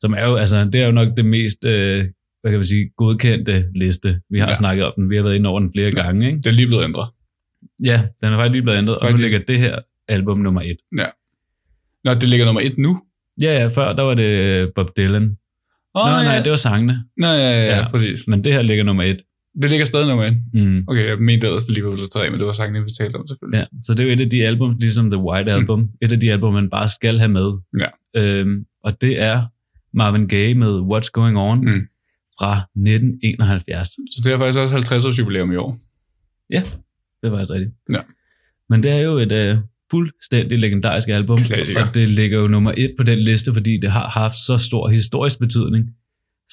Som 0.00 0.14
er 0.14 0.24
jo, 0.26 0.36
altså, 0.36 0.64
det 0.64 0.74
er 0.82 0.86
jo 0.86 0.92
nok 0.92 1.08
det 1.16 1.24
mest, 1.26 1.64
øh, 1.64 2.04
hvad 2.40 2.50
kan 2.52 2.58
man 2.58 2.66
sige, 2.66 2.90
godkendte 2.96 3.64
liste. 3.74 4.20
Vi 4.30 4.38
har 4.38 4.46
Ja. 4.46 4.50
ja. 4.50 4.56
snakket 4.56 4.84
om 4.84 4.92
den. 4.96 5.10
Vi 5.10 5.16
har 5.16 5.22
været 5.22 5.34
inde 5.34 5.48
over 5.48 5.60
den 5.60 5.70
flere 5.74 5.92
Ja. 5.96 6.02
gange, 6.02 6.26
ikke? 6.26 6.36
Det 6.38 6.46
er 6.46 6.50
lige 6.50 6.66
blevet 6.66 6.84
ændret. 6.84 7.08
Ja, 7.84 8.02
den 8.22 8.32
er 8.32 8.36
faktisk 8.38 8.52
lige 8.52 8.62
blevet 8.62 8.78
ændret, 8.78 8.96
og 8.98 9.04
nu 9.04 9.10
Faktisk. 9.10 9.22
ligger 9.22 9.38
det 9.38 9.58
her 9.58 9.78
album 10.08 10.38
nummer 10.38 10.60
et. 10.62 10.76
Nå, 12.04 12.14
det 12.14 12.28
ligger 12.28 12.46
nummer 12.46 12.60
et 12.60 12.78
nu. 12.78 13.00
Ja, 13.42 13.52
ja, 13.60 13.66
før 13.66 13.92
der 13.92 14.02
var 14.02 14.14
det 14.14 14.72
Bob 14.74 14.96
Dylan. 14.96 15.36
Oh, 15.94 16.06
nej, 16.06 16.24
nej, 16.24 16.42
det 16.42 16.50
var 16.50 16.56
sangene. 16.56 17.04
Nej, 17.20 17.30
ja, 17.30 17.50
ja, 17.50 17.64
ja, 17.64 17.76
Ja. 17.76 17.90
præcis. 17.90 18.28
Men 18.28 18.44
det 18.44 18.52
her 18.52 18.62
ligger 18.62 18.84
nummer 18.84 19.02
et. 19.02 19.20
Det 19.62 19.70
ligger 19.70 19.86
stadig 19.86 20.08
nummer 20.08 20.24
et. 20.24 20.36
Mm. 20.54 20.84
Okay, 20.88 21.06
jeg 21.08 21.18
mente 21.18 21.46
ellers, 21.46 21.64
det 21.64 21.74
lige 21.74 21.84
var 21.84 21.90
blevet 21.92 22.10
tre, 22.10 22.30
men 22.30 22.38
det 22.40 22.46
var 22.46 22.52
sangen, 22.52 22.84
vi 22.84 22.90
talte 22.98 23.16
om 23.16 23.26
selvfølgelig. 23.26 23.58
Ja, 23.58 23.64
så 23.84 23.94
det 23.94 24.00
er 24.00 24.04
jo 24.04 24.12
et 24.12 24.20
af 24.20 24.30
de 24.30 24.46
album, 24.46 24.76
ligesom 24.78 25.10
The 25.10 25.20
White 25.20 25.52
Album, 25.52 25.80
mm. 25.80 25.88
et 26.02 26.12
af 26.12 26.20
de 26.20 26.32
album, 26.32 26.54
man 26.54 26.70
bare 26.70 26.88
skal 26.88 27.18
have 27.18 27.28
med. 27.30 27.52
Ja. 27.80 28.20
Øhm, 28.20 28.64
og 28.84 29.00
det 29.00 29.22
er 29.22 29.42
Marvin 29.94 30.28
Gaye 30.28 30.54
med 30.54 30.80
What's 30.80 31.10
Going 31.12 31.38
On 31.38 31.58
Mm. 31.60 31.80
fra 32.40 32.60
1971. 32.76 33.88
Så 33.88 34.20
det 34.24 34.32
er 34.32 34.38
faktisk 34.38 34.58
også 34.58 34.74
50 34.74 35.06
års 35.06 35.18
jubilæum 35.18 35.52
i 35.52 35.56
år. 35.56 35.78
Ja, 36.50 36.62
det 37.22 37.32
var 37.32 37.38
altså 37.38 37.54
rigtigt. 37.54 37.72
Ja. 37.92 38.00
Men 38.70 38.82
det 38.82 38.90
er 38.90 38.98
jo 38.98 39.18
et 39.18 39.32
uh, 39.52 39.58
fuldstændig 39.90 40.58
legendarisk 40.58 41.08
album, 41.08 41.38
Klassiker. 41.38 41.86
og 41.86 41.94
det 41.94 42.08
ligger 42.10 42.38
jo 42.40 42.46
nummer 42.48 42.72
et 42.76 42.94
på 42.98 43.02
den 43.04 43.18
liste, 43.18 43.52
fordi 43.54 43.78
det 43.82 43.90
har 43.90 44.08
haft 44.08 44.34
så 44.46 44.58
stor 44.58 44.88
historisk 44.88 45.38
betydning, 45.38 45.90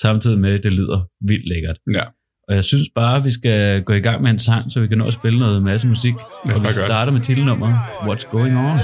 samtidig 0.02 0.40
med, 0.40 0.54
at 0.54 0.64
det 0.64 0.74
lyder 0.74 1.08
vildt 1.28 1.48
lækkert. 1.48 1.78
Ja. 1.94 2.04
Og 2.48 2.56
jeg 2.56 2.64
synes 2.64 2.90
bare, 2.96 3.18
at 3.18 3.26
vi 3.26 3.32
skal 3.32 3.84
gå 3.84 3.94
i 3.94 4.00
gang 4.00 4.22
med 4.22 4.32
en 4.32 4.40
sang, 4.40 4.72
så 4.72 4.80
vi 4.82 4.88
kan 4.88 4.98
nå 4.98 5.08
at 5.08 5.14
spille 5.14 5.40
noget 5.40 5.64
masse 5.64 5.88
musik. 5.88 6.14
Ja, 6.14 6.54
og 6.54 6.60
vi 6.60 6.64
godt. 6.66 6.74
starter 6.74 7.12
med 7.12 7.22
titelnummeret 7.22 7.74
What's 7.74 8.30
Going 8.32 8.58
On. 8.58 8.78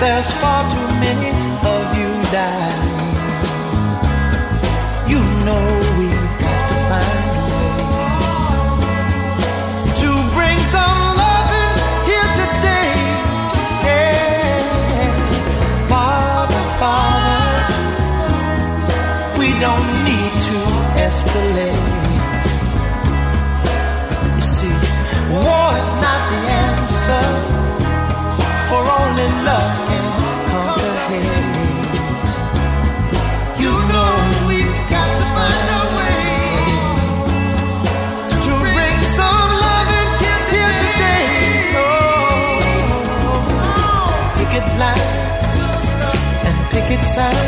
There's 0.00 0.30
far 0.40 0.62
too 0.70 0.88
many 1.04 1.30
of 1.74 1.84
you 1.98 2.10
dying. 2.32 2.96
You 5.12 5.20
know 5.46 5.66
we've 5.98 6.34
got 6.44 6.62
to 6.70 6.76
find 6.90 7.24
a 7.30 7.44
way 7.54 7.78
to 10.00 10.08
bring 10.36 10.58
some 10.76 11.00
love 11.22 11.50
here 12.08 12.30
today. 12.42 12.92
Yeah. 13.88 15.08
Father, 15.88 16.64
Father, 16.80 17.78
we 19.38 19.48
don't 19.64 19.90
need 20.04 20.32
to 20.48 20.58
escalate. 21.06 21.65
side 47.16 47.45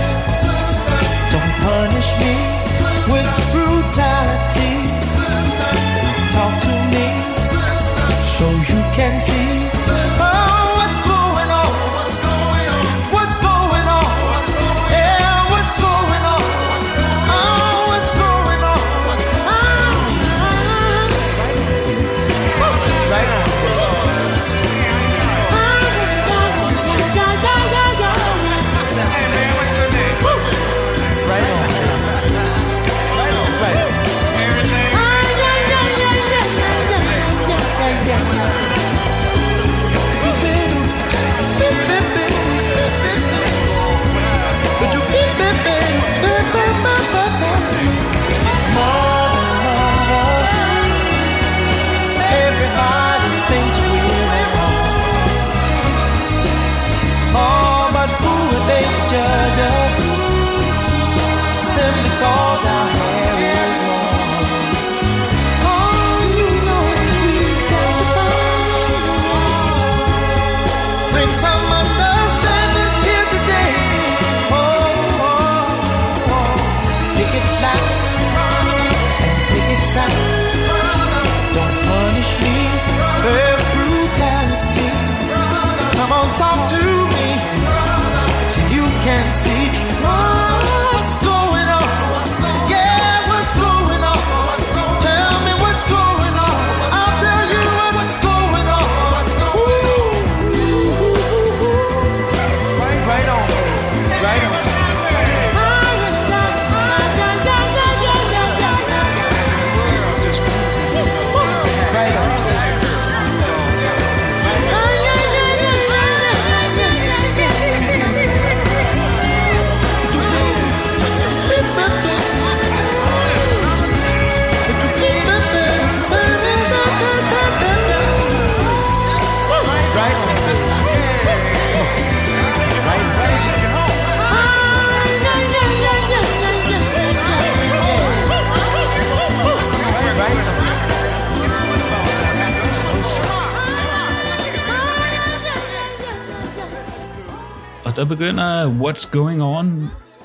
der 147.99 148.05
begynder 148.05 148.71
What's 148.83 149.11
Going 149.13 149.43
On 149.43 149.67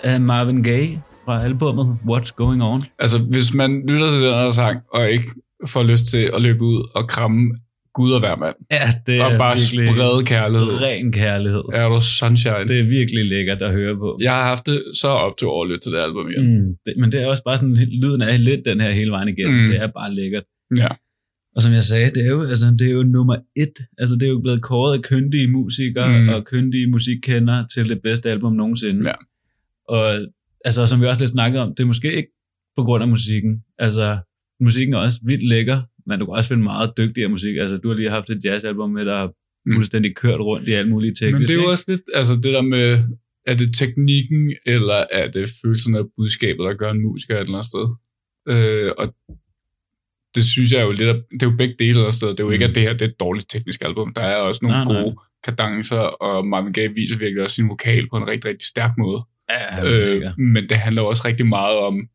af 0.04 0.22
Marvin 0.22 0.64
Gaye 0.64 1.02
fra 1.26 1.44
albumet 1.44 1.98
What's 2.10 2.32
Going 2.36 2.64
On. 2.64 2.84
Altså, 3.00 3.18
hvis 3.32 3.54
man 3.54 3.84
lytter 3.88 4.10
til 4.10 4.22
den 4.22 4.34
her 4.34 4.52
sang, 4.52 4.80
og 4.94 5.12
ikke 5.12 5.26
får 5.68 5.84
lyst 5.84 6.06
til 6.06 6.32
at 6.36 6.42
løbe 6.42 6.62
ud 6.64 6.90
og 6.96 7.08
kramme 7.08 7.52
Gud 7.94 8.12
og 8.12 8.20
hver 8.20 8.36
mand, 8.36 8.56
Ja, 8.72 8.88
det 9.08 9.22
og 9.22 9.32
er 9.34 9.38
bare 9.38 9.56
virkelig 9.58 9.88
sprede 9.96 10.26
kærlighed, 10.26 10.82
ren 10.82 11.12
kærlighed. 11.12 11.64
er 11.74 11.90
du 11.90 12.00
sunshine. 12.20 12.66
Det 12.68 12.80
er 12.80 12.84
virkelig 13.00 13.26
lækkert 13.26 13.62
at 13.62 13.72
høre 13.72 13.96
på. 13.98 14.18
Jeg 14.22 14.34
har 14.34 14.44
haft 14.44 14.66
det 14.66 14.84
så 15.02 15.08
op 15.08 15.38
til 15.38 15.46
at 15.46 15.68
lytte 15.70 15.84
til 15.86 15.92
det 15.92 16.00
album 16.08 16.30
igen. 16.30 16.44
Mm, 16.58 16.68
det, 16.86 16.94
men 17.00 17.12
det 17.12 17.22
er 17.22 17.28
også 17.28 17.44
bare 17.44 17.58
sådan, 17.58 17.76
lyden 18.02 18.22
er 18.22 18.38
lidt 18.38 18.62
den 18.66 18.82
her 18.82 18.92
hele 18.92 19.12
vejen 19.12 19.28
igennem. 19.28 19.62
Mm. 19.62 19.68
Det 19.68 19.78
er 19.82 19.88
bare 19.88 20.14
lækkert. 20.16 20.44
Ja. 20.78 20.88
Og 21.56 21.62
som 21.62 21.74
jeg 21.74 21.84
sagde, 21.84 22.10
det 22.16 22.26
er 22.26 22.30
jo, 22.30 22.44
altså, 22.44 22.76
det 22.80 22.88
er 22.88 22.92
jo 22.92 23.04
nummer 23.04 23.36
et. 23.56 23.74
Altså, 23.98 24.16
det 24.16 24.24
er 24.24 24.30
jo 24.30 24.40
blevet 24.40 24.62
kåret 24.62 24.98
af 24.98 25.04
kyndige 25.04 25.48
musikere 25.48 26.22
Mm. 26.22 26.30
og 26.30 26.46
kyndige 26.46 26.88
musikkendere 26.88 27.68
til 27.74 27.90
det 27.90 28.02
bedste 28.02 28.30
album 28.32 28.54
nogensinde. 28.54 29.10
Ja. 29.10 29.14
Og 29.90 30.28
altså, 30.66 30.86
som 30.86 31.02
vi 31.02 31.06
også 31.06 31.22
lidt 31.22 31.32
snakkede 31.32 31.64
om, 31.64 31.76
det 31.76 31.84
er 31.84 31.88
måske 31.88 32.14
ikke 32.16 32.30
på 32.78 32.84
grund 32.84 33.04
af 33.04 33.08
musikken. 33.10 33.64
Altså, 33.80 34.18
musikken 34.60 34.94
er 34.94 34.98
også 34.98 35.20
vildt 35.26 35.48
lækker, 35.48 35.82
men 36.08 36.20
du 36.20 36.26
kan 36.26 36.34
også 36.36 36.48
finde 36.50 36.64
meget 36.64 36.92
dygtigere 36.98 37.30
musik. 37.30 37.58
Altså, 37.58 37.78
du 37.78 37.88
har 37.88 37.96
lige 37.96 38.10
haft 38.10 38.30
et 38.30 38.46
jazzalbum 38.46 38.92
med, 38.92 39.06
der 39.06 39.18
har 39.18 39.32
Mm. 39.66 39.74
fuldstændig 39.74 40.16
kørt 40.16 40.40
rundt 40.40 40.68
i 40.68 40.72
alt 40.72 40.90
muligt 40.90 41.18
teknisk. 41.20 41.40
Men 41.40 41.48
det 41.48 41.54
er 41.54 41.58
jo 41.64 41.72
også 41.72 41.86
lidt, 41.88 42.02
altså 42.14 42.34
det 42.36 42.54
der 42.54 42.62
med, 42.62 43.00
er 43.48 43.54
det 43.56 43.76
teknikken, 43.76 44.54
eller 44.66 45.04
er 45.12 45.32
det 45.32 45.50
følelsen 45.62 45.96
af 45.96 46.04
budskabet, 46.18 46.60
der 46.60 46.74
gør 46.74 46.92
en 46.92 47.02
musiker 47.02 47.36
et 47.36 47.42
eller 47.42 47.54
andet 47.54 47.66
sted? 47.66 47.86
Øh, 48.50 48.92
og 48.98 49.16
det 50.36 50.44
synes 50.44 50.72
jeg 50.74 50.82
jo 50.84 50.92
lidt, 50.92 51.10
af- 51.10 51.22
det 51.32 51.44
er 51.44 51.50
jo 51.52 51.56
begge 51.58 51.76
dele 51.80 51.88
et 51.90 51.90
eller 51.90 52.02
andet 52.04 52.14
sted. 52.16 52.28
Det 52.30 52.40
er 52.40 52.44
jo 52.44 52.50
ikke, 52.52 52.66
Mm. 52.66 52.70
at 52.70 52.76
det 52.76 52.84
her 52.84 52.94
det 52.94 53.02
er 53.02 53.06
et 53.10 53.20
dårligt 53.20 53.50
teknisk 53.50 53.82
album. 53.84 54.14
Der 54.14 54.22
er 54.24 54.36
også 54.38 54.60
nogle 54.64 54.78
Nej, 54.78 54.94
nej. 54.94 55.02
gode 55.04 55.16
kadencer, 55.48 55.98
og 56.00 56.48
Marvin 56.48 56.74
Gaye 56.74 56.94
viser 56.94 57.18
virkelig 57.18 57.44
også 57.44 57.56
sin 57.56 57.70
vokal 57.70 58.10
på 58.10 58.18
en 58.18 58.28
rigtig, 58.28 58.50
rigtig 58.50 58.68
stærk 58.68 58.92
måde. 58.98 59.22
Ja, 59.50 59.56
er 59.70 59.84
Øh, 59.86 60.22
men 60.38 60.70
det 60.70 60.78
handler 60.78 61.02
også 61.02 61.22
rigtig 61.26 61.46
meget 61.48 61.78
om, 61.78 62.08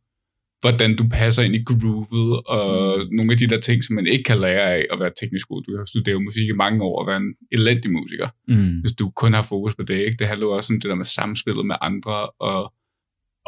hvordan 0.60 0.96
du 0.96 1.08
passer 1.12 1.42
ind 1.42 1.54
i 1.54 1.62
groovet, 1.64 2.42
og 2.46 2.98
Mm. 2.98 3.16
nogle 3.16 3.32
af 3.32 3.38
de 3.38 3.46
der 3.46 3.60
ting, 3.60 3.84
som 3.84 3.94
man 3.94 4.06
ikke 4.06 4.24
kan 4.24 4.38
lære 4.40 4.74
af 4.74 4.86
at 4.92 5.00
være 5.00 5.10
teknisk 5.20 5.48
god. 5.48 5.62
Du 5.62 5.76
kan 5.76 5.86
studere 5.86 6.12
jo 6.12 6.20
musik 6.20 6.48
i 6.48 6.52
mange 6.52 6.82
år 6.84 7.00
og 7.00 7.06
være 7.06 7.16
en 7.16 7.34
elendig 7.52 7.90
musiker 7.92 8.28
Mm. 8.48 8.80
hvis 8.80 8.92
du 8.92 9.10
kun 9.10 9.32
har 9.34 9.42
fokus 9.42 9.74
på 9.74 9.82
det. 9.82 9.94
Ikke? 9.98 10.16
Det 10.18 10.26
handler 10.26 10.46
jo 10.46 10.52
også 10.52 10.74
om 10.74 10.80
det 10.80 10.88
der 10.88 10.94
med 10.94 11.04
samspillet 11.04 11.66
med 11.66 11.76
andre, 11.80 12.30
og, 12.40 12.72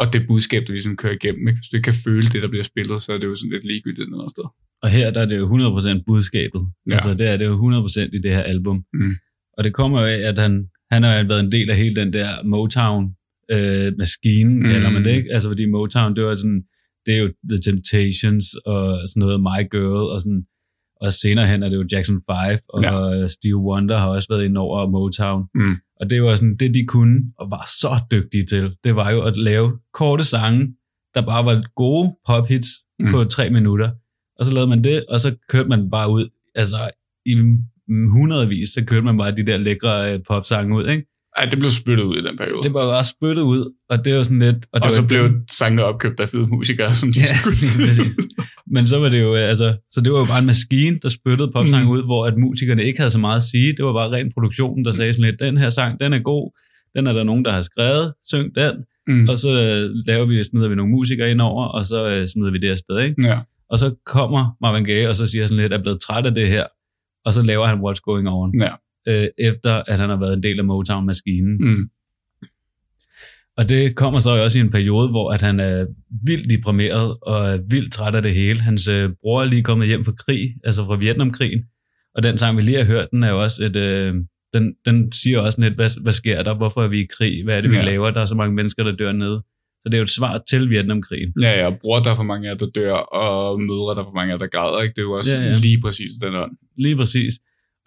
og 0.00 0.06
det 0.12 0.26
budskab, 0.28 0.62
du 0.66 0.72
ligesom 0.72 0.96
kører 0.96 1.12
igennem. 1.12 1.48
Ikke? 1.48 1.58
Hvis 1.58 1.68
du 1.68 1.76
ikke 1.76 1.84
kan 1.90 1.94
føle 2.04 2.26
det, 2.32 2.42
der 2.42 2.48
bliver 2.48 2.64
spillet, 2.64 3.02
så 3.02 3.12
er 3.12 3.18
det 3.18 3.26
jo 3.26 3.34
sådan 3.34 3.52
lidt 3.52 3.64
ligegyldigt 3.64 4.08
et 4.08 4.14
andet 4.14 4.30
sted. 4.30 4.44
Og 4.82 4.90
her 4.90 5.10
der 5.10 5.20
er 5.20 5.26
det 5.26 5.38
jo 5.38 5.46
100% 5.98 6.02
budskabet. 6.06 6.62
Ja. 6.86 6.92
Altså 6.94 7.14
det 7.14 7.26
er 7.26 7.36
det 7.36 7.44
jo 7.46 7.54
100% 7.88 8.00
i 8.16 8.18
det 8.18 8.30
her 8.30 8.42
album. 8.42 8.84
Mm. 8.92 9.12
Og 9.58 9.64
det 9.64 9.72
kommer 9.74 10.00
jo 10.00 10.06
af, 10.06 10.18
at 10.30 10.38
han, 10.38 10.68
han 10.92 11.02
har 11.02 11.18
jo 11.18 11.24
været 11.26 11.40
en 11.44 11.52
del 11.52 11.70
af 11.70 11.76
hele 11.76 11.96
den 11.96 12.12
der 12.12 12.42
Motown 12.44 13.14
øh, 13.50 13.92
maskinen, 13.98 14.52
Mm. 14.54 14.58
mm. 14.58 14.64
kalder 14.70 14.90
man 14.90 15.04
det, 15.04 15.10
ikke? 15.14 15.28
Altså 15.34 15.48
fordi 15.48 15.64
Motown, 15.66 16.16
det 16.16 16.24
var 16.24 16.34
sådan, 16.34 16.62
det 17.06 17.14
er 17.14 17.18
jo 17.18 17.28
The 17.50 17.58
Temptations 17.66 18.46
og 18.66 19.08
sådan 19.08 19.20
noget 19.20 19.40
My 19.40 19.60
Girl 19.70 20.06
og 20.14 20.20
sådan, 20.20 20.42
og 21.00 21.12
senere 21.12 21.46
hen 21.46 21.62
er 21.62 21.68
det 21.68 21.76
jo 21.76 21.84
Jackson 21.92 22.20
5 22.30 22.58
og 22.68 22.82
Ja. 22.82 23.26
Steve 23.26 23.56
Wonder 23.56 23.98
har 23.98 24.06
også 24.08 24.28
været 24.30 24.44
inde 24.44 24.60
over 24.60 24.90
Motown. 24.90 25.42
Mm. 25.54 25.76
Og 26.00 26.10
det 26.10 26.22
var 26.22 26.34
sådan, 26.34 26.56
det 26.56 26.74
de 26.74 26.86
kunne 26.86 27.32
og 27.38 27.50
var 27.50 27.64
så 27.80 28.00
dygtige 28.10 28.46
til, 28.46 28.76
det 28.84 28.96
var 28.96 29.10
jo 29.10 29.22
at 29.22 29.36
lave 29.36 29.78
korte 29.94 30.24
sange, 30.24 30.74
der 31.14 31.22
bare 31.26 31.44
var 31.44 31.64
gode 31.76 32.16
pophits 32.26 32.68
Mm. 33.00 33.10
på 33.12 33.24
tre 33.24 33.50
minutter. 33.50 33.90
Og 34.38 34.46
så 34.46 34.54
lavede 34.54 34.68
man 34.68 34.84
det, 34.84 35.06
og 35.06 35.20
så 35.20 35.36
kørte 35.48 35.68
man 35.68 35.90
bare 35.90 36.10
ud, 36.10 36.28
altså 36.54 36.76
i 37.26 37.34
hundredvis, 37.88 38.68
så 38.68 38.84
kørte 38.84 39.02
man 39.04 39.18
bare 39.18 39.36
de 39.36 39.46
der 39.46 39.56
lækre 39.56 40.12
øh, 40.14 40.20
popsange 40.28 40.76
ud, 40.76 40.88
ikke? 40.88 41.06
Ej, 41.36 41.44
det 41.44 41.58
blev 41.58 41.70
spyttet 41.70 42.04
ud 42.04 42.16
i 42.16 42.22
den 42.22 42.36
periode. 42.36 42.62
Det 42.62 42.74
var 42.74 42.86
bare 42.90 43.04
spyttet 43.04 43.42
ud, 43.42 43.72
og 43.90 44.04
det 44.04 44.14
var 44.16 44.22
sådan 44.22 44.38
lidt... 44.38 44.56
Og, 44.72 44.80
det 44.80 44.86
og 44.86 44.92
så 44.92 45.06
blev 45.06 45.22
dem- 45.22 45.44
sangene 45.50 45.84
opkøbt 45.84 46.20
af 46.20 46.28
fede 46.28 46.46
musikere, 46.46 46.94
som 46.94 47.12
de 47.12 47.20
Ja, 47.20 47.36
præcis. 47.86 48.08
Men 48.66 48.86
så 48.86 48.98
var 48.98 49.08
det 49.08 49.20
jo, 49.20 49.36
øh, 49.36 49.48
altså, 49.48 49.76
så 49.90 50.00
det 50.00 50.12
var 50.12 50.18
jo 50.18 50.24
bare 50.24 50.38
en 50.38 50.46
maskine, 50.46 50.98
der 51.02 51.08
spyttede 51.08 51.50
popsange 51.52 51.84
Mm. 51.84 51.90
ud, 51.90 52.02
hvor 52.04 52.26
at 52.26 52.36
musikerne 52.38 52.84
ikke 52.84 52.98
havde 52.98 53.10
så 53.10 53.18
meget 53.18 53.36
at 53.36 53.42
sige. 53.42 53.76
Det 53.76 53.84
var 53.84 53.92
bare 53.92 54.10
ren 54.10 54.32
produktionen, 54.32 54.84
der 54.84 54.92
sagde 54.92 55.12
sådan 55.12 55.30
lidt, 55.30 55.40
den 55.40 55.56
her 55.58 55.70
sang, 55.70 56.00
den 56.00 56.12
er 56.12 56.18
god, 56.18 56.58
den 56.96 57.06
er 57.06 57.12
der 57.12 57.22
nogen, 57.24 57.44
der 57.44 57.52
har 57.52 57.62
skrevet, 57.62 58.12
syng 58.28 58.54
den, 58.54 58.74
Mm. 59.06 59.28
og 59.28 59.38
så 59.38 59.52
øh, 59.52 59.90
laver 60.06 60.24
vi, 60.26 60.44
smider 60.44 60.68
vi 60.68 60.74
nogle 60.74 60.92
musikere 60.92 61.30
ind 61.30 61.40
over, 61.40 61.64
og 61.66 61.84
så 61.84 62.08
øh, 62.08 62.28
smider 62.28 62.50
vi 62.50 62.58
det 62.58 62.70
afsted, 62.70 62.98
ikke? 63.00 63.26
Ja. 63.26 63.38
Og 63.70 63.78
så 63.78 63.94
kommer 64.06 64.56
Marvin 64.60 64.84
Gaye, 64.84 65.08
og 65.08 65.16
så 65.16 65.26
siger 65.26 65.46
sådan 65.46 65.62
lidt, 65.62 65.72
er 65.72 65.82
blevet 65.82 66.00
træt 66.00 66.26
af 66.26 66.34
det 66.34 66.48
her, 66.48 66.64
og 67.24 67.34
så 67.34 67.42
laver 67.42 67.66
han 67.66 67.78
What's 67.78 68.00
Going 68.04 68.28
On, 68.28 68.60
Ja. 68.62 68.68
Øh, 69.10 69.28
efter 69.38 69.82
at 69.86 69.98
han 69.98 70.08
har 70.10 70.16
været 70.16 70.32
en 70.32 70.42
del 70.42 70.58
af 70.58 70.64
Motown-maskinen. 70.64 71.56
Mm. 71.60 71.90
Og 73.56 73.68
det 73.68 73.96
kommer 73.96 74.18
så 74.20 74.30
også 74.30 74.58
i 74.58 74.60
en 74.60 74.70
periode, 74.70 75.08
hvor 75.08 75.32
at 75.32 75.42
han 75.42 75.60
er 75.60 75.86
vildt 76.26 76.50
deprimeret 76.50 77.16
og 77.22 77.48
er 77.50 77.56
vildt 77.70 77.92
træt 77.92 78.14
af 78.14 78.22
det 78.22 78.34
hele. 78.34 78.60
Hans 78.60 78.88
øh, 78.88 79.10
bror 79.20 79.40
er 79.42 79.44
lige 79.44 79.62
kommet 79.62 79.88
hjem 79.88 80.04
fra 80.04 80.12
krig, 80.12 80.54
altså 80.64 80.84
fra 80.84 80.96
Vietnamkrigen. 80.96 81.64
Og 82.14 82.22
den 82.22 82.38
sang, 82.38 82.56
vi 82.56 82.62
lige 82.62 82.76
har 82.76 82.84
hørt, 82.84 83.08
den 83.10 83.22
er 83.22 83.30
jo 83.30 83.42
også 83.42 83.64
et... 83.64 83.76
Øh, 83.76 84.14
den, 84.54 84.74
den 84.84 85.12
siger 85.12 85.38
også 85.40 85.60
lidt, 85.60 85.74
hvad, 85.74 86.02
hvad 86.02 86.12
sker 86.12 86.42
der? 86.42 86.54
Hvorfor 86.54 86.82
er 86.84 86.88
vi 86.88 87.00
i 87.00 87.06
krig? 87.18 87.44
Hvad 87.44 87.56
er 87.56 87.60
det, 87.60 87.70
vi 87.70 87.76
Ja. 87.76 87.84
laver? 87.84 88.10
Der 88.10 88.20
er 88.20 88.26
så 88.26 88.34
mange 88.34 88.54
mennesker, 88.54 88.82
der 88.84 88.96
dør 88.96 89.12
nede. 89.12 89.42
Så 89.82 89.84
det 89.86 89.94
er 89.94 89.98
jo 89.98 90.02
et 90.04 90.10
svar 90.10 90.42
til 90.50 90.70
Vietnamkrigen. 90.70 91.32
Ja, 91.42 91.64
ja, 91.64 91.70
bror, 91.80 91.98
der 92.00 92.10
er 92.10 92.14
for 92.14 92.22
mange 92.22 92.50
af 92.50 92.58
der 92.58 92.66
dør, 92.74 92.92
og 92.92 93.60
mødre, 93.60 93.94
der 93.94 94.00
er 94.00 94.04
for 94.04 94.14
mange 94.14 94.32
af 94.32 94.38
der 94.38 94.46
græder. 94.46 94.80
Ikke? 94.82 94.92
Det 94.92 94.98
er 94.98 95.02
jo 95.02 95.12
også 95.12 95.36
Ja, 95.38 95.44
ja. 95.44 95.52
lige 95.62 95.80
præcis 95.80 96.10
den 96.22 96.34
ånd. 96.34 96.52
Lige 96.78 96.96
præcis. 96.96 97.32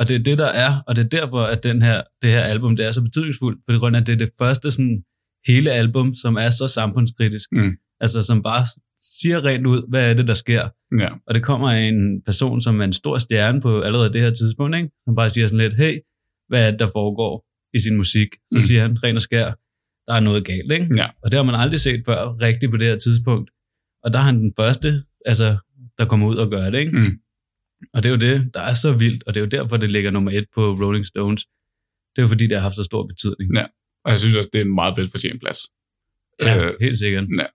Og 0.03 0.09
det 0.09 0.15
er 0.15 0.23
det, 0.23 0.37
der 0.37 0.45
er, 0.45 0.81
og 0.87 0.95
det 0.95 1.05
er 1.05 1.09
derfor, 1.09 1.43
at 1.43 1.63
den 1.63 1.81
her, 1.81 2.01
det 2.21 2.29
her 2.29 2.41
album 2.41 2.75
det 2.75 2.85
er 2.85 2.91
så 2.91 3.01
betydningsfuldt, 3.01 3.59
på 3.67 3.77
grund 3.79 3.95
af, 3.95 4.01
at 4.01 4.07
det 4.07 4.13
er 4.13 4.17
det 4.17 4.29
første 4.39 4.71
sådan, 4.71 5.03
hele 5.47 5.71
album, 5.71 6.15
som 6.15 6.35
er 6.35 6.49
så 6.49 6.67
samfundskritisk. 6.67 7.49
Mm. 7.51 7.71
Altså, 7.99 8.21
som 8.21 8.43
bare 8.43 8.65
siger 9.01 9.45
rent 9.45 9.65
ud, 9.67 9.89
hvad 9.89 10.09
er 10.09 10.13
det, 10.13 10.27
der 10.27 10.33
sker. 10.33 10.69
Ja. 10.99 11.07
Og 11.27 11.33
det 11.33 11.43
kommer 11.43 11.71
af 11.71 11.79
en 11.81 12.21
person, 12.25 12.61
som 12.61 12.79
er 12.81 12.83
en 12.85 12.93
stor 12.93 13.17
stjerne 13.17 13.61
på 13.61 13.81
allerede 13.81 14.13
det 14.13 14.21
her 14.21 14.33
tidspunkt, 14.33 14.75
ikke? 14.77 14.89
som 15.03 15.15
bare 15.15 15.29
siger 15.29 15.47
sådan 15.47 15.59
lidt, 15.69 15.75
hey, 15.77 15.99
hvad 16.49 16.67
er 16.67 16.71
det, 16.71 16.79
der 16.79 16.89
foregår 16.93 17.45
i 17.73 17.79
sin 17.79 17.97
musik? 17.97 18.27
Så 18.51 18.57
Mm. 18.57 18.61
siger 18.61 18.81
han, 18.81 19.03
ren 19.03 19.15
og 19.15 19.21
skær, 19.21 19.45
der 20.07 20.13
er 20.13 20.19
noget 20.19 20.45
galt, 20.45 20.71
ikke? 20.71 20.87
Ja. 20.97 21.07
Og 21.23 21.31
det 21.31 21.37
har 21.37 21.43
man 21.43 21.55
aldrig 21.55 21.79
set 21.79 22.01
før, 22.05 22.37
rigtigt 22.41 22.71
på 22.71 22.77
det 22.77 22.87
her 22.87 22.97
tidspunkt. 22.97 23.51
Og 24.03 24.13
der 24.13 24.19
er 24.19 24.23
han 24.23 24.39
den 24.39 24.53
første, 24.59 25.03
altså, 25.25 25.57
der 25.97 26.05
kommer 26.05 26.27
ud 26.27 26.35
og 26.35 26.49
gør 26.49 26.69
det, 26.69 26.79
ikke? 26.79 26.91
Mm. 26.99 27.19
Og 27.93 28.03
det 28.03 28.09
er 28.09 28.13
jo 28.13 28.19
det, 28.19 28.53
der 28.53 28.59
er 28.61 28.73
så 28.73 28.93
vildt, 28.93 29.23
og 29.27 29.33
det 29.33 29.39
er 29.39 29.45
jo 29.45 29.49
derfor, 29.49 29.77
det 29.77 29.91
ligger 29.91 30.11
nummer 30.11 30.31
et 30.31 30.45
på 30.55 30.61
Rolling 30.73 31.05
Stones. 31.05 31.45
Det 32.15 32.17
er 32.17 32.21
jo 32.21 32.27
fordi, 32.27 32.47
det 32.47 32.57
har 32.57 32.61
haft 32.61 32.75
så 32.75 32.83
stor 32.83 33.07
betydning. 33.07 33.55
Ja. 33.55 33.65
Og 34.05 34.11
jeg 34.11 34.19
synes 34.19 34.35
også, 34.35 34.49
det 34.53 34.61
er 34.61 34.65
en 34.65 34.75
meget 34.75 34.97
velfortjent 34.97 35.41
plads. 35.41 35.59
Ja, 36.41 36.65
Øh, 36.65 36.73
helt 36.81 36.97
sikkert. 36.97 37.23
ja. 37.39 37.45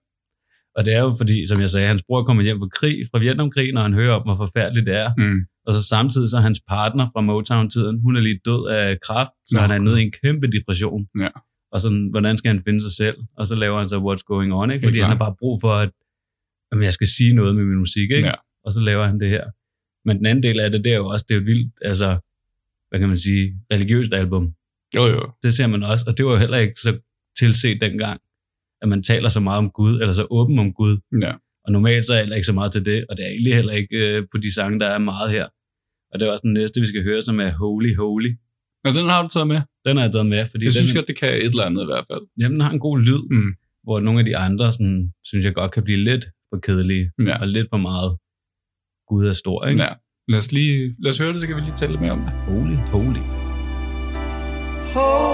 Og 0.75 0.85
det 0.85 0.93
er 0.93 0.99
jo 0.99 1.15
fordi, 1.17 1.47
som 1.47 1.61
jeg 1.61 1.69
sagde, 1.69 1.87
hans 1.87 2.03
bror 2.07 2.23
kommer 2.23 2.43
hjem 2.43 2.59
fra 2.59 2.67
krig, 2.79 2.97
fra 3.11 3.19
Vietnamkrigen, 3.19 3.77
og 3.77 3.83
han 3.83 3.93
hører 3.93 4.13
om, 4.15 4.23
hvor 4.27 4.35
forfærdeligt 4.35 4.85
det 4.85 4.95
er. 4.95 5.09
Mm. 5.17 5.39
Og 5.65 5.73
så 5.73 5.81
samtidig 5.83 6.29
så 6.29 6.37
er 6.37 6.41
hans 6.41 6.61
partner 6.67 7.07
fra 7.13 7.21
Motown-tiden, 7.21 8.01
hun 8.01 8.15
er 8.17 8.21
lige 8.21 8.39
død 8.45 8.67
af 8.69 8.99
kræft, 9.01 9.31
så 9.47 9.55
Nå. 9.55 9.61
han 9.61 9.71
er 9.71 9.77
nede 9.77 9.99
i 10.01 10.03
en 10.05 10.11
kæmpe 10.23 10.47
depression. 10.51 11.07
Ja. 11.19 11.29
Og 11.71 11.81
sådan, 11.81 12.07
hvordan 12.09 12.37
skal 12.37 12.49
han 12.53 12.63
finde 12.63 12.81
sig 12.81 12.91
selv? 12.91 13.17
Og 13.37 13.47
så 13.47 13.55
laver 13.55 13.77
han 13.77 13.89
så 13.89 13.97
What's 14.07 14.23
Going 14.25 14.53
On, 14.53 14.71
ikke? 14.71 14.87
Fordi 14.87 14.99
han 14.99 15.09
har 15.09 15.17
bare 15.17 15.35
brug 15.39 15.61
for, 15.61 15.73
at 15.73 15.91
jamen, 16.71 16.83
jeg 16.83 16.93
skal 16.93 17.07
sige 17.07 17.33
noget 17.35 17.55
med 17.55 17.65
min 17.65 17.77
musik, 17.77 18.11
ikke? 18.11 18.27
Ja. 18.27 18.33
Og 18.65 18.73
så 18.73 18.79
laver 18.79 19.05
han 19.05 19.19
det 19.19 19.29
her. 19.29 19.45
Men 20.09 20.17
den 20.17 20.25
anden 20.25 20.43
del 20.43 20.59
af 20.59 20.71
det, 20.71 20.83
det 20.85 20.91
er 20.93 20.97
jo 20.97 21.07
også, 21.07 21.25
det 21.29 21.35
er 21.37 21.41
vildt, 21.51 21.73
altså, 21.81 22.09
hvad 22.89 22.99
kan 22.99 23.09
man 23.09 23.19
sige, 23.19 23.43
religiøst 23.73 24.13
album. 24.13 24.53
Jo, 24.95 25.03
jo. 25.05 25.31
Det 25.43 25.53
ser 25.53 25.67
man 25.67 25.83
også, 25.83 26.05
og 26.07 26.17
det 26.17 26.25
var 26.25 26.31
jo 26.31 26.37
heller 26.37 26.57
ikke 26.57 26.79
så 26.79 26.91
tilset 27.39 27.81
dengang, 27.81 28.21
at 28.81 28.89
man 28.89 29.03
taler 29.03 29.29
så 29.29 29.39
meget 29.39 29.57
om 29.57 29.69
Gud, 29.69 29.93
eller 30.01 30.13
så 30.13 30.27
åben 30.29 30.59
om 30.59 30.73
Gud. 30.73 30.97
Ja. 31.21 31.33
Og 31.65 31.71
normalt 31.71 32.07
så 32.07 32.13
er 32.13 32.17
jeg 32.17 32.23
heller 32.25 32.35
ikke 32.35 32.45
så 32.45 32.53
meget 32.53 32.71
til 32.71 32.85
det, 32.85 33.05
og 33.09 33.17
det 33.17 33.25
er 33.25 33.29
egentlig 33.29 33.55
heller 33.55 33.73
ikke 33.73 33.95
øh, 33.97 34.23
på 34.31 34.37
de 34.37 34.53
sange, 34.53 34.79
der 34.79 34.87
er 34.87 34.97
meget 34.97 35.31
her. 35.31 35.47
Og 36.11 36.19
det 36.19 36.27
er 36.27 36.31
også 36.31 36.41
den 36.43 36.53
næste, 36.53 36.79
vi 36.81 36.85
skal 36.87 37.03
høre, 37.03 37.21
som 37.21 37.39
er 37.39 37.51
Holy 37.51 37.95
Holy. 37.95 38.31
Og 38.85 38.91
den 38.93 39.05
har 39.09 39.21
du 39.23 39.27
taget 39.29 39.47
med. 39.47 39.61
Den 39.85 39.97
har 39.97 40.03
jeg 40.03 40.11
taget 40.13 40.25
med, 40.27 40.45
fordi 40.51 40.65
Jeg 40.65 40.71
den, 40.73 40.77
synes 40.81 40.93
godt, 40.93 41.07
det 41.07 41.17
kan 41.19 41.29
et 41.33 41.45
eller 41.45 41.63
andet 41.63 41.81
i 41.83 41.85
hvert 41.85 42.05
fald. 42.11 42.21
jamen, 42.39 42.51
den 42.53 42.61
har 42.61 42.71
en 42.71 42.79
god 42.79 42.99
lyd, 42.99 43.21
Mm. 43.31 43.51
hvor 43.83 43.99
nogle 43.99 44.19
af 44.19 44.25
de 44.25 44.37
andre, 44.37 44.71
sådan, 44.71 45.11
synes 45.23 45.45
jeg 45.45 45.53
godt 45.53 45.71
kan 45.71 45.83
blive 45.83 45.97
lidt 46.09 46.25
for 46.53 46.59
kedelige, 46.59 47.11
Ja. 47.27 47.39
og 47.41 47.47
lidt 47.47 47.67
for 47.73 47.77
meget 47.77 48.17
Gud 49.09 49.25
er 49.27 49.33
stor, 49.33 49.65
ikke? 49.65 49.81
ja. 49.83 49.89
Lad 50.27 50.37
os, 50.37 50.51
lige, 50.51 50.95
lad 50.99 51.09
os 51.09 51.17
høre 51.17 51.33
det, 51.33 51.41
så 51.41 51.47
kan 51.47 51.55
vi 51.55 51.61
lige 51.61 51.75
tale 51.75 51.91
lidt 51.91 52.01
mere 52.01 52.11
om 52.11 52.19
det. 52.19 52.31
Holy, 52.31 52.75
holy. 52.93 53.23
Come 54.93 55.28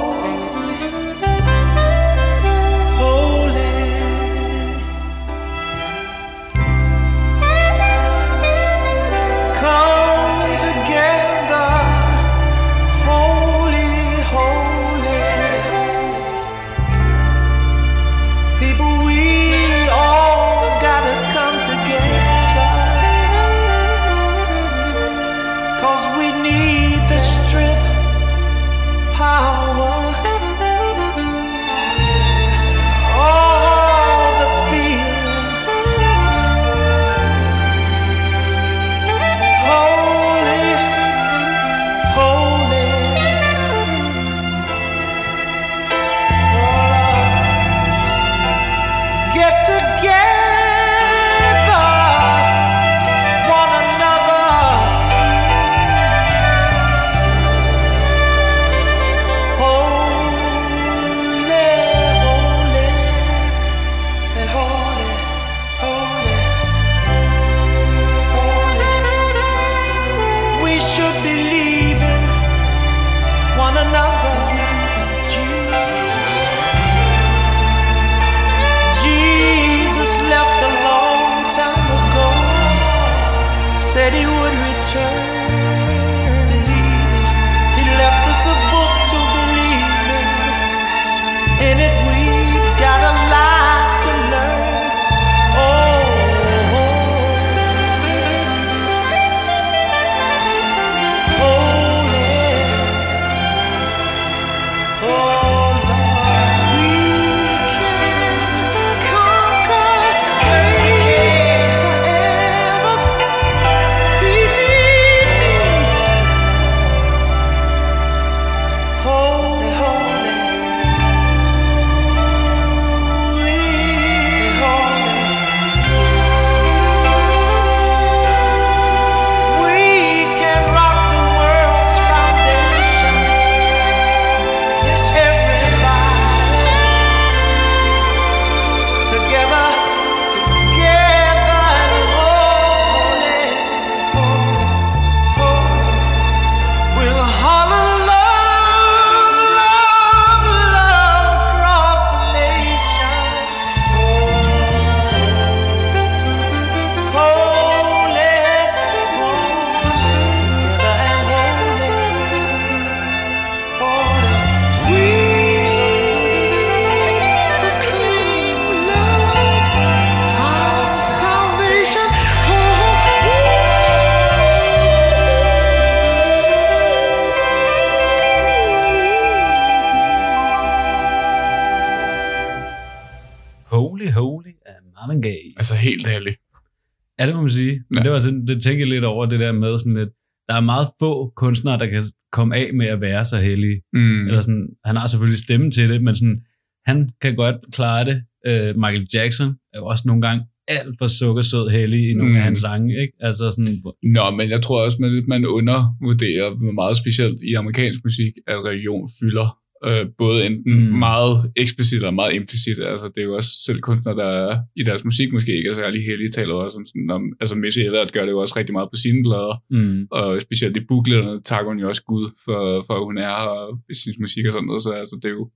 det 188.55 188.63
tænker 188.63 188.81
jeg 188.81 188.87
lidt 188.87 189.03
over 189.03 189.25
det 189.25 189.39
der 189.39 189.51
med 189.51 189.77
sådan 189.77 189.93
lidt, 189.93 190.09
der 190.47 190.53
er 190.53 190.61
meget 190.61 190.87
få 190.99 191.33
kunstnere, 191.35 191.79
der 191.79 191.85
kan 191.85 192.03
komme 192.31 192.55
af 192.55 192.73
med 192.73 192.87
at 192.87 193.01
være 193.01 193.25
så 193.25 193.37
heldige. 193.37 193.81
Mm. 193.93 194.27
Eller 194.27 194.41
sådan, 194.41 194.67
han 194.85 194.95
har 194.95 195.07
selvfølgelig 195.07 195.39
stemmen 195.39 195.71
til 195.71 195.89
det, 195.89 196.03
men 196.03 196.15
sådan, 196.15 196.41
han 196.85 197.09
kan 197.21 197.35
godt 197.35 197.55
klare 197.71 198.05
det. 198.05 198.17
Uh, 198.49 198.81
Michael 198.81 199.07
Jackson 199.13 199.49
er 199.73 199.79
jo 199.79 199.85
også 199.85 200.03
nogle 200.05 200.21
gange 200.21 200.45
alt 200.67 200.95
for 200.99 201.07
sukkersød 201.07 201.69
heldig 201.69 202.09
i 202.09 202.13
nogle 202.13 202.31
mm. 202.31 202.37
af 202.37 202.43
hans 202.43 202.59
sange, 202.59 203.01
ikke? 203.01 203.13
Altså 203.19 203.51
sådan, 203.51 203.83
Nå, 204.03 204.29
men 204.29 204.49
jeg 204.49 204.61
tror 204.61 204.85
også, 204.85 204.97
man, 204.99 205.23
man 205.27 205.45
undervurderer 205.45 206.71
meget 206.73 206.97
specielt 206.97 207.41
i 207.41 207.53
amerikansk 207.53 207.99
musik, 208.03 208.33
at 208.47 208.57
religion 208.65 209.07
fylder 209.19 209.57
øh, 209.87 210.05
både 210.17 210.45
enten 210.45 210.73
Mm. 210.89 210.97
meget 211.07 211.51
eksplicit 211.55 212.03
og 212.03 212.13
meget 212.13 212.33
implicit. 212.35 212.79
Altså, 212.79 213.07
det 213.15 213.21
er 213.21 213.25
jo 213.25 213.35
også 213.35 213.49
selv 213.65 213.79
kunstnere, 213.79 214.15
der 214.15 214.25
er, 214.25 214.57
i 214.75 214.83
deres 214.83 215.03
musik 215.05 215.33
måske 215.33 215.57
ikke 215.57 215.69
er 215.69 215.73
særlig 215.73 216.05
heldige, 216.05 216.29
taler 216.29 216.53
også 216.53 216.77
om 216.77 216.85
sådan, 216.85 217.09
om, 217.09 217.21
altså 217.39 217.55
Missy 217.55 217.79
Elliott 217.79 218.11
gør 218.11 218.21
det 218.25 218.31
jo 218.31 218.39
også 218.39 218.53
rigtig 218.57 218.73
meget 218.73 218.89
på 218.93 218.95
sine 219.03 219.23
blader, 219.23 219.63
mm, 219.69 220.07
og 220.11 220.41
specielt 220.41 220.77
i 220.77 220.79
bookletterne 220.89 221.41
takker 221.41 221.71
hun 221.71 221.79
jo 221.79 221.87
også 221.87 222.03
Gud 222.03 222.29
for, 222.45 222.83
for 222.87 222.93
at 222.93 223.05
hun 223.05 223.17
er 223.17 223.35
her 223.45 223.81
i 223.89 223.95
sin 223.95 224.13
musik 224.19 224.45
og 224.45 224.53
sådan 224.53 224.67
noget, 224.67 224.83
så 224.83 224.91
altså, 224.91 225.15
det 225.21 225.29
er 225.29 225.33
jo, 225.39 225.49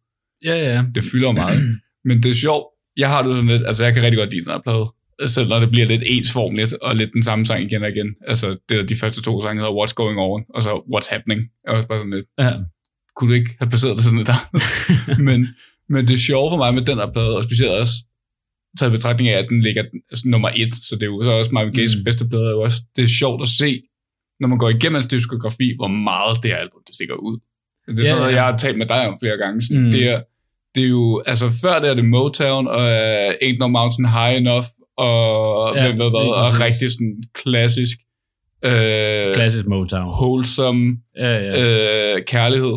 ja, 0.45 0.55
ja. 0.73 0.83
det 0.95 1.03
fylder 1.11 1.31
meget. 1.31 1.59
Men 2.07 2.23
det 2.23 2.29
er 2.29 2.33
sjovt, 2.45 2.65
jeg 2.97 3.09
har 3.09 3.21
det 3.23 3.35
sådan 3.35 3.49
lidt, 3.49 3.67
altså 3.67 3.83
jeg 3.83 3.93
kan 3.93 4.03
rigtig 4.03 4.17
godt 4.17 4.31
lide 4.33 4.43
den 4.45 4.51
her 4.51 4.61
plade, 4.67 4.85
selv 5.35 5.47
når 5.49 5.59
det 5.59 5.69
bliver 5.71 5.87
lidt 5.87 6.03
ensformligt, 6.05 6.73
og 6.73 6.95
lidt 6.95 7.13
den 7.13 7.23
samme 7.23 7.45
sang 7.45 7.63
igen 7.63 7.83
og 7.83 7.89
igen. 7.89 8.15
Altså, 8.27 8.49
det 8.49 8.77
der, 8.77 8.85
de 8.85 8.95
første 8.95 9.21
to 9.21 9.41
sange 9.41 9.59
hedder 9.61 9.77
What's 9.79 9.93
Going 9.93 10.19
On, 10.19 10.43
og 10.55 10.63
så 10.63 10.69
What's 10.93 11.09
Happening. 11.13 11.41
Jeg 11.63 11.71
var 11.71 11.77
også 11.77 11.87
bare 11.87 11.99
sådan 11.99 12.13
lidt, 12.13 12.25
ja. 12.39 12.53
Kunne 13.19 13.29
du 13.31 13.35
ikke 13.35 13.55
have 13.59 13.69
placeret 13.69 13.95
det 13.97 14.03
sådan 14.05 14.25
der? 14.25 14.39
men, 15.27 15.47
men 15.89 16.07
det 16.07 16.19
sjove 16.19 16.49
for 16.51 16.57
mig 16.57 16.73
med 16.73 16.81
den 16.81 16.97
her 16.97 17.11
plade, 17.11 17.35
og 17.37 17.43
specielt 17.43 17.71
også 17.71 17.93
taget 18.79 18.91
i 18.91 18.95
betragtning 18.95 19.29
af, 19.29 19.37
at 19.39 19.45
den 19.49 19.61
ligger 19.61 19.83
altså, 20.11 20.23
nummer 20.27 20.49
et, 20.55 20.75
så 20.75 20.95
det 20.95 21.03
er 21.03 21.07
jo 21.07 21.23
så 21.23 21.31
også 21.31 21.51
Marvin 21.53 21.73
Gaye's 21.79 21.97
Mm. 21.97 22.03
bedste 22.03 22.27
plade, 22.29 22.49
jo 22.49 22.61
også, 22.61 22.79
det 22.95 23.03
er 23.03 23.07
sjovt 23.07 23.41
at 23.41 23.47
se, 23.47 23.81
når 24.39 24.47
man 24.47 24.57
går 24.57 24.69
igennem 24.69 24.93
hans 24.93 25.05
diskografi, 25.05 25.67
hvor 25.79 25.87
meget 25.87 26.43
det 26.43 26.51
her 26.51 26.57
album, 26.57 26.81
det 26.87 26.95
stikker 26.95 27.15
ud. 27.15 27.39
Det 27.87 27.99
er 27.99 28.03
Ja, 28.03 28.09
sådan 28.09 28.21
noget, 28.21 28.31
ja. 28.33 28.37
jeg 28.37 28.45
har 28.51 28.57
talt 28.57 28.77
med 28.77 28.85
dig 28.85 29.07
om 29.07 29.17
flere 29.23 29.37
gange. 29.37 29.61
Sådan, 29.61 29.83
Mm. 29.83 29.91
det, 29.91 30.03
er, 30.13 30.21
det 30.75 30.83
er 30.83 30.87
jo, 30.87 31.23
altså 31.25 31.45
før 31.63 31.79
det 31.81 31.89
er 31.89 31.93
det 31.93 32.05
Motown, 32.05 32.67
og 32.67 32.83
uh, 32.83 33.29
Ain't 33.43 33.57
No 33.59 33.67
Mountain 33.67 34.07
High 34.09 34.37
Enough, 34.37 34.65
og 34.97 35.75
Ja, 35.77 35.83
ved 35.87 35.93
hvad, 35.93 36.09
lige 36.23 36.35
og 36.35 36.45
præcis. 36.45 36.59
rigtig 36.65 36.91
sådan 36.91 37.23
klassisk, 37.33 37.97
øh, 38.65 39.33
Klassisk 39.35 39.65
Motown. 39.67 40.07
wholesome 40.21 40.97
Ja, 41.17 41.33
ja. 41.37 41.61
øh, 41.63 42.25
kærlighed. 42.25 42.75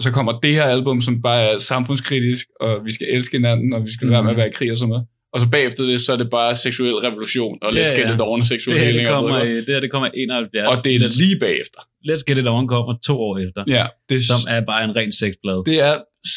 Og 0.00 0.04
så 0.04 0.10
kommer 0.16 0.32
det 0.44 0.52
her 0.54 0.62
album, 0.76 1.00
som 1.00 1.22
bare 1.22 1.40
er 1.42 1.58
samfundskritisk, 1.58 2.46
og 2.60 2.72
vi 2.86 2.92
skal 2.92 3.06
elske 3.16 3.36
hinanden, 3.36 3.72
og 3.72 3.80
vi 3.86 3.92
skal 3.92 4.04
mm. 4.06 4.12
være 4.12 4.22
med 4.22 4.30
at 4.30 4.36
være 4.36 4.48
i 4.48 4.54
krig 4.58 4.70
og 4.72 4.78
sådan 4.78 4.88
noget. 4.88 5.04
Og 5.34 5.40
så 5.40 5.46
bagefter 5.50 5.82
det, 5.84 6.00
så 6.00 6.12
er 6.12 6.16
det 6.16 6.30
bare 6.30 6.54
seksuel 6.56 6.94
revolution, 6.94 7.58
og 7.62 7.68
let's 7.68 7.92
Ja, 7.92 8.00
get 8.00 8.08
ja. 8.08 8.14
it 8.14 8.20
on 8.20 8.44
seksuel 8.44 8.76
det 8.76 8.84
her, 8.84 8.92
healing. 8.92 9.06
det 9.06 9.14
kommer, 9.14 9.42
i, 9.44 9.56
det 9.56 9.64
her, 9.74 9.80
det 9.80 9.90
kommer 9.90 10.08
i 10.14 10.22
71. 10.22 10.68
Og 10.78 10.84
det 10.84 10.94
er 10.94 10.98
Let's, 11.00 11.18
lige 11.22 11.36
bagefter. 11.40 11.80
Let's 12.08 12.22
Get 12.26 12.38
It 12.38 12.48
On 12.48 12.68
kommer 12.68 12.94
to 13.06 13.14
år 13.20 13.38
efter, 13.38 13.64
Ja, 13.76 13.86
det 14.08 14.18
som 14.30 14.40
er 14.54 14.60
bare 14.60 14.84
en 14.84 14.96
ren 14.96 15.12
sexblad. 15.12 15.58
det 15.70 15.76
er 15.88 15.94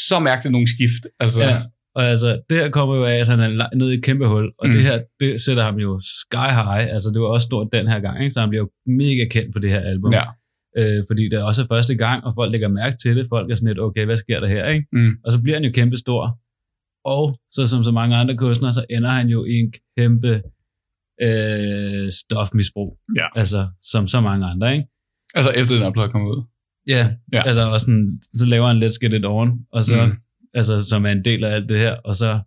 så 0.09 0.19
mærkeligt 0.19 0.51
nogle 0.51 0.67
skift. 0.75 1.03
Altså, 1.19 1.41
Ja. 1.43 1.55
Og 1.95 2.03
altså, 2.05 2.29
det 2.49 2.57
her 2.57 2.69
kommer 2.69 2.95
jo 2.95 3.05
af, 3.05 3.15
at 3.23 3.27
han 3.27 3.39
er 3.39 3.75
nede 3.75 3.93
i 3.93 3.97
et 3.97 4.03
kæmpe 4.03 4.27
hul, 4.27 4.45
og. 4.59 4.67
Mm. 4.67 4.73
det 4.73 4.81
her, 4.83 4.99
det 5.19 5.41
sætter 5.41 5.63
ham 5.63 5.75
jo 5.75 6.01
sky 6.23 6.49
high, 6.61 6.85
altså 6.95 7.09
det 7.13 7.21
var 7.21 7.27
også 7.27 7.45
stort 7.45 7.67
den 7.71 7.87
her 7.87 7.99
gang, 7.99 8.23
ikke? 8.23 8.33
så 8.33 8.39
han 8.39 8.49
bliver 8.49 8.63
jo 8.65 8.69
mega 9.03 9.25
kendt 9.31 9.53
på 9.53 9.59
det 9.59 9.69
her 9.69 9.79
album. 9.79 10.13
ja. 10.13 10.23
Øh, 10.77 11.03
fordi 11.09 11.23
det 11.29 11.33
er 11.33 11.43
også 11.43 11.67
første 11.67 11.95
gang, 11.95 12.23
og 12.23 12.33
folk 12.35 12.51
lægger 12.51 12.67
mærke 12.67 12.97
til 12.97 13.15
det, 13.17 13.25
folk 13.29 13.51
er 13.51 13.55
sådan 13.55 13.67
lidt, 13.67 13.79
okay, 13.79 14.05
hvad 14.05 14.17
sker 14.17 14.39
der 14.39 14.47
her, 14.47 14.67
ikke? 14.67 14.87
Mm. 14.91 15.11
Og 15.25 15.31
så 15.31 15.41
bliver 15.43 15.55
han 15.55 15.63
jo 15.65 15.71
kæmpe 15.71 15.97
stor, 15.97 16.39
og 17.05 17.39
så 17.51 17.65
som 17.65 17.83
så 17.83 17.91
mange 17.91 18.15
andre 18.15 18.37
kunstnere, 18.37 18.73
så 18.73 18.85
ender 18.89 19.09
han 19.09 19.27
jo 19.27 19.45
i 19.45 19.53
en 19.53 19.73
kæmpe 19.97 20.41
øh, 21.21 22.11
stofmisbrug, 22.11 22.97
Ja. 23.15 23.27
altså 23.35 23.67
som 23.81 24.07
så 24.07 24.21
mange 24.21 24.45
andre, 24.45 24.73
ikke? 24.73 24.87
Altså 25.35 25.51
efter 25.51 25.75
den 25.75 25.83
her 25.83 25.91
plade 25.91 26.09
kom 26.09 26.25
ud. 26.27 26.43
Ja, 26.87 27.11
Ja. 27.33 27.43
eller 27.43 27.65
også 27.65 27.85
sådan, 27.85 28.21
så 28.33 28.45
laver 28.45 28.67
han 28.67 28.83
Let's 28.83 28.97
Get 29.01 29.13
It 29.13 29.25
On, 29.25 29.65
og 29.71 29.83
så, 29.83 30.05
mm. 30.05 30.11
Altså, 30.55 30.81
som 30.89 31.05
er 31.05 31.09
en 31.11 31.25
del 31.25 31.43
af 31.43 31.51
alt 31.55 31.69
det 31.69 31.79
her, 31.79 31.95
og 31.95 32.15
så 32.15 32.39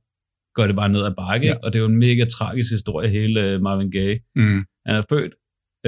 går 0.55 0.67
det 0.67 0.77
bare 0.77 0.89
ned 0.89 1.05
ad 1.05 1.15
bakke, 1.17 1.47
Ja. 1.47 1.55
og 1.63 1.73
det 1.73 1.79
er 1.79 1.83
jo 1.83 1.89
en 1.89 1.97
mega 1.99 2.25
tragisk 2.25 2.73
historie, 2.73 3.11
hele 3.11 3.55
uh, 3.57 3.63
Marvin 3.63 3.91
Gaye. 3.91 4.21
Mm. 4.37 4.65
Han 4.87 4.97
er 4.97 5.03
født 5.09 5.33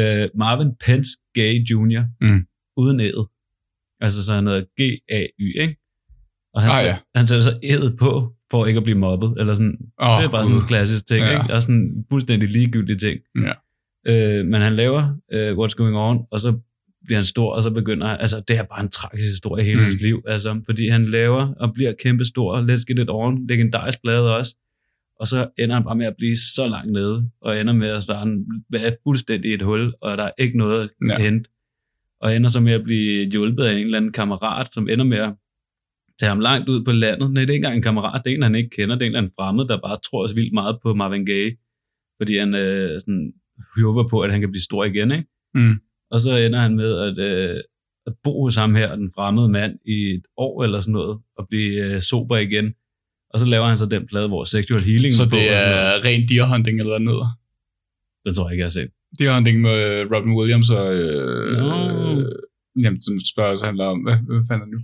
uh, 0.00 0.38
Marvin 0.38 0.70
Pence 0.84 1.10
Gaye 1.34 1.64
Jr., 1.70 2.02
Mm. 2.20 2.46
uden 2.76 3.00
ædet. 3.00 3.26
Altså, 4.00 4.24
så 4.24 4.34
han 4.34 4.46
hedder 4.46 4.64
G-A-Y, 4.80 5.60
ikke? 5.60 5.76
Og 6.54 6.62
han, 6.62 6.70
Ah, 6.70 6.84
ja. 6.84 6.96
han 7.14 7.26
sætter 7.26 7.42
så 7.44 7.58
ædet 7.62 7.96
på, 7.98 8.34
for 8.50 8.66
ikke 8.66 8.78
at 8.78 8.84
blive 8.84 8.98
mobbet, 8.98 9.34
eller 9.40 9.54
sådan. 9.54 9.78
Oh, 9.98 10.18
det 10.18 10.26
er 10.26 10.30
bare 10.30 10.44
sådan 10.44 10.56
en 10.60 10.66
klassisk 10.68 11.06
ting, 11.06 11.20
Ja. 11.20 11.30
ikke? 11.42 11.54
Og 11.54 11.62
sådan 11.62 11.74
en 11.80 12.06
fuldstændig 12.10 12.48
ligegyldig 12.48 12.98
ting. 13.00 13.20
Ja. 13.46 13.52
Øh, 14.06 14.46
men 14.46 14.60
han 14.62 14.76
laver 14.76 15.02
uh, 15.34 15.64
What's 15.64 15.74
Going 15.76 15.96
On, 15.96 16.26
og 16.30 16.40
så 16.40 16.58
bliver 17.04 17.18
han 17.18 17.24
stor, 17.24 17.52
og 17.52 17.62
så 17.62 17.70
begynder 17.70 18.06
altså 18.06 18.42
det 18.48 18.56
er 18.58 18.62
bare 18.62 18.80
en 18.82 18.88
tragisk 18.90 19.24
historie 19.24 19.62
i 19.64 19.66
hele 19.66 19.76
Mm. 19.78 19.82
hans 19.82 20.00
liv, 20.02 20.22
altså, 20.26 20.60
fordi 20.66 20.88
han 20.88 21.10
laver 21.10 21.54
og 21.54 21.72
bliver 21.74 21.92
kæmpe 22.02 22.24
stor, 22.24 22.60
Let's 22.62 22.84
Get 22.88 22.98
It 22.98 23.10
On, 23.10 23.46
legendarisk 23.46 24.02
plade 24.02 24.36
også, 24.36 24.56
og 25.20 25.26
så 25.28 25.50
ender 25.58 25.74
han 25.74 25.84
bare 25.84 25.96
med 25.96 26.06
at 26.06 26.16
blive 26.18 26.36
så 26.36 26.68
langt 26.68 26.92
nede, 26.92 27.30
og 27.40 27.60
ender 27.60 27.72
med 27.72 27.88
at 27.88 28.02
starte 28.02 28.30
være 28.70 28.96
fuldstændig 29.04 29.54
et 29.54 29.62
hul, 29.62 29.94
og 30.00 30.16
der 30.18 30.24
er 30.24 30.30
ikke 30.38 30.58
noget 30.58 30.82
at 30.82 30.90
Ja. 31.08 31.12
ja. 31.12 31.18
hente, 31.24 31.50
og 32.20 32.36
ender 32.36 32.50
så 32.50 32.60
med 32.60 32.72
at 32.72 32.84
blive 32.84 33.30
hjulpet 33.30 33.64
af 33.64 33.72
en 33.72 33.84
eller 33.84 33.96
anden 33.98 34.12
kammerat, 34.12 34.74
som 34.74 34.88
ender 34.88 35.04
med 35.04 35.18
at 35.18 35.34
tage 36.20 36.28
ham 36.28 36.40
langt 36.40 36.68
ud 36.68 36.84
på 36.84 36.92
landet. 36.92 37.30
Nej, 37.30 37.40
det 37.44 37.50
er 37.50 37.54
ikke 37.54 37.56
engang 37.56 37.76
en 37.76 37.82
kammerat, 37.82 38.20
det 38.24 38.30
er 38.32 38.36
en, 38.36 38.42
han 38.42 38.54
ikke 38.54 38.70
kender, 38.70 38.94
det 38.94 39.02
er 39.02 39.06
en 39.06 39.10
eller 39.10 39.18
anden 39.18 39.32
fremmed, 39.40 39.64
der 39.64 39.80
bare 39.80 39.96
tror 40.10 40.26
så 40.26 40.34
vildt 40.34 40.52
meget 40.52 40.78
på 40.82 40.94
Marvin 40.94 41.26
Gaye, 41.26 41.56
fordi 42.20 42.36
han 42.36 42.54
øh, 42.54 43.00
sådan, 43.00 43.32
håber 43.76 44.08
på, 44.08 44.20
at 44.20 44.30
han 44.32 44.40
kan 44.40 44.50
blive 44.50 44.62
stor 44.62 44.84
igen, 44.84 45.10
ikke? 45.10 45.28
Mm. 45.54 45.74
Og 46.10 46.20
så 46.20 46.36
ender 46.36 46.60
han 46.60 46.76
med 46.76 46.98
at, 47.06 47.18
øh, 47.18 47.60
at 48.06 48.12
bo 48.22 48.42
hos 48.42 48.56
ham 48.56 48.74
her, 48.74 48.96
den 48.96 49.10
fremmede 49.14 49.48
mand, 49.48 49.78
i 49.86 50.14
et 50.14 50.24
år 50.36 50.64
eller 50.64 50.80
sådan 50.80 50.92
noget, 50.92 51.18
og 51.36 51.48
blive 51.48 51.84
øh, 51.84 52.00
sober 52.00 52.36
igen. 52.36 52.74
Og 53.32 53.40
så 53.40 53.46
laver 53.46 53.66
han 53.66 53.78
så 53.78 53.86
den 53.86 54.06
plade, 54.06 54.28
hvor 54.28 54.44
Sexual 54.44 54.82
Healing 54.82 55.14
Så 55.14 55.24
på. 55.24 55.36
det 55.36 55.46
noget. 55.46 55.50
er 55.50 56.04
ren 56.04 56.28
deer 56.28 56.44
hunting 56.52 56.80
eller 56.80 56.92
hvad 56.92 57.00
det 57.00 57.08
hedder. 57.08 57.30
Den 58.24 58.34
tror 58.34 58.44
jeg 58.48 58.52
ikke, 58.52 58.60
jeg 58.62 58.66
har 58.66 58.70
set. 58.70 58.90
De 59.18 59.24
har 59.24 59.38
en 59.38 59.44
ting 59.44 59.60
med 59.60 59.76
øh, 59.90 60.10
Robin 60.12 60.32
Williams 60.32 60.70
og... 60.70 60.94
Øh, 60.94 61.56
Nå. 61.58 61.66
øh, 62.20 62.24
jamen, 62.84 63.00
som 63.00 63.20
spørger 63.32 63.50
også 63.50 63.64
handler 63.66 63.84
om... 63.84 63.98
Hvad, 64.00 64.16
hvad 64.16 64.42
fanden 64.48 64.68
er 64.68 64.72
nu? 64.76 64.80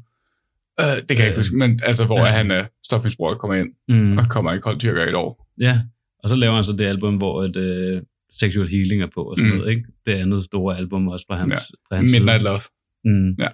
Øh, 0.80 0.96
det 1.08 1.16
kan 1.16 1.18
jeg 1.18 1.26
ikke 1.26 1.30
Øh, 1.34 1.36
huske, 1.38 1.56
men 1.56 1.80
altså, 1.82 2.04
hvor 2.06 2.18
ja. 2.18 2.26
han 2.38 2.50
er 2.50 2.64
stofmisbruger 2.84 3.34
kommer 3.34 3.54
ind 3.56 3.68
Mm. 3.88 4.18
og 4.18 4.24
kommer 4.30 4.52
i 4.52 4.58
kold 4.58 4.78
tyrker 4.78 5.04
i 5.04 5.08
et 5.08 5.14
år. 5.14 5.50
Ja, 5.60 5.80
og 6.22 6.28
så 6.28 6.36
laver 6.36 6.54
han 6.54 6.64
så 6.64 6.72
det 6.72 6.84
album, 6.86 7.16
hvor 7.16 7.42
et, 7.44 7.56
uh, 7.56 8.02
Sexual 8.32 8.68
Healing 8.68 9.02
er 9.02 9.06
på 9.14 9.22
og 9.22 9.38
sådan 9.38 9.52
Mm. 9.52 9.56
noget, 9.58 9.70
ikke? 9.70 9.84
Det 10.06 10.12
andet 10.12 10.44
store 10.44 10.76
album 10.76 11.08
også 11.08 11.26
fra 11.28 11.36
hans, 11.36 11.52
Ja. 11.52 11.56
fra 11.88 11.96
hans 11.96 12.12
Midnight 12.12 12.40
side. 12.40 12.48
Love. 12.50 12.60
Mm. 13.04 13.30
Ja. 13.38 13.48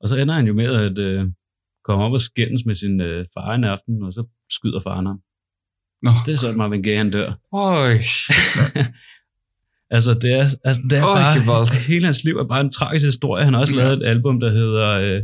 Og 0.00 0.08
så 0.08 0.16
ender 0.16 0.34
han 0.34 0.46
jo 0.46 0.54
med 0.54 0.64
at 0.66 0.98
uh, 0.98 1.28
komme 1.84 2.04
op 2.04 2.12
og 2.12 2.20
skændes 2.20 2.64
med 2.66 2.74
sin 2.74 3.00
uh, 3.00 3.24
far 3.34 3.54
en 3.54 3.64
aften, 3.64 4.02
og 4.02 4.12
så 4.12 4.24
skyder 4.50 4.80
faren 4.80 5.06
ham. 5.06 5.20
Nå. 6.02 6.10
Det 6.26 6.32
er 6.32 6.36
sådan, 6.36 6.56
Marvin 6.58 6.82
Gaye 6.82 6.96
han 6.96 7.10
dør. 7.10 7.32
Øj, 7.52 7.98
Altså, 9.96 10.14
det 10.14 10.32
er, 10.32 10.46
altså, 10.64 10.82
det 10.90 10.98
er 10.98 11.02
Åh, 11.10 11.16
bare, 11.16 11.40
gevaldigt. 11.40 11.86
hele 11.86 12.04
hans 12.04 12.24
liv 12.24 12.36
er 12.36 12.46
bare 12.48 12.60
en 12.60 12.70
tragisk 12.72 13.04
historie. 13.04 13.44
Han 13.44 13.54
har 13.54 13.60
også 13.60 13.74
Ja. 13.74 13.80
lavet 13.82 13.96
et 14.02 14.06
album, 14.08 14.40
der 14.40 14.50
hedder, 14.50 14.88
øh, 14.90 15.22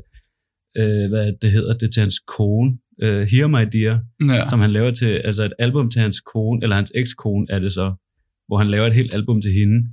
øh, 0.78 1.08
hvad 1.08 1.32
det 1.42 1.52
hedder, 1.52 1.74
det 1.78 1.92
til 1.92 2.00
hans 2.00 2.18
kone, 2.18 2.78
øh, 3.02 3.26
Hear 3.30 3.46
My 3.46 3.68
Dear, 3.72 3.94
ja. 4.34 4.48
som 4.48 4.60
han 4.60 4.70
laver 4.72 4.90
til, 4.90 5.06
altså 5.24 5.44
et 5.44 5.52
album 5.58 5.90
til 5.90 6.00
hans 6.02 6.20
kone, 6.20 6.60
eller 6.62 6.76
hans 6.76 6.92
ekskone 6.94 7.46
er 7.50 7.58
det 7.58 7.72
så, 7.72 7.94
hvor 8.46 8.58
han 8.58 8.68
laver 8.70 8.86
et 8.86 8.94
helt 8.94 9.14
album 9.14 9.42
til 9.42 9.52
hende, 9.52 9.88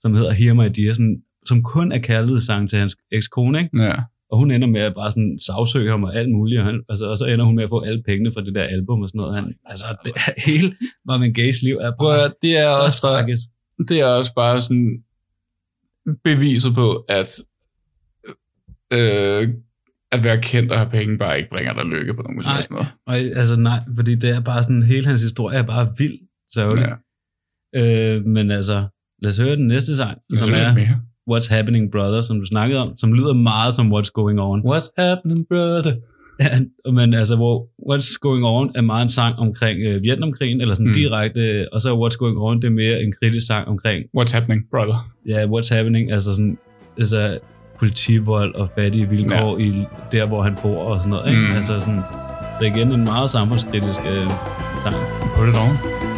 som 0.00 0.14
hedder 0.14 0.32
Hear 0.32 0.54
My 0.54 0.68
Dear, 0.76 0.94
sådan, 0.94 1.22
som 1.46 1.62
kun 1.62 1.92
er 1.92 1.98
kærlighedssang 1.98 2.70
til 2.70 2.78
hans 2.78 2.96
ekskone, 3.12 3.58
ikke? 3.62 3.82
ja. 3.82 3.94
Og 4.30 4.38
hun 4.38 4.50
ender 4.50 4.68
med 4.68 4.80
at 4.80 4.94
bare 4.94 5.10
sådan 5.10 5.38
sagsøge 5.46 5.90
ham 5.90 6.04
og 6.04 6.16
alt 6.16 6.30
muligt, 6.30 6.60
og, 6.60 6.66
han, 6.66 6.82
altså, 6.88 7.06
og 7.06 7.18
så 7.18 7.26
ender 7.26 7.44
hun 7.44 7.56
med 7.56 7.64
at 7.64 7.70
få 7.70 7.80
alle 7.80 8.02
pengene 8.02 8.32
fra 8.32 8.40
det 8.40 8.54
der 8.54 8.62
album 8.62 9.02
og 9.02 9.08
sådan 9.08 9.18
noget. 9.18 9.34
Han, 9.34 9.54
altså, 9.66 9.84
det 10.04 10.12
er 10.16 10.32
hele 10.50 10.68
Marvin 11.06 11.34
Gayes 11.34 11.62
liv 11.62 11.76
er 11.76 11.92
Prøv 12.00 12.10
at, 12.10 12.16
bare 12.16 12.20
høre, 12.20 12.32
det 12.42 12.58
er 12.58 12.74
så 12.74 12.84
også 12.84 13.02
bare, 13.02 13.26
det 13.88 14.00
er 14.00 14.06
også 14.06 14.34
bare 14.34 14.60
sådan 14.60 15.02
beviset 16.24 16.74
på, 16.74 17.04
at 17.08 17.42
øh, 18.90 19.48
at 20.12 20.24
være 20.24 20.42
kendt 20.42 20.72
og 20.72 20.78
have 20.78 20.90
penge 20.90 21.18
bare 21.18 21.38
ikke 21.38 21.50
bringer 21.50 21.72
dig 21.72 21.84
lykke 21.84 22.14
på 22.14 22.22
nogen 22.22 22.38
Nej, 22.38 22.66
måde. 22.70 22.86
og, 23.06 23.16
altså 23.16 23.56
nej, 23.56 23.80
fordi 23.94 24.14
det 24.14 24.30
er 24.30 24.40
bare 24.40 24.62
sådan, 24.62 24.82
hele 24.82 25.06
hans 25.06 25.22
historie 25.22 25.58
er 25.58 25.62
bare 25.62 25.94
vild 25.98 26.18
sørgelig. 26.54 26.88
Ja. 27.74 27.80
Ja. 27.80 28.14
Øh, 28.14 28.24
men 28.24 28.50
altså, 28.50 28.86
lad 29.22 29.30
os 29.30 29.38
høre 29.38 29.56
den 29.56 29.66
næste 29.66 29.96
sang, 29.96 30.18
som 30.34 30.54
er 30.54 30.74
mere. 30.74 31.00
What's 31.30 31.54
Happening 31.54 31.90
Brother, 31.92 32.20
som 32.20 32.40
du 32.40 32.46
snakkede 32.46 32.80
om, 32.80 32.92
som 32.98 33.12
lyder 33.12 33.32
meget 33.32 33.74
som 33.74 33.92
What's 33.94 34.10
Going 34.14 34.40
On. 34.40 34.60
What's 34.66 34.92
happening, 34.98 35.46
brother? 35.48 35.92
Ja, 36.40 36.58
men 36.92 37.14
altså, 37.14 37.36
hvor 37.36 37.66
What's 37.90 38.18
Going 38.20 38.44
On 38.46 38.70
er 38.74 38.80
meget 38.80 39.02
en 39.02 39.08
sang 39.08 39.38
omkring 39.38 39.80
øh, 39.80 40.02
Vietnamkrigen, 40.02 40.60
eller 40.60 40.74
sådan 40.74 40.86
Mm. 40.86 40.92
direkte, 40.94 41.40
øh, 41.40 41.66
og 41.72 41.80
så 41.80 41.88
What's 41.88 42.16
Going 42.18 42.38
On, 42.38 42.56
det 42.56 42.64
er 42.64 42.70
mere 42.70 43.02
en 43.02 43.14
kritisk 43.22 43.46
sang 43.46 43.68
omkring, 43.68 44.04
What's 44.18 44.34
happening, 44.34 44.62
brother? 44.70 45.10
ja, 45.28 45.44
What's 45.46 45.74
Happening, 45.74 46.12
altså 46.12 46.34
sådan, 46.34 46.58
altså 46.98 47.38
politivold 47.78 48.54
og 48.54 48.68
fattige 48.78 49.08
vilkår 49.08 49.58
ja. 49.58 49.64
i 49.64 49.84
der, 50.12 50.26
hvor 50.26 50.42
han 50.42 50.54
bor 50.62 50.82
og 50.84 51.00
sådan 51.00 51.10
noget, 51.10 51.30
ikke? 51.30 51.42
Mm. 51.42 51.52
Altså 51.56 51.80
sådan, 51.80 52.00
det 52.60 52.66
er 52.68 52.74
igen 52.76 52.92
en 52.92 53.04
meget 53.04 53.30
samfundskritisk 53.30 54.00
øh, 54.12 54.30
sang. 54.82 54.94
Put 55.36 55.48
it 55.48 55.54
on. 55.54 56.17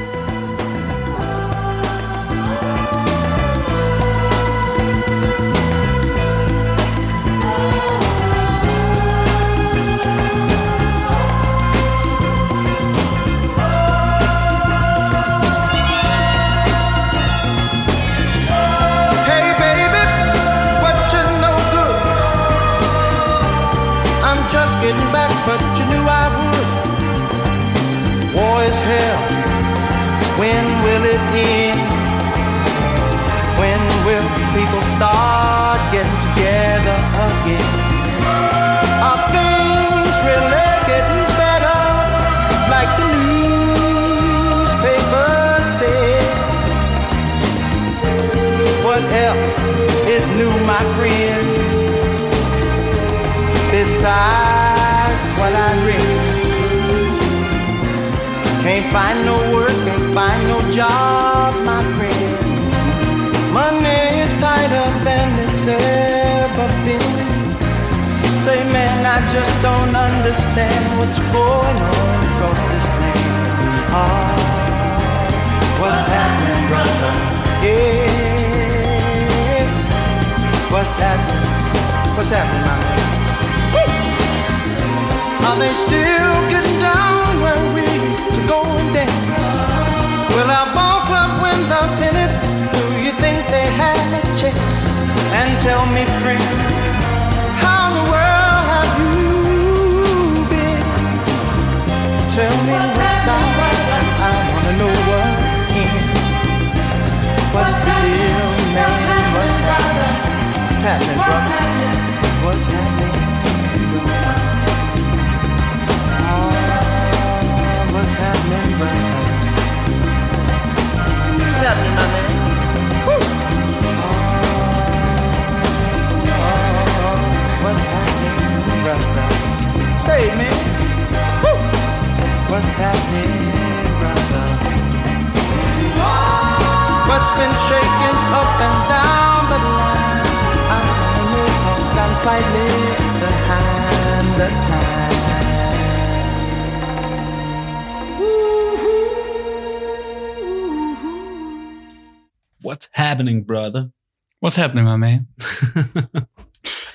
What's 154.51 154.61
happening, 154.61 154.87
my 154.89 154.97
man? 154.97 155.27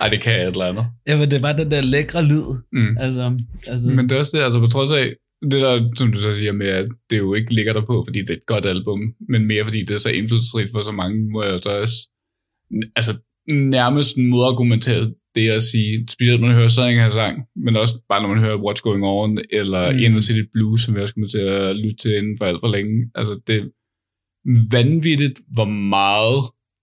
Ej, 0.02 0.10
det 0.10 0.22
kan 0.22 0.34
jeg 0.34 0.42
et 0.42 0.48
eller 0.48 0.66
andet. 0.66 0.86
Jamen, 1.08 1.32
det 1.32 1.42
var 1.42 1.54
den 1.54 1.72
der 1.72 1.82
lækre 1.82 2.26
lyd. 2.26 2.46
Mm. 2.72 2.98
Altså, 3.00 3.40
altså 3.68 3.90
Men 3.90 4.10
det 4.10 4.16
er 4.16 4.20
også 4.20 4.38
det, 4.38 4.44
altså 4.44 4.60
på 4.60 4.68
trods 4.68 4.92
af, 4.92 5.14
det 5.42 5.52
der, 5.52 5.90
som 5.98 6.12
du 6.12 6.20
så 6.20 6.34
siger 6.34 6.52
med, 6.52 6.68
at 6.68 6.88
det 7.10 7.18
jo 7.18 7.34
ikke 7.34 7.54
ligger 7.54 7.74
der 7.74 7.82
på, 7.86 8.04
fordi 8.08 8.20
det 8.20 8.30
er 8.30 8.34
et 8.34 8.46
godt 8.46 8.66
album, 8.66 9.00
men 9.30 9.46
mere 9.46 9.64
fordi 9.64 9.80
det 9.86 9.94
er 9.94 9.98
så 9.98 10.10
indflydelsesrigt 10.10 10.72
for 10.74 10.82
så 10.82 10.92
mange, 10.92 11.32
må 11.32 11.44
jeg 11.44 11.60
så 11.60 11.80
også, 11.82 12.10
altså 12.96 13.14
nærmest 13.52 14.18
modargumentere 14.18 15.12
det 15.36 15.50
at 15.50 15.64
sige, 15.64 16.08
specielt 16.10 16.42
når 16.42 16.48
man 16.48 16.56
hører 16.58 16.68
sådan 16.68 17.06
en 17.06 17.12
sang, 17.12 17.44
men 17.56 17.76
også 17.76 18.02
bare 18.10 18.22
når 18.22 18.30
man 18.30 18.44
hører 18.44 18.58
What's 18.58 18.82
Going 18.82 19.04
On, 19.04 19.38
eller 19.50 19.92
Mm. 19.92 19.98
mm. 19.98 20.04
Inner 20.04 20.20
City 20.20 20.44
Blues, 20.54 20.82
som 20.82 20.94
jeg 20.94 21.02
også 21.04 21.14
kommer 21.14 21.28
til 21.28 21.40
at 21.40 21.76
lytte 21.76 21.98
til 21.98 22.18
inden 22.18 22.38
for 22.38 22.46
alt 22.46 22.60
for 22.64 22.72
længe. 22.72 23.12
Altså 23.16 23.40
det 23.48 23.56
er 23.56 23.66
vanvittigt, 24.72 25.40
hvor 25.54 25.66
meget 25.66 26.40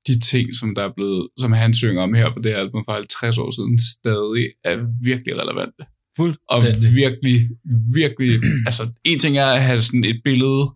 de 0.06 0.20
ting, 0.20 0.54
som 0.54 0.74
der 0.74 0.84
er 0.84 0.92
blevet, 0.96 1.28
som 1.38 1.52
han 1.52 1.74
synger 1.74 2.02
om 2.02 2.14
her 2.14 2.34
på 2.34 2.40
det 2.42 2.54
album 2.54 2.82
for 2.86 2.92
50 2.92 3.38
år 3.38 3.50
siden, 3.50 3.78
stadig 3.78 4.46
er 4.64 4.76
virkelig 5.04 5.34
relevante. 5.42 5.82
Og 5.82 6.16
fuldstændig. 6.16 6.96
virkelig, 6.96 7.38
virkelig, 7.94 8.40
altså 8.68 8.88
en 9.04 9.18
ting 9.18 9.38
er 9.38 9.46
at 9.46 9.62
have 9.62 9.80
sådan 9.80 10.04
et 10.04 10.20
billede 10.24 10.70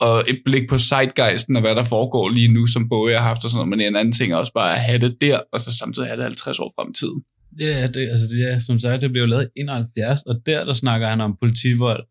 og 0.00 0.24
et 0.28 0.40
blik 0.44 0.68
på 0.68 0.78
zeitgeisten 0.78 1.56
og 1.56 1.62
hvad 1.62 1.74
der 1.74 1.84
foregår 1.84 2.28
lige 2.28 2.48
nu, 2.48 2.66
som 2.66 2.88
både 2.88 3.12
jeg 3.12 3.20
har 3.20 3.28
haft 3.28 3.44
og 3.44 3.50
sådan 3.50 3.56
noget, 3.56 3.68
men 3.68 3.80
en 3.80 3.96
anden 3.96 4.12
ting 4.12 4.32
er 4.32 4.36
også 4.36 4.52
bare 4.52 4.74
at 4.74 4.80
have 4.80 4.98
det 4.98 5.16
der, 5.20 5.40
og 5.52 5.60
så 5.60 5.76
samtidig 5.78 6.08
have 6.08 6.16
det 6.16 6.24
50 6.24 6.58
år 6.58 6.72
frem 6.76 6.90
i 6.90 6.94
tiden. 6.94 7.22
Ja, 7.60 7.86
det, 7.86 8.08
altså 8.10 8.26
det, 8.26 8.38
ja, 8.46 8.58
som 8.58 8.78
sagt, 8.78 9.02
det 9.02 9.10
blev 9.10 9.28
lavet 9.28 9.48
i 9.56 9.60
71, 9.60 10.22
og 10.22 10.34
der, 10.46 10.64
der 10.64 10.72
snakker 10.72 11.08
han 11.08 11.20
om 11.20 11.36
politivold. 11.40 12.04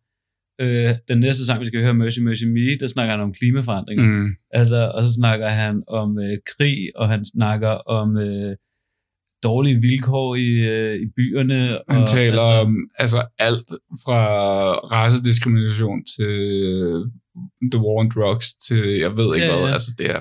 Øh, 0.60 0.94
den 1.08 1.18
næste 1.18 1.46
sang, 1.46 1.60
vi 1.60 1.66
skal 1.66 1.82
høre, 1.82 1.94
Mercy 1.94 2.20
Mercy 2.20 2.44
Me, 2.44 2.78
der 2.80 2.86
snakker 2.86 3.12
han 3.14 3.20
om 3.20 3.32
klimaforandringer. 3.34 4.04
Mm. 4.04 4.28
Altså, 4.50 4.90
og 4.94 5.02
så 5.06 5.12
snakker 5.12 5.48
han 5.48 5.82
om 5.88 6.18
øh, 6.18 6.38
krig, 6.56 6.78
og 6.96 7.08
han 7.08 7.24
snakker 7.24 7.68
om 7.68 8.16
øh, 8.16 8.56
dårlige 9.42 9.80
vilkår 9.80 10.34
i, 10.34 10.48
øh, 10.74 10.94
i 11.02 11.06
byerne. 11.16 11.78
Han 11.88 12.02
og, 12.02 12.08
taler 12.08 12.32
altså, 12.42 12.42
om 12.42 12.76
altså 12.98 13.26
alt 13.38 13.68
fra 14.04 14.20
racediskrimination 14.72 16.04
til 16.16 16.36
the 17.72 17.80
war 17.84 17.98
on 18.00 18.10
drugs 18.14 18.54
til 18.54 18.84
jeg 19.04 19.16
ved 19.16 19.34
ikke 19.34 19.46
Ja, 19.46 19.56
hvad. 19.56 19.66
ja. 19.66 19.72
Altså 19.72 19.90
det 19.98 20.10
er 20.10 20.20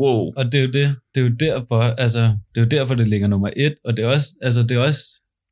wow. 0.00 0.32
Og 0.36 0.44
det 0.52 0.54
er 0.54 0.62
jo 0.62 0.70
det, 0.70 0.96
det 1.14 1.20
er 1.20 1.24
jo 1.28 1.34
derfor, 1.40 1.80
altså, 1.82 2.20
det 2.54 2.60
er 2.60 2.64
jo 2.64 2.68
derfor, 2.68 2.94
det 2.94 3.08
ligger 3.08 3.28
nummer 3.28 3.50
et, 3.56 3.74
og 3.84 3.96
det 3.96 4.04
er 4.04 4.08
også, 4.08 4.28
altså, 4.42 4.62
det 4.62 4.70
er 4.76 4.80
også 4.80 5.00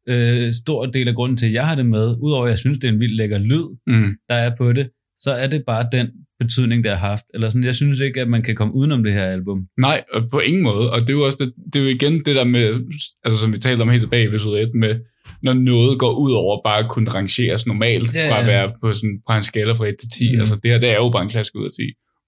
øh, 0.08 0.52
stor 0.52 0.86
del 0.86 1.08
af 1.08 1.14
grunden 1.14 1.36
til, 1.36 1.46
at 1.46 1.52
jeg 1.52 1.66
har 1.66 1.74
det 1.74 1.86
med, 1.86 2.16
udover 2.20 2.44
at 2.44 2.50
jeg 2.50 2.58
synes, 2.58 2.78
det 2.78 2.88
er 2.88 2.92
en 2.92 3.00
vild 3.00 3.16
lækker 3.16 3.38
lyd, 3.38 3.64
Mm. 3.86 4.14
der 4.28 4.34
er 4.34 4.56
på 4.58 4.72
det, 4.72 4.88
så 5.20 5.32
er 5.32 5.46
det 5.46 5.62
bare 5.66 5.88
den 5.92 6.08
betydning, 6.40 6.84
det 6.84 6.90
har 6.92 7.08
haft. 7.08 7.24
Eller 7.34 7.48
sådan, 7.50 7.64
jeg 7.64 7.74
synes 7.74 8.00
ikke, 8.00 8.20
at 8.20 8.28
man 8.28 8.42
kan 8.42 8.54
komme 8.54 8.74
udenom 8.74 9.04
det 9.04 9.12
her 9.12 9.24
album. 9.24 9.66
Nej, 9.78 10.04
på 10.30 10.38
ingen 10.40 10.62
måde. 10.62 10.90
Og 10.92 11.00
det 11.00 11.08
er 11.10 11.12
jo 11.12 11.24
også 11.24 11.38
det, 11.40 11.52
det 11.72 11.78
er 11.78 11.82
jo 11.84 11.88
igen 11.90 12.12
det 12.24 12.34
der 12.36 12.44
med, 12.44 12.80
altså 13.24 13.40
som 13.40 13.52
vi 13.52 13.58
talte 13.58 13.82
om 13.82 13.88
helt 13.90 14.02
tilbage 14.02 14.24
i 14.24 14.26
episode 14.28 14.60
1, 14.60 14.70
med 14.74 15.00
når 15.42 15.52
noget 15.52 15.98
går 15.98 16.12
ud 16.24 16.32
over 16.32 16.60
bare 16.64 16.78
at 16.84 16.90
kunne 16.90 17.10
rangeres 17.10 17.66
normalt, 17.66 18.14
Ja, 18.14 18.20
ja, 18.20 18.30
fra 18.32 18.40
at 18.40 18.46
være 18.46 18.72
på, 18.80 18.92
sådan, 18.92 19.18
på 19.28 19.32
en 19.36 19.42
skala 19.42 19.72
fra 19.72 19.86
1 19.86 19.94
til 20.00 20.08
10. 20.10 20.34
Mm. 20.34 20.40
Altså 20.40 20.54
det 20.62 20.70
her, 20.70 20.78
det 20.78 20.90
er 20.90 20.94
jo 20.96 21.10
bare 21.10 21.22
en 21.22 21.28
klassiker 21.30 21.58
ud 21.60 21.64
af 21.64 21.70
10. 21.70 21.82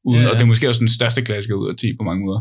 Uden, 0.04 0.22
Ja, 0.22 0.28
Og 0.28 0.34
det 0.34 0.42
er 0.42 0.46
måske 0.46 0.68
også 0.68 0.78
den 0.78 0.88
største 0.88 1.22
klassiker 1.22 1.54
ud 1.54 1.68
af 1.70 1.76
10 1.76 1.86
på 1.98 2.04
mange 2.04 2.24
måder. 2.26 2.40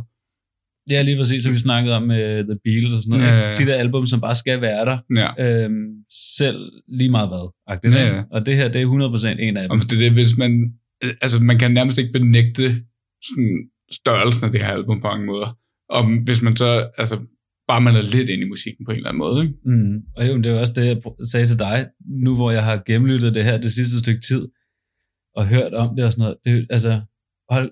Ja, 0.90 1.02
lige 1.02 1.18
præcis, 1.18 1.44
som 1.44 1.54
vi 1.54 1.58
snakkede 1.58 1.96
om 1.96 2.04
med 2.04 2.44
The 2.44 2.58
Beatles 2.64 2.94
og 2.94 3.02
sådan 3.02 3.20
noget. 3.20 3.34
Ja, 3.34 3.38
Ja, 3.40 3.50
ja. 3.52 3.56
De 3.58 3.66
der 3.66 3.76
album, 3.76 4.08
som 4.08 4.22
bare 4.22 4.36
skal 4.36 4.62
være 4.62 4.86
der, 4.86 4.98
Ja. 5.22 5.64
øhm, 5.64 5.86
selv 6.38 6.60
lige 6.88 7.10
meget 7.12 7.30
hvad. 7.30 7.46
agtigt, 7.68 7.96
Ja, 7.96 8.16
ja. 8.16 8.24
Og 8.32 8.46
det 8.46 8.56
her, 8.56 8.68
det 8.68 8.82
er 8.82 8.86
100% 8.86 9.40
en 9.40 9.58
af 9.58 9.64
dem. 9.64 9.72
Og 9.72 9.78
det 9.90 9.94
er 9.94 10.00
det, 10.06 10.12
hvis 10.12 10.38
man, 10.38 10.52
øh, 11.04 11.14
altså 11.22 11.40
man 11.44 11.58
kan 11.60 11.72
nærmest 11.72 11.98
ikke 11.98 12.12
benægte 12.12 12.64
sådan, 13.28 13.58
størrelsen 13.92 14.46
af 14.46 14.52
det 14.52 14.62
her 14.62 14.72
album 14.72 15.02
på 15.02 15.08
mange 15.08 15.26
måder. 15.26 15.58
Og 15.90 16.24
hvis 16.26 16.42
man 16.42 16.56
så, 16.56 16.90
altså 16.98 17.18
bare 17.68 17.82
man 17.82 17.96
er 17.96 18.02
lidt 18.02 18.30
ind 18.30 18.42
i 18.42 18.48
musikken 18.54 18.86
på 18.86 18.92
en 18.92 18.98
eller 18.98 19.10
anden 19.10 19.20
måde, 19.20 19.44
ikke? 19.46 19.56
Mm. 19.66 19.96
Og 20.16 20.28
jo, 20.28 20.38
det 20.38 20.46
er 20.46 20.60
også 20.60 20.74
det, 20.74 20.86
jeg 20.88 20.98
sagde 21.32 21.46
til 21.46 21.60
dig, 21.60 21.88
nu 22.24 22.36
hvor 22.36 22.52
jeg 22.52 22.64
har 22.64 22.84
gennemlyttet 22.86 23.36
det 23.36 23.44
her 23.44 23.58
det 23.58 23.72
sidste 23.72 24.00
stykke 24.00 24.22
tid, 24.22 24.48
og 25.36 25.48
hørt 25.48 25.74
om 25.74 25.96
det 25.96 26.06
og 26.06 26.12
sådan 26.12 26.22
noget. 26.24 26.38
Det, 26.46 26.68
altså, 26.70 27.02
hold, 27.50 27.72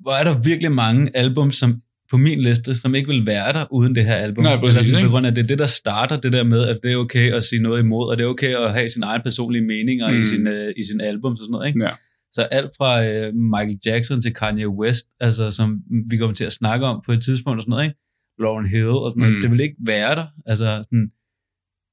hvor 0.00 0.12
er 0.12 0.24
der 0.24 0.42
virkelig 0.42 0.72
mange 0.72 1.16
album, 1.16 1.50
som 1.50 1.82
på 2.12 2.16
min 2.16 2.40
liste, 2.40 2.70
som 2.82 2.94
ikke 2.94 3.08
vil 3.08 3.26
være 3.26 3.52
der 3.52 3.64
uden 3.72 3.94
det 3.94 4.04
her 4.04 4.14
album. 4.14 4.44
Nej, 4.44 4.56
præcis, 4.56 4.86
Eller 4.86 5.04
på 5.04 5.10
grund 5.10 5.26
af, 5.26 5.34
det 5.34 5.42
er 5.42 5.46
det, 5.46 5.58
der 5.58 5.66
starter 5.66 6.16
det 6.20 6.32
der 6.32 6.44
med, 6.44 6.62
at 6.68 6.78
det 6.82 6.92
er 6.92 6.96
okay 6.96 7.32
at 7.32 7.42
sige 7.44 7.62
noget 7.62 7.80
imod, 7.82 8.08
og 8.10 8.14
det 8.18 8.24
er 8.24 8.28
okay 8.28 8.54
at 8.56 8.72
have 8.72 8.88
sine 8.88 9.06
egne 9.06 9.22
personlige 9.22 9.64
meninger 9.64 10.10
mm. 10.10 10.20
i, 10.20 10.24
sin, 10.24 10.46
uh, 10.46 10.68
i 10.76 10.82
sin 10.90 11.00
album 11.00 11.32
og 11.32 11.38
sådan 11.38 11.50
noget. 11.52 11.66
Ikke? 11.68 11.84
Ja. 11.84 11.90
Så 12.32 12.42
alt 12.42 12.70
fra 12.78 12.90
uh, 13.00 13.34
Michael 13.54 13.78
Jackson 13.86 14.22
til 14.22 14.34
Kanye 14.34 14.68
West, 14.68 15.06
altså, 15.20 15.50
som 15.50 15.82
vi 16.10 16.16
kommer 16.16 16.34
til 16.34 16.44
at 16.44 16.52
snakke 16.52 16.86
om 16.86 17.02
på 17.06 17.12
et 17.12 17.22
tidspunkt 17.22 17.58
og 17.58 17.62
sådan 17.62 17.70
noget, 17.70 17.84
ikke? 17.84 17.96
Lauren 18.42 18.66
Hill 18.66 18.88
og 19.04 19.10
sådan 19.10 19.20
noget, 19.20 19.36
Mm. 19.36 19.42
det 19.42 19.50
vil 19.50 19.60
ikke 19.60 19.76
være 19.86 20.14
der. 20.14 20.26
Altså, 20.46 20.82
sådan, 20.84 21.10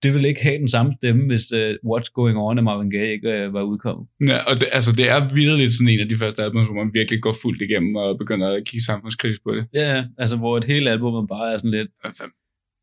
det 0.04 0.14
vil 0.14 0.26
ikke 0.26 0.42
have 0.42 0.58
den 0.58 0.70
samme 0.70 0.94
stemme, 1.02 1.28
hvis 1.28 1.54
uh, 1.54 1.60
What's 1.90 2.12
Going 2.14 2.38
On 2.38 2.58
af 2.58 2.64
Marvin 2.64 2.92
Gaye 2.92 3.14
ikke 3.14 3.48
uh, 3.48 3.54
var 3.54 3.62
udkommet. 3.62 4.08
Ja, 4.28 4.38
og 4.38 4.56
det, 4.60 4.68
altså 4.72 4.92
det 4.92 5.10
er 5.10 5.34
virkelig 5.34 5.72
sådan 5.72 5.90
en 5.94 6.00
af 6.00 6.10
de 6.10 6.18
første 6.18 6.44
album, 6.44 6.66
hvor 6.66 6.84
man 6.84 6.92
virkelig 6.94 7.22
går 7.22 7.36
fuldt 7.42 7.62
igennem 7.62 7.96
og 7.96 8.18
begynder 8.18 8.48
at 8.56 8.66
kigge 8.66 8.84
samfundskritisk 8.86 9.42
på 9.44 9.56
det. 9.56 9.68
Ja, 9.74 9.96
ja, 9.96 10.04
altså 10.18 10.36
hvor 10.38 10.58
et 10.58 10.64
helt 10.64 10.88
album 10.88 11.28
bare 11.28 11.54
er 11.54 11.58
sådan 11.58 11.72
lidt, 11.72 11.90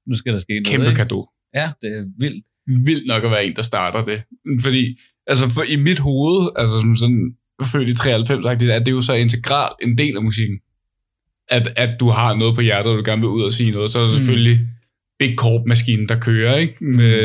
nu 0.09 0.14
skal 0.14 0.32
der 0.32 0.38
ske 0.38 0.52
noget. 0.52 0.66
kæmpe 0.66 0.86
ikke? 0.86 0.97
kado. 0.97 1.28
Ja, 1.55 1.70
det 1.82 1.88
er 1.98 2.05
vildt. 2.18 2.44
Vildt 2.86 3.06
nok 3.06 3.24
at 3.24 3.30
være 3.30 3.47
en, 3.47 3.56
der 3.56 3.62
starter 3.62 4.05
det. 4.05 4.22
Fordi, 4.60 4.98
altså 5.26 5.48
for 5.48 5.62
i 5.62 5.76
mit 5.76 5.98
hoved, 5.98 6.48
altså 6.56 6.80
som 6.80 6.97
sådan 6.97 7.36
født 7.72 7.88
i 7.88 7.94
93, 7.94 8.47
-agtigt, 8.47 8.70
er 8.70 8.78
det 8.78 8.93
jo 8.93 9.02
så 9.02 9.14
integral 9.14 9.72
en 9.82 9.98
del 9.98 10.16
af 10.16 10.22
musikken. 10.22 10.59
At, 11.48 11.72
at 11.76 12.01
du 12.01 12.09
har 12.09 12.34
noget 12.34 12.55
på 12.55 12.60
hjertet, 12.60 12.93
og 12.93 12.98
du 12.98 13.02
gerne 13.05 13.20
vil 13.20 13.28
ud 13.28 13.43
og 13.43 13.52
sige 13.52 13.70
noget, 13.70 13.90
så 13.90 13.98
er 13.98 14.02
der 14.02 14.59
Mm. 14.59 14.66
Big 15.20 15.34
Corp-maskinen, 15.38 16.09
der 16.09 16.18
kører, 16.20 16.56
ikke? 16.56 16.84
Med 16.84 17.16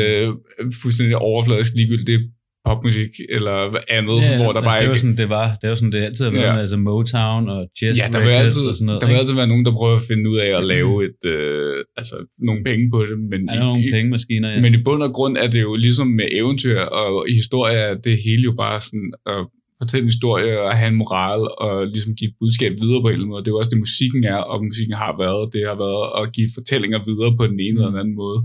fuldstændig 0.82 1.16
overfladisk 1.16 1.72
ligegyldigt 1.76 2.22
popmusik, 2.68 3.12
eller 3.36 3.70
hvad 3.70 3.80
andet, 3.88 4.18
Ja, 4.22 4.36
hvor 4.42 4.52
der 4.52 4.62
bare 4.62 4.78
det 4.78 4.82
ikke... 4.84 4.90
var 4.90 4.96
sådan, 4.96 5.16
det 5.16 5.28
var. 5.28 5.46
Det 5.62 5.68
var 5.70 5.74
sådan, 5.74 5.92
det 5.92 6.02
altid 6.08 6.24
har 6.24 6.32
været 6.32 6.44
Ja. 6.48 6.52
med, 6.52 6.60
altså 6.60 6.76
Motown 6.76 7.48
og 7.54 7.60
Chess 7.78 8.00
Ja, 8.00 8.06
der 8.12 8.20
vil, 8.20 8.28
altid, 8.44 8.64
og 8.70 8.74
sådan 8.74 8.86
noget. 8.86 9.00
der 9.02 9.06
vil 9.08 9.14
altid 9.22 9.34
være 9.34 9.46
nogen, 9.52 9.64
der 9.64 9.72
prøver 9.72 9.96
at 9.96 10.06
finde 10.10 10.24
ud 10.30 10.38
af 10.46 10.50
at 10.58 10.64
lave 10.74 10.92
et, 11.08 11.20
øh, 11.34 11.84
altså, 12.00 12.16
nogle 12.48 12.60
penge 12.68 12.84
på 12.94 12.98
det. 13.08 13.16
Men, 13.32 13.40
Er 13.48 13.54
der 13.54 13.64
nogle 13.68 13.84
i, 13.88 13.90
pengemaskiner? 13.96 14.48
Ja. 14.54 14.60
men 14.64 14.74
i 14.74 14.80
bund 14.86 15.02
og 15.02 15.12
grund 15.16 15.34
er 15.44 15.48
det 15.54 15.60
jo 15.68 15.74
ligesom 15.86 16.06
med 16.06 16.26
eventyr 16.40 16.78
og 16.80 17.26
historie, 17.40 17.84
det 18.06 18.14
hele 18.26 18.42
jo 18.48 18.52
bare 18.64 18.80
sådan 18.88 19.10
at 19.34 19.42
fortælle 19.82 20.02
en 20.04 20.14
historie 20.14 20.52
og 20.66 20.70
have 20.78 20.88
en 20.94 21.00
moral 21.04 21.40
og 21.64 21.74
ligesom 21.94 22.12
give 22.18 22.28
et 22.30 22.36
budskab 22.40 22.72
videre 22.82 23.00
på 23.02 23.08
en 23.08 23.12
eller 23.12 23.22
anden 23.24 23.32
måde. 23.34 23.42
Det 23.44 23.48
er 23.50 23.54
jo 23.56 23.58
også 23.62 23.72
det, 23.74 23.78
musikken 23.86 24.22
er, 24.34 24.40
og 24.52 24.56
musikken 24.68 24.94
har 25.04 25.12
været. 25.22 25.52
Det 25.54 25.62
har 25.70 25.76
været 25.84 26.04
at 26.20 26.24
give 26.36 26.48
fortællinger 26.58 26.98
videre 27.08 27.30
på 27.38 27.44
den 27.50 27.58
ene 27.66 27.76
eller 27.78 27.90
den 27.92 28.00
anden 28.02 28.16
måde. 28.24 28.40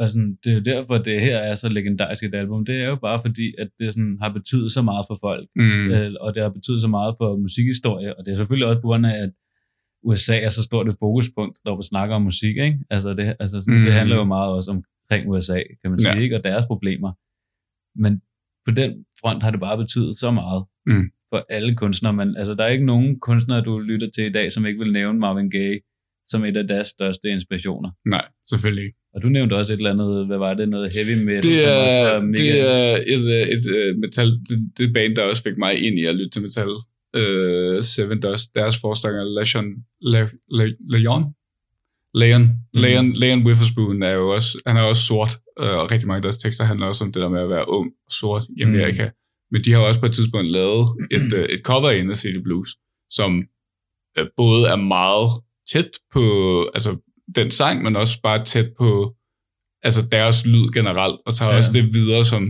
Og 0.00 0.04
sådan, 0.10 0.32
det 0.44 0.50
er 0.52 0.56
jo 0.60 0.64
derfor, 0.72 0.94
det 1.08 1.20
her 1.20 1.38
er 1.50 1.54
så 1.54 1.68
legendarisk 1.68 2.22
et 2.24 2.34
album. 2.42 2.64
Det 2.64 2.76
er 2.84 2.88
jo 2.92 2.96
bare 3.08 3.18
fordi, 3.26 3.46
at 3.62 3.68
det 3.78 3.86
sådan, 3.94 4.16
har 4.22 4.30
betydet 4.38 4.72
så 4.72 4.82
meget 4.90 5.04
for 5.08 5.18
folk. 5.26 5.46
Mm. 5.56 5.90
øh, 5.94 6.12
og 6.20 6.34
det 6.34 6.42
har 6.42 6.50
betydet 6.58 6.80
så 6.86 6.88
meget 6.88 7.14
for 7.20 7.36
musikhistorie, 7.36 8.10
og 8.18 8.20
det 8.26 8.32
er 8.32 8.36
selvfølgelig 8.36 8.68
også 8.68 8.80
på 8.80 8.88
grund 8.90 9.06
af, 9.06 9.16
at 9.24 9.30
USA 10.08 10.36
er 10.40 10.48
så 10.48 10.62
stort 10.62 10.88
et 10.88 10.96
fokuspunkt, 10.98 11.58
når 11.64 11.74
man 11.74 11.82
snakker 11.82 12.14
om 12.16 12.22
musik, 12.22 12.56
ikke? 12.66 12.78
Altså, 12.90 13.14
det, 13.14 13.36
altså 13.40 13.60
sådan, 13.60 13.78
mm. 13.78 13.84
det 13.84 13.92
Mm. 13.92 13.96
handler 13.98 14.16
jo 14.16 14.24
meget 14.24 14.52
også 14.52 14.70
omkring 14.70 15.28
USA, 15.30 15.60
kan 15.82 15.90
man 15.90 16.00
Ja. 16.00 16.12
sige, 16.12 16.22
ikke? 16.22 16.36
Og 16.36 16.44
deres 16.44 16.66
problemer. 16.66 17.12
Men 18.02 18.12
på 18.66 18.70
den 18.70 18.90
front 19.20 19.42
har 19.42 19.50
det 19.50 19.60
bare 19.60 19.78
betydet 19.78 20.18
så 20.18 20.30
meget 20.30 20.64
Mm. 20.86 21.10
for 21.30 21.46
alle 21.50 21.74
kunstnere. 21.74 22.12
Men 22.12 22.36
altså, 22.36 22.54
der 22.54 22.64
er 22.64 22.68
ikke 22.68 22.84
nogen 22.86 23.20
kunstnere, 23.20 23.60
du 23.60 23.78
lytter 23.78 24.10
til 24.14 24.24
i 24.24 24.32
dag, 24.32 24.52
som 24.52 24.66
ikke 24.66 24.78
vil 24.78 24.92
nævne 24.92 25.18
Marvin 25.18 25.50
Gaye 25.50 25.80
som 26.26 26.44
et 26.44 26.56
af 26.56 26.68
deres 26.68 26.88
største 26.88 27.28
inspirationer. 27.28 27.90
Nej, 28.10 28.24
selvfølgelig 28.50 28.84
ikke. 28.84 28.98
Og 29.14 29.22
du 29.22 29.28
nævnte 29.28 29.54
også 29.54 29.72
et 29.72 29.76
eller 29.76 29.90
andet, 29.90 30.26
hvad 30.26 30.38
var 30.38 30.54
det, 30.54 30.68
noget 30.68 30.92
heavy 30.92 31.24
metal, 31.24 31.42
Det 31.42 31.60
som 31.60 31.70
også 31.84 31.98
er, 32.00 32.12
var 32.14 32.20
mega... 32.20 32.42
det 32.42 32.60
er 32.60 32.96
et, 33.14 33.24
øh, 33.36 33.48
et, 33.54 33.88
et 33.88 33.98
metal, 33.98 34.26
det, 34.48 34.58
det 34.78 34.92
band, 34.92 35.16
der 35.16 35.22
også 35.22 35.42
fik 35.42 35.58
mig 35.58 35.72
ind 35.86 35.98
i 35.98 36.04
at 36.04 36.14
lytte 36.14 36.30
til 36.30 36.42
metal. 36.42 36.68
Uh, 37.20 37.82
Seven 37.82 38.20
Dust, 38.20 38.54
deres 38.54 38.76
forstanger, 38.80 39.24
Leon, 39.36 39.66
Le, 40.12 40.20
Le, 40.58 40.76
Leon, 40.98 41.24
Leon, 42.16 42.42
Mhm. 42.42 42.82
Leon, 42.82 43.12
Leon 43.12 43.46
Witherspoon 43.46 44.02
er 44.02 44.10
jo 44.10 44.28
også, 44.34 44.58
han 44.66 44.76
er 44.76 44.80
også 44.82 45.02
sort, 45.02 45.38
øh, 45.60 45.70
og 45.80 45.90
rigtig 45.90 46.06
mange 46.08 46.16
af 46.16 46.22
deres 46.22 46.36
tekster 46.36 46.64
handler 46.64 46.86
også 46.86 47.04
om 47.04 47.12
det 47.12 47.22
der 47.22 47.28
med 47.28 47.40
at 47.40 47.48
være 47.48 47.68
ung 47.68 47.86
og 48.06 48.12
sort 48.12 48.44
i 48.58 48.62
Amerika. 48.62 49.04
Mm. 49.04 49.10
Men 49.50 49.64
de 49.64 49.72
har 49.72 49.80
jo 49.80 49.86
også 49.86 50.00
på 50.00 50.06
et 50.06 50.12
tidspunkt 50.12 50.50
lavet 50.50 50.86
et, 51.10 51.32
øh, 51.32 51.44
et 51.48 51.60
cover 51.64 51.90
ind 51.90 52.10
af 52.10 52.16
City 52.16 52.38
Blues, 52.44 52.70
som 53.10 53.42
øh, 54.18 54.26
både 54.36 54.68
er 54.68 54.76
meget 54.76 55.30
tæt 55.72 55.90
på 56.12 56.22
altså, 56.74 56.96
den 57.36 57.50
sang, 57.50 57.82
men 57.82 57.96
også 57.96 58.20
bare 58.22 58.44
tæt 58.44 58.68
på 58.78 59.14
altså 59.82 60.08
deres 60.12 60.46
lyd 60.46 60.72
generelt, 60.72 61.18
og 61.26 61.34
tager 61.34 61.50
Ja. 61.50 61.56
også 61.56 61.72
det 61.72 61.94
videre, 61.94 62.24
som 62.24 62.42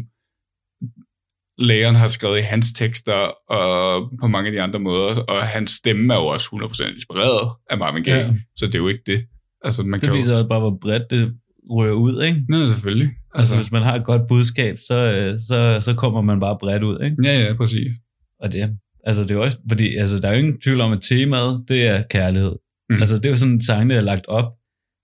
Leon 1.58 1.94
har 1.94 2.06
skrevet 2.06 2.38
i 2.38 2.42
hans 2.42 2.72
tekster, 2.72 3.20
og 3.50 4.10
på 4.20 4.26
mange 4.26 4.46
af 4.48 4.52
de 4.52 4.60
andre 4.62 4.78
måder, 4.80 5.22
og 5.22 5.42
hans 5.42 5.70
stemme 5.70 6.14
er 6.14 6.18
jo 6.18 6.26
også 6.26 6.48
100% 6.52 6.94
inspireret 6.94 7.52
af 7.70 7.78
Marvin 7.78 8.04
Gaye, 8.04 8.14
ja. 8.16 8.34
så 8.56 8.66
det 8.66 8.74
er 8.74 8.78
jo 8.78 8.88
ikke 8.88 9.02
det. 9.06 9.26
Altså, 9.66 9.82
man 9.82 10.00
Det 10.00 10.08
kan 10.08 10.18
viser 10.18 10.32
jo... 10.32 10.38
også 10.38 10.48
bare, 10.48 10.60
hvor 10.60 10.78
bredt 10.82 11.10
det 11.10 11.22
rører 11.70 11.92
ud, 11.92 12.22
ikke? 12.22 12.44
Nej, 12.48 12.66
selvfølgelig. 12.66 13.08
Altså, 13.08 13.38
altså, 13.38 13.56
hvis 13.56 13.72
man 13.72 13.82
har 13.82 13.94
et 13.94 14.04
godt 14.04 14.22
budskab, 14.28 14.74
så, 14.88 14.98
øh, 15.12 15.40
så, 15.48 15.78
så 15.80 15.94
kommer 15.94 16.20
man 16.20 16.40
bare 16.40 16.56
bredt 16.60 16.82
ud, 16.82 16.96
ikke? 17.04 17.16
Ja, 17.24 17.34
ja, 17.44 17.54
præcis. 17.54 17.92
Og 18.40 18.52
det, 18.52 18.76
altså, 19.04 19.22
det 19.22 19.30
er 19.30 19.38
også, 19.38 19.58
fordi 19.68 19.96
altså, 19.96 20.18
der 20.20 20.28
er 20.28 20.32
jo 20.32 20.38
ingen 20.38 20.60
tvivl 20.60 20.80
om, 20.80 20.92
at 20.92 21.02
temaet, 21.02 21.64
det 21.68 21.86
er 21.86 22.02
kærlighed. 22.10 22.54
Mm. 22.90 22.96
Altså, 22.96 23.16
det 23.16 23.26
er 23.26 23.30
jo 23.30 23.36
sådan, 23.36 23.60
sangene 23.60 23.94
er 23.94 24.00
lagt 24.00 24.26
op. 24.28 24.52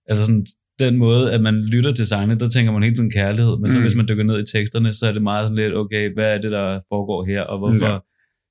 Altså 0.08 0.26
sådan, 0.26 0.46
den 0.78 0.96
måde, 0.96 1.32
at 1.32 1.40
man 1.40 1.54
lytter 1.54 1.92
til 1.92 2.06
sangene, 2.06 2.40
der 2.40 2.48
tænker 2.48 2.72
man 2.72 2.82
hele 2.82 2.96
tiden 2.96 3.10
kærlighed, 3.10 3.58
men 3.60 3.70
mm. 3.70 3.72
så 3.72 3.80
hvis 3.80 3.94
man 3.94 4.08
dykker 4.08 4.24
ned 4.24 4.42
i 4.42 4.46
teksterne, 4.56 4.92
så 4.92 5.06
er 5.06 5.12
det 5.12 5.22
meget 5.22 5.48
sådan 5.48 5.64
lidt, 5.64 5.74
okay, 5.74 6.14
hvad 6.14 6.34
er 6.34 6.40
det, 6.40 6.52
der 6.52 6.80
foregår 6.88 7.24
her, 7.24 7.42
og 7.42 7.58
hvorfor 7.58 7.86
ja. 7.86 7.98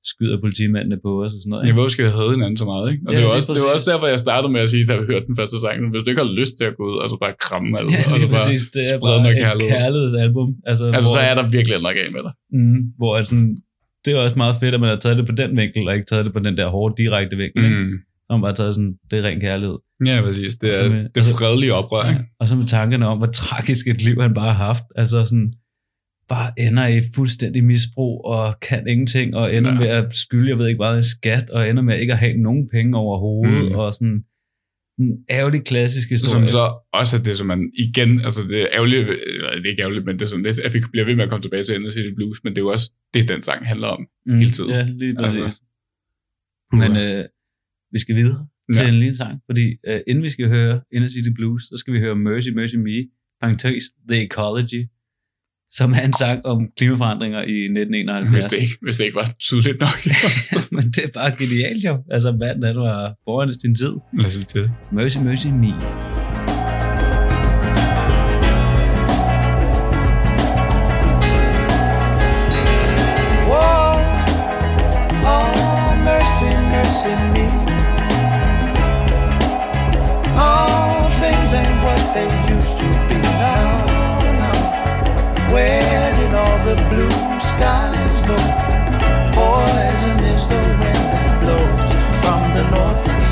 Ja. 0.04 0.08
skyder 0.10 0.36
politimændene 0.44 0.96
på 1.06 1.10
os 1.24 1.32
og 1.36 1.38
sådan 1.42 1.50
noget, 1.52 1.62
Jeg 1.64 1.70
ikke? 1.72 1.80
ved, 1.82 1.88
skal 1.94 2.02
vi 2.06 2.10
have 2.18 2.30
hinanden 2.36 2.58
så 2.62 2.66
meget, 2.72 2.84
ikke? 2.92 3.02
Og 3.06 3.10
Ja, 3.12 3.14
ja, 3.14 3.18
det, 3.18 3.24
var 3.28 3.34
også, 3.38 3.48
det 3.56 3.62
var 3.66 3.72
også 3.76 3.88
derfor, 3.92 4.06
jeg 4.14 4.20
startede 4.26 4.50
med 4.56 4.60
at 4.66 4.70
sige, 4.74 4.82
da 4.90 4.94
vi 5.00 5.04
hørte 5.12 5.26
den 5.30 5.36
første 5.40 5.56
sang. 5.64 5.76
Hvis 5.92 6.02
du 6.04 6.08
ikke 6.12 6.22
har 6.26 6.32
lyst 6.40 6.54
til 6.60 6.66
at 6.70 6.74
gå 6.78 6.82
ud, 6.90 6.96
og 7.02 7.06
så 7.12 7.16
bare 7.24 7.34
kramme 7.46 7.68
alt, 7.78 7.90
Ja, 7.96 8.02
og 8.14 8.18
så 8.24 8.26
bare 8.34 8.44
præcis. 8.46 8.62
Det 8.74 8.80
er 8.84 8.90
sprede 8.98 9.18
bare 9.18 9.22
noget 9.24 9.36
et 9.36 9.42
kærlighed. 9.44 9.70
kærlighedsalbum. 9.76 10.48
Altså, 10.70 10.84
Altså, 10.96 11.06
hvor, 11.08 11.14
så 11.18 11.20
er 11.30 11.34
der 11.38 11.44
virkelig 11.56 11.74
nok 11.88 11.96
af 12.04 12.08
med 12.16 12.22
dig. 12.26 12.32
mm, 12.58 12.78
hvor 13.00 13.12
at 13.18 13.24
sådan, 13.30 13.52
det 14.04 14.08
er 14.14 14.18
også 14.26 14.36
meget 14.44 14.54
fedt, 14.62 14.72
at 14.76 14.80
man 14.84 14.90
har 14.94 15.00
taget 15.04 15.16
det 15.20 15.26
på 15.30 15.34
den 15.42 15.50
vinkel, 15.60 15.82
og 15.88 15.92
ikke 15.96 16.08
taget 16.12 16.24
det 16.26 16.32
på 16.38 16.42
den 16.46 16.54
der 16.60 16.66
hårde, 16.74 16.92
direkte 17.02 17.34
vinkel. 17.42 17.62
Mm. 17.70 17.76
Mm. 17.90 17.94
Så 18.24 18.28
har 18.30 18.36
man 18.38 18.44
bare 18.48 18.56
taget 18.60 18.72
sådan, 18.76 18.92
det 19.10 19.14
er 19.20 19.22
ren 19.28 19.40
kærlighed. 19.48 19.76
Ja, 20.10 20.16
præcis. 20.26 20.52
Det 20.62 20.68
er 20.84 20.88
med- 20.90 20.98
det 21.14 21.16
altså- 21.16 21.36
fredelige 21.40 21.72
oprør, 21.80 22.04
ikke? 22.12 22.24
Og 22.40 22.44
så 22.48 22.54
med 22.60 22.66
tankerne 22.76 23.04
om, 23.12 23.18
hvor 23.18 23.26
tragisk 23.42 23.82
et 23.92 24.00
liv 24.06 24.16
han 24.26 24.34
bare 24.40 24.52
har 24.54 24.64
haft. 24.66 24.84
Altså 25.02 25.18
sådan, 25.30 25.48
bare 26.34 26.48
ender 26.66 26.86
i 26.86 26.98
fuldstændig 27.14 27.64
misbrug 27.64 28.24
og 28.24 28.60
kan 28.68 28.82
ingenting, 28.92 29.28
og 29.40 29.54
ender 29.56 29.72
Ja. 29.72 29.78
med 29.78 29.88
at 29.88 30.16
skylde, 30.16 30.48
jeg 30.50 30.58
ved 30.58 30.66
ikke 30.68 30.82
hvad, 30.84 30.98
i 30.98 31.02
skat, 31.16 31.50
og 31.50 31.68
ender 31.68 31.82
med 31.82 31.98
ikke 32.00 32.12
at 32.12 32.18
have 32.18 32.36
nogen 32.36 32.68
penge 32.74 32.96
overhovedet, 32.98 33.68
Mm. 33.72 33.78
og 33.80 33.94
sådan 33.94 34.24
en 34.98 35.10
ærgerlig 35.30 35.64
klassisk 35.64 36.08
historie. 36.10 36.30
Som 36.32 36.46
så 36.46 36.62
også 37.00 37.12
er 37.16 37.22
det, 37.28 37.36
som 37.36 37.46
man 37.46 37.60
igen, 37.86 38.20
altså 38.20 38.40
det 38.50 38.58
er 38.62 38.68
ærgerligt, 38.78 39.08
eller 39.08 39.50
det 39.54 39.66
er 39.66 39.70
ikke 39.70 39.82
ærgerligt, 39.82 40.04
men 40.06 40.14
det 40.18 40.22
er 40.22 40.26
sådan 40.34 40.44
lidt, 40.48 40.58
at 40.58 40.74
vi 40.74 40.78
bliver 40.92 41.04
ved 41.08 41.14
med 41.16 41.24
at 41.24 41.30
komme 41.30 41.42
tilbage 41.42 41.62
til 41.64 41.74
Inner 41.74 41.90
City 41.90 42.10
Blues, 42.16 42.38
men 42.44 42.50
det 42.52 42.58
er 42.58 42.62
jo 42.62 42.72
også 42.76 42.90
det, 43.14 43.28
den 43.28 43.42
sang 43.42 43.66
handler 43.66 43.86
om 43.96 44.06
mm, 44.26 44.38
hele 44.38 44.50
tiden. 44.50 44.70
Ja, 44.70 44.82
lige 44.82 45.14
præcis. 45.20 45.40
Altså, 45.40 45.62
Men 46.72 46.90
øh, 47.04 47.24
vi 47.92 47.98
skal 47.98 48.16
videre 48.16 48.46
til 48.74 48.82
Ja. 48.82 48.88
en 48.88 48.94
lille 48.94 49.16
sang, 49.16 49.34
fordi 49.48 49.66
øh, 49.88 50.00
inden 50.06 50.24
vi 50.24 50.28
skal 50.28 50.48
høre 50.48 50.80
Inner 50.94 51.08
City 51.08 51.30
Blues, 51.34 51.62
så 51.62 51.74
skal 51.76 51.94
vi 51.94 51.98
høre 51.98 52.16
Mercy, 52.16 52.48
Mercy 52.48 52.76
Me, 52.76 52.96
parentes, 53.40 53.84
The 54.08 54.22
Ecology, 54.26 54.82
som 55.72 55.92
er 55.92 56.00
en 56.00 56.12
sang 56.12 56.46
om 56.46 56.68
klimaforandringer 56.76 57.42
i 57.42 57.64
1971. 57.64 58.32
hvis, 58.32 58.44
det 58.44 58.58
ikke, 58.58 58.78
hvis 58.82 58.96
det 58.96 59.04
ikke 59.04 59.16
var 59.16 59.30
tydeligt 59.40 59.80
nok. 59.80 59.98
Men 60.76 60.84
det 60.84 61.04
er 61.04 61.12
bare 61.14 61.30
genialt 61.38 61.84
jo. 61.84 62.04
Altså, 62.10 62.32
manden, 62.32 62.64
han 62.64 62.76
var 62.76 63.14
foran 63.24 63.54
sin 63.60 63.74
tid. 63.74 63.94
Lad 64.18 64.26
os 64.26 64.46
til 64.46 64.60
det. 64.62 64.70
Mercy, 64.92 65.18
Mercy 65.18 65.46
Me. 65.46 66.21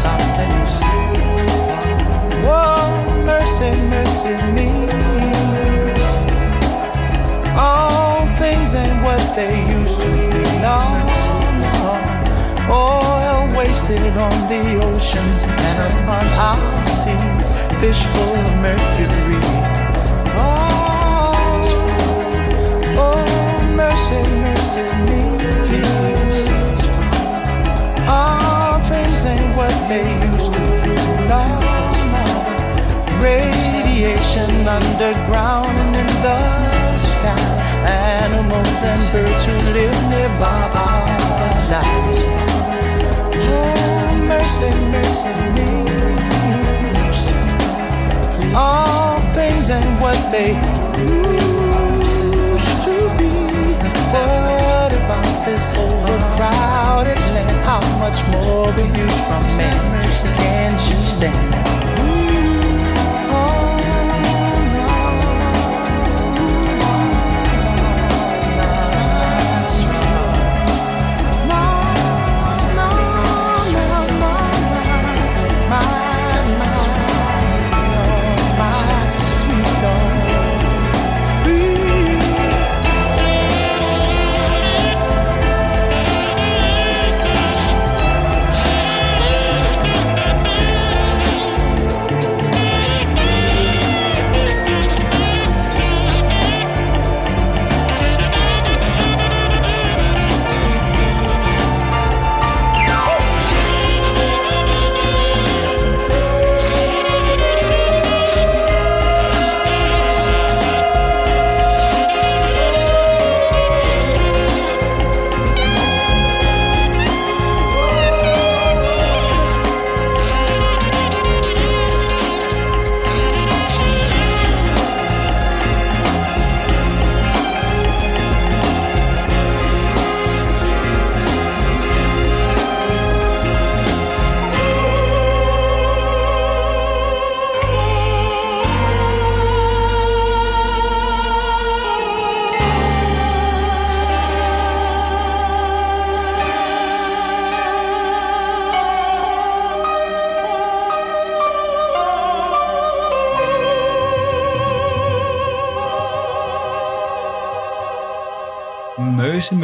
East. 0.04 0.82
Whoa, 2.46 3.24
mercy, 3.24 3.70
mercy 3.92 4.34
me. 4.56 4.68
All 7.56 8.24
things 8.38 8.74
ain't 8.74 9.02
what 9.04 9.20
they 9.36 9.54
used 9.68 10.00
to 10.00 10.10
be. 10.32 10.42
No. 10.64 10.78
Oil 12.70 13.56
wasted 13.56 14.16
on 14.16 14.48
the 14.48 14.62
oceans 14.82 15.42
and 15.42 15.78
upon 15.92 16.26
our 16.48 16.84
seas. 16.84 17.48
Fish 17.80 18.02
full 18.12 18.34
of 18.34 18.56
mercury. 18.64 19.40
Oh, 20.36 21.62
oh, 22.96 23.74
mercy, 23.76 24.22
mercy 24.44 24.84
me. 25.06 25.29
Radiation 34.60 34.68
underground 34.68 35.78
and 35.78 35.96
in 35.96 36.06
the 36.22 36.96
sky. 36.96 37.36
Animals 37.86 38.82
and 38.82 39.12
birds 39.12 39.44
who 39.44 39.54
live 39.72 39.98
nearby 40.10 40.70
our 40.74 41.06
lives. 41.70 42.18
Oh, 43.36 44.16
mercy, 44.26 44.70
mercy 44.90 45.32
me. 45.56 45.70
All 48.54 49.20
things 49.34 49.70
ain't 49.70 50.00
what 50.00 50.18
they 50.30 50.52
used 50.98 52.32
to 52.84 52.96
be. 53.16 53.30
What 54.12 54.92
about 54.92 55.44
this 55.46 55.64
overcrowded 55.76 57.18
land? 57.34 57.56
How 57.64 57.82
much 57.98 58.18
more 58.28 58.68
abuse 58.70 59.20
from 59.26 59.42
men? 59.56 59.78
Can't 60.36 60.80
you 60.90 61.02
stand 61.02 61.52
that? 61.52 62.29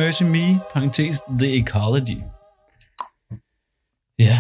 Mercy, 0.06 0.22
Me, 0.22 0.60
parentes, 0.72 1.20
The 1.38 1.56
Ecology. 1.56 2.18
Ja, 4.18 4.38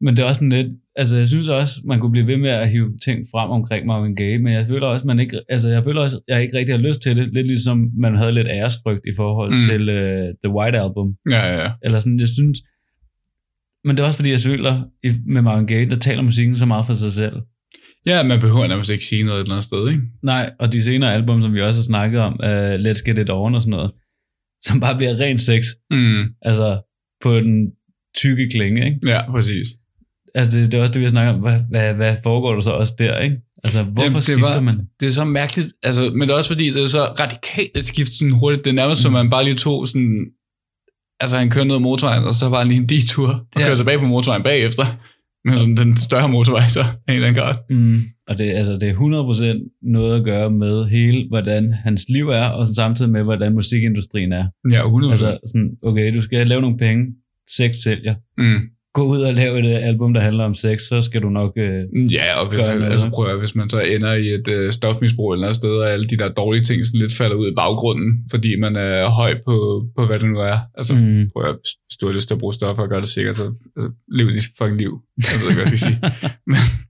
men 0.00 0.16
det 0.16 0.22
er 0.22 0.26
også 0.26 0.38
sådan 0.38 0.48
lidt, 0.48 0.66
altså 0.96 1.18
jeg 1.18 1.28
synes 1.28 1.48
også, 1.48 1.74
man 1.84 2.00
kunne 2.00 2.10
blive 2.12 2.26
ved 2.26 2.36
med 2.36 2.50
at 2.50 2.70
hive 2.70 2.98
ting 3.04 3.26
frem 3.32 3.50
omkring 3.50 3.86
Marvin 3.86 4.16
Gaye, 4.16 4.38
men 4.38 4.52
jeg 4.52 4.66
føler 4.66 4.86
også, 4.86 5.06
man 5.06 5.18
ikke, 5.20 5.40
altså 5.48 5.70
jeg 5.70 5.84
føler 5.84 6.00
også, 6.00 6.20
jeg 6.28 6.42
ikke 6.42 6.58
rigtig 6.58 6.74
har 6.74 6.82
lyst 6.82 7.00
til 7.02 7.16
det, 7.16 7.32
lidt 7.34 7.46
ligesom 7.46 7.90
man 7.98 8.16
havde 8.16 8.32
lidt 8.32 8.46
æresfrygt 8.48 9.00
i 9.12 9.16
forhold 9.16 9.54
Mm. 9.54 9.60
til 9.60 9.82
uh, 9.88 10.34
The 10.44 10.56
White 10.56 10.78
Album, 10.80 11.14
Ja, 11.30 11.46
ja, 11.46 11.62
ja. 11.64 11.70
eller 11.84 12.00
sådan, 12.00 12.20
jeg 12.20 12.28
synes, 12.28 12.58
men 13.84 13.96
det 13.96 14.02
er 14.02 14.06
også 14.06 14.18
fordi, 14.18 14.30
jeg 14.30 14.40
føler, 14.40 14.82
med 15.26 15.42
Marvin 15.42 15.66
Gaye, 15.66 15.90
der 15.90 15.96
taler 15.96 16.22
musikken 16.22 16.56
så 16.56 16.66
meget 16.66 16.86
for 16.86 16.94
sig 16.94 17.12
selv. 17.12 17.36
Ja, 18.06 18.22
man 18.22 18.40
behøver 18.40 18.66
nærmest 18.66 18.90
ikke 18.90 19.04
sige 19.04 19.24
noget 19.24 19.38
et 19.40 19.44
eller 19.44 19.54
andet 19.54 19.64
sted, 19.64 19.88
ikke? 19.88 20.02
Nej, 20.22 20.52
og 20.58 20.72
de 20.72 20.82
senere 20.82 21.14
album, 21.14 21.42
som 21.42 21.54
vi 21.54 21.60
også 21.62 21.80
har 21.80 21.84
snakket 21.84 22.20
om, 22.20 22.32
uh, 22.44 22.74
Let's 22.84 23.02
Get 23.06 23.18
It 23.18 23.30
On 23.30 23.54
og 23.54 23.62
sådan 23.62 23.70
noget, 23.70 23.90
som 24.66 24.80
bare 24.80 24.96
bliver 24.96 25.20
ren 25.20 25.38
sex, 25.38 25.64
Mm. 25.90 26.22
altså 26.42 26.80
på 27.22 27.36
den 27.36 27.70
tykke 28.16 28.48
klinge, 28.50 28.84
ikke? 28.86 29.00
Ja, 29.06 29.30
præcis. 29.30 29.66
Altså, 30.34 30.58
det, 30.60 30.72
det 30.72 30.78
er 30.78 30.82
også 30.82 30.92
det, 30.92 31.00
vi 31.00 31.04
har 31.04 31.10
snakket 31.10 31.34
om. 31.34 31.40
Hvad, 31.40 31.60
hvad, 31.70 31.94
hvad 31.94 32.16
foregår 32.22 32.54
der 32.54 32.60
så 32.60 32.70
også 32.70 32.94
der, 32.98 33.18
ikke? 33.20 33.36
Altså, 33.64 33.82
hvorfor 33.82 34.02
Jamen, 34.04 34.16
det 34.16 34.24
skifter 34.24 34.48
var- 34.54 34.60
man? 34.60 34.80
Det 35.00 35.06
er 35.06 35.10
så 35.12 35.24
mærkeligt, 35.24 35.68
altså, 35.82 36.10
men 36.10 36.20
det 36.28 36.30
er 36.34 36.38
også 36.38 36.50
fordi, 36.50 36.70
det 36.70 36.82
er 36.82 36.88
så 36.88 36.98
radikalt 37.20 37.70
et 37.76 37.84
skift 37.84 38.12
sådan 38.12 38.30
hurtigt. 38.32 38.64
Det 38.64 38.70
er 38.70 38.74
nærmest 38.74 39.02
som, 39.02 39.12
man 39.12 39.30
bare 39.30 39.44
lige 39.44 39.54
tog 39.54 39.88
sådan... 39.88 40.26
Altså, 41.20 41.36
han 41.38 41.50
kører 41.50 41.64
ned 41.64 41.74
ad 41.74 41.80
motorvejen, 41.80 42.24
og 42.24 42.34
så 42.34 42.50
bare 42.50 42.68
lige 42.68 42.80
en 42.80 42.86
detur, 42.88 43.28
og 43.28 43.60
Ja. 43.60 43.64
kører 43.66 43.76
tilbage 43.76 43.98
på 43.98 44.04
motorvejen 44.06 44.42
bagefter. 44.42 44.84
Men 45.48 45.58
sådan 45.58 45.76
den 45.76 45.96
større 45.96 46.28
motorvej, 46.28 46.66
så 46.68 46.80
af 46.80 46.86
en 47.08 47.14
eller 47.14 47.28
anden 47.28 47.42
grad. 47.42 47.54
Mm. 47.70 48.02
Og 48.28 48.38
det, 48.38 48.44
altså, 48.44 48.72
det 48.72 48.88
er 48.88 48.94
100% 49.64 49.80
noget 49.82 50.18
at 50.18 50.24
gøre 50.24 50.50
med 50.50 50.84
hele, 50.88 51.28
hvordan 51.28 51.72
hans 51.72 52.04
liv 52.08 52.28
er, 52.28 52.44
og 52.44 52.66
så 52.66 52.74
samtidig 52.74 53.10
med, 53.10 53.22
hvordan 53.22 53.52
musikindustrien 53.52 54.32
er. 54.32 54.46
Ja, 54.72 54.84
100 54.84 55.12
Altså, 55.12 55.38
sådan, 55.46 55.70
okay, 55.82 56.14
du 56.14 56.20
skal 56.22 56.46
lave 56.46 56.60
nogle 56.60 56.78
penge, 56.78 57.06
sex 57.50 57.74
sælger. 57.76 58.14
mm. 58.38 58.60
gå 58.94 59.02
ud 59.02 59.20
og 59.20 59.34
lave 59.34 59.58
et 59.58 59.76
øh, 59.76 59.86
album, 59.88 60.14
der 60.14 60.20
handler 60.20 60.44
om 60.44 60.54
sex, 60.54 60.80
så 60.82 61.02
skal 61.02 61.22
du 61.22 61.28
nok... 61.28 61.52
Øh, 61.56 62.12
Ja, 62.12 62.40
og 62.40 62.48
hvis, 62.48 62.60
Gør 62.60 62.74
noget. 62.74 62.92
altså, 62.92 63.10
prøv 63.10 63.30
at, 63.32 63.38
hvis 63.38 63.54
man 63.54 63.68
så 63.70 63.80
ender 63.80 64.12
i 64.14 64.26
et 64.28 64.48
øh, 64.48 64.72
stofmisbrug 64.72 65.32
eller 65.32 65.46
andet 65.46 65.56
sted, 65.56 65.70
og 65.70 65.90
alle 65.90 66.04
de 66.06 66.16
der 66.16 66.28
dårlige 66.28 66.62
ting 66.62 66.84
sådan 66.84 67.00
lidt 67.00 67.14
falder 67.18 67.36
ud 67.36 67.48
i 67.50 67.54
baggrunden, 67.54 68.24
fordi 68.30 68.56
man 68.56 68.76
er 68.76 69.08
høj 69.08 69.34
på, 69.46 69.86
på 69.96 70.06
hvad 70.06 70.18
det 70.18 70.28
nu 70.28 70.38
er. 70.38 70.58
Altså, 70.74 70.94
mm. 70.94 71.30
prøv 71.32 71.44
at, 71.48 71.56
hvis 71.86 71.96
du 72.00 72.06
har 72.06 72.12
lyst 72.12 72.28
til 72.28 72.34
at 72.34 72.40
bruge 72.40 72.54
stoffer 72.54 72.82
og 72.82 72.88
gøre 72.88 73.00
det 73.00 73.08
sikkert, 73.08 73.36
så 73.36 73.44
altså, 73.76 73.90
lev 74.12 74.26
dit 74.32 74.44
fucking 74.58 74.78
liv. 74.78 74.92
Jeg 75.18 75.38
ved 75.40 75.48
ikke, 75.50 75.60
hvad 75.62 75.70
jeg 75.70 75.78
skal 75.78 75.78
sige. 75.78 75.98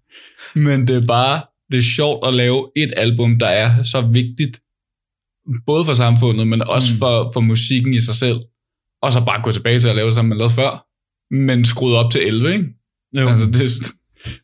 men, 0.54 0.86
det 0.86 0.96
er 1.02 1.06
bare, 1.06 1.42
det 1.72 1.78
er 1.78 1.82
sjovt 1.82 2.26
at 2.26 2.34
lave 2.34 2.70
et 2.76 2.92
album, 2.96 3.38
der 3.38 3.46
er 3.46 3.82
så 3.82 4.00
vigtigt, 4.00 4.60
både 5.66 5.84
for 5.84 5.94
samfundet, 5.94 6.46
men 6.46 6.62
også 6.62 6.88
Mm. 6.94 6.98
for, 6.98 7.30
for 7.34 7.40
musikken 7.40 7.94
i 7.94 8.00
sig 8.00 8.14
selv, 8.14 8.40
og 9.02 9.12
så 9.12 9.24
bare 9.24 9.42
gå 9.42 9.50
tilbage 9.52 9.78
til 9.80 9.88
at 9.88 9.96
lave 9.96 10.06
det, 10.06 10.14
som 10.14 10.24
man 10.24 10.38
lavede 10.38 10.54
før, 10.54 10.86
men 11.34 11.64
skruet 11.64 11.96
op 11.96 12.10
til 12.10 12.26
11, 12.26 12.52
ikke? 12.52 12.64
jo, 13.16 13.28
Altså, 13.28 13.46
det, 13.50 13.62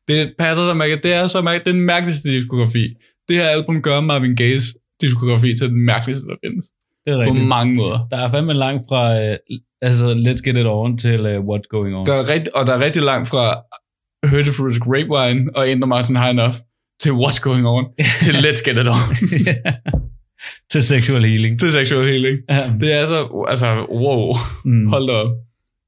det 0.09 0.35
passer 0.39 0.65
så 0.65 0.75
mærkeligt. 0.75 1.03
Det 1.03 1.13
er 1.13 1.27
så 1.27 1.41
mærkeligt. 1.43 1.65
Det 1.65 1.71
er 1.71 1.75
den 1.75 1.87
mærkeligste 1.87 2.29
diskografi. 2.29 2.85
Det 3.29 3.37
her 3.37 3.47
album 3.49 3.83
gør 3.83 4.01
Marvin 4.01 4.37
Gaye's 4.41 4.97
diskografi 5.01 5.57
til 5.57 5.69
den 5.69 5.81
mærkeligste, 5.85 6.27
der 6.29 6.37
findes. 6.45 6.67
det 7.05 7.11
er 7.13 7.17
På 7.17 7.21
rigtigt. 7.23 7.47
mange 7.49 7.75
måder. 7.75 8.07
Der 8.11 8.17
er 8.17 8.31
fandme 8.31 8.55
langt 8.55 8.83
fra 8.89 9.21
øh, 9.23 9.39
altså, 9.83 10.07
Let's 10.15 10.43
Get 10.45 10.57
It 10.57 10.67
On 10.67 10.99
til 10.99 11.21
øh, 11.27 11.39
What's 11.41 11.69
Going 11.71 11.97
On. 11.97 12.07
Der 12.07 12.13
er 12.15 12.29
rigtig, 12.29 12.57
og 12.57 12.67
der 12.67 12.73
er 12.75 12.81
rigtig 12.85 13.03
langt 13.03 13.29
fra 13.29 13.45
Heard 14.25 14.47
It 14.47 14.55
Through 14.55 14.73
the 14.73 14.81
Grapevine 14.81 15.57
og 15.57 15.71
Ender 15.71 15.87
Martin 15.87 16.17
High 16.17 16.31
Enough 16.31 16.55
til 17.03 17.11
What's 17.11 17.41
Going 17.41 17.67
On 17.67 17.85
til 18.25 18.33
Let's 18.45 18.63
Get 18.67 18.79
It 18.83 18.89
On 18.89 19.07
til 20.73 20.83
Sexual 20.83 21.25
Healing. 21.25 21.59
til 21.59 21.73
Sexual 21.73 22.05
Healing. 22.05 22.39
Ja. 22.51 22.73
Det 22.81 22.93
er 23.01 23.07
så, 23.07 23.45
altså, 23.49 23.87
wow, 23.91 24.33
Mm. 24.65 24.87
hold 24.87 25.07
da 25.07 25.13
op. 25.13 25.31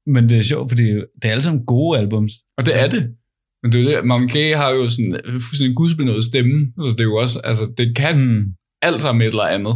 Men 0.07 0.29
det 0.29 0.37
er 0.37 0.43
sjovt, 0.43 0.71
fordi 0.71 0.83
det 0.91 1.25
er 1.25 1.31
alle 1.31 1.41
sammen 1.41 1.65
gode 1.65 1.99
albums. 1.99 2.33
Og 2.57 2.65
det 2.65 2.81
er 2.81 2.87
det. 2.87 3.03
Men 3.63 3.71
det 3.71 3.81
er 3.81 3.85
det, 3.95 4.05
Marvin 4.07 4.27
Gaye 4.29 4.55
har 4.55 4.69
jo 4.71 4.89
sådan 4.89 5.19
fuldstændig 5.25 5.69
en 5.69 5.75
gudsbenået 5.75 6.23
stemme, 6.23 6.73
så 6.77 6.89
det 6.89 6.99
er 6.99 7.03
jo 7.03 7.15
også, 7.15 7.39
altså, 7.43 7.73
det 7.77 7.95
kan 7.95 8.17
Mm. 8.19 8.43
alt 8.81 9.01
sammen 9.01 9.21
et 9.21 9.27
eller 9.27 9.43
andet 9.43 9.75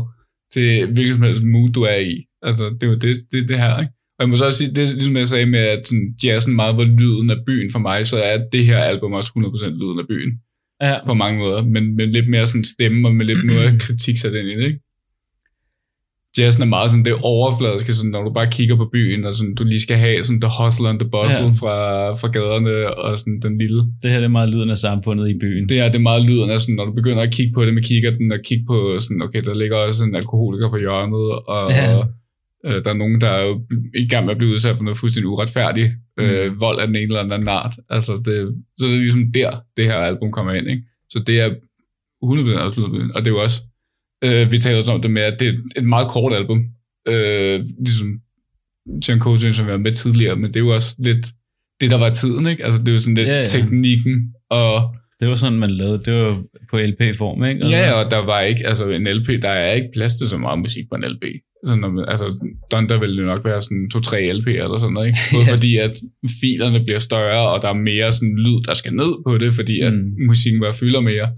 til 0.54 0.94
hvilket 0.94 1.14
som 1.16 1.24
helst 1.24 1.44
mood, 1.44 1.70
du 1.72 1.82
er 1.84 1.96
i. 1.96 2.16
Altså, 2.42 2.66
det 2.66 2.84
er 2.84 2.88
jo 2.88 2.96
det, 2.98 3.16
det, 3.32 3.50
det 3.50 3.58
her, 3.58 3.80
ikke? 3.80 3.94
Og 4.20 4.24
jeg 4.24 4.30
må 4.30 4.36
så 4.36 4.46
også 4.46 4.58
sige, 4.60 4.76
det 4.76 4.84
er 4.84 4.94
ligesom 4.94 5.18
jeg 5.18 5.28
sagde 5.28 5.46
med, 5.46 5.60
at 5.60 5.88
sådan, 5.88 6.16
jazzen 6.24 6.56
meget 6.56 6.78
var 6.78 6.84
lyden 6.84 7.30
af 7.30 7.36
byen 7.48 7.72
for 7.72 7.80
mig, 7.80 8.06
så 8.06 8.18
er 8.22 8.38
det 8.52 8.66
her 8.66 8.78
album 8.78 9.14
også 9.14 9.32
100% 9.38 9.68
lyden 9.68 10.00
af 10.00 10.08
byen, 10.08 10.32
Ja. 10.82 10.96
på 11.06 11.14
mange 11.14 11.40
måder, 11.40 11.64
men 11.64 11.96
med 11.96 12.08
lidt 12.08 12.30
mere 12.30 12.48
sådan 12.48 12.64
stemme 12.64 13.08
og 13.08 13.16
med 13.16 13.26
lidt 13.26 13.46
mere 13.46 13.78
kritik 13.86 14.18
sat 14.18 14.34
ind 14.34 14.48
i 14.50 14.56
det, 14.56 14.66
ikke? 14.66 14.80
Jazzen 16.40 16.64
er 16.64 16.68
meget 16.68 16.90
sådan 16.90 17.06
det 17.06 17.14
overfladiske, 17.22 17.94
sådan, 17.94 18.12
når 18.12 18.24
du 18.24 18.34
bare 18.34 18.48
kigger 18.48 18.76
på 18.76 18.90
byen, 18.94 19.26
og 19.26 19.34
sådan, 19.34 19.56
du 19.56 19.64
lige 19.64 19.82
skal 19.82 19.98
have 19.98 20.24
sådan 20.24 20.42
the 20.42 20.52
hustle 20.60 20.90
and 20.90 21.00
the 21.00 21.10
bustle 21.10 21.46
Ja. 21.46 21.52
fra, 21.62 21.76
fra 22.22 22.28
gaderne, 22.28 22.98
og 22.98 23.18
sådan 23.18 23.40
den 23.42 23.58
lille 23.58 23.80
Det 24.04 24.12
her 24.12 24.18
det 24.18 24.24
er 24.26 24.38
meget 24.40 24.50
lyden 24.50 24.70
af 24.70 24.78
samfundet 24.78 25.30
i 25.30 25.38
byen. 25.40 25.70
det 25.70 25.80
er 25.80 25.88
det 25.88 25.96
er 25.96 26.00
meget 26.12 26.26
lyden 26.30 26.50
af 26.50 26.60
sådan, 26.62 26.76
når 26.76 26.86
du 26.86 26.94
begynder 26.94 27.22
at 27.24 27.32
kigge 27.34 27.54
på 27.54 27.66
det 27.66 27.74
med 27.74 27.84
kikkerten, 27.84 28.32
og 28.32 28.40
kigge 28.46 28.66
på 28.68 28.96
sådan, 29.00 29.22
okay, 29.22 29.42
der 29.42 29.54
ligger 29.54 29.78
også 29.78 30.04
en 30.04 30.16
alkoholiker 30.16 30.70
på 30.70 30.78
hjørnet, 30.78 31.26
og 31.48 31.72
Ja. 31.72 31.92
ja. 31.92 32.04
Øh, 32.68 32.84
der 32.84 32.90
er 32.90 32.94
nogen, 32.94 33.22
der 33.22 33.30
er 33.30 33.44
jo 33.46 33.66
i 33.96 34.08
gang 34.08 34.26
med 34.26 34.32
at 34.32 34.38
blive 34.38 34.52
udsat 34.54 34.78
for 34.78 34.84
noget 34.84 34.98
fuldstændig 34.98 35.28
uretfærdigt, 35.30 35.92
Mm. 36.18 36.24
øh, 36.24 36.62
vold 36.62 36.80
af 36.80 36.88
den 36.88 36.96
ene 36.96 37.04
eller 37.06 37.20
anden 37.22 37.48
art. 37.48 37.74
Altså, 37.90 38.12
det, 38.26 38.56
så 38.80 38.86
det 38.86 38.94
er 38.94 38.98
ligesom 39.00 39.32
der, 39.32 39.60
det 39.78 39.86
her 39.86 39.96
album 39.96 40.32
kommer 40.32 40.54
ind, 40.54 40.68
ikke? 40.70 40.84
Så 41.10 41.20
det 41.28 41.40
er 41.40 41.50
100% 41.50 42.60
også 42.60 42.82
lyden, 42.82 43.12
og 43.16 43.22
det 43.26 43.28
er 43.28 43.36
jo 43.36 43.42
også, 43.42 43.62
øh, 44.24 44.52
vi 44.52 44.58
taler 44.60 44.78
også 44.78 44.92
om 44.92 45.02
det 45.02 45.12
med, 45.12 45.22
at 45.22 45.40
det 45.40 45.48
er 45.48 45.54
et 45.76 45.84
meget 45.84 46.08
kort 46.08 46.34
album, 46.34 46.66
øh, 47.08 47.66
ligesom 47.86 48.20
John 49.08 49.20
Coltrane, 49.22 49.54
som 49.54 49.68
var 49.68 49.78
med 49.78 49.92
tidligere, 49.92 50.36
men 50.36 50.48
det 50.48 50.56
er 50.56 50.60
jo 50.60 50.70
også 50.74 50.96
lidt 51.00 51.28
det, 51.82 51.92
der 51.92 51.98
var 51.98 52.10
tiden, 52.10 52.48
ikke? 52.48 52.66
Altså, 52.66 52.80
det 52.82 52.88
er 52.88 52.92
jo 52.92 52.98
sådan 52.98 53.16
lidt 53.16 53.28
ja. 53.28 53.38
ja. 53.38 53.44
teknikken, 53.46 54.34
og 54.50 54.96
Det 55.20 55.28
var 55.30 55.36
sådan, 55.36 55.60
man 55.60 55.72
lavede. 55.72 56.04
Det 56.06 56.14
var 56.14 56.44
på 56.70 56.78
LP-form, 56.80 57.44
ikke? 57.44 57.64
Altså, 57.64 57.78
Ja, 57.78 57.94
og 58.04 58.12
der 58.12 58.18
var 58.18 58.42
ikke, 58.42 58.68
altså 58.68 58.90
en 58.90 59.08
LP, 59.08 59.28
der 59.42 59.50
er 59.50 59.74
ikke 59.74 59.90
plads 59.94 60.14
til 60.14 60.28
så 60.28 60.38
meget 60.38 60.60
musik 60.60 60.86
på 60.90 60.96
en 60.96 61.04
LP. 61.12 61.24
Så 61.66 61.76
når 61.76 61.90
man, 61.90 62.06
altså, 62.08 62.48
Donda 62.72 62.98
vil 62.98 63.16
jo 63.18 63.26
nok 63.26 63.46
være 63.46 63.62
sådan 63.62 63.90
to-tre 63.94 64.32
LP 64.34 64.48
eller 64.48 64.78
sådan 64.78 64.94
noget, 64.94 65.08
ikke? 65.08 65.20
Både 65.34 65.46
Ja. 65.48 65.54
fordi, 65.56 65.78
at 65.78 65.92
filerne 66.42 66.84
bliver 66.84 67.00
større, 67.00 67.50
og 67.54 67.62
der 67.62 67.70
er 67.70 67.74
mere 67.92 68.14
sådan 68.14 68.36
lyd, 68.38 68.62
der 68.68 68.74
skal 68.74 68.94
ned 68.94 69.12
på 69.28 69.38
det, 69.38 69.54
fordi 69.54 69.80
at 69.80 69.94
Mm. 69.94 70.26
musikken 70.28 70.62
bare 70.62 70.74
fylder 70.74 71.02
mere. 71.02 71.30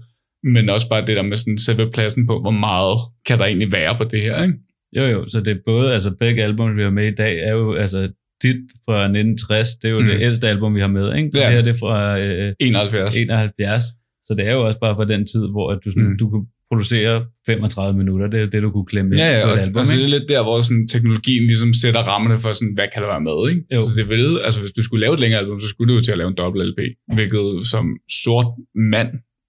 Men 0.54 0.68
også 0.68 0.88
bare 0.88 1.06
det 1.06 1.16
der 1.16 1.22
med 1.22 1.36
sådan 1.36 1.58
selve 1.58 1.90
pladsen 1.94 2.26
på, 2.26 2.40
hvor 2.40 2.50
meget 2.50 2.96
kan 3.26 3.38
der 3.38 3.44
egentlig 3.44 3.72
være 3.72 3.96
på 3.98 4.04
det 4.04 4.20
her, 4.20 4.42
ikke? 4.42 4.54
Jo, 4.96 5.02
jo, 5.02 5.28
så 5.28 5.40
det 5.40 5.50
er 5.56 5.60
både, 5.66 5.92
altså 5.92 6.10
begge 6.20 6.42
album, 6.42 6.76
vi 6.76 6.82
har 6.82 6.90
med 6.90 7.06
i 7.12 7.14
dag, 7.14 7.38
er 7.48 7.52
jo, 7.52 7.74
altså 7.74 8.08
dit 8.42 8.56
fra 8.84 9.04
1960, 9.04 9.74
det 9.74 9.88
er 9.88 9.92
jo 9.92 10.00
mm. 10.00 10.06
Det 10.06 10.20
ældste 10.22 10.48
album, 10.48 10.74
vi 10.74 10.80
har 10.80 10.88
med, 10.88 11.16
ikke? 11.16 11.30
Ja. 11.34 11.40
Det 11.46 11.52
her 11.54 11.62
det 11.62 11.70
er 11.74 11.78
fra 11.78 12.18
øh, 12.18 12.52
71. 12.60 13.16
71, 13.18 13.84
så 14.24 14.34
det 14.34 14.46
er 14.46 14.52
jo 14.52 14.66
også 14.66 14.78
bare 14.80 14.94
fra 14.96 15.04
den 15.04 15.26
tid, 15.26 15.40
hvor 15.50 15.70
at 15.72 15.78
du, 15.84 15.90
sådan. 15.90 16.08
Mm. 16.08 16.18
du 16.18 16.30
kunne 16.30 16.46
producere 16.70 17.24
35 17.46 17.98
minutter, 17.98 18.26
det 18.26 18.40
er 18.42 18.46
det, 18.46 18.62
du 18.62 18.70
kunne 18.70 18.86
klemme 18.86 19.16
Ja, 19.16 19.38
ja, 19.38 19.46
på 19.46 19.52
et 19.52 19.58
album, 19.58 19.80
og 19.80 19.86
så 19.86 19.92
er 19.92 19.96
ikke? 19.96 20.02
det 20.12 20.20
lidt 20.20 20.28
der, 20.28 20.42
hvor 20.42 20.60
sådan, 20.60 20.88
teknologien 20.88 21.42
ligesom 21.46 21.72
sætter 21.72 22.00
rammerne 22.00 22.38
for, 22.38 22.52
sådan, 22.52 22.74
hvad 22.74 22.88
kan 22.94 23.02
der 23.02 23.08
være 23.08 23.20
med, 23.30 23.50
ikke? 23.50 23.74
Jo. 23.74 23.82
Så 23.82 23.90
det 23.96 24.08
vil, 24.08 24.38
altså 24.44 24.60
hvis 24.60 24.70
du 24.72 24.82
skulle 24.82 25.00
lave 25.00 25.14
et 25.14 25.20
længere 25.20 25.40
album, 25.40 25.60
så 25.60 25.68
skulle 25.68 25.88
du 25.90 25.94
jo 25.98 26.02
til 26.04 26.12
at 26.12 26.18
lave 26.18 26.28
en 26.28 26.34
dobbelt 26.42 26.68
LP, 26.70 26.80
hvilket 27.14 27.66
som 27.72 27.84
sort 28.24 28.46
mand 28.94 29.08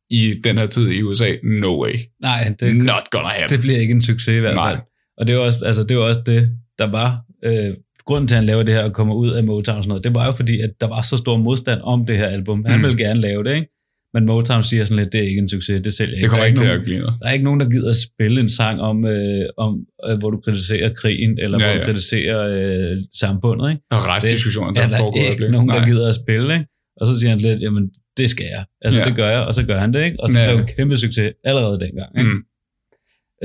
i 0.10 0.34
den 0.44 0.58
her 0.58 0.66
tid 0.66 0.88
i 0.90 1.02
USA, 1.02 1.30
no 1.62 1.84
way. 1.84 1.94
Nej, 2.22 2.54
det, 2.60 2.76
Not 2.76 3.04
gonna 3.12 3.30
happen. 3.30 3.50
det 3.50 3.60
bliver 3.62 3.80
ikke 3.80 3.92
en 3.92 4.02
succes 4.02 4.36
i 4.36 4.40
hvert 4.40 4.56
Nej. 4.56 4.72
fald. 4.72 4.80
Og 5.18 5.28
det 5.28 5.36
var 5.36 5.42
også, 5.42 5.66
altså, 5.66 5.84
det, 5.84 5.98
var 5.98 6.04
også 6.04 6.22
det, 6.26 6.50
der 6.80 6.92
var 6.92 7.20
øh, 7.46 7.74
grunden 8.06 8.28
til, 8.28 8.36
at 8.36 8.40
han 8.40 8.46
laver 8.46 8.64
det 8.64 8.76
her 8.76 8.84
og 8.84 8.94
kommer 8.94 9.16
ud 9.16 9.30
af 9.30 9.44
Motown 9.44 9.78
og 9.78 9.84
sådan 9.84 9.90
noget. 9.90 10.04
Det 10.04 10.16
var 10.16 10.26
jo 10.26 10.32
fordi, 10.32 10.60
at 10.60 10.70
der 10.82 10.88
var 10.88 11.02
så 11.02 11.18
stor 11.18 11.38
modstand 11.38 11.82
om 11.84 12.06
det 12.06 12.18
her 12.18 12.28
album. 12.28 12.66
Han 12.66 12.78
Mm. 12.80 12.84
ville 12.84 12.98
gerne 13.06 13.22
lave 13.22 13.44
det, 13.44 13.56
ikke? 13.56 13.68
Men 14.14 14.26
Motown 14.26 14.64
siger 14.64 14.86
sådan 14.86 15.04
lidt, 15.04 15.14
det 15.14 15.20
er 15.24 15.28
ikke 15.32 15.40
en 15.40 15.50
succes, 15.50 15.82
det 15.84 15.94
sælger 15.94 16.16
ikke. 16.16 16.24
det 16.24 16.30
kommer 16.30 16.40
Der 16.40 16.44
er 16.44 16.48
ikke 16.48 16.58
til 16.60 16.68
nogen- 16.68 16.80
at 16.82 16.86
blive 16.86 17.00
noget. 17.00 17.16
Der 17.22 17.28
er 17.28 17.32
ikke 17.32 17.46
nogen, 17.46 17.60
der 17.60 17.70
gider 17.70 17.90
at 17.90 17.96
spille 17.96 18.42
en 18.42 18.50
sang 18.50 18.82
om, 18.82 19.06
øh, 19.06 19.46
om 19.58 19.86
øh, 20.10 20.18
hvor 20.20 20.30
du 20.30 20.40
kritiserer 20.46 20.94
krigen, 20.94 21.40
eller 21.40 21.58
Ja, 21.60 21.66
hvor 21.66 21.74
du 21.74 21.80
ja. 21.80 21.86
kritiserer 21.86 22.40
øh, 22.58 22.98
samfundet. 23.14 23.72
Ikke? 23.72 23.82
Og 23.92 24.00
restdiskussioner, 24.08 24.72
der 24.74 24.82
er 24.82 24.88
der 24.88 24.98
foregår. 24.98 25.18
i 25.18 25.20
ikke 25.20 25.30
øjeblikket. 25.30 25.52
nogen, 25.52 25.70
der 25.70 25.76
Nej. 25.80 25.88
gider 25.90 26.08
at 26.08 26.16
spille. 26.24 26.54
Ikke? 26.54 26.66
Og 27.00 27.08
så 27.08 27.20
siger 27.20 27.30
han 27.30 27.40
lidt, 27.40 27.62
jamen 27.62 27.84
det 28.18 28.30
skal 28.30 28.46
jeg. 28.56 28.64
Altså 28.82 29.00
Ja. 29.00 29.06
det 29.08 29.16
gør 29.16 29.30
jeg, 29.36 29.40
og 29.40 29.54
så 29.54 29.64
gør 29.66 29.80
han 29.80 29.94
det. 29.94 30.04
Ikke? 30.06 30.20
Og 30.20 30.30
så 30.30 30.40
Ja, 30.40 30.46
blev 30.48 30.56
ja. 30.56 30.62
en 30.62 30.68
kæmpe 30.78 30.98
succes 30.98 31.32
allerede 31.44 31.80
dengang. 31.86 32.10
Ikke? 32.20 32.32
Mm. 32.34 32.42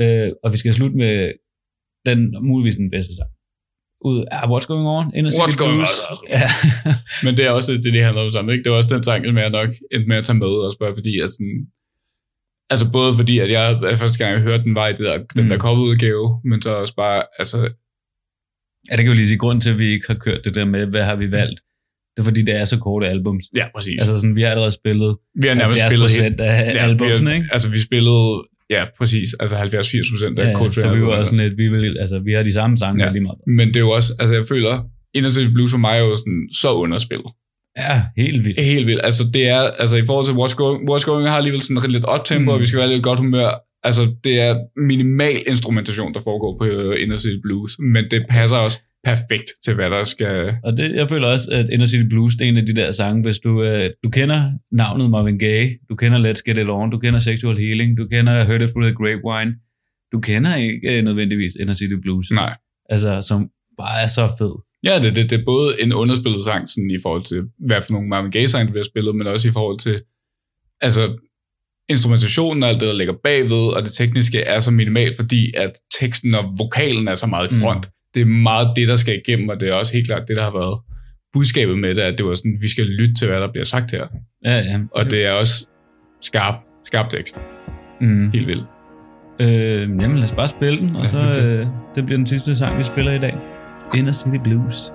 Øh, 0.03 0.29
og 0.43 0.51
vi 0.53 0.57
skal 0.57 0.73
slutte 0.73 0.97
med 0.97 1.31
den 2.05 2.19
muligvis 2.41 2.75
den 2.75 2.89
bedste 2.91 3.13
sang. 3.15 3.29
Ud 4.01 4.25
af 4.31 4.41
What's 4.51 4.67
Going 4.67 4.87
On? 4.87 5.05
City 5.31 5.41
What's 5.41 5.57
Going 5.57 5.77
Blues. 5.77 5.99
On? 6.11 6.17
Ja. 6.29 6.49
Men 7.23 7.37
det 7.37 7.45
er 7.45 7.51
også 7.51 7.73
det, 7.73 7.83
det 7.83 8.03
handler 8.03 8.21
om 8.21 8.31
sammen. 8.31 8.51
Ikke? 8.53 8.63
Det 8.63 8.71
var 8.71 8.77
også 8.77 8.95
den 8.95 9.03
sang, 9.03 9.25
som 9.25 9.37
jeg 9.37 9.49
nok 9.49 9.69
endte 9.91 10.07
med 10.07 10.17
at 10.17 10.23
tage 10.23 10.37
med, 10.37 10.47
også 10.47 10.77
bare 10.79 10.93
fordi, 10.95 11.19
at 11.19 11.29
sådan, 11.29 11.67
altså 12.69 12.91
både 12.91 13.13
fordi, 13.15 13.39
at 13.39 13.51
jeg 13.51 13.79
første 13.97 14.17
gang, 14.23 14.33
jeg 14.33 14.41
hørte 14.41 14.63
den, 14.63 14.75
var 14.75 14.87
i 14.87 14.91
det 14.93 14.99
der, 14.99 15.17
den 15.35 15.43
Mm. 15.43 15.49
der 15.49 15.57
coverudgave, 15.57 16.41
men 16.43 16.61
så 16.61 16.69
også 16.75 16.95
bare, 16.95 17.23
altså, 17.39 17.57
ja, 18.89 18.91
det 18.95 18.99
kan 19.03 19.07
jo 19.07 19.13
lige 19.13 19.27
sige 19.27 19.37
grund 19.37 19.61
til, 19.61 19.69
at 19.69 19.77
vi 19.77 19.87
ikke 19.93 20.07
har 20.07 20.15
kørt 20.15 20.41
det 20.45 20.55
der 20.55 20.65
med, 20.65 20.85
hvad 20.85 21.03
har 21.03 21.15
vi 21.15 21.31
valgt. 21.31 21.59
Det 22.15 22.21
er 22.21 22.23
fordi, 22.23 22.41
det 22.41 22.55
er 22.55 22.65
så 22.65 22.79
korte 22.79 23.07
albums. 23.07 23.45
ja, 23.55 23.65
præcis. 23.75 24.01
Altså 24.01 24.19
sådan, 24.19 24.35
vi 24.35 24.41
har 24.41 24.49
allerede 24.49 24.71
spillet 24.71 25.17
vi 25.41 25.47
har 25.47 25.55
nærmest 25.55 25.81
70 25.81 26.11
spillet 26.11 26.31
procent 26.31 26.41
af 26.41 26.73
ja, 26.75 26.79
albumsene, 26.79 27.29
vi, 27.31 27.35
ikke? 27.35 27.49
Altså, 27.51 27.69
vi 27.69 27.79
spillede, 27.79 28.43
ja, 28.69 28.83
præcis, 28.97 29.33
altså 29.39 29.55
70-80 29.55 30.13
procent 30.13 30.39
af 30.39 30.45
Ja, 30.49 30.53
Coldplay 30.53 30.83
så 30.83 30.93
vi 30.95 31.01
var 31.01 31.07
også 31.07 31.25
sådan 31.29 31.45
lidt, 31.45 31.57
vi, 31.57 31.67
vil, 31.69 31.97
altså, 31.99 32.19
vi 32.19 32.31
har 32.33 32.43
de 32.43 32.53
samme 32.53 32.77
sange 32.77 33.03
Ja. 33.05 33.11
lige 33.11 33.21
meget. 33.23 33.39
Men 33.47 33.67
det 33.67 33.75
er 33.75 33.79
jo 33.79 33.89
også, 33.89 34.13
altså 34.19 34.35
jeg 34.35 34.43
føler, 34.49 34.83
Inner 35.13 35.49
Blues 35.53 35.71
for 35.71 35.77
mig 35.77 35.93
er 35.99 36.03
jo 36.03 36.15
sådan, 36.15 36.47
så 36.61 36.73
underspillet. 36.73 37.31
Ja, 37.77 38.01
helt 38.17 38.45
vildt. 38.45 38.61
Helt 38.61 38.87
vildt. 38.87 39.01
Altså 39.03 39.23
det 39.33 39.47
er, 39.49 39.59
altså 39.81 39.97
i 39.97 40.05
forhold 40.05 40.25
til 40.25 40.33
What's 40.41 40.55
Going, 40.55 40.89
What's 40.89 41.05
Going 41.05 41.27
har 41.27 41.37
alligevel 41.37 41.61
sådan 41.61 41.91
lidt 41.91 42.05
op-tempo, 42.05 42.39
Mm. 42.41 42.45
mm. 42.45 42.49
og 42.53 42.59
vi 42.59 42.65
skal 42.65 42.79
være 42.79 42.89
lidt 42.89 43.03
godt 43.03 43.19
humør. 43.19 43.49
Altså 43.83 44.03
det 44.23 44.41
er 44.41 44.55
minimal 44.91 45.43
instrumentation, 45.47 46.13
der 46.13 46.21
foregår 46.21 46.57
på 46.59 46.65
øh, 46.65 47.01
Inner 47.03 47.17
City 47.17 47.39
Blues, 47.43 47.71
men 47.93 48.03
det 48.11 48.25
passer 48.29 48.57
også 48.57 48.79
perfekt 49.03 49.45
til, 49.63 49.75
hvad 49.75 49.89
der 49.89 50.03
skal... 50.03 50.55
Og 50.63 50.77
det, 50.77 50.95
jeg 50.95 51.09
føler 51.09 51.27
også, 51.27 51.51
at 51.51 51.69
Inner 51.73 51.85
City 51.85 52.03
Blues, 52.09 52.35
det 52.35 52.45
er 52.45 52.49
en 52.49 52.57
af 52.57 52.65
de 52.65 52.75
der 52.75 52.91
sange, 52.91 53.23
hvis 53.23 53.39
du, 53.39 53.63
øh, 53.63 53.89
du 54.03 54.09
kender 54.09 54.51
navnet 54.71 55.09
Marvin 55.09 55.39
Gaye, 55.39 55.77
du 55.89 55.95
kender 55.95 56.19
Let's 56.19 56.41
Get 56.45 56.57
It 56.57 56.69
On, 56.69 56.91
du 56.91 56.99
kender 56.99 57.19
Sexual 57.19 57.57
Healing, 57.57 57.97
du 57.97 58.07
kender 58.07 58.43
Heard 58.43 58.61
It 58.61 58.69
Through 58.69 58.87
the 58.87 58.95
Grapevine, 58.95 59.55
du 60.11 60.19
kender 60.19 60.55
ikke 60.55 60.97
øh, 60.97 61.03
nødvendigvis 61.03 61.53
Inner 61.59 61.73
City 61.73 61.95
Blues. 62.01 62.31
Nej. 62.31 62.55
Altså, 62.89 63.21
som 63.21 63.49
bare 63.77 64.01
er 64.01 64.07
så 64.07 64.29
fed. 64.39 64.53
Ja, 64.83 64.91
det, 65.03 65.15
det, 65.15 65.29
det 65.29 65.39
er 65.39 65.45
både 65.45 65.81
en 65.81 65.93
underspillet 65.93 66.43
sang, 66.45 66.69
sådan 66.69 66.91
i 66.91 66.97
forhold 67.03 67.23
til, 67.23 67.41
hvad 67.67 67.81
for 67.81 67.93
nogle 67.93 68.07
Marvin 68.09 68.31
Gaye-sange, 68.31 68.65
der 68.65 68.71
bliver 68.71 68.83
spillet, 68.83 69.15
men 69.15 69.27
også 69.27 69.47
i 69.47 69.51
forhold 69.51 69.79
til, 69.79 69.99
altså, 70.81 71.17
instrumentationen 71.89 72.63
og 72.63 72.69
alt 72.69 72.79
det, 72.79 72.87
der 72.87 72.93
ligger 72.93 73.13
bagved, 73.23 73.67
og 73.75 73.83
det 73.83 73.91
tekniske 73.93 74.39
er 74.39 74.59
så 74.59 74.71
minimalt, 74.71 75.15
fordi 75.15 75.53
at 75.57 75.71
teksten 75.99 76.35
og 76.35 76.43
vokalen 76.57 77.07
er 77.07 77.15
så 77.15 77.27
meget 77.27 77.51
i 77.51 77.55
Mm. 77.55 77.61
front. 77.61 77.85
Mm. 77.85 77.91
Det 78.17 78.23
er 78.23 78.31
meget 78.49 78.67
det, 78.75 78.87
der 78.87 78.95
skal 78.95 79.21
igennem, 79.25 79.49
og 79.49 79.59
det 79.59 79.69
er 79.69 79.73
også 79.73 79.93
helt 79.93 80.07
klart 80.07 80.27
det, 80.27 80.35
der 80.35 80.43
har 80.43 80.51
været 80.51 80.79
budskabet 81.33 81.77
med 81.77 81.95
det, 81.95 82.01
at 82.01 82.17
det 82.17 82.25
var 82.25 82.33
sådan, 82.33 82.57
vi 82.61 82.69
skal 82.69 82.85
lytte 82.85 83.13
til, 83.13 83.27
hvad 83.27 83.41
der 83.41 83.51
bliver 83.51 83.65
sagt 83.65 83.91
her. 83.91 84.07
Ja, 84.45 84.57
ja. 84.57 84.79
Og 84.91 85.11
det 85.11 85.25
er 85.25 85.31
også 85.31 85.67
skarp, 86.21 86.55
skarp 86.85 87.09
tekst. 87.09 87.41
Mm. 88.01 88.31
Helt 88.31 88.47
vildt. 88.47 88.65
Øh, 89.39 89.81
jamen, 89.81 90.15
lad 90.15 90.23
os 90.23 90.31
bare 90.31 90.47
spille 90.47 90.79
den, 90.79 90.95
og 90.95 91.07
så 91.07 91.21
øh, 91.21 91.67
det 91.95 92.05
bliver 92.05 92.17
den 92.17 92.27
sidste 92.27 92.55
sang, 92.55 92.79
vi 92.79 92.83
spiller 92.83 93.11
i 93.11 93.19
dag. 93.19 93.35
Inner 93.97 94.11
City 94.11 94.37
Blues. 94.43 94.91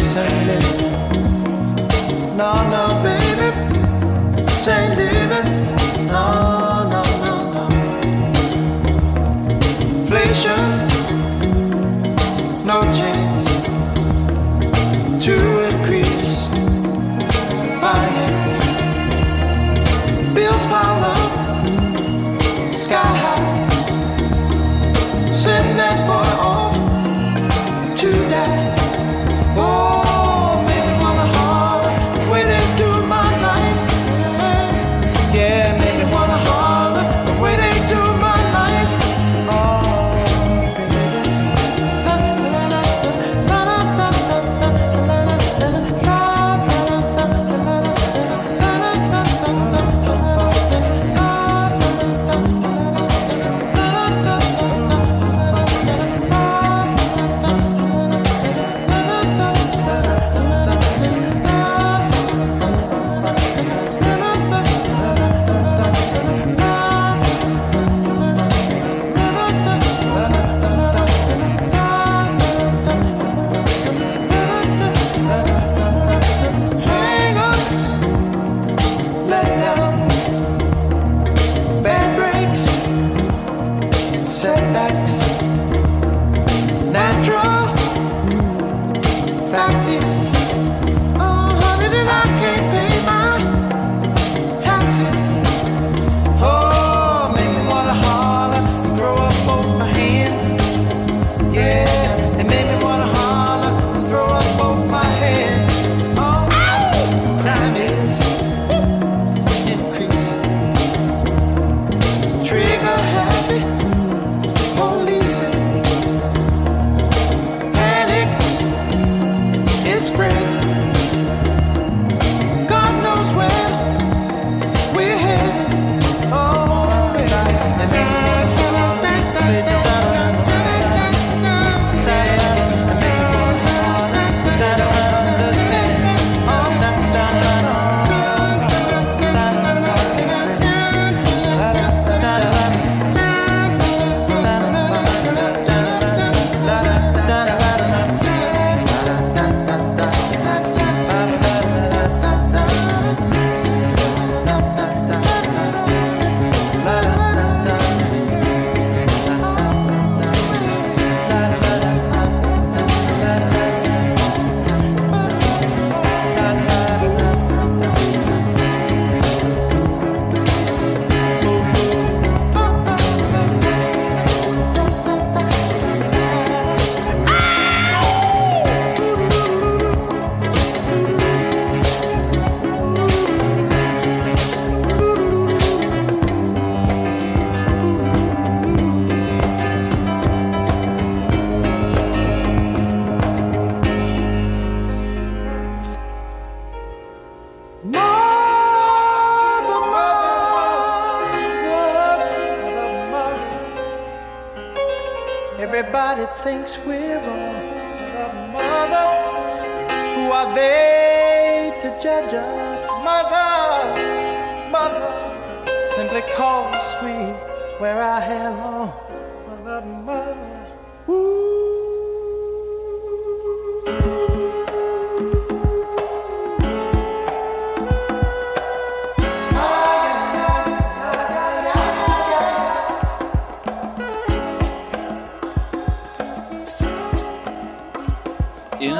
Sunday. 0.00 0.58
No, 2.36 2.52
no. 2.70 2.89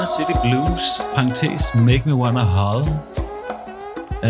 Inner 0.01 0.17
City 0.19 0.37
Blues, 0.45 0.85
parentes, 1.15 1.63
Make 1.87 2.03
Me 2.09 2.15
Wanna 2.23 2.45
Howl. 2.57 2.83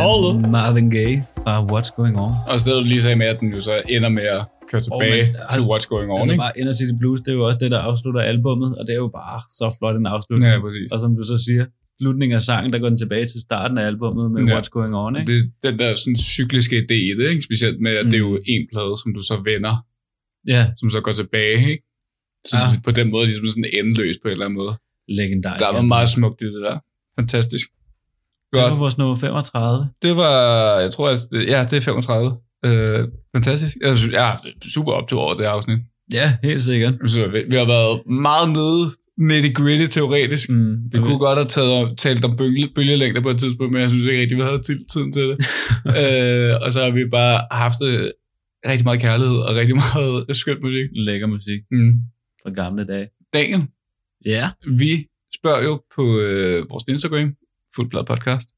Howl? 0.03 0.25
Marvin 0.55 0.89
Gaye 0.97 1.17
fra 1.43 1.53
What's 1.71 1.91
Going 1.97 2.15
On. 2.25 2.31
Og 2.47 2.59
så 2.59 2.63
det, 2.69 2.75
du 2.79 2.87
lige 2.93 3.01
sagde 3.01 3.15
med, 3.15 3.27
at 3.33 3.39
den 3.39 3.49
jo 3.55 3.61
så 3.61 3.81
ender 3.89 4.09
med 4.09 4.23
at 4.37 4.41
køre 4.71 4.81
tilbage 4.87 5.23
men, 5.25 5.35
til 5.53 5.61
What's 5.69 5.87
Going 5.91 6.09
On, 6.11 6.19
Altså 6.19 6.31
ikke? 6.33 6.41
bare 6.45 6.53
Inner 6.59 6.73
City 6.79 6.93
Blues, 6.99 7.19
det 7.21 7.29
er 7.33 7.37
jo 7.39 7.43
også 7.49 7.59
det, 7.63 7.71
der 7.71 7.79
afslutter 7.89 8.21
albummet, 8.21 8.69
og 8.77 8.83
det 8.87 8.93
er 8.97 9.01
jo 9.05 9.11
bare 9.21 9.41
så 9.59 9.75
flot 9.77 9.95
en 10.01 10.05
afslutning. 10.15 10.53
Ja, 10.53 10.59
præcis. 10.65 10.91
Og 10.93 10.99
som 11.03 11.11
du 11.19 11.23
så 11.31 11.37
siger, 11.47 11.65
slutningen 12.01 12.35
af 12.35 12.41
sangen, 12.49 12.73
der 12.73 12.79
går 12.79 12.89
den 12.89 12.97
tilbage 13.03 13.25
til 13.33 13.39
starten 13.47 13.77
af 13.77 13.85
albummet 13.91 14.31
med 14.31 14.41
Ja. 14.47 14.51
What's 14.59 14.69
Going 14.75 14.93
On, 14.95 15.15
ikke? 15.19 15.31
Det 15.31 15.37
er 15.63 15.69
den 15.69 15.79
der 15.79 15.95
sådan 15.95 16.17
cykliske 16.35 16.75
idé 16.83 16.97
i 17.09 17.13
det, 17.19 17.25
ikke? 17.33 17.41
Specielt 17.49 17.77
med, 17.85 17.91
at 17.91 18.05
mm. 18.05 18.11
det 18.11 18.17
er 18.21 18.25
jo 18.29 18.33
en 18.53 18.63
plade, 18.71 18.93
som 19.01 19.09
du 19.17 19.21
så 19.21 19.35
vender, 19.49 19.75
Ja, 20.53 20.63
som 20.79 20.87
så 20.95 20.99
går 21.05 21.11
tilbage, 21.21 21.59
ikke? 21.71 21.83
Så 22.49 22.57
Ja. 22.57 22.61
ja. 22.61 22.79
på 22.87 22.91
den 22.99 23.07
måde 23.13 23.25
ligesom 23.29 23.47
sådan 23.47 23.69
endeløs 23.79 24.15
på 24.23 24.27
en 24.27 24.31
eller 24.31 24.45
anden 24.45 24.59
måde. 24.63 24.75
Legendarisk. 25.15 25.65
Der 25.65 25.73
var 25.73 25.81
meget 25.81 26.09
smukt 26.09 26.41
i 26.41 26.45
det 26.45 26.61
der. 26.61 26.77
Fantastisk. 27.19 27.67
Det 28.53 28.61
var 28.61 28.69
Godt. 28.69 28.79
vores 28.79 28.97
nummer 28.97 29.15
35. 29.15 29.87
Det 30.01 30.15
var, 30.15 30.79
jeg 30.79 30.91
tror, 30.91 31.09
at, 31.09 31.17
ja, 31.33 31.63
det 31.69 31.73
er 31.73 31.81
35. 31.81 32.37
Øh, 32.65 33.07
fantastisk. 33.35 33.77
Jeg 33.81 33.97
synes, 33.97 34.13
ja, 34.13 34.33
det 34.43 34.49
er 34.65 34.69
super 34.69 34.91
optur 34.91 35.19
over 35.21 35.33
det 35.33 35.45
her 35.45 35.49
afsnit. 35.51 35.79
Ja, 36.13 36.37
helt 36.43 36.63
sikkert. 36.63 36.93
Synes, 37.05 37.33
vi- 37.33 37.43
vi 37.49 37.55
har 37.55 37.65
været 37.65 38.01
meget 38.07 38.49
nede 38.49 38.83
nitty 39.17 39.49
gritty 39.53 39.87
teoretisk. 39.99 40.49
Mm, 40.49 40.75
Vi 40.91 40.97
kunne 40.97 41.17
godt 41.19 41.37
have 41.39 41.47
taget, 41.47 41.97
talt 41.97 42.25
om 42.25 42.37
bølge, 42.37 42.69
bølgelængder 42.75 43.21
på 43.21 43.29
et 43.29 43.39
tidspunkt, 43.39 43.73
men 43.73 43.81
jeg 43.81 43.89
synes 43.89 44.05
ikke 44.05 44.21
rigtig, 44.21 44.37
vi 44.37 44.41
havde 44.41 44.61
tid- 44.61 44.85
tiden 44.93 45.11
til 45.11 45.23
det. 45.29 45.37
øh, 46.01 46.53
og 46.61 46.71
så 46.73 46.79
har 46.83 46.89
vi 46.91 47.05
bare 47.11 47.41
haft 47.51 47.79
øh, 47.89 48.11
rigtig 48.71 48.85
meget 48.85 48.99
kærlighed 49.01 49.37
og 49.37 49.55
rigtig 49.55 49.75
meget 49.75 50.37
skønt 50.37 50.61
musik. 50.61 50.85
Lækker 50.93 51.27
musik 51.27 51.59
Mm. 51.71 51.93
fra 52.43 52.51
gamle 52.61 52.85
dage. 52.87 53.07
Daniel, 53.33 53.61
Ja. 54.25 54.49
vi 54.79 55.07
spørger 55.35 55.63
jo 55.63 55.81
på 55.95 56.19
øh, 56.19 56.69
vores 56.69 56.83
Instagram, 56.87 57.35
Fuldblad 57.75 58.03
Podcast. 58.05 58.49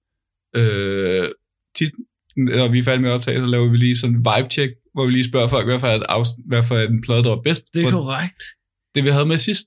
Øh, 0.55 1.29
tit, 1.75 1.91
når 2.37 2.67
vi 2.67 2.79
er 2.79 2.83
færdige 2.83 3.01
med 3.01 3.09
at 3.09 3.13
optage, 3.15 3.39
så 3.39 3.45
laver 3.45 3.69
vi 3.71 3.77
lige 3.77 3.95
sådan 3.97 4.15
en 4.15 4.19
vibe-check, 4.25 4.73
hvor 4.93 5.05
vi 5.05 5.11
lige 5.11 5.23
spørger 5.23 5.47
folk, 5.47 5.65
hvad 5.65 5.79
for, 5.79 5.87
et 5.87 6.03
afs- 6.09 6.47
hvad 6.47 6.63
for 6.63 6.77
en 6.77 7.01
plade, 7.01 7.23
der 7.23 7.29
var 7.29 7.41
bedst. 7.41 7.63
Det 7.73 7.83
er 7.85 7.91
korrekt. 7.91 8.43
det, 8.95 9.03
vi 9.03 9.09
havde 9.09 9.25
med 9.25 9.37
sidst. 9.37 9.65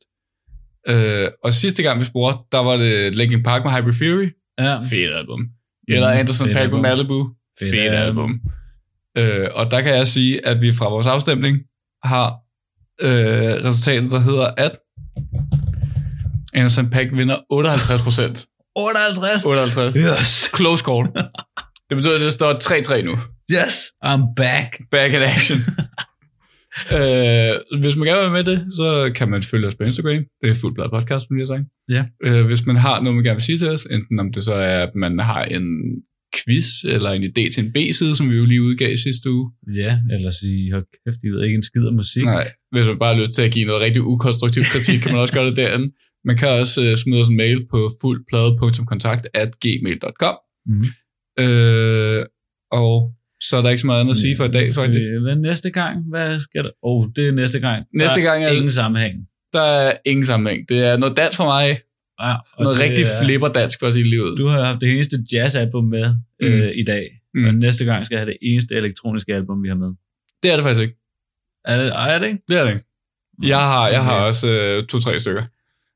Øh, 0.89 1.29
og 1.45 1.53
sidste 1.55 1.83
gang, 1.83 2.01
vi 2.01 2.05
spurgte, 2.05 2.39
der 2.53 2.59
var 2.59 2.77
det 2.77 3.15
Linkin 3.15 3.43
Park 3.43 3.65
med 3.65 3.73
Hyper 3.73 3.93
Fury. 3.93 4.29
Ja. 4.59 4.81
Fedt 4.81 5.13
album. 5.17 5.41
Eller 5.89 6.09
Anderson 6.09 6.47
fedt 6.47 6.57
Paak 6.57 6.71
med. 6.71 6.81
Malibu. 6.81 7.31
Fedt 7.59 7.71
Fedt, 7.71 7.93
album. 7.93 8.41
album. 9.17 9.41
Øh, 9.43 9.49
og 9.55 9.71
der 9.71 9.81
kan 9.81 9.97
jeg 9.97 10.07
sige, 10.07 10.47
at 10.47 10.61
vi 10.61 10.75
fra 10.75 10.89
vores 10.89 11.07
afstemning 11.07 11.59
har 12.05 12.29
øh, 13.01 13.65
resultatet, 13.65 14.11
der 14.11 14.19
hedder, 14.21 14.47
at 14.57 14.73
Anderson 16.57 16.91
Paak 16.91 17.09
vinder 17.13 17.39
58 17.51 18.03
procent. 18.03 18.47
58. 18.77 19.45
58. 19.45 19.97
Yes. 19.97 20.51
Close 20.57 20.85
call. 20.89 21.05
Det 21.89 21.97
betyder, 21.97 22.15
at 22.15 22.21
det 22.21 22.33
står 22.33 22.53
3-3 22.53 23.03
nu. 23.03 23.15
Yes. 23.57 23.75
I'm 24.05 24.23
back. 24.37 24.69
Back 24.91 25.11
in 25.15 25.23
action. 25.35 25.59
øh, 26.99 27.81
hvis 27.81 27.97
man 27.97 28.05
gerne 28.09 28.21
vil 28.21 28.27
være 28.29 28.39
med 28.39 28.45
det, 28.53 28.59
så 28.79 29.13
kan 29.19 29.29
man 29.31 29.43
følge 29.43 29.67
os 29.67 29.75
på 29.75 29.83
Instagram. 29.83 30.23
Det 30.43 30.51
er 30.51 30.55
Fuldblad 30.55 30.89
Podcast, 30.97 31.27
som 31.27 31.37
jeg 31.37 31.47
har 31.47 31.53
sagt. 31.55 31.67
Ja. 31.97 32.03
Øh, 32.27 32.47
hvis 32.47 32.67
man 32.67 32.77
har 32.77 33.01
noget, 33.01 33.15
man 33.17 33.25
gerne 33.25 33.39
vil 33.41 33.43
sige 33.51 33.59
til 33.59 33.71
os, 33.71 33.85
enten 33.91 34.19
om 34.19 34.33
det 34.33 34.43
så 34.43 34.55
er, 34.55 34.79
at 34.87 34.95
man 34.95 35.19
har 35.19 35.45
en 35.45 35.67
quiz 36.37 36.69
eller 36.85 37.11
en 37.11 37.25
idé 37.25 37.45
til 37.55 37.65
en 37.65 37.73
B-side, 37.73 38.17
som 38.17 38.31
vi 38.31 38.37
jo 38.37 38.45
lige 38.45 38.63
udgav 38.63 38.93
i 38.93 38.97
sidste 38.97 39.31
uge. 39.31 39.51
Ja, 39.75 39.93
eller 40.15 40.31
sige, 40.31 40.73
hold 40.73 40.87
kæft, 41.05 41.21
I 41.25 41.29
ved 41.29 41.45
ikke 41.45 41.57
en 41.57 41.63
skid 41.63 41.85
om 41.87 41.95
musik. 41.95 42.25
Nej, 42.25 42.49
hvis 42.73 42.87
man 42.87 42.99
bare 42.99 43.15
har 43.15 43.21
lyst 43.21 43.33
til 43.33 43.43
at 43.43 43.53
give 43.53 43.67
noget 43.67 43.83
rigtig 43.83 44.03
ukonstruktiv 44.03 44.63
kritik, 44.73 44.99
kan 45.01 45.13
man 45.13 45.21
også 45.21 45.35
gøre 45.35 45.49
det 45.51 45.57
derinde. 45.57 45.89
Man 46.27 46.37
kan 46.37 46.49
også 46.49 46.81
uh, 46.91 46.95
smide 46.97 47.21
os 47.21 47.29
en 47.29 47.37
mail 47.37 47.67
på 47.71 47.91
fuldplade.kontakt 48.01 49.27
at 49.35 49.51
gmail.com. 49.61 50.37
Mhm. 50.67 50.81
Øh, 51.45 52.25
og 52.73 53.11
så 53.41 53.57
er 53.57 53.63
der 53.63 53.69
ikke 53.71 53.81
så 53.81 53.87
meget 53.87 54.01
andet 54.01 54.11
at 54.11 54.17
sige 54.17 54.37
for 54.37 54.45
i 54.45 54.49
dag, 54.51 54.75
faktisk. 54.75 55.11
Øh, 55.15 55.23
Men 55.23 55.39
næste 55.41 55.71
gang, 55.71 56.05
hvad 56.11 56.41
skal 56.41 56.65
der? 56.65 56.71
Åh, 56.83 57.01
oh, 57.01 57.09
det 57.17 57.29
er 57.29 57.33
næste 57.33 57.61
gang. 57.61 57.85
Næste 57.95 58.21
gang 58.21 58.45
er- 58.45 58.49
ingen 58.51 58.73
sammenhæng. 58.73 59.15
Der 59.53 59.61
er 59.61 59.93
ingen 60.07 60.25
sammenhæng. 60.27 60.69
Det 60.69 60.79
er 60.93 60.97
noget 60.97 61.17
dans 61.17 61.37
for 61.37 61.45
mig. 61.45 61.79
Ja, 62.21 62.33
og 62.57 62.63
Noget 62.65 62.81
rigtig 62.81 63.03
er- 63.05 63.23
flipper 63.25 63.49
dansk 63.49 63.79
for 63.81 63.91
sige 63.91 64.05
livet. 64.11 64.39
Du 64.39 64.47
har 64.49 64.65
haft 64.65 64.81
det 64.81 64.89
eneste 64.95 65.17
jazzalbum 65.33 65.85
med 65.85 66.15
mm. 66.41 66.47
øh, 66.47 66.73
i 66.77 66.85
dag, 66.85 67.05
mm. 67.35 67.41
Mm. 67.41 67.47
og 67.49 67.55
næste 67.55 67.85
gang 67.85 68.07
skal 68.07 68.15
jeg 68.17 68.21
have 68.21 68.31
det 68.31 68.39
eneste 68.43 68.75
elektroniske 68.75 69.35
album, 69.35 69.63
vi 69.63 69.69
har 69.69 69.75
med. 69.75 69.91
Det 70.43 70.53
er 70.53 70.57
det 70.57 70.65
faktisk 70.65 70.83
ikke. 70.83 70.97
Er 71.65 71.77
det, 71.83 71.87
er 71.87 72.19
det 72.19 72.27
ikke? 72.27 72.39
Det 72.49 72.57
er 72.59 72.65
det 72.65 72.71
ikke. 72.73 72.85
Jeg 73.43 73.59
har, 73.59 73.89
jeg 73.89 74.05
har 74.05 74.17
Okay. 74.17 74.27
også 74.27 74.53
øh, 74.53 74.87
to-tre 74.87 75.19
stykker. 75.21 75.43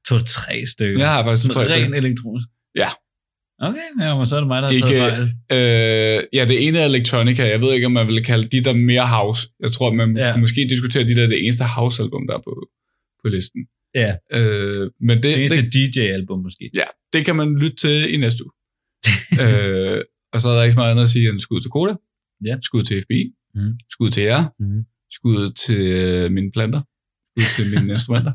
To-tre 0.09 0.67
stykker. 0.67 0.99
Jeg 1.01 1.11
har 1.15 1.25
faktisk 1.25 1.47
to-tre 1.49 1.61
Ren 1.63 1.71
stykker. 1.71 1.97
elektronisk? 1.99 2.49
Ja. 2.75 2.89
Okay, 3.63 3.89
ja, 4.01 4.17
men 4.17 4.27
så 4.27 4.37
er 4.37 4.41
det 4.41 4.49
mig, 4.49 4.63
der 4.63 4.69
har 4.69 4.75
Ikke, 4.75 4.87
taget 4.89 5.35
fejl. 5.51 6.19
øh, 6.19 6.25
ja, 6.33 6.45
det 6.45 6.67
ene 6.67 6.79
er 6.79 6.85
Electronica. 6.85 7.43
Jeg 7.49 7.61
ved 7.61 7.73
ikke, 7.75 7.87
om 7.87 7.93
man 7.93 8.07
vil 8.07 8.25
kalde 8.25 8.49
de 8.49 8.65
der 8.65 8.73
mere 8.75 9.07
house. 9.07 9.49
Jeg 9.61 9.73
tror, 9.73 9.93
man 9.93 10.17
Ja. 10.17 10.37
måske 10.37 10.67
diskuterer 10.71 11.05
de 11.05 11.15
der 11.15 11.27
det 11.27 11.45
eneste 11.45 11.65
house-album, 11.65 12.27
der 12.27 12.35
er 12.35 12.43
på, 12.49 12.69
på 13.23 13.29
listen. 13.29 13.61
Ja, 13.95 14.15
Øh, 14.33 14.91
men 15.01 15.17
det, 15.17 15.25
det 15.25 15.39
eneste 15.39 15.63
det, 15.63 15.75
DJ-album 15.95 16.39
måske. 16.43 16.71
ja, 16.75 16.85
det 17.13 17.25
kan 17.25 17.37
man 17.37 17.59
lytte 17.59 17.77
til 17.77 18.15
i 18.15 18.17
næste 18.17 18.45
uge. 18.45 18.53
øh, 19.45 20.01
og 20.33 20.41
så 20.41 20.49
er 20.49 20.55
der 20.57 20.63
ikke 20.63 20.73
så 20.73 20.79
meget 20.79 20.91
andet 20.91 21.03
at 21.03 21.11
sige 21.11 21.29
end 21.29 21.41
skud 21.41 21.61
til 21.61 21.71
Koda. 21.71 21.95
Ja. 22.47 22.57
Skud 22.63 22.83
til 22.83 23.03
FBI. 23.03 23.23
Mhm. 23.55 23.73
Skud 23.91 24.11
til 24.11 24.23
jer. 24.23 24.45
Mhm. 24.59 24.85
Skud 25.11 25.53
til 25.67 26.33
mine 26.33 26.51
planter. 26.53 26.81
Skud 27.39 27.49
til 27.57 27.65
mine 27.81 27.93
instrumenter. 27.97 28.33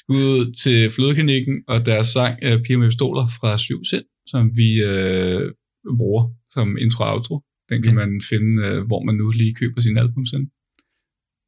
Skud 0.00 0.52
til 0.62 0.90
Flødeklinikken 0.90 1.54
og 1.68 1.86
deres 1.86 2.06
sang 2.06 2.38
øh, 2.42 2.62
Piger 2.64 2.78
med 2.78 2.88
pistoler 2.88 3.26
fra 3.40 3.58
Syv 3.58 3.84
Sind, 3.84 4.04
som 4.26 4.42
vi 4.56 4.82
øh, 4.82 5.52
bruger 5.98 6.24
som 6.50 6.78
intro 6.78 7.04
og 7.04 7.12
outro. 7.12 7.40
Den 7.70 7.82
kan 7.82 7.94
man 7.94 8.20
finde, 8.30 8.62
øh, 8.66 8.86
hvor 8.86 9.02
man 9.02 9.14
nu 9.14 9.30
lige 9.30 9.54
køber 9.54 9.80
sin 9.80 9.98
album 9.98 10.26
sen. 10.26 10.50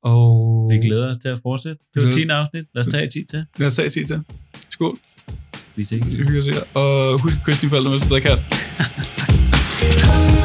Og 0.03 0.31
Vi 0.73 0.77
glæder 0.87 1.11
os 1.11 1.17
til 1.23 1.29
at 1.29 1.41
fortsætte. 1.43 1.81
Det 1.95 2.03
var 2.03 2.09
Vi 2.09 2.13
10 2.13 2.29
afsnit. 2.29 2.65
Lad 2.75 2.81
os 2.81 2.87
tage 2.87 3.11
10 3.11 3.25
til. 3.31 3.45
lad 3.59 3.67
os 3.67 3.77
tage 3.77 3.89
tid 3.89 4.05
til. 4.05 4.21
Skål. 4.71 4.99
Vi 5.77 5.85
ses. 5.85 6.07
Vi 6.07 6.17
hygger 6.17 6.39
os 6.39 6.47
her. 6.47 6.63
Og 6.75 7.21
husk 7.23 7.37
at 7.37 7.43
kysse 7.47 7.61
dine 7.61 7.71
forældre, 7.71 7.91
hvis 7.91 8.03
du 8.03 8.09
drikker. 8.09 8.37